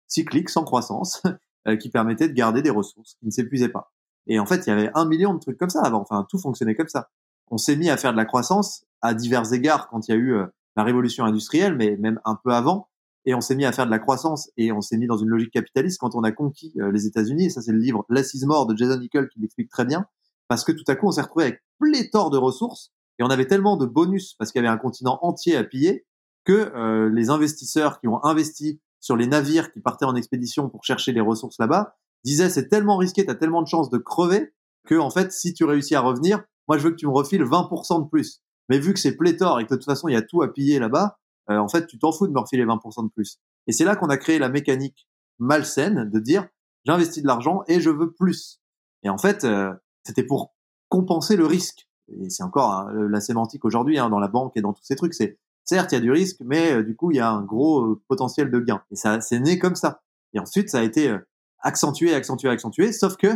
cyclique, 0.08 0.50
sans 0.50 0.64
croissance, 0.64 1.22
qui 1.80 1.90
permettait 1.90 2.30
de 2.30 2.34
garder 2.34 2.62
des 2.62 2.70
ressources 2.70 3.16
qui 3.16 3.26
ne 3.26 3.32
s'épuisaient 3.32 3.70
pas. 3.70 3.92
Et 4.28 4.40
en 4.40 4.46
fait, 4.46 4.66
il 4.66 4.70
y 4.70 4.74
avait 4.74 4.92
un 4.96 5.06
million 5.06 5.34
de 5.34 5.40
trucs 5.40 5.58
comme 5.58 5.70
ça 5.70 5.82
avant. 5.82 6.02
Enfin, 6.02 6.26
tout 6.30 6.38
fonctionnait 6.38 6.76
comme 6.76 6.88
ça. 6.88 7.10
On 7.52 7.58
s'est 7.58 7.76
mis 7.76 7.90
à 7.90 7.98
faire 7.98 8.12
de 8.12 8.18
la 8.18 8.26
croissance 8.26 8.86
à 9.02 9.14
divers 9.14 9.54
égards 9.54 9.88
quand 9.90 10.08
il 10.08 10.12
y 10.12 10.14
a 10.14 10.18
eu 10.18 10.34
euh, 10.34 10.46
la 10.76 10.84
révolution 10.84 11.26
industrielle, 11.26 11.76
mais 11.76 11.96
même 11.98 12.20
un 12.26 12.36
peu 12.44 12.52
avant. 12.52 12.90
Et 13.26 13.34
on 13.34 13.42
s'est 13.42 13.56
mis 13.56 13.66
à 13.66 13.72
faire 13.72 13.86
de 13.86 13.92
la 13.92 14.00
croissance 14.00 14.52
et 14.58 14.72
on 14.72 14.82
s'est 14.82 14.98
mis 14.98 15.08
dans 15.08 15.18
une 15.18 15.30
logique 15.30 15.52
capitaliste 15.52 16.00
quand 16.00 16.16
on 16.16 16.24
a 16.24 16.32
conquis 16.32 16.74
euh, 16.80 16.92
les 16.92 17.08
États-Unis. 17.08 17.46
Et 17.46 17.50
ça, 17.50 17.62
c'est 17.62 17.72
le 17.72 17.80
livre 17.80 18.06
L'assise 18.10 18.46
mort 18.46 18.68
de 18.68 18.76
Jason 18.76 19.00
Nickel 19.00 19.28
qui 19.30 19.40
l'explique 19.40 19.70
très 19.70 19.86
bien. 19.86 20.06
Parce 20.48 20.64
que 20.64 20.72
tout 20.72 20.84
à 20.88 20.96
coup, 20.96 21.08
on 21.08 21.12
s'est 21.12 21.22
retrouvé 21.22 21.46
avec 21.46 21.64
pléthore 21.80 22.30
de 22.30 22.38
ressources 22.38 22.92
et 23.18 23.24
on 23.24 23.28
avait 23.28 23.48
tellement 23.48 23.78
de 23.78 23.86
bonus 23.86 24.36
parce 24.36 24.52
qu'il 24.52 24.62
y 24.62 24.66
avait 24.66 24.74
un 24.74 24.78
continent 24.78 25.20
entier 25.22 25.56
à 25.56 25.64
piller 25.64 26.06
que 26.44 26.72
euh, 26.76 27.10
les 27.10 27.30
investisseurs 27.30 28.00
qui 28.00 28.08
ont 28.08 28.24
investi 28.24 28.80
sur 29.00 29.16
les 29.16 29.28
navires 29.28 29.72
qui 29.72 29.80
partaient 29.80 30.06
en 30.06 30.16
expédition 30.16 30.70
pour 30.70 30.84
chercher 30.84 31.12
les 31.12 31.22
ressources 31.22 31.58
là-bas 31.60 31.96
disait 32.26 32.50
c'est 32.50 32.68
tellement 32.68 32.98
risqué, 32.98 33.24
tu 33.24 33.32
as 33.32 33.36
tellement 33.36 33.62
de 33.62 33.68
chances 33.68 33.90
de 33.90 33.98
crever 33.98 34.54
que 34.86 34.96
en 34.96 35.10
fait 35.10 35.32
si 35.32 35.54
tu 35.54 35.64
réussis 35.64 35.96
à 35.96 36.02
revenir, 36.02 36.44
moi 36.68 36.78
je 36.78 36.84
veux 36.84 36.92
que 36.92 36.98
tu 36.98 37.08
me 37.08 37.14
refiles 37.14 37.44
20% 37.44 38.04
de 38.04 38.10
plus. 38.10 38.42
Mais 38.70 38.80
vu 38.80 38.94
que 38.94 39.00
c'est 39.00 39.16
pléthore 39.16 39.60
et 39.60 39.66
que 39.66 39.74
de 39.74 39.80
toute 39.80 39.86
façon 39.86 40.08
il 40.08 40.14
y 40.14 40.18
a 40.18 40.22
tout 40.22 40.42
à 40.42 40.52
piller 40.52 40.80
là-bas, 40.80 41.18
euh, 41.50 41.58
en 41.58 41.68
fait 41.68 41.88
tu 41.88 42.00
t'en 42.00 42.12
fous 42.12 42.28
de 42.28 42.34
me 42.34 42.40
refiler 42.40 42.66
20% 42.66 43.06
de 43.06 43.12
plus. 43.12 43.40
Et 43.68 43.72
c'est 43.72 43.86
là 43.86 43.96
qu'on 43.96 44.10
a 44.10 44.18
créé 44.18 44.40
la 44.40 44.50
mécanique 44.50 45.08
malsaine 45.40 46.10
de 46.10 46.20
dire 46.20 46.48
j'investis 46.86 47.22
de 47.22 47.28
l'argent 47.28 47.64
et 47.68 47.80
je 47.80 47.90
veux 47.90 48.12
plus. 48.12 48.62
Et 49.04 49.10
en 49.10 49.18
fait, 49.18 49.44
euh, 49.44 49.74
c'était 50.04 50.24
pour 50.24 50.56
compenser 50.90 51.36
le 51.36 51.46
risque. 51.46 51.88
Et 52.10 52.30
c'est 52.30 52.44
encore 52.44 52.72
hein, 52.72 52.92
la 53.10 53.20
sémantique 53.20 53.66
aujourd'hui 53.66 53.98
hein, 53.98 54.10
dans 54.10 54.20
la 54.20 54.28
banque 54.28 54.54
et 54.56 54.62
dans 54.62 54.74
tous 54.74 54.84
ces 54.84 54.96
trucs. 54.96 55.14
C'est 55.14 55.40
certes 55.64 55.92
il 55.92 55.96
y 55.96 55.98
a 55.98 56.02
du 56.02 56.12
risque, 56.12 56.38
mais 56.46 56.74
euh, 56.74 56.84
du 56.84 56.96
coup 56.96 57.12
il 57.12 57.18
y 57.18 57.20
a 57.20 57.30
un 57.30 57.44
gros 57.44 57.82
euh, 57.84 58.02
potentiel 58.08 58.52
de 58.52 58.60
gain. 58.60 58.82
Et 58.92 58.96
ça, 58.96 59.20
c'est 59.22 59.40
né 59.40 59.58
comme 59.60 59.76
ça. 59.76 60.02
Et 60.34 60.40
ensuite 60.40 60.70
ça 60.70 60.80
a 60.80 60.84
été 60.84 61.16
accentué, 61.60 62.14
accentué, 62.14 62.50
accentué. 62.50 62.92
Sauf 62.92 63.18
que 63.18 63.28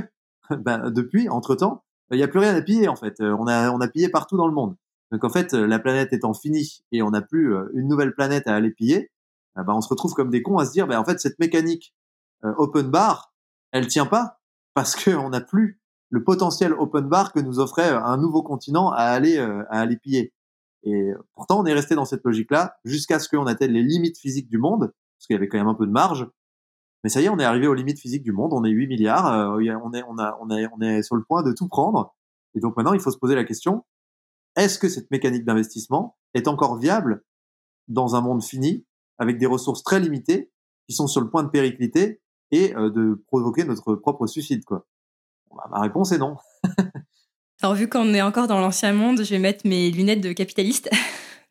ben, 0.49 0.89
depuis, 0.89 1.29
entre 1.29 1.55
temps, 1.55 1.83
il 2.11 2.17
n'y 2.17 2.23
a 2.23 2.27
plus 2.27 2.39
rien 2.39 2.55
à 2.55 2.61
piller 2.61 2.87
en 2.87 2.95
fait. 2.95 3.21
on 3.21 3.45
a 3.45 3.71
on 3.71 3.81
a 3.81 3.87
pillé 3.87 4.09
partout 4.09 4.35
dans 4.35 4.47
le 4.47 4.53
monde. 4.53 4.75
Donc 5.11 5.23
en 5.23 5.29
fait, 5.29 5.53
la 5.53 5.79
planète 5.79 6.11
étant 6.11 6.33
finie 6.33 6.83
et 6.91 7.01
on 7.03 7.11
n'a 7.11 7.21
plus 7.21 7.53
une 7.73 7.87
nouvelle 7.87 8.13
planète 8.13 8.47
à 8.47 8.55
aller 8.55 8.71
piller, 8.71 9.11
ben, 9.55 9.73
on 9.73 9.81
se 9.81 9.89
retrouve 9.89 10.13
comme 10.13 10.31
des 10.31 10.41
cons 10.41 10.57
à 10.57 10.65
se 10.65 10.71
dire, 10.71 10.87
ben, 10.87 10.99
en 10.99 11.05
fait 11.05 11.19
cette 11.19 11.37
mécanique 11.39 11.93
open 12.43 12.89
bar, 12.89 13.33
elle 13.71 13.87
tient 13.87 14.07
pas 14.07 14.39
parce 14.73 14.95
qu'on 14.95 15.29
n'a 15.29 15.41
plus 15.41 15.79
le 16.09 16.23
potentiel 16.23 16.73
open 16.73 17.07
bar 17.07 17.31
que 17.33 17.39
nous 17.39 17.59
offrait 17.59 17.89
un 17.89 18.17
nouveau 18.17 18.43
continent 18.43 18.91
à 18.91 19.03
aller 19.03 19.37
euh, 19.37 19.63
à 19.69 19.81
aller 19.81 19.97
piller. 19.97 20.33
Et 20.83 21.11
pourtant, 21.35 21.59
on 21.59 21.65
est 21.65 21.73
resté 21.73 21.95
dans 21.95 22.05
cette 22.05 22.23
logique-là 22.23 22.77
jusqu'à 22.85 23.19
ce 23.19 23.27
qu'on 23.27 23.45
atteigne 23.47 23.71
les 23.71 23.83
limites 23.83 24.17
physiques 24.17 24.47
du 24.47 24.57
monde, 24.57 24.91
parce 25.17 25.27
qu'il 25.27 25.33
y 25.33 25.37
avait 25.37 25.47
quand 25.47 25.57
même 25.57 25.67
un 25.67 25.75
peu 25.75 25.85
de 25.85 25.91
marge. 25.91 26.27
Mais 27.03 27.09
ça 27.09 27.21
y 27.21 27.25
est, 27.25 27.29
on 27.29 27.39
est 27.39 27.45
arrivé 27.45 27.67
aux 27.67 27.73
limites 27.73 27.99
physiques 27.99 28.23
du 28.23 28.31
monde. 28.31 28.51
On 28.53 28.63
est 28.63 28.69
8 28.69 28.87
milliards. 28.87 29.27
Euh, 29.27 29.57
on 29.83 29.93
est 29.93 30.03
on 30.03 30.17
a 30.17 30.37
on 30.41 30.49
est 30.49 30.67
on 30.73 30.81
est 30.81 31.01
sur 31.03 31.15
le 31.15 31.23
point 31.23 31.43
de 31.43 31.51
tout 31.51 31.67
prendre. 31.67 32.15
Et 32.55 32.59
donc 32.59 32.75
maintenant, 32.75 32.93
il 32.93 32.99
faut 32.99 33.11
se 33.11 33.17
poser 33.17 33.35
la 33.35 33.43
question 33.43 33.85
est-ce 34.55 34.79
que 34.79 34.89
cette 34.89 35.09
mécanique 35.11 35.45
d'investissement 35.45 36.17
est 36.33 36.47
encore 36.47 36.77
viable 36.77 37.23
dans 37.87 38.15
un 38.15 38.21
monde 38.21 38.43
fini 38.43 38.85
avec 39.17 39.37
des 39.37 39.45
ressources 39.45 39.83
très 39.83 39.99
limitées 39.99 40.51
qui 40.87 40.95
sont 40.95 41.07
sur 41.07 41.21
le 41.21 41.29
point 41.29 41.43
de 41.43 41.49
péricliter 41.49 42.21
et 42.51 42.75
euh, 42.75 42.89
de 42.89 43.23
provoquer 43.27 43.63
notre 43.63 43.95
propre 43.95 44.27
suicide 44.27 44.65
quoi? 44.65 44.85
Bah, 45.55 45.67
ma 45.71 45.81
réponse 45.81 46.11
est 46.11 46.17
non. 46.17 46.35
Alors 47.61 47.75
vu 47.75 47.89
qu'on 47.89 48.13
est 48.13 48.21
encore 48.21 48.47
dans 48.47 48.59
l'ancien 48.59 48.93
monde, 48.93 49.23
je 49.23 49.29
vais 49.29 49.39
mettre 49.39 49.67
mes 49.67 49.91
lunettes 49.91 50.21
de 50.21 50.33
capitaliste. 50.33 50.89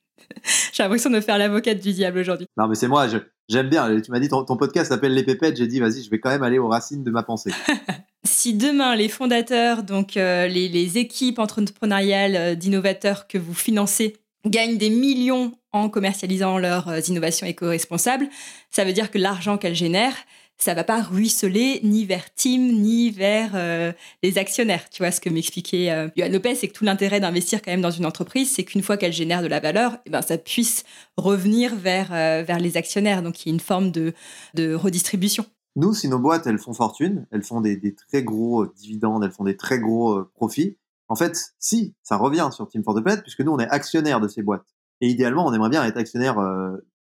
j'ai 0.72 0.82
l'impression 0.82 1.10
de 1.10 1.20
faire 1.20 1.38
l'avocate 1.38 1.80
du 1.80 1.92
diable 1.92 2.18
aujourd'hui. 2.18 2.46
Non 2.56 2.68
mais 2.68 2.74
c'est 2.74 2.88
moi, 2.88 3.06
j'aime 3.48 3.68
bien. 3.68 4.00
Tu 4.00 4.10
m'as 4.10 4.20
dit 4.20 4.28
ton, 4.28 4.44
podcast 4.44 4.90
s'appelle 4.90 5.14
Les 5.14 5.22
Pépettes, 5.22 5.56
j'ai 5.56 5.66
dit 5.66 5.80
vas-y, 5.80 6.02
je 6.02 6.10
vais 6.10 6.20
quand 6.20 6.30
même 6.30 6.42
aller 6.42 6.58
aux 6.58 6.68
racines 6.68 7.04
de 7.04 7.10
ma 7.10 7.22
pensée. 7.22 7.52
si 8.24 8.54
demain 8.54 8.96
les 8.96 9.08
fondateurs, 9.08 9.82
donc 9.82 10.16
euh, 10.16 10.46
les, 10.46 10.98
équipes 10.98 11.38
entrepreneuriales 11.38 12.36
euh, 12.36 12.54
d'innovateurs 12.54 13.26
que 13.26 13.38
vous 13.38 13.54
financez, 13.54 14.16
gagnent 14.46 14.78
des 14.78 14.90
millions 14.90 15.52
en 15.72 15.88
commercialisant 15.88 16.58
leurs 16.58 17.08
innovations 17.08 17.46
éco-responsables, 17.46 18.28
ça 18.70 18.84
veut 18.84 18.92
dire 18.92 19.10
que 19.10 19.18
l'argent 19.18 19.58
qu'elles 19.58 19.74
génèrent, 19.74 20.16
ça 20.58 20.74
va 20.74 20.82
pas 20.82 21.00
ruisseler 21.02 21.80
ni 21.84 22.04
vers 22.04 22.34
Tim 22.34 22.58
ni 22.58 23.10
vers 23.10 23.52
euh, 23.54 23.92
les 24.22 24.38
actionnaires. 24.38 24.88
Tu 24.90 25.02
vois 25.02 25.12
ce 25.12 25.20
que 25.20 25.30
m'expliquait 25.30 25.90
euh, 25.90 26.08
Yohann 26.16 26.32
Lopez, 26.32 26.56
c'est 26.56 26.68
que 26.68 26.72
tout 26.72 26.84
l'intérêt 26.84 27.20
d'investir 27.20 27.62
quand 27.62 27.70
même 27.70 27.80
dans 27.80 27.92
une 27.92 28.04
entreprise, 28.04 28.52
c'est 28.52 28.64
qu'une 28.64 28.82
fois 28.82 28.96
qu'elle 28.96 29.12
génère 29.12 29.42
de 29.42 29.46
la 29.46 29.60
valeur, 29.60 29.98
eh 30.04 30.10
ben 30.10 30.20
ça 30.20 30.36
puisse 30.36 30.84
revenir 31.16 31.76
vers 31.76 32.12
euh, 32.12 32.42
vers 32.42 32.58
les 32.58 32.76
actionnaires. 32.76 33.22
Donc 33.22 33.44
il 33.44 33.48
y 33.48 33.52
a 33.52 33.54
une 33.54 33.60
forme 33.60 33.92
de 33.92 34.12
de 34.54 34.74
redistribution. 34.74 35.46
Nous, 35.76 35.94
si 35.94 36.08
nos 36.08 36.18
boîtes 36.18 36.46
elles 36.48 36.58
font 36.58 36.74
fortune, 36.74 37.26
elles 37.30 37.44
font 37.44 37.60
des, 37.60 37.94
très 37.94 38.24
gros 38.24 38.66
dividendes, 38.66 39.22
elles 39.22 39.30
font 39.30 39.44
des 39.44 39.56
très 39.56 39.78
gros 39.78 40.24
profits. 40.34 40.76
En 41.06 41.14
fait, 41.14 41.54
si 41.60 41.94
ça 42.02 42.16
revient 42.16 42.48
sur 42.52 42.68
Team 42.68 42.82
for 42.82 42.96
the 42.96 43.02
Planet, 43.02 43.22
puisque 43.22 43.40
nous 43.40 43.52
on 43.52 43.60
est 43.60 43.68
actionnaires 43.68 44.20
de 44.20 44.26
ces 44.26 44.42
boîtes. 44.42 44.66
Et 45.00 45.08
idéalement, 45.08 45.46
on 45.46 45.52
aimerait 45.52 45.70
bien 45.70 45.84
être 45.84 45.96
actionnaire 45.96 46.36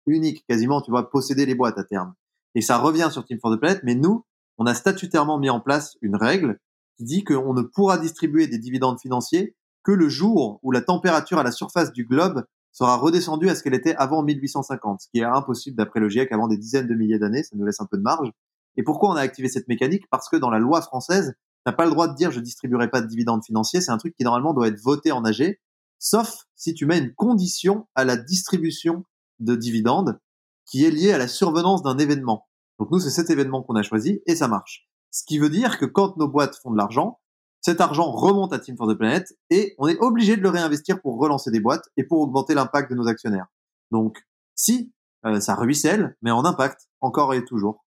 unique, 0.06 0.44
quasiment, 0.48 0.80
tu 0.80 0.90
vois, 0.90 1.08
posséder 1.08 1.46
les 1.46 1.54
boîtes 1.54 1.78
à 1.78 1.84
terme 1.84 2.12
et 2.56 2.62
ça 2.62 2.78
revient 2.78 3.10
sur 3.12 3.24
Team 3.24 3.38
for 3.38 3.54
the 3.54 3.60
Planet, 3.60 3.82
mais 3.84 3.94
nous, 3.94 4.24
on 4.56 4.64
a 4.64 4.72
statutairement 4.72 5.38
mis 5.38 5.50
en 5.50 5.60
place 5.60 5.98
une 6.00 6.16
règle 6.16 6.58
qui 6.96 7.04
dit 7.04 7.22
qu'on 7.22 7.52
ne 7.52 7.60
pourra 7.60 7.98
distribuer 7.98 8.46
des 8.46 8.58
dividendes 8.58 8.98
financiers 8.98 9.54
que 9.84 9.92
le 9.92 10.08
jour 10.08 10.58
où 10.62 10.72
la 10.72 10.80
température 10.80 11.38
à 11.38 11.42
la 11.42 11.52
surface 11.52 11.92
du 11.92 12.06
globe 12.06 12.46
sera 12.72 12.96
redescendue 12.96 13.50
à 13.50 13.54
ce 13.54 13.62
qu'elle 13.62 13.74
était 13.74 13.94
avant 13.96 14.22
1850, 14.22 15.02
ce 15.02 15.08
qui 15.10 15.18
est 15.18 15.24
impossible 15.24 15.76
d'après 15.76 16.00
le 16.00 16.08
GIEC 16.08 16.32
avant 16.32 16.48
des 16.48 16.56
dizaines 16.56 16.86
de 16.86 16.94
milliers 16.94 17.18
d'années, 17.18 17.42
ça 17.42 17.54
nous 17.56 17.64
laisse 17.66 17.80
un 17.80 17.86
peu 17.86 17.98
de 17.98 18.02
marge. 18.02 18.30
Et 18.78 18.82
pourquoi 18.82 19.10
on 19.10 19.16
a 19.16 19.20
activé 19.20 19.48
cette 19.48 19.68
mécanique? 19.68 20.04
Parce 20.10 20.30
que 20.30 20.36
dans 20.36 20.50
la 20.50 20.58
loi 20.58 20.80
française, 20.80 21.34
n'a 21.66 21.72
pas 21.72 21.84
le 21.84 21.90
droit 21.90 22.08
de 22.08 22.14
dire 22.14 22.30
je 22.30 22.40
distribuerai 22.40 22.88
pas 22.88 23.02
de 23.02 23.06
dividendes 23.06 23.44
financiers, 23.44 23.82
c'est 23.82 23.92
un 23.92 23.98
truc 23.98 24.14
qui 24.16 24.24
normalement 24.24 24.54
doit 24.54 24.68
être 24.68 24.80
voté 24.80 25.12
en 25.12 25.24
AG, 25.26 25.60
sauf 25.98 26.46
si 26.54 26.72
tu 26.72 26.86
mets 26.86 26.98
une 26.98 27.12
condition 27.12 27.86
à 27.94 28.04
la 28.04 28.16
distribution 28.16 29.04
de 29.40 29.56
dividendes 29.56 30.18
qui 30.66 30.84
est 30.84 30.90
lié 30.90 31.12
à 31.12 31.18
la 31.18 31.28
survenance 31.28 31.82
d'un 31.82 31.98
événement. 31.98 32.46
Donc 32.78 32.90
nous, 32.90 33.00
c'est 33.00 33.10
cet 33.10 33.30
événement 33.30 33.62
qu'on 33.62 33.76
a 33.76 33.82
choisi 33.82 34.20
et 34.26 34.36
ça 34.36 34.48
marche. 34.48 34.88
Ce 35.10 35.24
qui 35.24 35.38
veut 35.38 35.48
dire 35.48 35.78
que 35.78 35.86
quand 35.86 36.16
nos 36.16 36.28
boîtes 36.28 36.56
font 36.56 36.70
de 36.70 36.76
l'argent, 36.76 37.20
cet 37.60 37.80
argent 37.80 38.10
remonte 38.10 38.52
à 38.52 38.58
Team 38.58 38.76
for 38.76 38.86
the 38.86 38.96
Planet 38.96 39.26
et 39.50 39.74
on 39.78 39.88
est 39.88 39.98
obligé 39.98 40.36
de 40.36 40.42
le 40.42 40.50
réinvestir 40.50 41.00
pour 41.00 41.18
relancer 41.18 41.50
des 41.50 41.60
boîtes 41.60 41.84
et 41.96 42.04
pour 42.04 42.20
augmenter 42.20 42.54
l'impact 42.54 42.90
de 42.90 42.96
nos 42.96 43.08
actionnaires. 43.08 43.46
Donc, 43.90 44.18
si 44.54 44.92
euh, 45.24 45.40
ça 45.40 45.54
ruisselle, 45.54 46.16
mais 46.22 46.30
en 46.30 46.44
impact, 46.44 46.88
encore 47.00 47.32
et 47.34 47.44
toujours. 47.44 47.84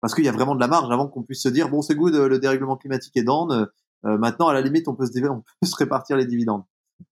Parce 0.00 0.14
qu'il 0.14 0.24
y 0.24 0.28
a 0.28 0.32
vraiment 0.32 0.54
de 0.54 0.60
la 0.60 0.68
marge 0.68 0.90
avant 0.90 1.08
qu'on 1.08 1.22
puisse 1.22 1.42
se 1.42 1.48
dire, 1.48 1.70
bon, 1.70 1.80
c'est 1.80 1.94
good, 1.94 2.14
le 2.14 2.38
dérèglement 2.38 2.76
climatique 2.76 3.16
est 3.16 3.22
down, 3.22 3.68
euh, 4.04 4.18
maintenant, 4.18 4.48
à 4.48 4.52
la 4.52 4.60
limite, 4.60 4.88
on 4.88 4.94
peut 4.94 5.06
se, 5.06 5.18
on 5.26 5.40
peut 5.40 5.44
se 5.66 5.76
répartir 5.76 6.16
les 6.16 6.26
dividendes. 6.26 6.64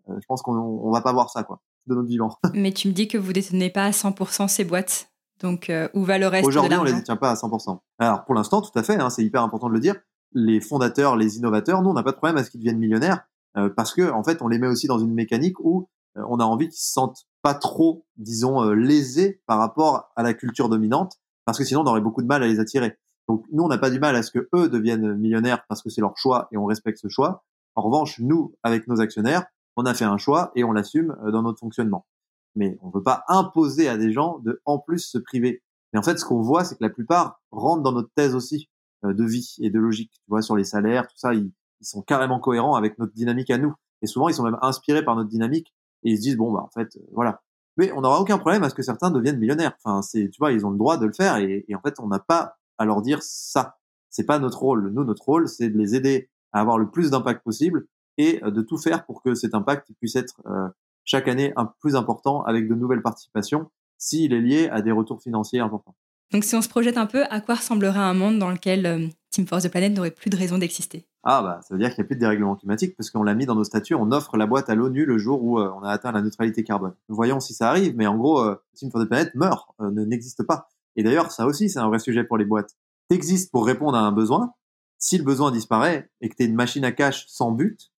Euh, 0.09 0.15
je 0.21 0.27
pense 0.27 0.43
qu'on 0.43 0.55
on 0.55 0.91
va 0.91 1.01
pas 1.01 1.13
voir 1.13 1.31
ça, 1.31 1.43
quoi 1.45 1.61
de 1.87 1.95
notre 1.95 2.09
vivant. 2.09 2.37
Mais 2.55 2.73
tu 2.73 2.89
me 2.89 2.93
dis 2.93 3.09
que 3.09 3.19
vous 3.19 3.33
détenez 3.33 3.71
pas 3.71 3.85
à 3.85 3.91
100% 3.91 4.49
ces 4.49 4.65
boîtes. 4.65 5.09
Donc, 5.41 5.71
euh, 5.71 5.89
où 5.95 6.05
va 6.05 6.19
le 6.19 6.29
reste 6.29 6.47
Aujourd'hui, 6.47 6.79
on 6.79 6.85
les 6.85 6.93
détient 6.93 7.17
pas 7.17 7.31
à 7.31 7.35
100%. 7.35 7.79
Alors, 7.99 8.25
pour 8.25 8.35
l'instant, 8.35 8.63
tout 8.63 8.77
à 8.79 8.83
fait, 8.83 9.01
hein, 9.01 9.11
c'est 9.11 9.25
hyper 9.25 9.43
important 9.43 9.69
de 9.69 9.75
le 9.75 9.81
dire. 9.81 9.97
Les 10.33 10.61
fondateurs, 10.61 11.17
les 11.17 11.37
innovateurs, 11.37 11.83
nous, 11.83 11.91
on 11.91 11.95
n'a 11.95 12.05
pas 12.05 12.13
de 12.13 12.17
problème 12.17 12.37
à 12.37 12.45
ce 12.45 12.51
qu'ils 12.51 12.61
deviennent 12.61 12.79
millionnaires 12.79 13.27
euh, 13.57 13.69
parce 13.69 13.93
que, 13.93 14.11
en 14.11 14.23
fait, 14.23 14.41
on 14.41 14.49
les 14.49 14.59
met 14.59 14.69
aussi 14.69 14.87
dans 14.87 14.99
une 14.99 15.13
mécanique 15.13 15.59
où 15.61 15.89
euh, 16.17 16.23
on 16.29 16.39
a 16.39 16.45
envie 16.45 16.69
qu'ils 16.69 16.81
se 16.81 16.93
sentent 16.93 17.27
pas 17.43 17.55
trop, 17.55 18.07
disons, 18.17 18.71
lésés 18.71 19.43
par 19.47 19.59
rapport 19.59 20.13
à 20.15 20.23
la 20.23 20.33
culture 20.33 20.69
dominante 20.69 21.19
parce 21.45 21.59
que 21.59 21.65
sinon, 21.65 21.81
on 21.81 21.87
aurait 21.87 22.01
beaucoup 22.01 22.23
de 22.23 22.27
mal 22.27 22.43
à 22.43 22.47
les 22.47 22.61
attirer. 22.61 22.97
Donc, 23.29 23.45
nous, 23.53 23.65
on 23.65 23.69
n'a 23.69 23.79
pas 23.79 23.91
du 23.91 23.99
mal 23.99 24.17
à 24.17 24.23
ce 24.23 24.31
que 24.31 24.49
eux 24.55 24.69
deviennent 24.69 25.15
millionnaires 25.15 25.65
parce 25.69 25.83
que 25.83 25.91
c'est 25.91 26.01
leur 26.01 26.17
choix 26.17 26.49
et 26.53 26.57
on 26.57 26.65
respecte 26.65 26.99
ce 26.99 27.09
choix. 27.09 27.45
En 27.75 27.83
revanche, 27.83 28.19
nous, 28.19 28.55
avec 28.63 28.87
nos 28.89 29.01
actionnaires, 29.01 29.47
on 29.77 29.85
a 29.85 29.95
fait 29.95 30.05
un 30.05 30.19
choix 30.19 30.53
et 30.55 30.65
on 30.65 30.73
l'assume 30.73 31.17
euh, 31.25 31.31
dans 31.31 31.43
notre 31.43 31.61
fonctionnement. 31.61 32.07
Mais 32.55 32.79
on 32.83 32.89
ne 32.89 32.93
peut 32.93 33.03
pas 33.03 33.25
imposer 33.29 33.89
à 33.89 33.97
des 33.97 34.13
gens 34.13 34.39
de 34.41 34.61
en 34.65 34.79
plus 34.79 35.01
se 35.01 35.19
priver. 35.19 35.63
Mais 35.93 35.99
en 35.99 36.03
fait, 36.03 36.19
ce 36.19 36.25
qu'on 36.25 36.43
voit, 36.43 36.65
c'est 36.65 36.77
que 36.77 36.85
la 36.85 36.91
plupart 36.91 37.41
rentrent 37.51 37.83
dans 37.83 37.93
notre 37.93 38.11
thèse 38.15 38.35
aussi 38.35 38.69
euh, 39.05 39.15
de 39.15 39.25
vie 39.25 39.57
et 39.61 39.71
de 39.71 39.79
logique. 39.79 40.13
Tu 40.13 40.29
vois, 40.29 40.43
sur 40.43 40.57
les 40.57 40.65
salaires, 40.65 41.07
tout 41.07 41.17
ça, 41.17 41.35
ils, 41.35 41.51
sont 41.81 42.03
carrément 42.03 42.39
cohérents 42.39 42.77
avec 42.77 42.97
notre 43.01 43.13
dynamique 43.13 43.51
à 43.51 43.59
nous. 43.59 43.75
Et 44.03 44.07
souvent, 44.07 44.29
ils 44.29 44.35
sont 44.35 44.45
même 44.45 44.59
inspirés 44.63 45.05
par 45.05 45.17
notre 45.17 45.29
dynamique 45.29 45.75
et 46.05 46.13
ils 46.13 46.17
se 46.17 46.23
disent 46.23 46.37
bon 46.37 46.53
bah 46.53 46.61
en 46.61 46.71
fait, 46.71 46.97
euh, 46.97 47.01
voilà. 47.13 47.43
Mais 47.77 47.91
on 47.93 48.03
n'aura 48.03 48.21
aucun 48.21 48.39
problème 48.39 48.63
à 48.63 48.71
ce 48.71 48.75
que 48.77 48.83
certains 48.83 49.11
deviennent 49.11 49.39
millionnaires. 49.39 49.73
Enfin, 49.83 50.01
c'est, 50.03 50.29
tu 50.31 50.39
vois, 50.39 50.53
ils 50.53 50.65
ont 50.65 50.71
le 50.71 50.79
droit 50.79 50.97
de 50.97 51.07
le 51.07 51.13
faire 51.13 51.39
et, 51.39 51.65
et 51.67 51.75
en 51.75 51.81
fait, 51.81 51.99
on 51.99 52.07
n'a 52.07 52.21
pas 52.21 52.57
à 52.79 52.85
leur 52.85 53.03
dire 53.03 53.19
ça. 53.23 53.79
C'est 54.11 54.27
pas 54.27 54.39
notre 54.39 54.61
rôle. 54.61 54.91
Nous, 54.93 55.03
notre 55.03 55.25
rôle, 55.25 55.49
c'est 55.49 55.71
de 55.71 55.79
les 55.79 55.97
aider 55.97 56.31
à 56.53 56.61
avoir 56.61 56.79
le 56.79 56.89
plus 56.89 57.11
d'impact 57.11 57.43
possible 57.43 57.89
et 58.19 58.43
euh, 58.45 58.51
de 58.51 58.63
tout 58.63 58.79
faire 58.79 59.05
pour 59.05 59.23
que 59.23 59.35
cet 59.35 59.55
impact 59.55 59.91
puisse 59.99 60.17
être 60.17 60.41
euh, 60.47 60.69
chaque 61.05 61.29
année 61.29 61.53
un 61.57 61.67
plus 61.81 61.97
important 61.97 62.43
avec 62.43 62.69
de 62.69 62.75
nouvelles 62.75 63.03
participations 63.03 63.71
s'il 63.99 64.33
est 64.33 64.41
lié 64.41 64.69
à 64.69 64.83
des 64.83 64.93
retours 64.93 65.23
financiers 65.23 65.61
importants. 65.61 65.95
Donc 66.33 66.45
si 66.45 66.55
on 66.55 66.63
se 66.63 66.69
projette 66.69 66.97
un 66.97 67.07
peu, 67.07 67.25
à 67.31 67.41
quoi 67.41 67.57
ressemblerait 67.57 67.99
un 67.99 68.15
monde 68.15 68.39
dans 68.39 68.51
lequel 68.51 68.87
euh, 68.87 69.07
Team 69.31 69.47
Force 69.47 69.65
the 69.65 69.71
Planet 69.71 69.93
n'aurait 69.95 70.11
plus 70.11 70.31
de 70.31 70.37
raison 70.37 70.59
d'exister? 70.59 71.07
Ah 71.25 71.43
bah 71.43 71.61
ça 71.63 71.75
veut 71.75 71.79
dire 71.79 71.91
qu'il 71.91 72.03
n'y 72.03 72.07
a 72.07 72.09
plus 72.09 72.17
de 72.17 72.21
dérèglement 72.21 72.57
climatique 72.57 72.97
parce 72.97 73.11
qu'on 73.11 73.23
l'a 73.23 73.35
mis 73.35 73.47
dans 73.47 73.55
nos 73.55 73.65
statuts, 73.65 73.95
on 73.95 74.11
offre 74.11 74.37
la 74.37 74.47
boîte 74.47 74.71
à 74.71 74.75
l'ONU 74.75 75.05
le 75.05 75.19
jour 75.19 75.43
où 75.45 75.61
on 75.61 75.83
a 75.83 75.91
atteint 75.91 76.11
la 76.11 76.21
neutralité 76.21 76.65
carbone. 76.65 76.95
Voyons 77.09 77.39
si 77.39 77.55
ça 77.55 77.69
arrive, 77.69 77.95
mais 77.97 78.09
en 78.09 78.17
gros, 78.17 78.43
Team 78.75 78.91
for 78.91 79.01
the 79.01 79.07
Planet 79.07 79.33
meurt, 79.37 79.69
ne 79.79 80.05
n'existe 80.05 80.43
pas. 80.43 80.69
Et 80.97 81.05
d'ailleurs, 81.05 81.31
ça 81.31 81.47
aussi, 81.47 81.71
c'est 81.71 81.79
un 81.79 81.89
vrai 81.89 82.01
sujet 82.01 82.25
pour 82.25 82.39
les 82.39 82.45
boîtes. 82.45 82.77
T'existes 83.09 83.53
pour 83.53 83.67
répondre 83.67 83.97
à 83.97 84.01
un 84.01 84.13
besoin. 84.13 84.53
Si 84.99 85.19
le 85.19 85.25
besoin 85.25 85.51
disparaît 85.51 86.11
et 86.21 86.29
que 86.29 86.35
tu 86.35 86.43
es 86.43 86.47
une 86.47 86.55
machine 86.55 86.85
à 86.85 86.93
cash 86.93 87.27
sans 87.29 87.53
but, 87.53 87.92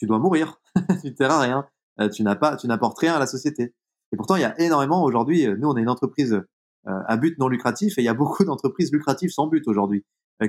tu 0.00 0.06
dois 0.06 0.18
mourir. 0.18 0.60
tu 1.02 1.10
ne 1.10 1.14
sers 1.14 1.30
à 1.30 1.40
rien. 1.40 1.66
Euh, 2.00 2.08
tu 2.08 2.22
n'as 2.24 2.34
pas, 2.34 2.56
tu 2.56 2.66
n'apportes 2.66 2.98
rien 2.98 3.14
à 3.14 3.18
la 3.18 3.26
société. 3.26 3.74
Et 4.12 4.16
pourtant, 4.16 4.34
il 4.36 4.42
y 4.42 4.44
a 4.44 4.58
énormément 4.60 5.04
aujourd'hui. 5.04 5.46
Euh, 5.46 5.56
nous, 5.56 5.68
on 5.68 5.76
est 5.76 5.82
une 5.82 5.90
entreprise 5.90 6.32
euh, 6.32 7.00
à 7.06 7.16
but 7.18 7.38
non 7.38 7.48
lucratif 7.48 7.98
et 7.98 8.02
il 8.02 8.04
y 8.06 8.08
a 8.08 8.14
beaucoup 8.14 8.44
d'entreprises 8.44 8.90
lucratives 8.90 9.30
sans 9.30 9.46
but 9.46 9.68
aujourd'hui 9.68 10.04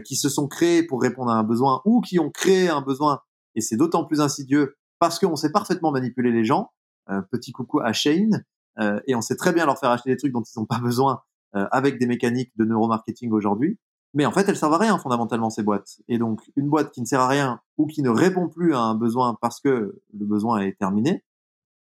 qui 0.05 0.15
se 0.15 0.29
sont 0.29 0.47
créées 0.47 0.83
pour 0.83 1.01
répondre 1.01 1.31
à 1.31 1.35
un 1.35 1.43
besoin 1.43 1.81
ou 1.83 1.99
qui 1.99 2.17
ont 2.17 2.29
créé 2.29 2.69
un 2.69 2.79
besoin. 2.79 3.19
Et 3.55 3.61
c'est 3.61 3.75
d'autant 3.75 4.05
plus 4.05 4.21
insidieux 4.21 4.77
parce 4.99 5.19
qu'on 5.19 5.35
sait 5.35 5.51
parfaitement 5.51 5.91
manipuler 5.91 6.31
les 6.31 6.45
gens. 6.45 6.71
petit 7.29 7.51
coucou 7.51 7.81
à 7.81 7.91
Shane. 7.91 8.45
et 8.79 9.15
on 9.15 9.19
sait 9.19 9.35
très 9.35 9.51
bien 9.51 9.65
leur 9.65 9.77
faire 9.77 9.89
acheter 9.89 10.11
des 10.11 10.15
trucs 10.15 10.31
dont 10.31 10.43
ils 10.43 10.57
n'ont 10.57 10.65
pas 10.65 10.79
besoin 10.79 11.23
avec 11.51 11.99
des 11.99 12.07
mécaniques 12.07 12.53
de 12.55 12.63
neuromarketing 12.63 13.33
aujourd'hui. 13.33 13.79
Mais 14.13 14.25
en 14.25 14.31
fait, 14.31 14.47
elles 14.49 14.57
servent 14.57 14.73
à 14.73 14.77
rien 14.77 14.97
fondamentalement 14.97 15.49
ces 15.49 15.63
boîtes. 15.63 16.01
Et 16.07 16.17
donc, 16.17 16.41
une 16.55 16.69
boîte 16.69 16.91
qui 16.91 17.01
ne 17.01 17.05
sert 17.05 17.21
à 17.21 17.27
rien 17.27 17.61
ou 17.77 17.87
qui 17.87 18.01
ne 18.01 18.09
répond 18.09 18.49
plus 18.49 18.73
à 18.73 18.79
un 18.81 18.95
besoin 18.95 19.37
parce 19.39 19.61
que 19.61 20.01
le 20.13 20.25
besoin 20.25 20.59
est 20.59 20.77
terminé, 20.77 21.23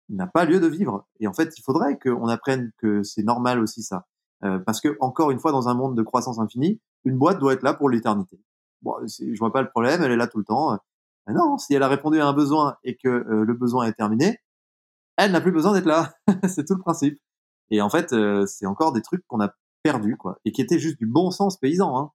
n'a 0.09 0.27
pas 0.27 0.45
lieu 0.45 0.61
de 0.61 0.67
vivre. 0.67 1.07
Et 1.19 1.27
en 1.27 1.33
fait, 1.33 1.59
il 1.59 1.63
faudrait 1.63 1.99
qu'on 1.99 2.29
apprenne 2.29 2.71
que 2.79 3.03
c'est 3.03 3.23
normal 3.23 3.59
aussi 3.61 3.83
ça, 3.83 4.07
euh, 4.45 4.59
parce 4.59 4.81
que 4.81 4.97
encore 5.01 5.31
une 5.31 5.41
fois, 5.41 5.51
dans 5.51 5.69
un 5.69 5.75
monde 5.75 5.97
de 5.97 6.03
croissance 6.03 6.39
infinie, 6.39 6.81
une 7.05 7.19
boîte 7.19 7.39
doit 7.39 7.53
être 7.53 7.63
là 7.63 7.75
pour 7.75 7.91
l'éternité. 7.91 8.41
Bon, 8.83 8.95
je 9.07 9.39
vois 9.39 9.53
pas 9.53 9.63
le 9.63 9.71
problème, 9.71 10.03
elle 10.03 10.13
est 10.13 10.17
là 10.17 10.27
tout 10.27 10.39
le 10.39 10.45
temps. 10.45 10.79
Mais 11.27 11.35
non, 11.35 11.59
si 11.59 11.75
elle 11.75 11.83
a 11.83 11.89
répondu 11.89 12.21
à 12.21 12.27
un 12.27 12.33
besoin 12.33 12.77
et 12.85 12.97
que 12.97 13.09
euh, 13.09 13.45
le 13.45 13.55
besoin 13.55 13.87
est 13.87 13.95
terminé, 13.95 14.41
elle 15.17 15.33
n'a 15.33 15.41
plus 15.41 15.53
besoin 15.53 15.73
d'être 15.73 15.87
là. 15.87 16.13
c'est 16.49 16.67
tout 16.67 16.75
le 16.75 16.81
principe. 16.81 17.19
Et 17.71 17.81
en 17.81 17.89
fait, 17.89 18.13
euh, 18.13 18.47
c'est 18.47 18.67
encore 18.67 18.93
des 18.93 19.03
trucs 19.03 19.27
qu'on 19.27 19.41
a 19.41 19.55
perdus, 19.85 20.17
quoi, 20.17 20.41
et 20.45 20.51
qui 20.51 20.61
étaient 20.61 20.81
juste 20.81 20.99
du 20.99 21.07
bon 21.07 21.31
sens 21.31 21.57
paysan. 21.57 21.97
Hein. 21.97 22.11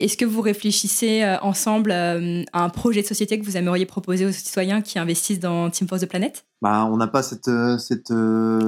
Est-ce 0.00 0.16
que 0.16 0.24
vous 0.24 0.40
réfléchissez 0.40 1.22
euh, 1.22 1.38
ensemble 1.40 1.90
euh, 1.90 2.44
à 2.52 2.64
un 2.64 2.68
projet 2.70 3.02
de 3.02 3.06
société 3.06 3.38
que 3.38 3.44
vous 3.44 3.56
aimeriez 3.56 3.84
proposer 3.84 4.24
aux 4.24 4.32
citoyens 4.32 4.80
qui 4.80 4.98
investissent 4.98 5.40
dans 5.40 5.68
Team 5.68 5.88
Force 5.88 6.02
the 6.02 6.08
Planet 6.08 6.46
Bah, 6.62 6.88
on 6.90 6.96
n'a 6.96 7.08
pas 7.08 7.22
cette 7.22 7.50
cette 7.78 8.12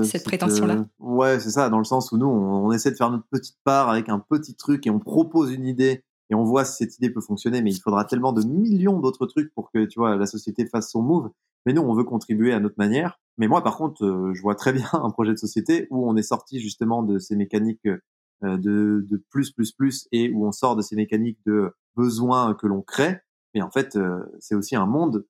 cette, 0.04 0.24
prétention-là. 0.24 0.84
ouais, 0.98 1.40
c'est 1.40 1.50
ça, 1.50 1.70
dans 1.70 1.78
le 1.78 1.84
sens 1.84 2.12
où 2.12 2.18
nous, 2.18 2.26
on, 2.26 2.66
on, 2.66 2.72
essaie 2.72 2.90
de 2.90 2.96
faire 2.96 3.10
notre 3.10 3.26
petite 3.30 3.58
part 3.64 3.88
avec 3.88 4.08
un 4.08 4.18
petit 4.18 4.56
truc 4.56 4.86
et 4.86 4.90
on 4.90 4.98
propose 4.98 5.52
une 5.52 5.66
idée 5.66 6.04
et 6.30 6.34
on 6.34 6.44
voit 6.44 6.64
si 6.64 6.76
cette 6.76 6.96
idée 6.96 7.10
peut 7.10 7.20
fonctionner, 7.20 7.60
mais 7.60 7.72
il 7.72 7.80
faudra 7.80 8.04
tellement 8.04 8.32
de 8.32 8.42
millions 8.44 9.00
d'autres 9.00 9.26
trucs 9.26 9.52
pour 9.52 9.70
que 9.72 9.84
tu 9.84 9.98
vois 9.98 10.16
la 10.16 10.26
société 10.26 10.64
fasse 10.64 10.90
son 10.90 11.02
move. 11.02 11.30
Mais 11.66 11.72
nous, 11.72 11.82
on 11.82 11.92
veut 11.92 12.04
contribuer 12.04 12.52
à 12.52 12.60
notre 12.60 12.76
manière. 12.78 13.20
Mais 13.36 13.48
moi, 13.48 13.62
par 13.62 13.76
contre, 13.76 14.04
euh, 14.04 14.32
je 14.32 14.40
vois 14.40 14.54
très 14.54 14.72
bien 14.72 14.88
un 14.92 15.10
projet 15.10 15.32
de 15.32 15.38
société 15.38 15.88
où 15.90 16.08
on 16.08 16.16
est 16.16 16.22
sorti 16.22 16.60
justement 16.60 17.02
de 17.02 17.18
ces 17.18 17.36
mécaniques 17.36 17.84
euh, 17.86 18.00
de, 18.42 19.06
de 19.08 19.24
plus, 19.30 19.50
plus, 19.50 19.72
plus, 19.72 20.08
et 20.12 20.30
où 20.32 20.46
on 20.46 20.52
sort 20.52 20.76
de 20.76 20.82
ces 20.82 20.96
mécaniques 20.96 21.40
de 21.46 21.74
besoins 21.96 22.54
que 22.54 22.66
l'on 22.66 22.82
crée. 22.82 23.20
Mais 23.54 23.62
en 23.62 23.70
fait, 23.70 23.96
euh, 23.96 24.20
c'est 24.38 24.54
aussi 24.54 24.76
un 24.76 24.86
monde, 24.86 25.26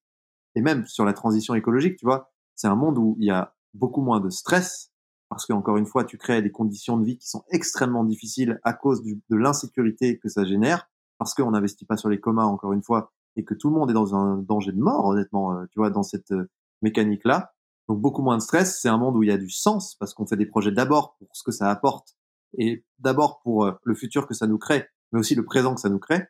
et 0.55 0.61
même 0.61 0.87
sur 0.87 1.05
la 1.05 1.13
transition 1.13 1.55
écologique, 1.55 1.97
tu 1.97 2.07
vois, 2.07 2.31
c'est 2.55 2.69
un 2.69 2.77
monde 2.77 2.99
où 2.99 3.17
il 3.19 3.27
y 3.27 3.31
a 3.31 3.55
beaucoup 3.75 4.03
moins 4.03 4.21
de 4.21 4.31
stress, 4.31 4.93
parce 5.29 5.47
que 5.47 5.53
encore 5.53 5.77
une 5.77 5.87
fois, 5.87 6.05
tu 6.05 6.19
crées 6.19 6.43
des 6.43 6.51
conditions 6.51 6.99
de 6.99 7.05
vie 7.05 7.17
qui 7.17 7.29
sont 7.29 7.45
extrêmement 7.51 8.05
difficiles 8.05 8.61
à 8.65 8.73
cause 8.73 9.03
du, 9.03 9.21
de 9.31 9.37
l'insécurité 9.37 10.19
que 10.19 10.29
ça 10.29 10.45
génère, 10.45 10.89
parce 11.19 11.35
qu'on 11.35 11.53
n'investit 11.53 11.85
pas 11.85 11.97
sur 11.97 12.09
les 12.09 12.21
communs, 12.21 12.47
encore 12.47 12.73
une 12.73 12.83
fois, 12.83 13.13
et 13.37 13.45
que 13.45 13.55
tout 13.55 13.69
le 13.69 13.75
monde 13.75 13.91
est 13.91 13.95
dans 13.95 14.15
un 14.15 14.39
danger 14.39 14.73
de 14.73 14.81
mort, 14.81 15.07
honnêtement, 15.07 15.55
euh, 15.55 15.67
tu 15.71 15.79
vois, 15.79 15.91
dans 15.91 16.03
cette 16.03 16.33
euh, 16.33 16.51
mécanique-là. 16.83 17.53
Donc 17.89 18.01
beaucoup 18.01 18.23
moins 18.23 18.37
de 18.37 18.43
stress. 18.43 18.81
C'est 18.81 18.89
un 18.89 18.99
monde 18.99 19.17
où 19.17 19.23
il 19.23 19.29
y 19.29 19.33
a 19.33 19.39
du 19.39 19.51
sens 19.51 19.95
parce 19.97 20.15
qu'on 20.15 20.27
fait 20.27 20.37
des 20.37 20.47
projets 20.47 20.73
d'abord 20.73 21.17
pour 21.19 21.29
ce 21.33 21.43
que 21.43 21.53
ça 21.53 21.71
apporte 21.71 22.17
et 22.59 22.85
d'abord 22.99 23.41
pour 23.43 23.65
euh, 23.65 23.73
le 23.85 23.95
futur 23.95 24.27
que 24.27 24.35
ça 24.35 24.47
nous 24.47 24.59
crée, 24.59 24.87
mais 25.13 25.21
aussi 25.21 25.35
le 25.35 25.45
présent 25.45 25.75
que 25.75 25.81
ça 25.81 25.89
nous 25.89 25.99
crée. 25.99 26.27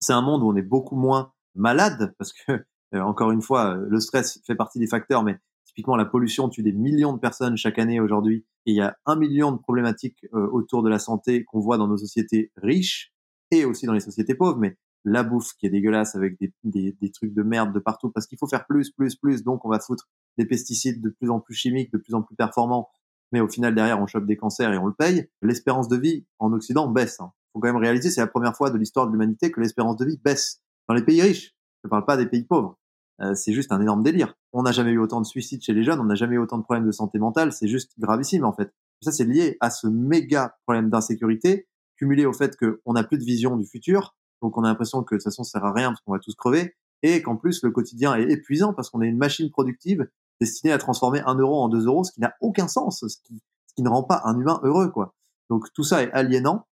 C'est 0.00 0.12
un 0.12 0.22
monde 0.22 0.42
où 0.42 0.50
on 0.50 0.56
est 0.56 0.62
beaucoup 0.62 0.96
moins 0.96 1.32
malade 1.54 2.14
parce 2.18 2.32
que 2.32 2.64
encore 2.98 3.30
une 3.30 3.42
fois, 3.42 3.74
le 3.74 4.00
stress 4.00 4.40
fait 4.46 4.54
partie 4.54 4.78
des 4.78 4.86
facteurs, 4.86 5.22
mais 5.22 5.38
typiquement 5.64 5.96
la 5.96 6.06
pollution 6.06 6.48
tue 6.48 6.62
des 6.62 6.72
millions 6.72 7.12
de 7.12 7.18
personnes 7.18 7.56
chaque 7.56 7.78
année 7.78 8.00
aujourd'hui 8.00 8.46
et 8.66 8.72
il 8.72 8.76
y 8.76 8.80
a 8.80 8.96
un 9.06 9.16
million 9.16 9.52
de 9.52 9.58
problématiques 9.58 10.26
autour 10.32 10.82
de 10.82 10.88
la 10.88 10.98
santé 10.98 11.44
qu'on 11.44 11.60
voit 11.60 11.78
dans 11.78 11.88
nos 11.88 11.96
sociétés 11.96 12.52
riches 12.56 13.12
et 13.50 13.64
aussi 13.64 13.86
dans 13.86 13.92
les 13.92 14.00
sociétés 14.00 14.34
pauvres. 14.34 14.58
Mais 14.58 14.76
la 15.04 15.22
bouffe 15.22 15.54
qui 15.54 15.66
est 15.66 15.70
dégueulasse 15.70 16.14
avec 16.14 16.38
des, 16.38 16.52
des, 16.64 16.96
des 17.00 17.10
trucs 17.10 17.32
de 17.32 17.42
merde 17.42 17.72
de 17.72 17.78
partout 17.78 18.10
parce 18.10 18.26
qu'il 18.26 18.38
faut 18.38 18.48
faire 18.48 18.66
plus, 18.66 18.90
plus, 18.90 19.16
plus. 19.16 19.42
Donc, 19.42 19.64
on 19.64 19.70
va 19.70 19.80
foutre 19.80 20.08
des 20.36 20.46
pesticides 20.46 21.02
de 21.02 21.10
plus 21.10 21.30
en 21.30 21.40
plus 21.40 21.54
chimiques, 21.54 21.92
de 21.92 21.98
plus 21.98 22.14
en 22.14 22.22
plus 22.22 22.36
performants. 22.36 22.88
Mais 23.32 23.40
au 23.40 23.48
final, 23.48 23.74
derrière, 23.74 24.00
on 24.00 24.06
chope 24.06 24.26
des 24.26 24.36
cancers 24.36 24.72
et 24.72 24.78
on 24.78 24.86
le 24.86 24.94
paye. 24.94 25.28
L'espérance 25.42 25.88
de 25.88 25.96
vie 25.96 26.26
en 26.38 26.52
Occident 26.52 26.88
baisse. 26.88 27.20
Hein. 27.20 27.32
Faut 27.52 27.60
quand 27.60 27.68
même 27.68 27.76
réaliser, 27.76 28.10
c'est 28.10 28.20
la 28.20 28.26
première 28.26 28.56
fois 28.56 28.70
de 28.70 28.78
l'histoire 28.78 29.06
de 29.06 29.12
l'humanité 29.12 29.50
que 29.50 29.60
l'espérance 29.60 29.96
de 29.96 30.04
vie 30.04 30.18
baisse 30.22 30.62
dans 30.88 30.94
les 30.94 31.02
pays 31.02 31.20
riches. 31.20 31.54
Je 31.84 31.88
parle 31.88 32.04
pas 32.04 32.16
des 32.16 32.26
pays 32.26 32.44
pauvres. 32.44 32.78
Euh, 33.20 33.34
c'est 33.34 33.52
juste 33.52 33.72
un 33.72 33.80
énorme 33.80 34.02
délire. 34.02 34.34
On 34.52 34.62
n'a 34.62 34.72
jamais 34.72 34.92
eu 34.92 34.98
autant 34.98 35.20
de 35.20 35.26
suicides 35.26 35.62
chez 35.62 35.72
les 35.72 35.82
jeunes, 35.82 36.00
on 36.00 36.04
n'a 36.04 36.14
jamais 36.14 36.36
eu 36.36 36.38
autant 36.38 36.58
de 36.58 36.62
problèmes 36.62 36.86
de 36.86 36.92
santé 36.92 37.18
mentale. 37.18 37.52
C'est 37.52 37.68
juste 37.68 37.92
gravissime 37.98 38.44
en 38.44 38.52
fait. 38.52 38.72
Ça, 39.02 39.12
c'est 39.12 39.24
lié 39.24 39.56
à 39.60 39.70
ce 39.70 39.86
méga 39.86 40.56
problème 40.64 40.90
d'insécurité 40.90 41.68
cumulé 41.98 42.24
au 42.24 42.32
fait 42.32 42.56
qu'on 42.56 42.92
n'a 42.92 43.04
plus 43.04 43.18
de 43.18 43.24
vision 43.24 43.56
du 43.56 43.66
futur, 43.66 44.16
donc 44.40 44.56
on 44.56 44.62
a 44.62 44.68
l'impression 44.68 45.02
que 45.02 45.14
de 45.14 45.18
toute 45.18 45.24
façon 45.24 45.42
ça 45.42 45.58
sert 45.58 45.64
à 45.64 45.72
rien 45.72 45.88
parce 45.88 46.00
qu'on 46.00 46.12
va 46.12 46.20
tous 46.20 46.34
crever, 46.34 46.76
et 47.02 47.22
qu'en 47.22 47.36
plus 47.36 47.62
le 47.62 47.70
quotidien 47.70 48.14
est 48.14 48.30
épuisant 48.30 48.72
parce 48.72 48.88
qu'on 48.88 49.02
est 49.02 49.08
une 49.08 49.18
machine 49.18 49.50
productive 49.50 50.08
destinée 50.40 50.72
à 50.72 50.78
transformer 50.78 51.20
un 51.26 51.34
euro 51.34 51.62
en 51.62 51.68
deux 51.68 51.86
euros, 51.86 52.04
ce 52.04 52.12
qui 52.12 52.20
n'a 52.20 52.34
aucun 52.40 52.68
sens, 52.68 53.04
ce 53.06 53.16
qui, 53.24 53.42
ne 53.82 53.88
rend 53.88 54.02
pas 54.02 54.22
un 54.24 54.36
humain 54.36 54.58
heureux, 54.64 54.90
quoi. 54.90 55.14
Donc 55.50 55.72
tout 55.72 55.84
ça 55.84 56.02
est 56.02 56.10
aliénant. 56.10 56.66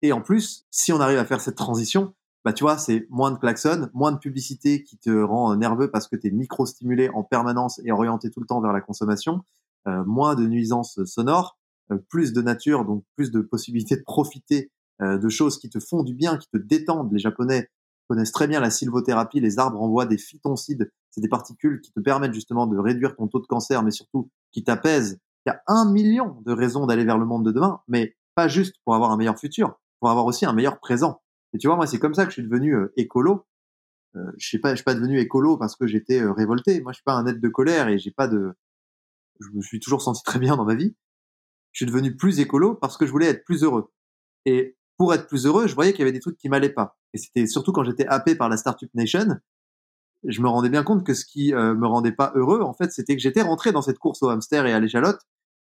Et 0.00 0.12
en 0.12 0.22
plus, 0.22 0.64
si 0.70 0.90
on 0.90 1.00
arrive 1.00 1.18
à 1.18 1.26
faire 1.26 1.42
cette 1.42 1.56
transition, 1.56 2.14
bah 2.46 2.54
tu 2.54 2.64
vois, 2.64 2.78
c'est 2.78 3.06
moins 3.10 3.30
de 3.30 3.36
klaxons, 3.36 3.90
moins 3.92 4.12
de 4.12 4.18
publicité 4.18 4.82
qui 4.82 4.96
te 4.96 5.10
rend 5.10 5.54
nerveux 5.56 5.90
parce 5.90 6.08
que 6.08 6.16
tu 6.16 6.28
es 6.28 6.30
micro-stimulé 6.30 7.10
en 7.10 7.24
permanence 7.24 7.80
et 7.84 7.92
orienté 7.92 8.30
tout 8.30 8.40
le 8.40 8.46
temps 8.46 8.60
vers 8.62 8.72
la 8.72 8.80
consommation, 8.80 9.42
euh, 9.86 10.02
moins 10.04 10.34
de 10.34 10.46
nuisances 10.46 11.04
sonores, 11.04 11.58
euh, 11.92 11.98
plus 12.08 12.32
de 12.32 12.40
nature, 12.40 12.84
donc 12.84 13.04
plus 13.16 13.30
de 13.30 13.40
possibilités 13.40 13.96
de 13.96 14.02
profiter 14.02 14.70
euh, 15.02 15.18
de 15.18 15.28
choses 15.28 15.58
qui 15.58 15.68
te 15.68 15.78
font 15.78 16.02
du 16.02 16.14
bien, 16.14 16.38
qui 16.38 16.48
te 16.48 16.56
détendent. 16.56 17.12
Les 17.12 17.18
Japonais 17.18 17.68
connaissent 18.06 18.32
très 18.32 18.46
bien 18.46 18.60
la 18.60 18.70
sylvothérapie. 18.70 19.40
Les 19.40 19.58
arbres 19.58 19.80
envoient 19.80 20.06
des 20.06 20.18
phytoncides. 20.18 20.90
C'est 21.10 21.20
des 21.20 21.28
particules 21.28 21.80
qui 21.80 21.92
te 21.92 22.00
permettent 22.00 22.34
justement 22.34 22.66
de 22.66 22.78
réduire 22.78 23.16
ton 23.16 23.28
taux 23.28 23.40
de 23.40 23.46
cancer, 23.46 23.82
mais 23.82 23.90
surtout 23.90 24.30
qui 24.52 24.64
t'apaisent. 24.64 25.20
Il 25.44 25.50
y 25.50 25.52
a 25.52 25.62
un 25.66 25.90
million 25.90 26.40
de 26.44 26.52
raisons 26.52 26.86
d'aller 26.86 27.04
vers 27.04 27.18
le 27.18 27.26
monde 27.26 27.44
de 27.44 27.52
demain, 27.52 27.80
mais 27.88 28.16
pas 28.34 28.48
juste 28.48 28.76
pour 28.84 28.94
avoir 28.94 29.10
un 29.10 29.16
meilleur 29.16 29.38
futur, 29.38 29.78
pour 30.00 30.10
avoir 30.10 30.26
aussi 30.26 30.44
un 30.44 30.52
meilleur 30.52 30.78
présent. 30.80 31.22
Et 31.52 31.58
tu 31.58 31.68
vois, 31.68 31.76
moi, 31.76 31.86
c'est 31.86 31.98
comme 31.98 32.14
ça 32.14 32.24
que 32.24 32.30
je 32.30 32.40
suis 32.40 32.48
devenu 32.48 32.74
euh, 32.74 32.92
écolo. 32.96 33.46
Euh, 34.16 34.32
je 34.38 34.48
sais 34.48 34.58
pas, 34.58 34.70
je 34.70 34.76
suis 34.76 34.84
pas 34.84 34.94
devenu 34.94 35.20
écolo 35.20 35.56
parce 35.56 35.76
que 35.76 35.86
j'étais 35.86 36.22
révolté. 36.24 36.80
Moi, 36.80 36.92
je 36.92 36.96
suis 36.96 37.04
pas 37.04 37.14
un 37.14 37.26
être 37.26 37.40
de 37.40 37.48
colère 37.48 37.88
et 37.88 37.98
j'ai 37.98 38.10
pas 38.10 38.28
de. 38.28 38.54
Je 39.40 39.48
me 39.54 39.62
suis 39.62 39.80
toujours 39.80 40.02
senti 40.02 40.22
très 40.24 40.38
bien 40.38 40.56
dans 40.56 40.64
ma 40.64 40.74
vie 40.74 40.96
je 41.76 41.84
suis 41.84 41.92
devenu 41.92 42.16
plus 42.16 42.40
écolo 42.40 42.74
parce 42.74 42.96
que 42.96 43.04
je 43.04 43.12
voulais 43.12 43.26
être 43.26 43.44
plus 43.44 43.62
heureux. 43.62 43.92
Et 44.46 44.75
pour 44.96 45.12
être 45.14 45.26
plus 45.26 45.46
heureux, 45.46 45.66
je 45.66 45.74
voyais 45.74 45.92
qu'il 45.92 46.00
y 46.00 46.02
avait 46.02 46.12
des 46.12 46.20
trucs 46.20 46.36
qui 46.36 46.48
m'allaient 46.48 46.70
pas. 46.70 46.96
Et 47.12 47.18
c'était 47.18 47.46
surtout 47.46 47.72
quand 47.72 47.84
j'étais 47.84 48.06
happé 48.06 48.34
par 48.34 48.48
la 48.48 48.56
Startup 48.56 48.90
Nation, 48.94 49.36
je 50.24 50.40
me 50.40 50.48
rendais 50.48 50.70
bien 50.70 50.82
compte 50.82 51.04
que 51.04 51.14
ce 51.14 51.24
qui 51.24 51.54
euh, 51.54 51.74
me 51.74 51.86
rendait 51.86 52.12
pas 52.12 52.32
heureux, 52.34 52.62
en 52.62 52.72
fait, 52.72 52.92
c'était 52.92 53.14
que 53.14 53.22
j'étais 53.22 53.42
rentré 53.42 53.72
dans 53.72 53.82
cette 53.82 53.98
course 53.98 54.22
au 54.22 54.28
hamster 54.28 54.66
et 54.66 54.72
à 54.72 54.80
l'échalote, 54.80 55.20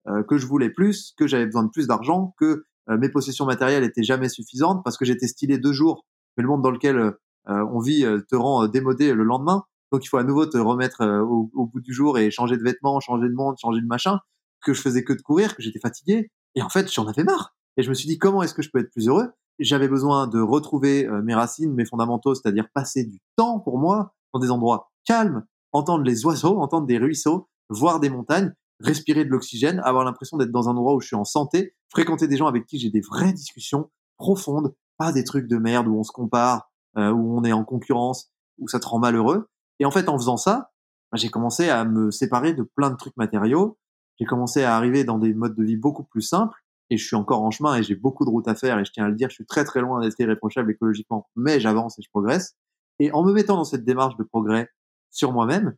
euh, 0.07 0.21
que 0.23 0.37
je 0.37 0.45
voulais 0.45 0.69
plus, 0.69 1.13
que 1.17 1.27
j'avais 1.27 1.45
besoin 1.45 1.63
de 1.63 1.69
plus 1.69 1.87
d'argent, 1.87 2.35
que 2.37 2.65
euh, 2.89 2.97
mes 2.97 3.07
possessions 3.07 3.45
matérielles 3.45 3.85
étaient 3.85 4.03
jamais 4.03 4.27
suffisantes 4.27 4.83
parce 4.83 4.97
que 4.97 5.05
j'étais 5.05 5.27
stylé 5.27 5.57
deux 5.57 5.71
jours, 5.71 6.05
mais 6.35 6.43
le 6.43 6.49
monde 6.49 6.61
dans 6.61 6.71
lequel 6.71 6.97
euh, 6.97 7.13
on 7.45 7.79
vit 7.79 8.05
te 8.29 8.35
rend 8.35 8.67
démodé 8.67 9.13
le 9.13 9.23
lendemain. 9.23 9.63
Donc 9.93 10.03
il 10.03 10.09
faut 10.09 10.17
à 10.17 10.23
nouveau 10.23 10.45
te 10.45 10.57
remettre 10.57 11.05
au, 11.05 11.49
au, 11.53 11.65
bout 11.67 11.79
du 11.79 11.93
jour 11.93 12.17
et 12.17 12.31
changer 12.31 12.57
de 12.57 12.63
vêtements, 12.63 12.99
changer 12.99 13.29
de 13.29 13.33
monde, 13.33 13.55
changer 13.61 13.79
de 13.79 13.85
machin 13.85 14.19
que 14.61 14.73
je 14.73 14.81
faisais 14.81 15.03
que 15.03 15.13
de 15.13 15.21
courir, 15.21 15.55
que 15.55 15.61
j'étais 15.61 15.79
fatigué. 15.79 16.31
Et 16.55 16.61
en 16.61 16.69
fait, 16.69 16.91
j'en 16.91 17.07
avais 17.07 17.23
marre. 17.23 17.55
Et 17.77 17.83
je 17.83 17.89
me 17.89 17.93
suis 17.93 18.07
dit, 18.07 18.17
comment 18.17 18.43
est-ce 18.43 18.53
que 18.53 18.61
je 18.61 18.69
peux 18.71 18.79
être 18.79 18.91
plus 18.91 19.07
heureux? 19.07 19.31
J'avais 19.59 19.87
besoin 19.87 20.27
de 20.27 20.39
retrouver 20.39 21.07
euh, 21.07 21.21
mes 21.21 21.33
racines, 21.33 21.73
mes 21.73 21.85
fondamentaux, 21.85 22.33
c'est-à-dire 22.35 22.67
passer 22.73 23.03
du 23.03 23.19
temps 23.35 23.59
pour 23.59 23.77
moi 23.77 24.13
dans 24.33 24.39
des 24.39 24.51
endroits 24.51 24.91
calmes, 25.05 25.45
entendre 25.71 26.03
les 26.03 26.25
oiseaux, 26.25 26.59
entendre 26.59 26.87
des 26.87 26.97
ruisseaux, 26.97 27.47
voir 27.69 27.99
des 27.99 28.09
montagnes, 28.09 28.53
respirer 28.79 29.25
de 29.25 29.29
l'oxygène, 29.29 29.79
avoir 29.83 30.03
l'impression 30.05 30.37
d'être 30.37 30.51
dans 30.51 30.69
un 30.69 30.71
endroit 30.71 30.95
où 30.95 31.01
je 31.01 31.07
suis 31.07 31.15
en 31.15 31.25
santé, 31.25 31.75
fréquenter 31.89 32.27
des 32.27 32.37
gens 32.37 32.47
avec 32.47 32.65
qui 32.65 32.79
j'ai 32.79 32.89
des 32.89 33.01
vraies 33.01 33.33
discussions 33.33 33.89
profondes, 34.17 34.73
pas 34.97 35.11
des 35.11 35.23
trucs 35.23 35.47
de 35.47 35.57
merde 35.57 35.87
où 35.87 35.97
on 35.97 36.03
se 36.03 36.11
compare, 36.11 36.71
euh, 36.97 37.11
où 37.11 37.37
on 37.37 37.43
est 37.43 37.53
en 37.53 37.63
concurrence, 37.63 38.31
où 38.57 38.67
ça 38.67 38.79
te 38.79 38.87
rend 38.87 38.99
malheureux. 38.99 39.47
Et 39.79 39.85
en 39.85 39.91
fait, 39.91 40.09
en 40.09 40.17
faisant 40.17 40.37
ça, 40.37 40.71
bah, 41.11 41.17
j'ai 41.17 41.29
commencé 41.29 41.69
à 41.69 41.85
me 41.85 42.11
séparer 42.11 42.53
de 42.53 42.63
plein 42.63 42.89
de 42.89 42.95
trucs 42.95 43.17
matériaux, 43.17 43.77
j'ai 44.19 44.25
commencé 44.25 44.63
à 44.63 44.75
arriver 44.75 45.03
dans 45.03 45.17
des 45.17 45.33
modes 45.33 45.55
de 45.55 45.63
vie 45.63 45.77
beaucoup 45.77 46.03
plus 46.03 46.21
simples 46.21 46.62
et 46.89 46.97
je 46.97 47.05
suis 47.05 47.15
encore 47.15 47.41
en 47.41 47.51
chemin 47.51 47.75
et 47.75 47.83
j'ai 47.83 47.95
beaucoup 47.95 48.25
de 48.25 48.29
routes 48.29 48.47
à 48.47 48.55
faire 48.55 48.79
et 48.79 48.85
je 48.85 48.91
tiens 48.91 49.05
à 49.05 49.09
le 49.09 49.15
dire, 49.15 49.29
je 49.29 49.35
suis 49.35 49.45
très 49.45 49.63
très 49.63 49.81
loin 49.81 50.01
d'être 50.01 50.19
irréprochable 50.19 50.71
écologiquement, 50.71 51.29
mais 51.35 51.59
j'avance 51.59 51.97
et 51.99 52.01
je 52.01 52.09
progresse. 52.09 52.55
Et 52.99 53.11
en 53.11 53.23
me 53.23 53.33
mettant 53.33 53.55
dans 53.55 53.63
cette 53.63 53.85
démarche 53.85 54.15
de 54.17 54.23
progrès 54.23 54.69
sur 55.09 55.31
moi-même, 55.31 55.75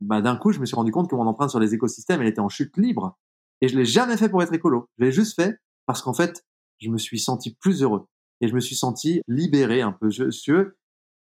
bah, 0.00 0.20
d'un 0.20 0.36
coup, 0.36 0.52
je 0.52 0.60
me 0.60 0.66
suis 0.66 0.76
rendu 0.76 0.92
compte 0.92 1.10
que 1.10 1.16
mon 1.16 1.26
empreinte 1.26 1.50
sur 1.50 1.60
les 1.60 1.74
écosystèmes, 1.74 2.20
elle 2.20 2.28
était 2.28 2.40
en 2.40 2.48
chute 2.48 2.76
libre. 2.76 3.18
Et 3.60 3.68
je 3.68 3.76
l'ai 3.76 3.86
jamais 3.86 4.16
fait 4.16 4.28
pour 4.28 4.42
être 4.42 4.52
écolo. 4.52 4.88
Je 4.98 5.04
l'ai 5.04 5.12
juste 5.12 5.34
fait 5.34 5.56
parce 5.86 6.02
qu'en 6.02 6.14
fait, 6.14 6.44
je 6.78 6.90
me 6.90 6.98
suis 6.98 7.18
senti 7.18 7.54
plus 7.54 7.82
heureux 7.82 8.06
et 8.40 8.48
je 8.48 8.54
me 8.54 8.60
suis 8.60 8.76
senti 8.76 9.22
libéré 9.26 9.80
un 9.80 9.92
peu. 9.92 10.10
Je, 10.10 10.30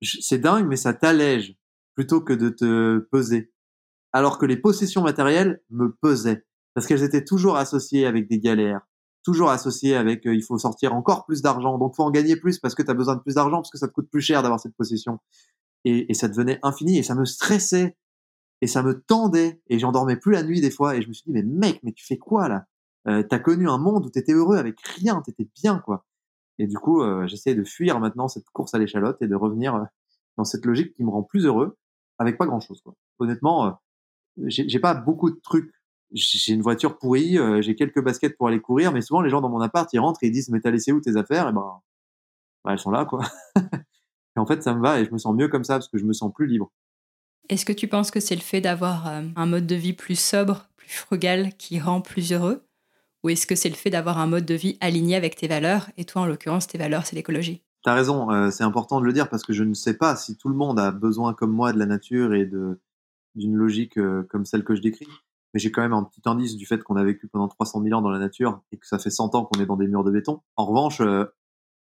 c'est 0.02 0.38
dingue, 0.38 0.66
mais 0.66 0.76
ça 0.76 0.92
t'allège 0.92 1.56
plutôt 1.94 2.20
que 2.20 2.32
de 2.32 2.50
te 2.50 2.98
peser 3.10 3.52
alors 4.12 4.38
que 4.38 4.46
les 4.46 4.56
possessions 4.56 5.02
matérielles 5.02 5.62
me 5.70 5.94
pesaient 6.00 6.44
parce 6.74 6.86
qu'elles 6.86 7.02
étaient 7.02 7.24
toujours 7.24 7.56
associées 7.56 8.06
avec 8.06 8.28
des 8.28 8.38
galères, 8.38 8.80
toujours 9.22 9.50
associées 9.50 9.96
avec 9.96 10.26
euh, 10.26 10.34
il 10.34 10.42
faut 10.42 10.58
sortir 10.58 10.94
encore 10.94 11.24
plus 11.26 11.42
d'argent, 11.42 11.78
donc 11.78 11.94
faut 11.96 12.04
en 12.04 12.10
gagner 12.10 12.36
plus 12.36 12.58
parce 12.58 12.74
que 12.74 12.82
tu 12.82 12.90
as 12.90 12.94
besoin 12.94 13.16
de 13.16 13.20
plus 13.20 13.34
d'argent 13.34 13.58
parce 13.58 13.70
que 13.70 13.78
ça 13.78 13.88
te 13.88 13.92
coûte 13.92 14.08
plus 14.10 14.20
cher 14.20 14.42
d'avoir 14.42 14.60
cette 14.60 14.74
possession. 14.76 15.18
Et, 15.84 16.10
et, 16.10 16.14
ça 16.14 16.28
devenait 16.28 16.58
infini 16.62 16.98
et 16.98 17.02
ça 17.02 17.14
me 17.14 17.24
stressait 17.24 17.96
et 18.60 18.66
ça 18.66 18.82
me 18.82 19.00
tendait 19.00 19.60
et 19.68 19.78
j'en 19.78 19.92
dormais 19.92 20.16
plus 20.16 20.32
la 20.32 20.42
nuit 20.42 20.60
des 20.60 20.70
fois 20.70 20.96
et 20.96 21.02
je 21.02 21.08
me 21.08 21.12
suis 21.12 21.24
dit 21.26 21.32
mais 21.32 21.42
mec 21.42 21.80
mais 21.82 21.92
tu 21.92 22.04
fais 22.04 22.18
quoi 22.18 22.48
là? 22.48 22.66
Euh, 23.08 23.22
T'as 23.22 23.38
connu 23.38 23.68
un 23.68 23.78
monde 23.78 24.04
où 24.06 24.10
t'étais 24.10 24.32
heureux 24.32 24.56
avec 24.56 24.78
rien, 24.80 25.22
t'étais 25.22 25.48
bien 25.62 25.78
quoi. 25.78 26.04
Et 26.58 26.66
du 26.66 26.76
coup 26.76 27.02
euh, 27.02 27.26
de 27.26 27.64
fuir 27.64 27.98
maintenant 28.00 28.28
cette 28.28 28.48
course 28.50 28.74
à 28.74 28.78
l'échalote 28.78 29.20
et 29.22 29.28
de 29.28 29.34
revenir 29.34 29.74
euh, 29.74 29.84
dans 30.36 30.44
cette 30.44 30.66
logique 30.66 30.94
qui 30.94 31.04
me 31.04 31.10
rend 31.10 31.22
plus 31.22 31.46
heureux 31.46 31.78
avec 32.18 32.36
pas 32.36 32.46
grand 32.46 32.60
chose 32.60 32.82
quoi. 32.82 32.94
Honnêtement 33.18 33.80
j'ai 34.46 34.78
pas 34.80 34.94
beaucoup 34.94 35.30
de 35.30 35.40
trucs. 35.42 35.72
J'ai 36.12 36.52
une 36.52 36.62
voiture 36.62 36.98
pourrie, 36.98 37.38
euh, 37.38 37.62
j'ai 37.62 37.76
quelques 37.76 38.02
baskets 38.02 38.36
pour 38.36 38.48
aller 38.48 38.60
courir, 38.60 38.92
mais 38.92 39.00
souvent 39.00 39.20
les 39.20 39.30
gens 39.30 39.40
dans 39.40 39.48
mon 39.48 39.60
appart 39.60 39.88
ils 39.92 40.00
rentrent 40.00 40.22
et 40.24 40.26
ils 40.26 40.32
disent 40.32 40.48
mais 40.48 40.60
t'as 40.60 40.70
laissé 40.70 40.92
où 40.92 41.00
tes 41.00 41.16
affaires? 41.16 41.48
Et 41.48 41.52
ben 41.52 41.80
bah, 42.64 42.72
elles 42.72 42.78
sont 42.78 42.90
là, 42.90 43.04
quoi. 43.04 43.24
et 44.36 44.38
en 44.38 44.46
fait, 44.46 44.62
ça 44.62 44.74
me 44.74 44.82
va 44.82 45.00
et 45.00 45.04
je 45.04 45.12
me 45.12 45.18
sens 45.18 45.34
mieux 45.34 45.48
comme 45.48 45.64
ça 45.64 45.74
parce 45.74 45.88
que 45.88 45.98
je 45.98 46.04
me 46.04 46.12
sens 46.12 46.32
plus 46.32 46.46
libre. 46.46 46.70
Est-ce 47.48 47.64
que 47.64 47.72
tu 47.72 47.88
penses 47.88 48.10
que 48.10 48.20
c'est 48.20 48.34
le 48.34 48.40
fait 48.40 48.60
d'avoir 48.60 49.08
euh, 49.08 49.22
un 49.34 49.46
mode 49.46 49.66
de 49.66 49.74
vie 49.74 49.92
plus 49.92 50.18
sobre, 50.18 50.68
plus 50.76 50.90
frugal 50.90 51.52
qui 51.56 51.80
rend 51.80 52.00
plus 52.00 52.32
heureux? 52.32 52.64
Ou 53.22 53.30
est-ce 53.30 53.46
que 53.46 53.54
c'est 53.54 53.68
le 53.68 53.74
fait 53.74 53.90
d'avoir 53.90 54.18
un 54.18 54.26
mode 54.26 54.46
de 54.46 54.54
vie 54.54 54.78
aligné 54.80 55.16
avec 55.16 55.36
tes 55.36 55.48
valeurs? 55.48 55.90
Et 55.96 56.04
toi, 56.04 56.22
en 56.22 56.26
l'occurrence, 56.26 56.66
tes 56.66 56.78
valeurs, 56.78 57.06
c'est 57.06 57.16
l'écologie. 57.16 57.62
T'as 57.82 57.94
raison, 57.94 58.30
euh, 58.30 58.50
c'est 58.50 58.64
important 58.64 59.00
de 59.00 59.06
le 59.06 59.12
dire 59.12 59.28
parce 59.28 59.42
que 59.42 59.52
je 59.52 59.64
ne 59.64 59.74
sais 59.74 59.94
pas 59.94 60.14
si 60.16 60.36
tout 60.36 60.48
le 60.48 60.54
monde 60.54 60.78
a 60.78 60.90
besoin 60.90 61.34
comme 61.34 61.50
moi 61.50 61.72
de 61.72 61.78
la 61.78 61.86
nature 61.86 62.34
et 62.34 62.46
de 62.46 62.78
d'une 63.36 63.54
logique 63.54 63.96
euh, 63.96 64.24
comme 64.28 64.44
celle 64.44 64.64
que 64.64 64.74
je 64.74 64.82
décris. 64.82 65.06
Mais 65.52 65.60
j'ai 65.60 65.72
quand 65.72 65.82
même 65.82 65.92
un 65.92 66.04
petit 66.04 66.22
indice 66.26 66.56
du 66.56 66.66
fait 66.66 66.82
qu'on 66.82 66.96
a 66.96 67.04
vécu 67.04 67.28
pendant 67.28 67.48
300 67.48 67.82
000 67.82 67.98
ans 67.98 68.02
dans 68.02 68.10
la 68.10 68.18
nature 68.18 68.62
et 68.72 68.78
que 68.78 68.86
ça 68.86 68.98
fait 68.98 69.10
100 69.10 69.34
ans 69.34 69.44
qu'on 69.44 69.60
est 69.60 69.66
dans 69.66 69.76
des 69.76 69.88
murs 69.88 70.04
de 70.04 70.10
béton. 70.10 70.42
En 70.56 70.64
revanche, 70.64 71.00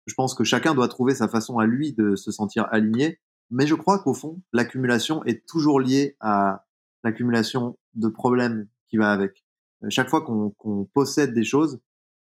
je 0.07 0.15
pense 0.15 0.35
que 0.35 0.45
chacun 0.45 0.75
doit 0.75 0.89
trouver 0.89 1.15
sa 1.15 1.29
façon 1.29 1.59
à 1.59 1.67
lui 1.67 1.93
de 1.93 2.15
se 2.17 2.31
sentir 2.31 2.67
aligné. 2.71 3.21
Mais 3.51 3.67
je 3.67 3.75
crois 3.75 3.99
qu'au 3.99 4.15
fond, 4.15 4.43
l'accumulation 4.53 5.25
est 5.25 5.47
toujours 5.47 5.81
liée 5.81 6.17
à 6.21 6.67
l'accumulation 7.05 7.79
de 7.95 8.09
problèmes 8.09 8.69
qui 8.89 8.97
va 8.97 9.13
avec. 9.13 9.45
Euh, 9.85 9.91
chaque 9.91 10.09
fois 10.09 10.23
qu'on 10.23 10.85
possède 10.93 11.35
des 11.35 11.45
choses, 11.45 11.81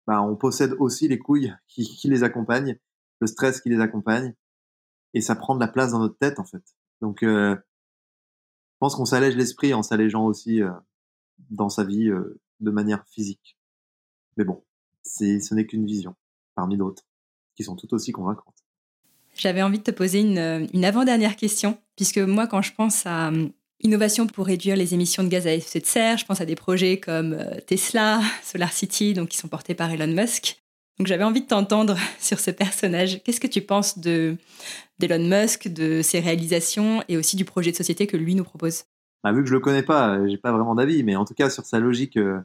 bah, 0.07 0.21
on 0.21 0.35
possède 0.35 0.73
aussi 0.79 1.07
les 1.07 1.17
couilles 1.17 1.53
qui, 1.67 1.83
qui, 1.83 2.09
les 2.09 2.23
accompagnent, 2.23 2.77
le 3.21 3.27
stress 3.27 3.61
qui 3.61 3.69
les 3.69 3.79
accompagne, 3.79 4.33
et 5.13 5.21
ça 5.21 5.35
prend 5.35 5.55
de 5.55 5.59
la 5.61 5.67
place 5.67 5.91
dans 5.91 5.99
notre 5.99 6.17
tête 6.17 6.39
en 6.39 6.43
fait. 6.43 6.63
Donc, 7.01 7.23
euh, 7.23 7.55
je 7.55 8.77
pense 8.79 8.95
qu'on 8.95 9.05
s'allège 9.05 9.35
l'esprit 9.35 9.73
en 9.73 9.83
s'allégeant 9.83 10.25
aussi 10.25 10.61
euh, 10.61 10.71
dans 11.49 11.69
sa 11.69 11.83
vie 11.83 12.09
euh, 12.09 12.39
de 12.59 12.71
manière 12.71 13.05
physique. 13.07 13.57
Mais 14.37 14.43
bon, 14.43 14.63
c'est 15.03 15.39
ce 15.39 15.53
n'est 15.53 15.65
qu'une 15.65 15.85
vision 15.85 16.15
parmi 16.55 16.77
d'autres 16.77 17.03
qui 17.55 17.63
sont 17.63 17.75
tout 17.75 17.93
aussi 17.93 18.11
convaincantes. 18.11 18.65
J'avais 19.35 19.61
envie 19.61 19.79
de 19.79 19.83
te 19.83 19.91
poser 19.91 20.21
une, 20.21 20.85
avant-dernière 20.85 21.35
question, 21.35 21.77
puisque 21.95 22.19
moi, 22.19 22.47
quand 22.47 22.61
je 22.61 22.73
pense 22.73 23.05
à 23.05 23.29
hum, 23.29 23.51
innovation 23.81 24.27
pour 24.27 24.45
réduire 24.45 24.75
les 24.75 24.93
émissions 24.93 25.23
de 25.23 25.27
gaz 25.27 25.47
à 25.47 25.53
effet 25.53 25.79
de 25.79 25.85
serre, 25.85 26.17
je 26.17 26.25
pense 26.25 26.41
à 26.41 26.45
des 26.45 26.55
projets 26.55 26.99
comme 26.99 27.33
euh, 27.33 27.59
Tesla, 27.67 28.21
Solar 28.43 28.71
City, 28.71 29.13
donc 29.13 29.29
qui 29.29 29.37
sont 29.37 29.47
portés 29.47 29.75
par 29.75 29.91
Elon 29.91 30.07
Musk. 30.07 30.61
Donc 30.97 31.07
j'avais 31.07 31.25
envie 31.25 31.41
de 31.41 31.47
t'entendre 31.47 31.97
sur 32.19 32.39
ce 32.39 32.51
personnage. 32.51 33.21
Qu'est-ce 33.23 33.41
que 33.41 33.47
tu 33.47 33.61
penses 33.61 33.99
de 33.99 34.37
d'Elon 34.99 35.27
Musk, 35.27 35.67
de 35.67 36.01
ses 36.01 36.21
réalisations 36.21 37.03
et 37.09 37.17
aussi 37.17 37.35
du 37.35 37.43
projet 37.43 37.71
de 37.71 37.75
société 37.75 38.07
que 38.07 38.15
lui 38.15 38.33
nous 38.33 38.45
propose? 38.45 38.85
Bah, 39.25 39.33
Vu 39.33 39.43
que 39.43 39.49
je 39.49 39.53
le 39.53 39.59
connais 39.59 39.83
pas, 39.83 40.25
j'ai 40.27 40.37
pas 40.37 40.51
vraiment 40.51 40.75
d'avis, 40.75 41.03
mais 41.03 41.15
en 41.15 41.25
tout 41.25 41.33
cas 41.33 41.49
sur 41.49 41.65
sa 41.65 41.79
logique, 41.79 42.17
euh, 42.17 42.39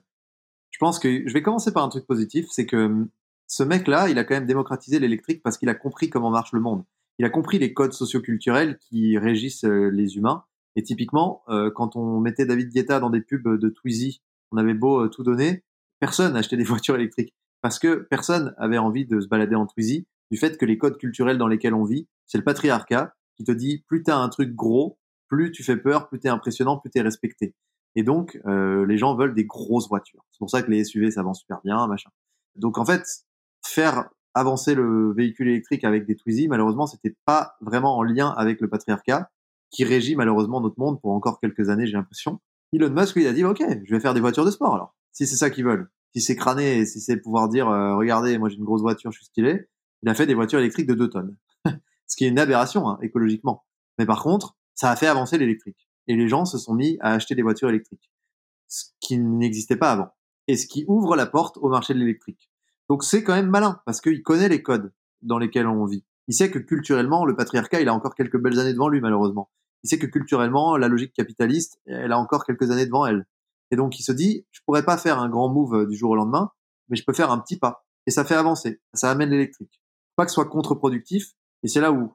je 0.71 0.79
pense 0.79 0.99
que 0.99 1.29
je 1.29 1.33
vais 1.33 1.43
commencer 1.43 1.73
par 1.73 1.85
un 1.85 1.89
truc 1.89 2.07
positif, 2.07 2.47
c'est 2.51 2.67
que 2.67 2.77
hum, 2.77 3.09
ce 3.51 3.65
mec-là, 3.65 4.09
il 4.09 4.19
a 4.19 4.25
quand 4.25 4.35
même 4.35 4.47
démocratisé 4.47 5.01
l'électrique 5.01 5.43
parce 5.43 5.59
qu'il 5.59 5.69
a 5.69 5.75
compris 5.75 6.09
comment 6.09 6.31
marche 6.31 6.53
le 6.53 6.61
monde. 6.61 6.85
Il 7.19 7.25
a 7.25 7.31
compris 7.31 7.59
les 7.59 7.75
codes 7.75 7.93
socioculturels 7.93 8.79
qui 8.79 9.19
régissent 9.19 9.65
euh, 9.65 9.91
les 9.91 10.17
humains. 10.17 10.45
Et 10.77 10.85
typiquement, 10.85 11.43
euh, 11.49 11.71
quand 11.71 11.97
on 11.97 12.21
mettait 12.21 12.47
David 12.47 12.71
Guetta 12.71 13.01
dans 13.01 13.11
des 13.11 13.21
pubs 13.21 13.59
de 13.59 13.69
Twizy, 13.69 14.23
on 14.53 14.57
avait 14.57 14.73
beau 14.73 15.05
euh, 15.05 15.09
tout 15.09 15.25
donner, 15.25 15.65
personne 15.99 16.33
n'achetait 16.33 16.57
des 16.57 16.65
voitures 16.65 16.95
électriques 16.95 17.35
parce 17.61 17.81
que 17.81 18.07
personne 18.09 18.55
avait 18.57 18.79
envie 18.79 19.05
de 19.05 19.21
se 19.21 19.27
balader 19.27 19.57
en 19.57 19.67
Twizy 19.67 20.07
du 20.31 20.39
fait 20.39 20.57
que 20.57 20.65
les 20.65 20.79
codes 20.79 20.97
culturels 20.97 21.37
dans 21.37 21.49
lesquels 21.49 21.75
on 21.75 21.85
vit, 21.85 22.09
c'est 22.27 22.39
le 22.39 22.45
patriarcat 22.45 23.15
qui 23.37 23.43
te 23.43 23.53
dit 23.53 23.85
plus 23.89 24.05
t'as 24.05 24.17
un 24.17 24.29
truc 24.29 24.55
gros, 24.55 25.00
plus 25.31 25.51
tu 25.53 25.65
fais 25.65 25.77
peur, 25.77 26.09
plus 26.09 26.19
t'es 26.21 26.29
impressionnant, 26.29 26.77
plus 26.77 26.91
t'es 26.91 27.01
respecté. 27.01 27.55
Et 27.97 28.03
donc, 28.03 28.39
les 28.45 28.99
gens 28.99 29.17
veulent 29.17 29.35
des 29.35 29.47
grosses 29.47 29.89
voitures. 29.89 30.25
C'est 30.31 30.39
pour 30.39 30.51
ça 30.51 30.63
que 30.63 30.71
les 30.71 30.85
SUV, 30.85 31.11
ça 31.11 31.23
vend 31.23 31.35
super 31.35 31.61
bien, 31.65 31.87
machin. 31.87 32.11
Donc 32.57 32.79
en 32.79 32.85
fait, 32.85 33.05
faire 33.65 34.11
avancer 34.35 34.75
le 34.75 35.13
véhicule 35.13 35.49
électrique 35.49 35.85
avec 35.85 36.07
des 36.07 36.17
Twizy, 36.17 36.49
malheureusement, 36.49 36.87
c'était 36.87 37.17
pas 37.25 37.57
vraiment 37.61 37.97
en 37.97 38.03
lien 38.03 38.29
avec 38.29 38.61
le 38.61 38.69
patriarcat 38.69 39.31
qui 39.71 39.85
régit 39.85 40.17
malheureusement 40.17 40.61
notre 40.61 40.79
monde 40.79 41.01
pour 41.01 41.13
encore 41.13 41.41
quelques 41.41 41.69
années, 41.69 41.87
j'ai 41.87 41.93
l'impression. 41.93 42.41
Elon 42.73 42.91
Musk, 42.91 43.17
lui, 43.17 43.25
il 43.25 43.29
a 43.29 43.33
dit, 43.33 43.45
OK, 43.45 43.63
je 43.85 43.95
vais 43.95 44.01
faire 44.01 44.15
des 44.15 44.21
voitures 44.21 44.45
de 44.45 44.51
sport 44.51 44.75
alors. 44.75 44.95
Si 45.13 45.27
c'est 45.27 45.37
ça 45.37 45.51
qu'ils 45.51 45.65
veulent. 45.65 45.91
Si 46.15 46.21
c'est 46.21 46.37
crâné 46.37 46.79
et 46.79 46.87
si 46.87 47.01
c'est 47.01 47.17
pouvoir 47.17 47.49
dire, 47.49 47.69
euh, 47.69 47.97
regardez, 47.97 48.37
moi 48.39 48.49
j'ai 48.49 48.57
une 48.57 48.65
grosse 48.65 48.83
voiture, 48.83 49.13
je 49.13 49.19
suis 49.19 49.27
stylé. 49.27 49.69
Il 50.03 50.09
a 50.09 50.15
fait 50.15 50.27
des 50.27 50.35
voitures 50.35 50.59
électriques 50.59 50.87
de 50.87 50.95
2 50.95 51.09
tonnes. 51.09 51.37
Ce 52.07 52.17
qui 52.17 52.25
est 52.25 52.29
une 52.29 52.39
aberration, 52.39 52.89
hein, 52.89 52.99
écologiquement. 53.03 53.65
Mais 53.99 54.07
par 54.07 54.23
contre, 54.23 54.57
ça 54.75 54.91
a 54.91 54.97
fait 54.97 55.07
avancer 55.07 55.39
l'électrique. 55.39 55.89
Et 56.07 56.17
les 56.17 56.29
gens 56.29 56.45
se 56.45 56.59
sont 56.59 56.75
mis 56.75 56.97
à 57.01 57.13
acheter 57.13 57.35
des 57.35 57.43
voitures 57.43 57.69
électriques. 57.69 58.11
Ce 58.69 58.85
qui 59.01 59.19
n'existait 59.19 59.77
pas 59.77 59.93
avant. 59.93 60.09
Et 60.49 60.57
ce 60.57 60.67
qui 60.67 60.85
ouvre 60.89 61.17
la 61.17 61.27
porte 61.27 61.57
au 61.59 61.69
marché 61.69 61.95
de 61.95 61.99
l'électrique. 61.99 62.51
Donc 62.89 63.05
c'est 63.05 63.23
quand 63.23 63.35
même 63.35 63.51
malin 63.51 63.81
parce 63.87 64.01
qu'il 64.01 64.23
connaît 64.23 64.49
les 64.49 64.63
codes 64.63 64.93
dans 65.23 65.39
lesquels 65.39 65.67
on 65.67 65.85
vit. 65.85 66.05
Il 66.29 66.35
sait 66.35 66.51
que 66.51 66.59
culturellement, 66.59 67.25
le 67.25 67.37
patriarcat, 67.37 67.81
il 67.81 67.89
a 67.89 67.95
encore 67.95 68.15
quelques 68.15 68.41
belles 68.41 68.59
années 68.59 68.73
devant 68.73 68.89
lui, 68.89 69.01
malheureusement. 69.01 69.51
Il 69.83 69.89
sait 69.91 69.99
que 69.99 70.07
culturellement, 70.07 70.77
la 70.77 70.89
logique 70.89 71.13
capitaliste, 71.13 71.81
elle 71.87 72.13
a 72.13 72.19
encore 72.19 72.45
quelques 72.45 72.71
années 72.71 72.87
devant 72.87 73.07
elle. 73.07 73.27
Et 73.71 73.77
donc 73.77 73.99
il 73.99 74.03
se 74.03 74.13
dit, 74.13 74.47
je 74.51 74.61
pourrais 74.67 74.85
pas 74.85 74.97
faire 74.97 75.19
un 75.19 75.29
grand 75.29 75.49
move 75.49 75.75
euh, 75.75 75.87
du 75.87 75.97
jour 75.97 76.11
au 76.11 76.17
lendemain, 76.17 76.51
mais 76.89 76.97
je 76.97 77.05
peux 77.05 77.13
faire 77.13 77.31
un 77.31 77.39
petit 77.39 77.59
pas. 77.59 77.85
Et 78.07 78.11
ça 78.11 78.25
fait 78.25 78.35
avancer. 78.35 78.81
Ça 78.95 79.11
amène 79.11 79.31
l'électrique. 79.31 79.81
Pas 80.17 80.25
que 80.25 80.31
ce 80.31 80.35
soit 80.35 80.49
contre-productif. 80.49 81.35
Et 81.63 81.69
c'est 81.69 81.81
là 81.81 81.93
où 81.93 82.13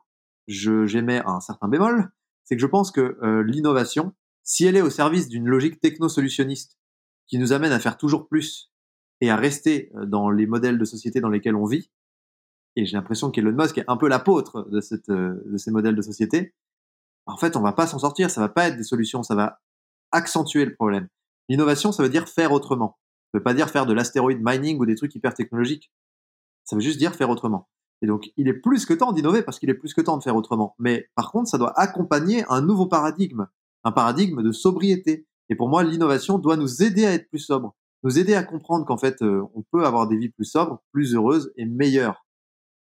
je 0.47 0.85
j'émets 0.85 1.21
un 1.25 1.39
certain 1.39 1.67
bémol, 1.67 2.11
c'est 2.45 2.55
que 2.55 2.61
je 2.61 2.67
pense 2.67 2.91
que 2.91 3.17
euh, 3.21 3.43
l'innovation, 3.43 4.13
si 4.43 4.65
elle 4.65 4.77
est 4.77 4.81
au 4.81 4.89
service 4.89 5.27
d'une 5.27 5.47
logique 5.47 5.79
techno-solutionniste 5.79 6.77
qui 7.27 7.39
nous 7.39 7.53
amène 7.53 7.71
à 7.71 7.79
faire 7.79 7.97
toujours 7.97 8.27
plus 8.27 8.71
et 9.21 9.29
à 9.29 9.35
rester 9.35 9.91
euh, 9.95 10.05
dans 10.05 10.29
les 10.29 10.45
modèles 10.45 10.77
de 10.77 10.85
société 10.85 11.19
dans 11.19 11.29
lesquels 11.29 11.55
on 11.55 11.65
vit. 11.65 11.91
Et 12.75 12.85
j'ai 12.85 12.95
l'impression 12.95 13.31
qu'Elon 13.31 13.53
Musk 13.53 13.77
est 13.79 13.85
un 13.87 13.97
peu 13.97 14.07
l'apôtre 14.07 14.67
de, 14.69 14.79
cette, 14.79 15.09
euh, 15.09 15.41
de 15.45 15.57
ces 15.57 15.71
modèles 15.71 15.95
de 15.95 16.01
société. 16.01 16.53
En 17.25 17.37
fait, 17.37 17.55
on 17.55 17.61
va 17.61 17.73
pas 17.73 17.87
s'en 17.87 17.99
sortir, 17.99 18.29
ça 18.29 18.41
va 18.41 18.49
pas 18.49 18.67
être 18.67 18.77
des 18.77 18.83
solutions, 18.83 19.23
ça 19.23 19.33
va 19.33 19.59
accentuer 20.11 20.65
le 20.65 20.75
problème. 20.75 21.07
L'innovation, 21.49 21.91
ça 21.91 22.03
veut 22.03 22.09
dire 22.09 22.29
faire 22.29 22.51
autrement. 22.51 22.99
Ça 23.31 23.39
veut 23.39 23.43
pas 23.43 23.53
dire 23.53 23.69
faire 23.69 23.85
de 23.85 23.93
l'astéroïde 23.93 24.39
mining 24.41 24.77
ou 24.79 24.85
des 24.85 24.95
trucs 24.95 25.15
hyper 25.15 25.33
technologiques. 25.33 25.91
Ça 26.63 26.75
veut 26.75 26.81
juste 26.81 26.99
dire 26.99 27.15
faire 27.15 27.29
autrement. 27.29 27.67
Et 28.01 28.07
donc, 28.07 28.31
il 28.37 28.47
est 28.47 28.53
plus 28.53 28.85
que 28.85 28.93
temps 28.93 29.13
d'innover 29.13 29.41
parce 29.41 29.59
qu'il 29.59 29.69
est 29.69 29.75
plus 29.75 29.93
que 29.93 30.01
temps 30.01 30.17
de 30.17 30.23
faire 30.23 30.35
autrement. 30.35 30.75
Mais 30.79 31.09
par 31.15 31.31
contre, 31.31 31.49
ça 31.49 31.57
doit 31.57 31.77
accompagner 31.79 32.43
un 32.49 32.61
nouveau 32.61 32.87
paradigme, 32.87 33.47
un 33.83 33.91
paradigme 33.91 34.43
de 34.43 34.51
sobriété. 34.51 35.27
Et 35.49 35.55
pour 35.55 35.69
moi, 35.69 35.83
l'innovation 35.83 36.37
doit 36.37 36.57
nous 36.57 36.83
aider 36.83 37.05
à 37.05 37.13
être 37.13 37.29
plus 37.29 37.39
sobre 37.39 37.75
nous 38.05 38.19
aider 38.19 38.35
à 38.35 38.43
comprendre 38.43 38.85
qu'en 38.85 38.97
fait, 38.97 39.23
euh, 39.23 39.43
on 39.55 39.63
peut 39.63 39.83
avoir 39.83 40.07
des 40.07 40.15
vies 40.15 40.29
plus 40.29 40.45
sobres, 40.45 40.83
plus 40.91 41.15
heureuses 41.15 41.51
et 41.57 41.65
meilleures. 41.65 42.23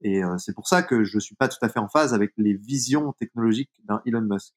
Et 0.03 0.23
euh, 0.23 0.37
c'est 0.37 0.55
pour 0.55 0.69
ça 0.69 0.83
que 0.83 1.05
je 1.05 1.19
suis 1.19 1.35
pas 1.35 1.49
tout 1.49 1.57
à 1.63 1.71
fait 1.71 1.79
en 1.79 1.89
phase 1.89 2.13
avec 2.13 2.33
les 2.37 2.53
visions 2.53 3.15
technologiques 3.15 3.71
d'un 3.85 4.03
Elon 4.05 4.21
Musk. 4.21 4.53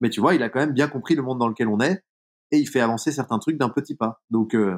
Mais 0.00 0.10
tu 0.10 0.20
vois, 0.20 0.34
il 0.34 0.42
a 0.42 0.48
quand 0.48 0.58
même 0.58 0.72
bien 0.72 0.88
compris 0.88 1.14
le 1.14 1.22
monde 1.22 1.38
dans 1.38 1.46
lequel 1.46 1.68
on 1.68 1.78
est 1.78 2.02
et 2.50 2.58
il 2.58 2.66
fait 2.68 2.80
avancer 2.80 3.12
certains 3.12 3.38
trucs 3.38 3.56
d'un 3.56 3.68
petit 3.68 3.94
pas. 3.94 4.20
Donc 4.28 4.56
euh, 4.56 4.76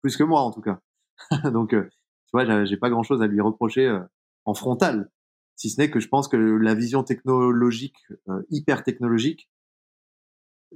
plus 0.00 0.16
que 0.16 0.24
moi 0.24 0.40
en 0.40 0.50
tout 0.50 0.62
cas. 0.62 0.80
Donc 1.52 1.70
tu 1.70 2.30
vois, 2.32 2.64
j'ai 2.64 2.78
pas 2.78 2.88
grand 2.88 3.02
chose 3.02 3.20
à 3.20 3.26
lui 3.26 3.42
reprocher 3.42 4.00
en 4.44 4.54
frontal, 4.54 5.10
si 5.56 5.70
ce 5.70 5.80
n'est 5.80 5.90
que 5.90 6.00
je 6.00 6.08
pense 6.08 6.28
que 6.28 6.36
la 6.36 6.74
vision 6.74 7.02
technologique, 7.04 7.96
hyper 8.50 8.82
technologique, 8.82 9.48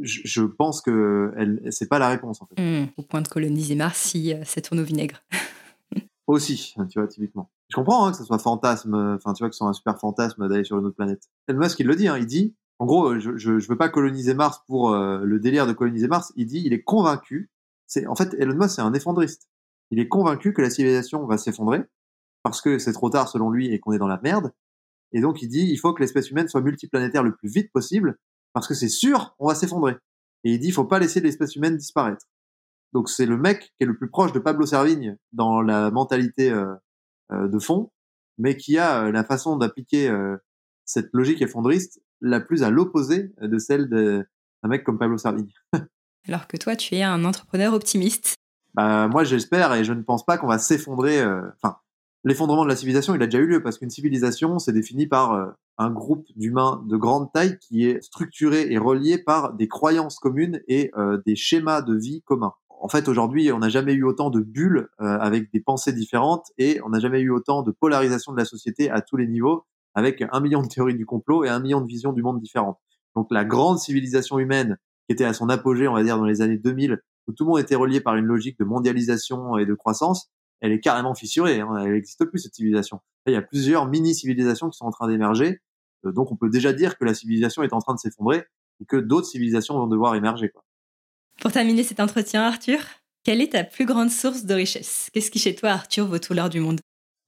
je, 0.00 0.42
pense 0.42 0.80
que 0.80 1.32
elle, 1.36 1.60
c'est 1.70 1.88
pas 1.88 1.98
la 1.98 2.08
réponse 2.08 2.42
en 2.42 2.46
fait. 2.46 2.60
Mmh, 2.60 2.88
au 2.96 3.02
point 3.02 3.20
de 3.20 3.28
coloniser 3.28 3.74
Mars 3.74 3.98
si 3.98 4.32
euh, 4.32 4.44
ça 4.44 4.60
tourne 4.60 4.80
au 4.80 4.84
vinaigre. 4.84 5.22
Aussi, 6.26 6.74
tu 6.90 6.98
vois, 6.98 7.08
typiquement. 7.08 7.50
Je 7.70 7.76
comprends 7.76 8.06
hein, 8.06 8.10
que 8.12 8.18
ce 8.18 8.24
soit 8.24 8.38
fantasme, 8.38 8.94
enfin 9.16 9.32
tu 9.32 9.42
vois 9.42 9.48
que 9.48 9.54
ce 9.54 9.58
soit 9.58 9.68
un 9.68 9.72
super 9.72 9.98
fantasme 9.98 10.46
d'aller 10.48 10.64
sur 10.64 10.78
une 10.78 10.86
autre 10.86 10.96
planète. 10.96 11.28
Elon 11.48 11.58
Musk 11.58 11.80
il 11.80 11.86
le 11.86 11.96
dit, 11.96 12.08
hein, 12.08 12.18
il 12.18 12.26
dit, 12.26 12.54
en 12.78 12.86
gros, 12.86 13.18
je, 13.18 13.36
je, 13.36 13.58
je 13.58 13.68
veux 13.68 13.76
pas 13.76 13.88
coloniser 13.88 14.34
Mars 14.34 14.62
pour 14.66 14.90
euh, 14.90 15.20
le 15.24 15.40
délire 15.40 15.66
de 15.66 15.72
coloniser 15.72 16.06
Mars. 16.06 16.32
Il 16.36 16.46
dit, 16.46 16.62
il 16.64 16.72
est 16.72 16.82
convaincu. 16.82 17.50
C'est 17.86 18.06
en 18.06 18.14
fait 18.14 18.34
Elon 18.38 18.54
Musk 18.54 18.76
c'est 18.76 18.82
un 18.82 18.92
effondriste. 18.92 19.48
Il 19.90 19.98
est 19.98 20.08
convaincu 20.08 20.52
que 20.52 20.60
la 20.60 20.70
civilisation 20.70 21.26
va 21.26 21.38
s'effondrer 21.38 21.82
parce 22.48 22.62
que 22.62 22.78
c'est 22.78 22.92
trop 22.92 23.10
tard 23.10 23.28
selon 23.28 23.50
lui 23.50 23.72
et 23.72 23.80
qu'on 23.80 23.92
est 23.92 23.98
dans 23.98 24.08
la 24.08 24.20
merde. 24.22 24.52
Et 25.12 25.20
donc 25.20 25.42
il 25.42 25.48
dit, 25.48 25.66
il 25.70 25.76
faut 25.76 25.92
que 25.92 26.00
l'espèce 26.00 26.30
humaine 26.30 26.48
soit 26.48 26.60
multiplanétaire 26.60 27.22
le 27.22 27.34
plus 27.34 27.48
vite 27.48 27.70
possible 27.72 28.18
parce 28.52 28.66
que 28.66 28.74
c'est 28.74 28.88
sûr, 28.88 29.34
on 29.38 29.48
va 29.48 29.54
s'effondrer. 29.54 29.96
Et 30.44 30.52
il 30.52 30.60
dit, 30.60 30.68
il 30.68 30.72
faut 30.72 30.84
pas 30.84 30.98
laisser 30.98 31.20
l'espèce 31.20 31.56
humaine 31.56 31.76
disparaître. 31.76 32.26
Donc 32.92 33.08
c'est 33.08 33.26
le 33.26 33.36
mec 33.36 33.60
qui 33.60 33.82
est 33.82 33.86
le 33.86 33.96
plus 33.96 34.08
proche 34.08 34.32
de 34.32 34.38
Pablo 34.38 34.66
Servigne 34.66 35.16
dans 35.32 35.60
la 35.60 35.90
mentalité 35.90 36.50
euh, 36.50 36.74
euh, 37.32 37.48
de 37.48 37.58
fond, 37.58 37.90
mais 38.38 38.56
qui 38.56 38.78
a 38.78 39.04
euh, 39.04 39.12
la 39.12 39.24
façon 39.24 39.56
d'appliquer 39.56 40.12
cette 40.84 41.10
logique 41.12 41.42
effondriste 41.42 42.00
la 42.20 42.40
plus 42.40 42.62
à 42.62 42.70
l'opposé 42.70 43.32
de 43.40 43.58
celle 43.58 43.88
d'un 43.88 44.68
mec 44.68 44.84
comme 44.84 44.98
Pablo 44.98 45.18
Servigne. 45.18 45.52
Alors 46.28 46.46
que 46.46 46.56
toi, 46.56 46.76
tu 46.76 46.94
es 46.96 47.02
un 47.02 47.24
entrepreneur 47.24 47.72
optimiste. 47.72 48.34
Bah, 48.74 49.08
moi, 49.08 49.24
j'espère 49.24 49.74
et 49.74 49.84
je 49.84 49.92
ne 49.92 50.02
pense 50.02 50.24
pas 50.24 50.36
qu'on 50.36 50.46
va 50.46 50.58
s'effondrer. 50.58 51.22
Enfin, 51.22 51.78
l'effondrement 52.24 52.64
de 52.64 52.68
la 52.68 52.76
civilisation, 52.76 53.14
il 53.14 53.22
a 53.22 53.26
déjà 53.26 53.38
eu 53.38 53.46
lieu 53.46 53.62
parce 53.62 53.78
qu'une 53.78 53.90
civilisation, 53.90 54.58
c'est 54.58 54.72
défini 54.72 55.06
par 55.06 55.54
un 55.78 55.90
groupe 55.90 56.26
d'humains 56.36 56.84
de 56.86 56.96
grande 56.96 57.32
taille 57.32 57.58
qui 57.58 57.86
est 57.86 58.02
structuré 58.02 58.66
et 58.70 58.78
relié 58.78 59.16
par 59.16 59.54
des 59.54 59.68
croyances 59.68 60.18
communes 60.18 60.60
et 60.66 60.90
euh, 60.98 61.18
des 61.24 61.36
schémas 61.36 61.82
de 61.82 61.94
vie 61.94 62.22
communs. 62.22 62.52
en 62.68 62.88
fait, 62.88 63.08
aujourd'hui, 63.08 63.52
on 63.52 63.60
n'a 63.60 63.68
jamais 63.68 63.92
eu 63.92 64.04
autant 64.04 64.30
de 64.30 64.40
bulles 64.40 64.88
euh, 65.00 65.18
avec 65.18 65.52
des 65.52 65.60
pensées 65.60 65.92
différentes 65.92 66.46
et 66.58 66.80
on 66.84 66.90
n'a 66.90 66.98
jamais 66.98 67.20
eu 67.20 67.30
autant 67.30 67.62
de 67.62 67.70
polarisation 67.70 68.32
de 68.32 68.38
la 68.38 68.44
société 68.44 68.90
à 68.90 69.00
tous 69.00 69.16
les 69.16 69.28
niveaux 69.28 69.64
avec 69.94 70.22
un 70.30 70.40
million 70.40 70.62
de 70.62 70.68
théories 70.68 70.96
du 70.96 71.06
complot 71.06 71.44
et 71.44 71.48
un 71.48 71.60
million 71.60 71.80
de 71.80 71.86
visions 71.86 72.12
du 72.12 72.22
monde 72.22 72.40
différentes. 72.40 72.78
Donc 73.16 73.28
la 73.30 73.44
grande 73.44 73.78
civilisation 73.78 74.38
humaine 74.38 74.76
qui 75.06 75.12
était 75.12 75.24
à 75.24 75.32
son 75.32 75.48
apogée, 75.48 75.88
on 75.88 75.94
va 75.94 76.02
dire, 76.02 76.18
dans 76.18 76.24
les 76.24 76.40
années 76.40 76.58
2000, 76.58 77.00
où 77.26 77.32
tout 77.32 77.44
le 77.44 77.48
monde 77.48 77.60
était 77.60 77.74
relié 77.74 78.00
par 78.00 78.16
une 78.16 78.26
logique 78.26 78.58
de 78.58 78.64
mondialisation 78.64 79.56
et 79.58 79.66
de 79.66 79.74
croissance, 79.74 80.30
elle 80.60 80.72
est 80.72 80.80
carrément 80.80 81.14
fissurée. 81.14 81.60
Hein, 81.60 81.76
elle 81.78 81.92
n'existe 81.92 82.24
plus, 82.24 82.38
cette 82.38 82.54
civilisation. 82.54 83.00
il 83.26 83.32
y 83.32 83.36
a 83.36 83.42
plusieurs 83.42 83.86
mini-civilisations 83.86 84.70
qui 84.70 84.76
sont 84.76 84.86
en 84.86 84.90
train 84.90 85.08
d'émerger. 85.08 85.60
Euh, 86.04 86.12
donc 86.12 86.32
on 86.32 86.36
peut 86.36 86.50
déjà 86.50 86.72
dire 86.72 86.98
que 86.98 87.04
la 87.04 87.14
civilisation 87.14 87.62
est 87.62 87.72
en 87.72 87.80
train 87.80 87.94
de 87.94 87.98
s'effondrer 87.98 88.44
et 88.80 88.86
que 88.86 88.96
d'autres 88.96 89.26
civilisations 89.26 89.74
vont 89.74 89.86
devoir 89.86 90.14
émerger. 90.14 90.50
Quoi. 90.50 90.64
Pour 91.40 91.52
terminer 91.52 91.82
cet 91.82 92.00
entretien, 92.00 92.42
Arthur, 92.42 92.80
quelle 93.24 93.40
est 93.40 93.52
ta 93.52 93.64
plus 93.64 93.86
grande 93.86 94.10
source 94.10 94.44
de 94.44 94.54
richesse? 94.54 95.10
Qu'est-ce 95.12 95.30
qui 95.30 95.38
chez 95.38 95.54
toi, 95.54 95.70
Arthur, 95.70 96.06
vaut 96.06 96.18
tout 96.18 96.34
l'or 96.34 96.48
du 96.48 96.60
monde? 96.60 96.80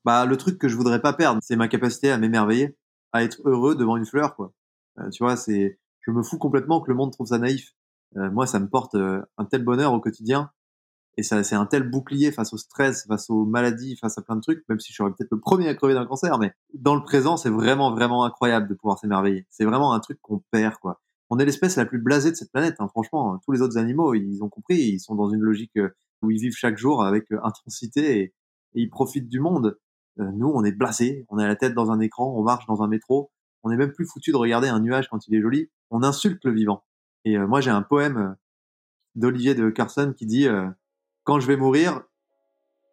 Bah 0.05 0.25
le 0.25 0.37
truc 0.37 0.59
que 0.59 0.69
je 0.69 0.77
voudrais 0.77 1.01
pas 1.01 1.13
perdre, 1.13 1.41
c'est 1.43 1.57
ma 1.57 1.69
capacité 1.69 2.11
à 2.11 2.17
m'émerveiller, 2.17 2.77
à 3.13 3.23
être 3.23 3.41
heureux 3.45 3.77
devant 3.77 3.97
une 3.97 4.07
fleur, 4.07 4.35
quoi. 4.35 4.53
Euh, 4.99 5.11
tu 5.11 5.23
vois, 5.23 5.37
c'est, 5.37 5.79
je 6.01 6.11
me 6.11 6.23
fous 6.23 6.39
complètement 6.39 6.81
que 6.81 6.91
le 6.91 6.97
monde 6.97 7.13
trouve 7.13 7.27
ça 7.27 7.39
naïf. 7.39 7.75
Euh, 8.17 8.31
moi, 8.31 8.47
ça 8.47 8.59
me 8.59 8.69
porte 8.69 8.95
un 8.95 9.45
tel 9.45 9.63
bonheur 9.63 9.93
au 9.93 10.01
quotidien, 10.01 10.51
et 11.17 11.23
c'est 11.23 11.55
un 11.55 11.67
tel 11.67 11.83
bouclier 11.89 12.33
face 12.33 12.53
au 12.53 12.57
stress, 12.57 13.07
face 13.07 13.29
aux 13.29 13.45
maladies, 13.45 13.97
face 13.97 14.17
à 14.17 14.23
plein 14.23 14.37
de 14.37 14.41
trucs. 14.41 14.65
Même 14.69 14.79
si 14.79 14.93
je 14.93 14.97
serais 14.97 15.11
peut-être 15.11 15.33
le 15.33 15.41
premier 15.41 15.69
à 15.69 15.75
crever 15.75 15.95
d'un 15.95 16.07
cancer, 16.07 16.39
mais 16.39 16.53
dans 16.73 16.95
le 16.95 17.03
présent, 17.03 17.37
c'est 17.37 17.51
vraiment, 17.51 17.91
vraiment 17.93 18.25
incroyable 18.25 18.69
de 18.69 18.75
pouvoir 18.75 18.99
s'émerveiller. 18.99 19.47
C'est 19.51 19.65
vraiment 19.65 19.93
un 19.93 20.01
truc 20.01 20.19
qu'on 20.23 20.43
perd, 20.51 20.77
quoi 20.77 21.01
on 21.31 21.39
est 21.39 21.45
l'espèce 21.45 21.77
la 21.77 21.87
plus 21.87 22.01
blasée 22.01 22.33
de 22.33 22.37
cette 22.37 22.51
planète. 22.51 22.77
Hein. 22.81 22.89
Franchement, 22.89 23.39
tous 23.45 23.53
les 23.53 23.63
autres 23.63 23.79
animaux, 23.79 24.15
ils 24.15 24.43
ont 24.43 24.49
compris, 24.49 24.79
ils 24.79 25.01
sont 25.01 25.15
dans 25.15 25.31
une 25.31 25.41
logique 25.41 25.77
euh, 25.77 25.89
où 26.23 26.31
ils 26.31 26.41
vivent 26.41 26.57
chaque 26.57 26.77
jour 26.77 27.05
avec 27.05 27.31
euh, 27.33 27.39
intensité 27.45 28.21
et, 28.21 28.35
ils 28.75 28.89
profitent 28.89 29.29
du 29.29 29.41
monde. 29.41 29.79
Euh, 30.21 30.31
nous, 30.33 30.47
on 30.47 30.63
est 30.63 30.71
blasés, 30.71 31.27
on 31.29 31.39
à 31.39 31.49
la 31.49 31.57
tête 31.57 31.75
dans 31.75 31.91
un 31.91 31.99
écran, 31.99 32.33
on 32.37 32.45
marche 32.45 32.67
dans 32.67 32.83
un 32.83 32.89
métro, 32.89 33.33
on 33.65 33.73
est 33.73 33.77
même 33.77 33.93
plus 33.93 34.07
foutu 34.07 34.31
de 34.31 34.37
regarder 34.37 34.69
un 34.69 34.79
nuage 34.79 35.09
quand 35.09 35.27
il 35.27 35.35
est 35.35 35.41
joli. 35.41 35.71
On 35.91 36.05
insulte 36.05 36.45
le 36.45 36.53
vivant. 36.53 36.85
Et 37.25 37.37
moi, 37.37 37.61
j'ai 37.61 37.71
un 37.71 37.83
poème 37.83 38.37
d'Olivier 39.17 39.57
de 39.57 39.71
Carson 39.71 40.15
qui 40.17 40.25
dit 40.25 40.47
quand 41.31 41.39
je 41.39 41.47
vais 41.47 41.57
mourir, 41.57 42.03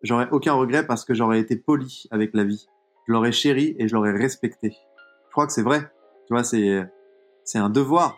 j'aurai 0.03 0.27
aucun 0.29 0.53
regret 0.53 0.85
parce 0.85 1.05
que 1.05 1.15
j'aurais 1.15 1.39
été 1.39 1.55
poli 1.55 2.03
avec 2.11 2.35
la 2.35 2.43
vie. 2.43 2.67
Je 3.07 3.11
l'aurais 3.11 3.31
chéri 3.31 3.75
et 3.79 3.87
je 3.87 3.95
l'aurais 3.95 4.11
respecté. 4.11 4.75
Je 5.25 5.31
crois 5.31 5.47
que 5.47 5.53
c'est 5.53 5.63
vrai. 5.63 5.91
Tu 6.27 6.35
vois, 6.35 6.43
c'est 6.43 6.87
c'est 7.43 7.57
un 7.57 7.71
devoir 7.71 8.15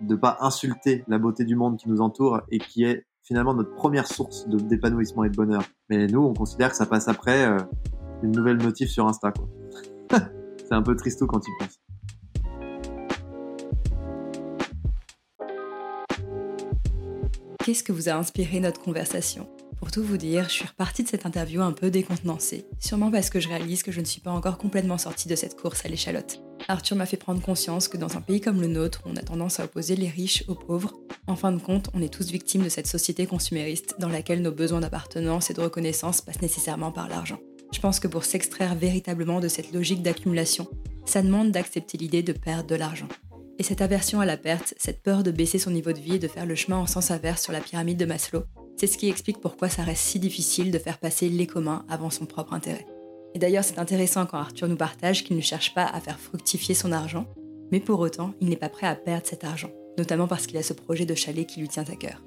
de 0.00 0.16
pas 0.16 0.36
insulter 0.40 1.04
la 1.06 1.18
beauté 1.18 1.44
du 1.44 1.54
monde 1.54 1.76
qui 1.76 1.88
nous 1.88 2.00
entoure 2.00 2.40
et 2.50 2.58
qui 2.58 2.82
est 2.82 3.06
finalement 3.22 3.54
notre 3.54 3.72
première 3.76 4.08
source 4.08 4.48
d'épanouissement 4.48 5.22
et 5.22 5.30
de 5.30 5.36
bonheur. 5.36 5.62
Mais 5.88 6.08
nous, 6.08 6.22
on 6.22 6.34
considère 6.34 6.70
que 6.70 6.76
ça 6.76 6.86
passe 6.86 7.06
après 7.06 7.46
euh, 7.46 7.58
une 8.24 8.32
nouvelle 8.32 8.56
notif 8.56 8.90
sur 8.90 9.06
Insta. 9.06 9.32
c'est 10.10 10.72
un 10.72 10.82
peu 10.82 10.96
tristou 10.96 11.28
quand 11.28 11.38
tu 11.38 11.52
penses. 11.60 11.81
Qu'est-ce 17.72 17.84
que 17.84 17.92
vous 17.92 18.10
a 18.10 18.12
inspiré 18.12 18.60
notre 18.60 18.82
conversation 18.82 19.48
pour 19.78 19.90
tout 19.90 20.04
vous 20.04 20.18
dire, 20.18 20.44
je 20.44 20.52
suis 20.52 20.66
repartie 20.66 21.02
de 21.02 21.08
cette 21.08 21.24
interview 21.24 21.62
un 21.62 21.72
peu 21.72 21.90
décontenancée, 21.90 22.66
sûrement 22.78 23.10
parce 23.10 23.30
que 23.30 23.40
je 23.40 23.48
réalise 23.48 23.82
que 23.82 23.90
je 23.90 24.00
ne 24.00 24.04
suis 24.04 24.20
pas 24.20 24.30
encore 24.30 24.58
complètement 24.58 24.98
sortie 24.98 25.26
de 25.26 25.34
cette 25.34 25.58
course 25.58 25.84
à 25.86 25.88
l'échalote. 25.88 26.42
Arthur 26.68 26.96
m'a 26.96 27.06
fait 27.06 27.16
prendre 27.16 27.40
conscience 27.40 27.88
que 27.88 27.96
dans 27.96 28.16
un 28.16 28.20
pays 28.20 28.42
comme 28.42 28.60
le 28.60 28.68
nôtre, 28.68 29.02
on 29.06 29.16
a 29.16 29.22
tendance 29.22 29.58
à 29.58 29.64
opposer 29.64 29.96
les 29.96 30.10
riches 30.10 30.44
aux 30.48 30.54
pauvres. 30.54 31.00
En 31.26 31.34
fin 31.34 31.50
de 31.50 31.60
compte, 31.60 31.88
on 31.94 32.02
est 32.02 32.12
tous 32.12 32.30
victimes 32.30 32.62
de 32.62 32.68
cette 32.68 32.86
société 32.86 33.26
consumériste 33.26 33.96
dans 33.98 34.10
laquelle 34.10 34.42
nos 34.42 34.52
besoins 34.52 34.80
d'appartenance 34.80 35.50
et 35.50 35.54
de 35.54 35.62
reconnaissance 35.62 36.20
passent 36.20 36.42
nécessairement 36.42 36.92
par 36.92 37.08
l'argent. 37.08 37.40
Je 37.72 37.80
pense 37.80 38.00
que 38.00 38.08
pour 38.08 38.24
s'extraire 38.24 38.74
véritablement 38.74 39.40
de 39.40 39.48
cette 39.48 39.72
logique 39.72 40.02
d'accumulation, 40.02 40.68
ça 41.06 41.22
demande 41.22 41.50
d'accepter 41.50 41.96
l'idée 41.96 42.22
de 42.22 42.34
perdre 42.34 42.68
de 42.68 42.76
l'argent. 42.76 43.08
Et 43.58 43.62
cette 43.62 43.82
aversion 43.82 44.20
à 44.20 44.26
la 44.26 44.36
perte, 44.36 44.74
cette 44.78 45.02
peur 45.02 45.22
de 45.22 45.30
baisser 45.30 45.58
son 45.58 45.70
niveau 45.70 45.92
de 45.92 46.00
vie 46.00 46.16
et 46.16 46.18
de 46.18 46.28
faire 46.28 46.46
le 46.46 46.54
chemin 46.54 46.78
en 46.78 46.86
sens 46.86 47.10
inverse 47.10 47.42
sur 47.42 47.52
la 47.52 47.60
pyramide 47.60 47.98
de 47.98 48.06
Maslow, 48.06 48.44
c'est 48.76 48.86
ce 48.86 48.96
qui 48.96 49.08
explique 49.08 49.40
pourquoi 49.40 49.68
ça 49.68 49.82
reste 49.82 50.02
si 50.02 50.18
difficile 50.18 50.70
de 50.70 50.78
faire 50.78 50.98
passer 50.98 51.28
les 51.28 51.46
communs 51.46 51.84
avant 51.88 52.10
son 52.10 52.26
propre 52.26 52.54
intérêt. 52.54 52.86
Et 53.34 53.38
d'ailleurs, 53.38 53.64
c'est 53.64 53.78
intéressant 53.78 54.26
quand 54.26 54.38
Arthur 54.38 54.68
nous 54.68 54.76
partage 54.76 55.24
qu'il 55.24 55.36
ne 55.36 55.42
cherche 55.42 55.74
pas 55.74 55.84
à 55.84 56.00
faire 56.00 56.18
fructifier 56.18 56.74
son 56.74 56.92
argent, 56.92 57.26
mais 57.70 57.80
pour 57.80 58.00
autant, 58.00 58.34
il 58.40 58.48
n'est 58.48 58.56
pas 58.56 58.68
prêt 58.68 58.86
à 58.86 58.94
perdre 58.94 59.26
cet 59.26 59.44
argent, 59.44 59.70
notamment 59.98 60.28
parce 60.28 60.46
qu'il 60.46 60.58
a 60.58 60.62
ce 60.62 60.72
projet 60.72 61.06
de 61.06 61.14
chalet 61.14 61.46
qui 61.46 61.60
lui 61.60 61.68
tient 61.68 61.84
à 61.84 61.96
cœur. 61.96 62.22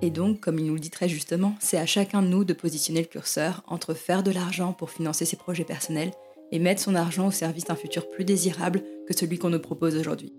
Et 0.00 0.10
donc, 0.10 0.40
comme 0.40 0.58
il 0.58 0.66
nous 0.66 0.74
le 0.74 0.80
dit 0.80 0.90
très 0.90 1.08
justement, 1.08 1.54
c'est 1.60 1.78
à 1.78 1.86
chacun 1.86 2.22
de 2.22 2.28
nous 2.28 2.44
de 2.44 2.52
positionner 2.52 3.00
le 3.00 3.06
curseur 3.06 3.62
entre 3.68 3.94
faire 3.94 4.22
de 4.22 4.32
l'argent 4.32 4.72
pour 4.72 4.90
financer 4.90 5.24
ses 5.24 5.36
projets 5.36 5.64
personnels 5.64 6.10
et 6.50 6.58
mettre 6.58 6.82
son 6.82 6.94
argent 6.94 7.28
au 7.28 7.30
service 7.30 7.64
d'un 7.64 7.76
futur 7.76 8.10
plus 8.10 8.24
désirable 8.24 8.82
que 9.06 9.16
celui 9.16 9.38
qu'on 9.38 9.50
nous 9.50 9.58
propose 9.58 9.96
aujourd'hui. 9.96 10.32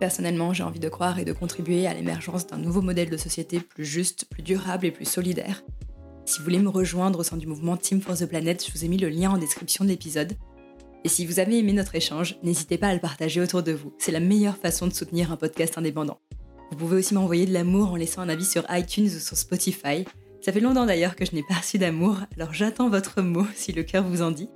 Personnellement, 0.00 0.52
j'ai 0.52 0.62
envie 0.62 0.80
de 0.80 0.88
croire 0.88 1.18
et 1.18 1.24
de 1.24 1.32
contribuer 1.32 1.86
à 1.86 1.94
l'émergence 1.94 2.46
d'un 2.46 2.58
nouveau 2.58 2.82
modèle 2.82 3.10
de 3.10 3.16
société 3.16 3.58
plus 3.58 3.84
juste, 3.84 4.26
plus 4.26 4.42
durable 4.42 4.86
et 4.86 4.92
plus 4.92 5.08
solidaire. 5.08 5.64
Si 6.24 6.38
vous 6.38 6.44
voulez 6.44 6.58
me 6.58 6.68
rejoindre 6.68 7.18
au 7.18 7.22
sein 7.22 7.36
du 7.36 7.46
mouvement 7.46 7.76
Team 7.76 8.00
for 8.00 8.16
the 8.16 8.26
Planet, 8.26 8.64
je 8.64 8.70
vous 8.70 8.84
ai 8.84 8.88
mis 8.88 8.98
le 8.98 9.08
lien 9.08 9.30
en 9.30 9.38
description 9.38 9.84
de 9.84 9.88
l'épisode. 9.88 10.34
Et 11.04 11.08
si 11.08 11.26
vous 11.26 11.40
avez 11.40 11.58
aimé 11.58 11.72
notre 11.72 11.94
échange, 11.94 12.36
n'hésitez 12.42 12.78
pas 12.78 12.88
à 12.88 12.94
le 12.94 13.00
partager 13.00 13.40
autour 13.40 13.62
de 13.62 13.72
vous. 13.72 13.94
C'est 13.98 14.12
la 14.12 14.20
meilleure 14.20 14.56
façon 14.56 14.86
de 14.86 14.92
soutenir 14.92 15.32
un 15.32 15.36
podcast 15.36 15.78
indépendant. 15.78 16.20
Vous 16.70 16.76
pouvez 16.76 16.98
aussi 16.98 17.14
m'envoyer 17.14 17.46
de 17.46 17.52
l'amour 17.52 17.92
en 17.92 17.96
laissant 17.96 18.20
un 18.20 18.28
avis 18.28 18.44
sur 18.44 18.64
iTunes 18.68 19.06
ou 19.06 19.18
sur 19.18 19.36
Spotify. 19.36 20.04
Ça 20.42 20.52
fait 20.52 20.60
longtemps 20.60 20.86
d'ailleurs 20.86 21.16
que 21.16 21.24
je 21.24 21.34
n'ai 21.34 21.42
pas 21.42 21.54
reçu 21.54 21.78
d'amour, 21.78 22.18
alors 22.36 22.52
j'attends 22.52 22.90
votre 22.90 23.22
mot 23.22 23.46
si 23.54 23.72
le 23.72 23.82
cœur 23.82 24.04
vous 24.04 24.22
en 24.22 24.30
dit. 24.30 24.48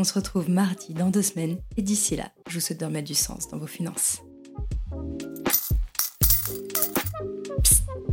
On 0.00 0.04
se 0.04 0.12
retrouve 0.14 0.48
mardi 0.48 0.94
dans 0.94 1.10
deux 1.10 1.22
semaines, 1.22 1.58
et 1.76 1.82
d'ici 1.82 2.14
là, 2.14 2.30
je 2.48 2.54
vous 2.54 2.60
souhaite 2.60 2.78
de 2.78 2.84
remettre 2.84 3.08
du 3.08 3.16
sens 3.16 3.48
dans 3.48 3.58
vos 3.58 3.66
finances. 3.66 4.22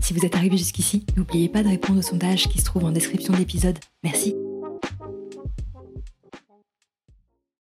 Si 0.02 0.14
vous 0.14 0.26
êtes 0.26 0.36
arrivé 0.36 0.58
jusqu'ici, 0.58 1.06
n'oubliez 1.16 1.48
pas 1.48 1.62
de 1.62 1.70
répondre 1.70 2.00
au 2.00 2.02
sondage 2.02 2.50
qui 2.50 2.58
se 2.58 2.66
trouve 2.66 2.86
en 2.86 2.92
description 2.92 3.34
de 3.34 3.38
l'épisode. 3.38 3.78
Merci. 4.04 4.36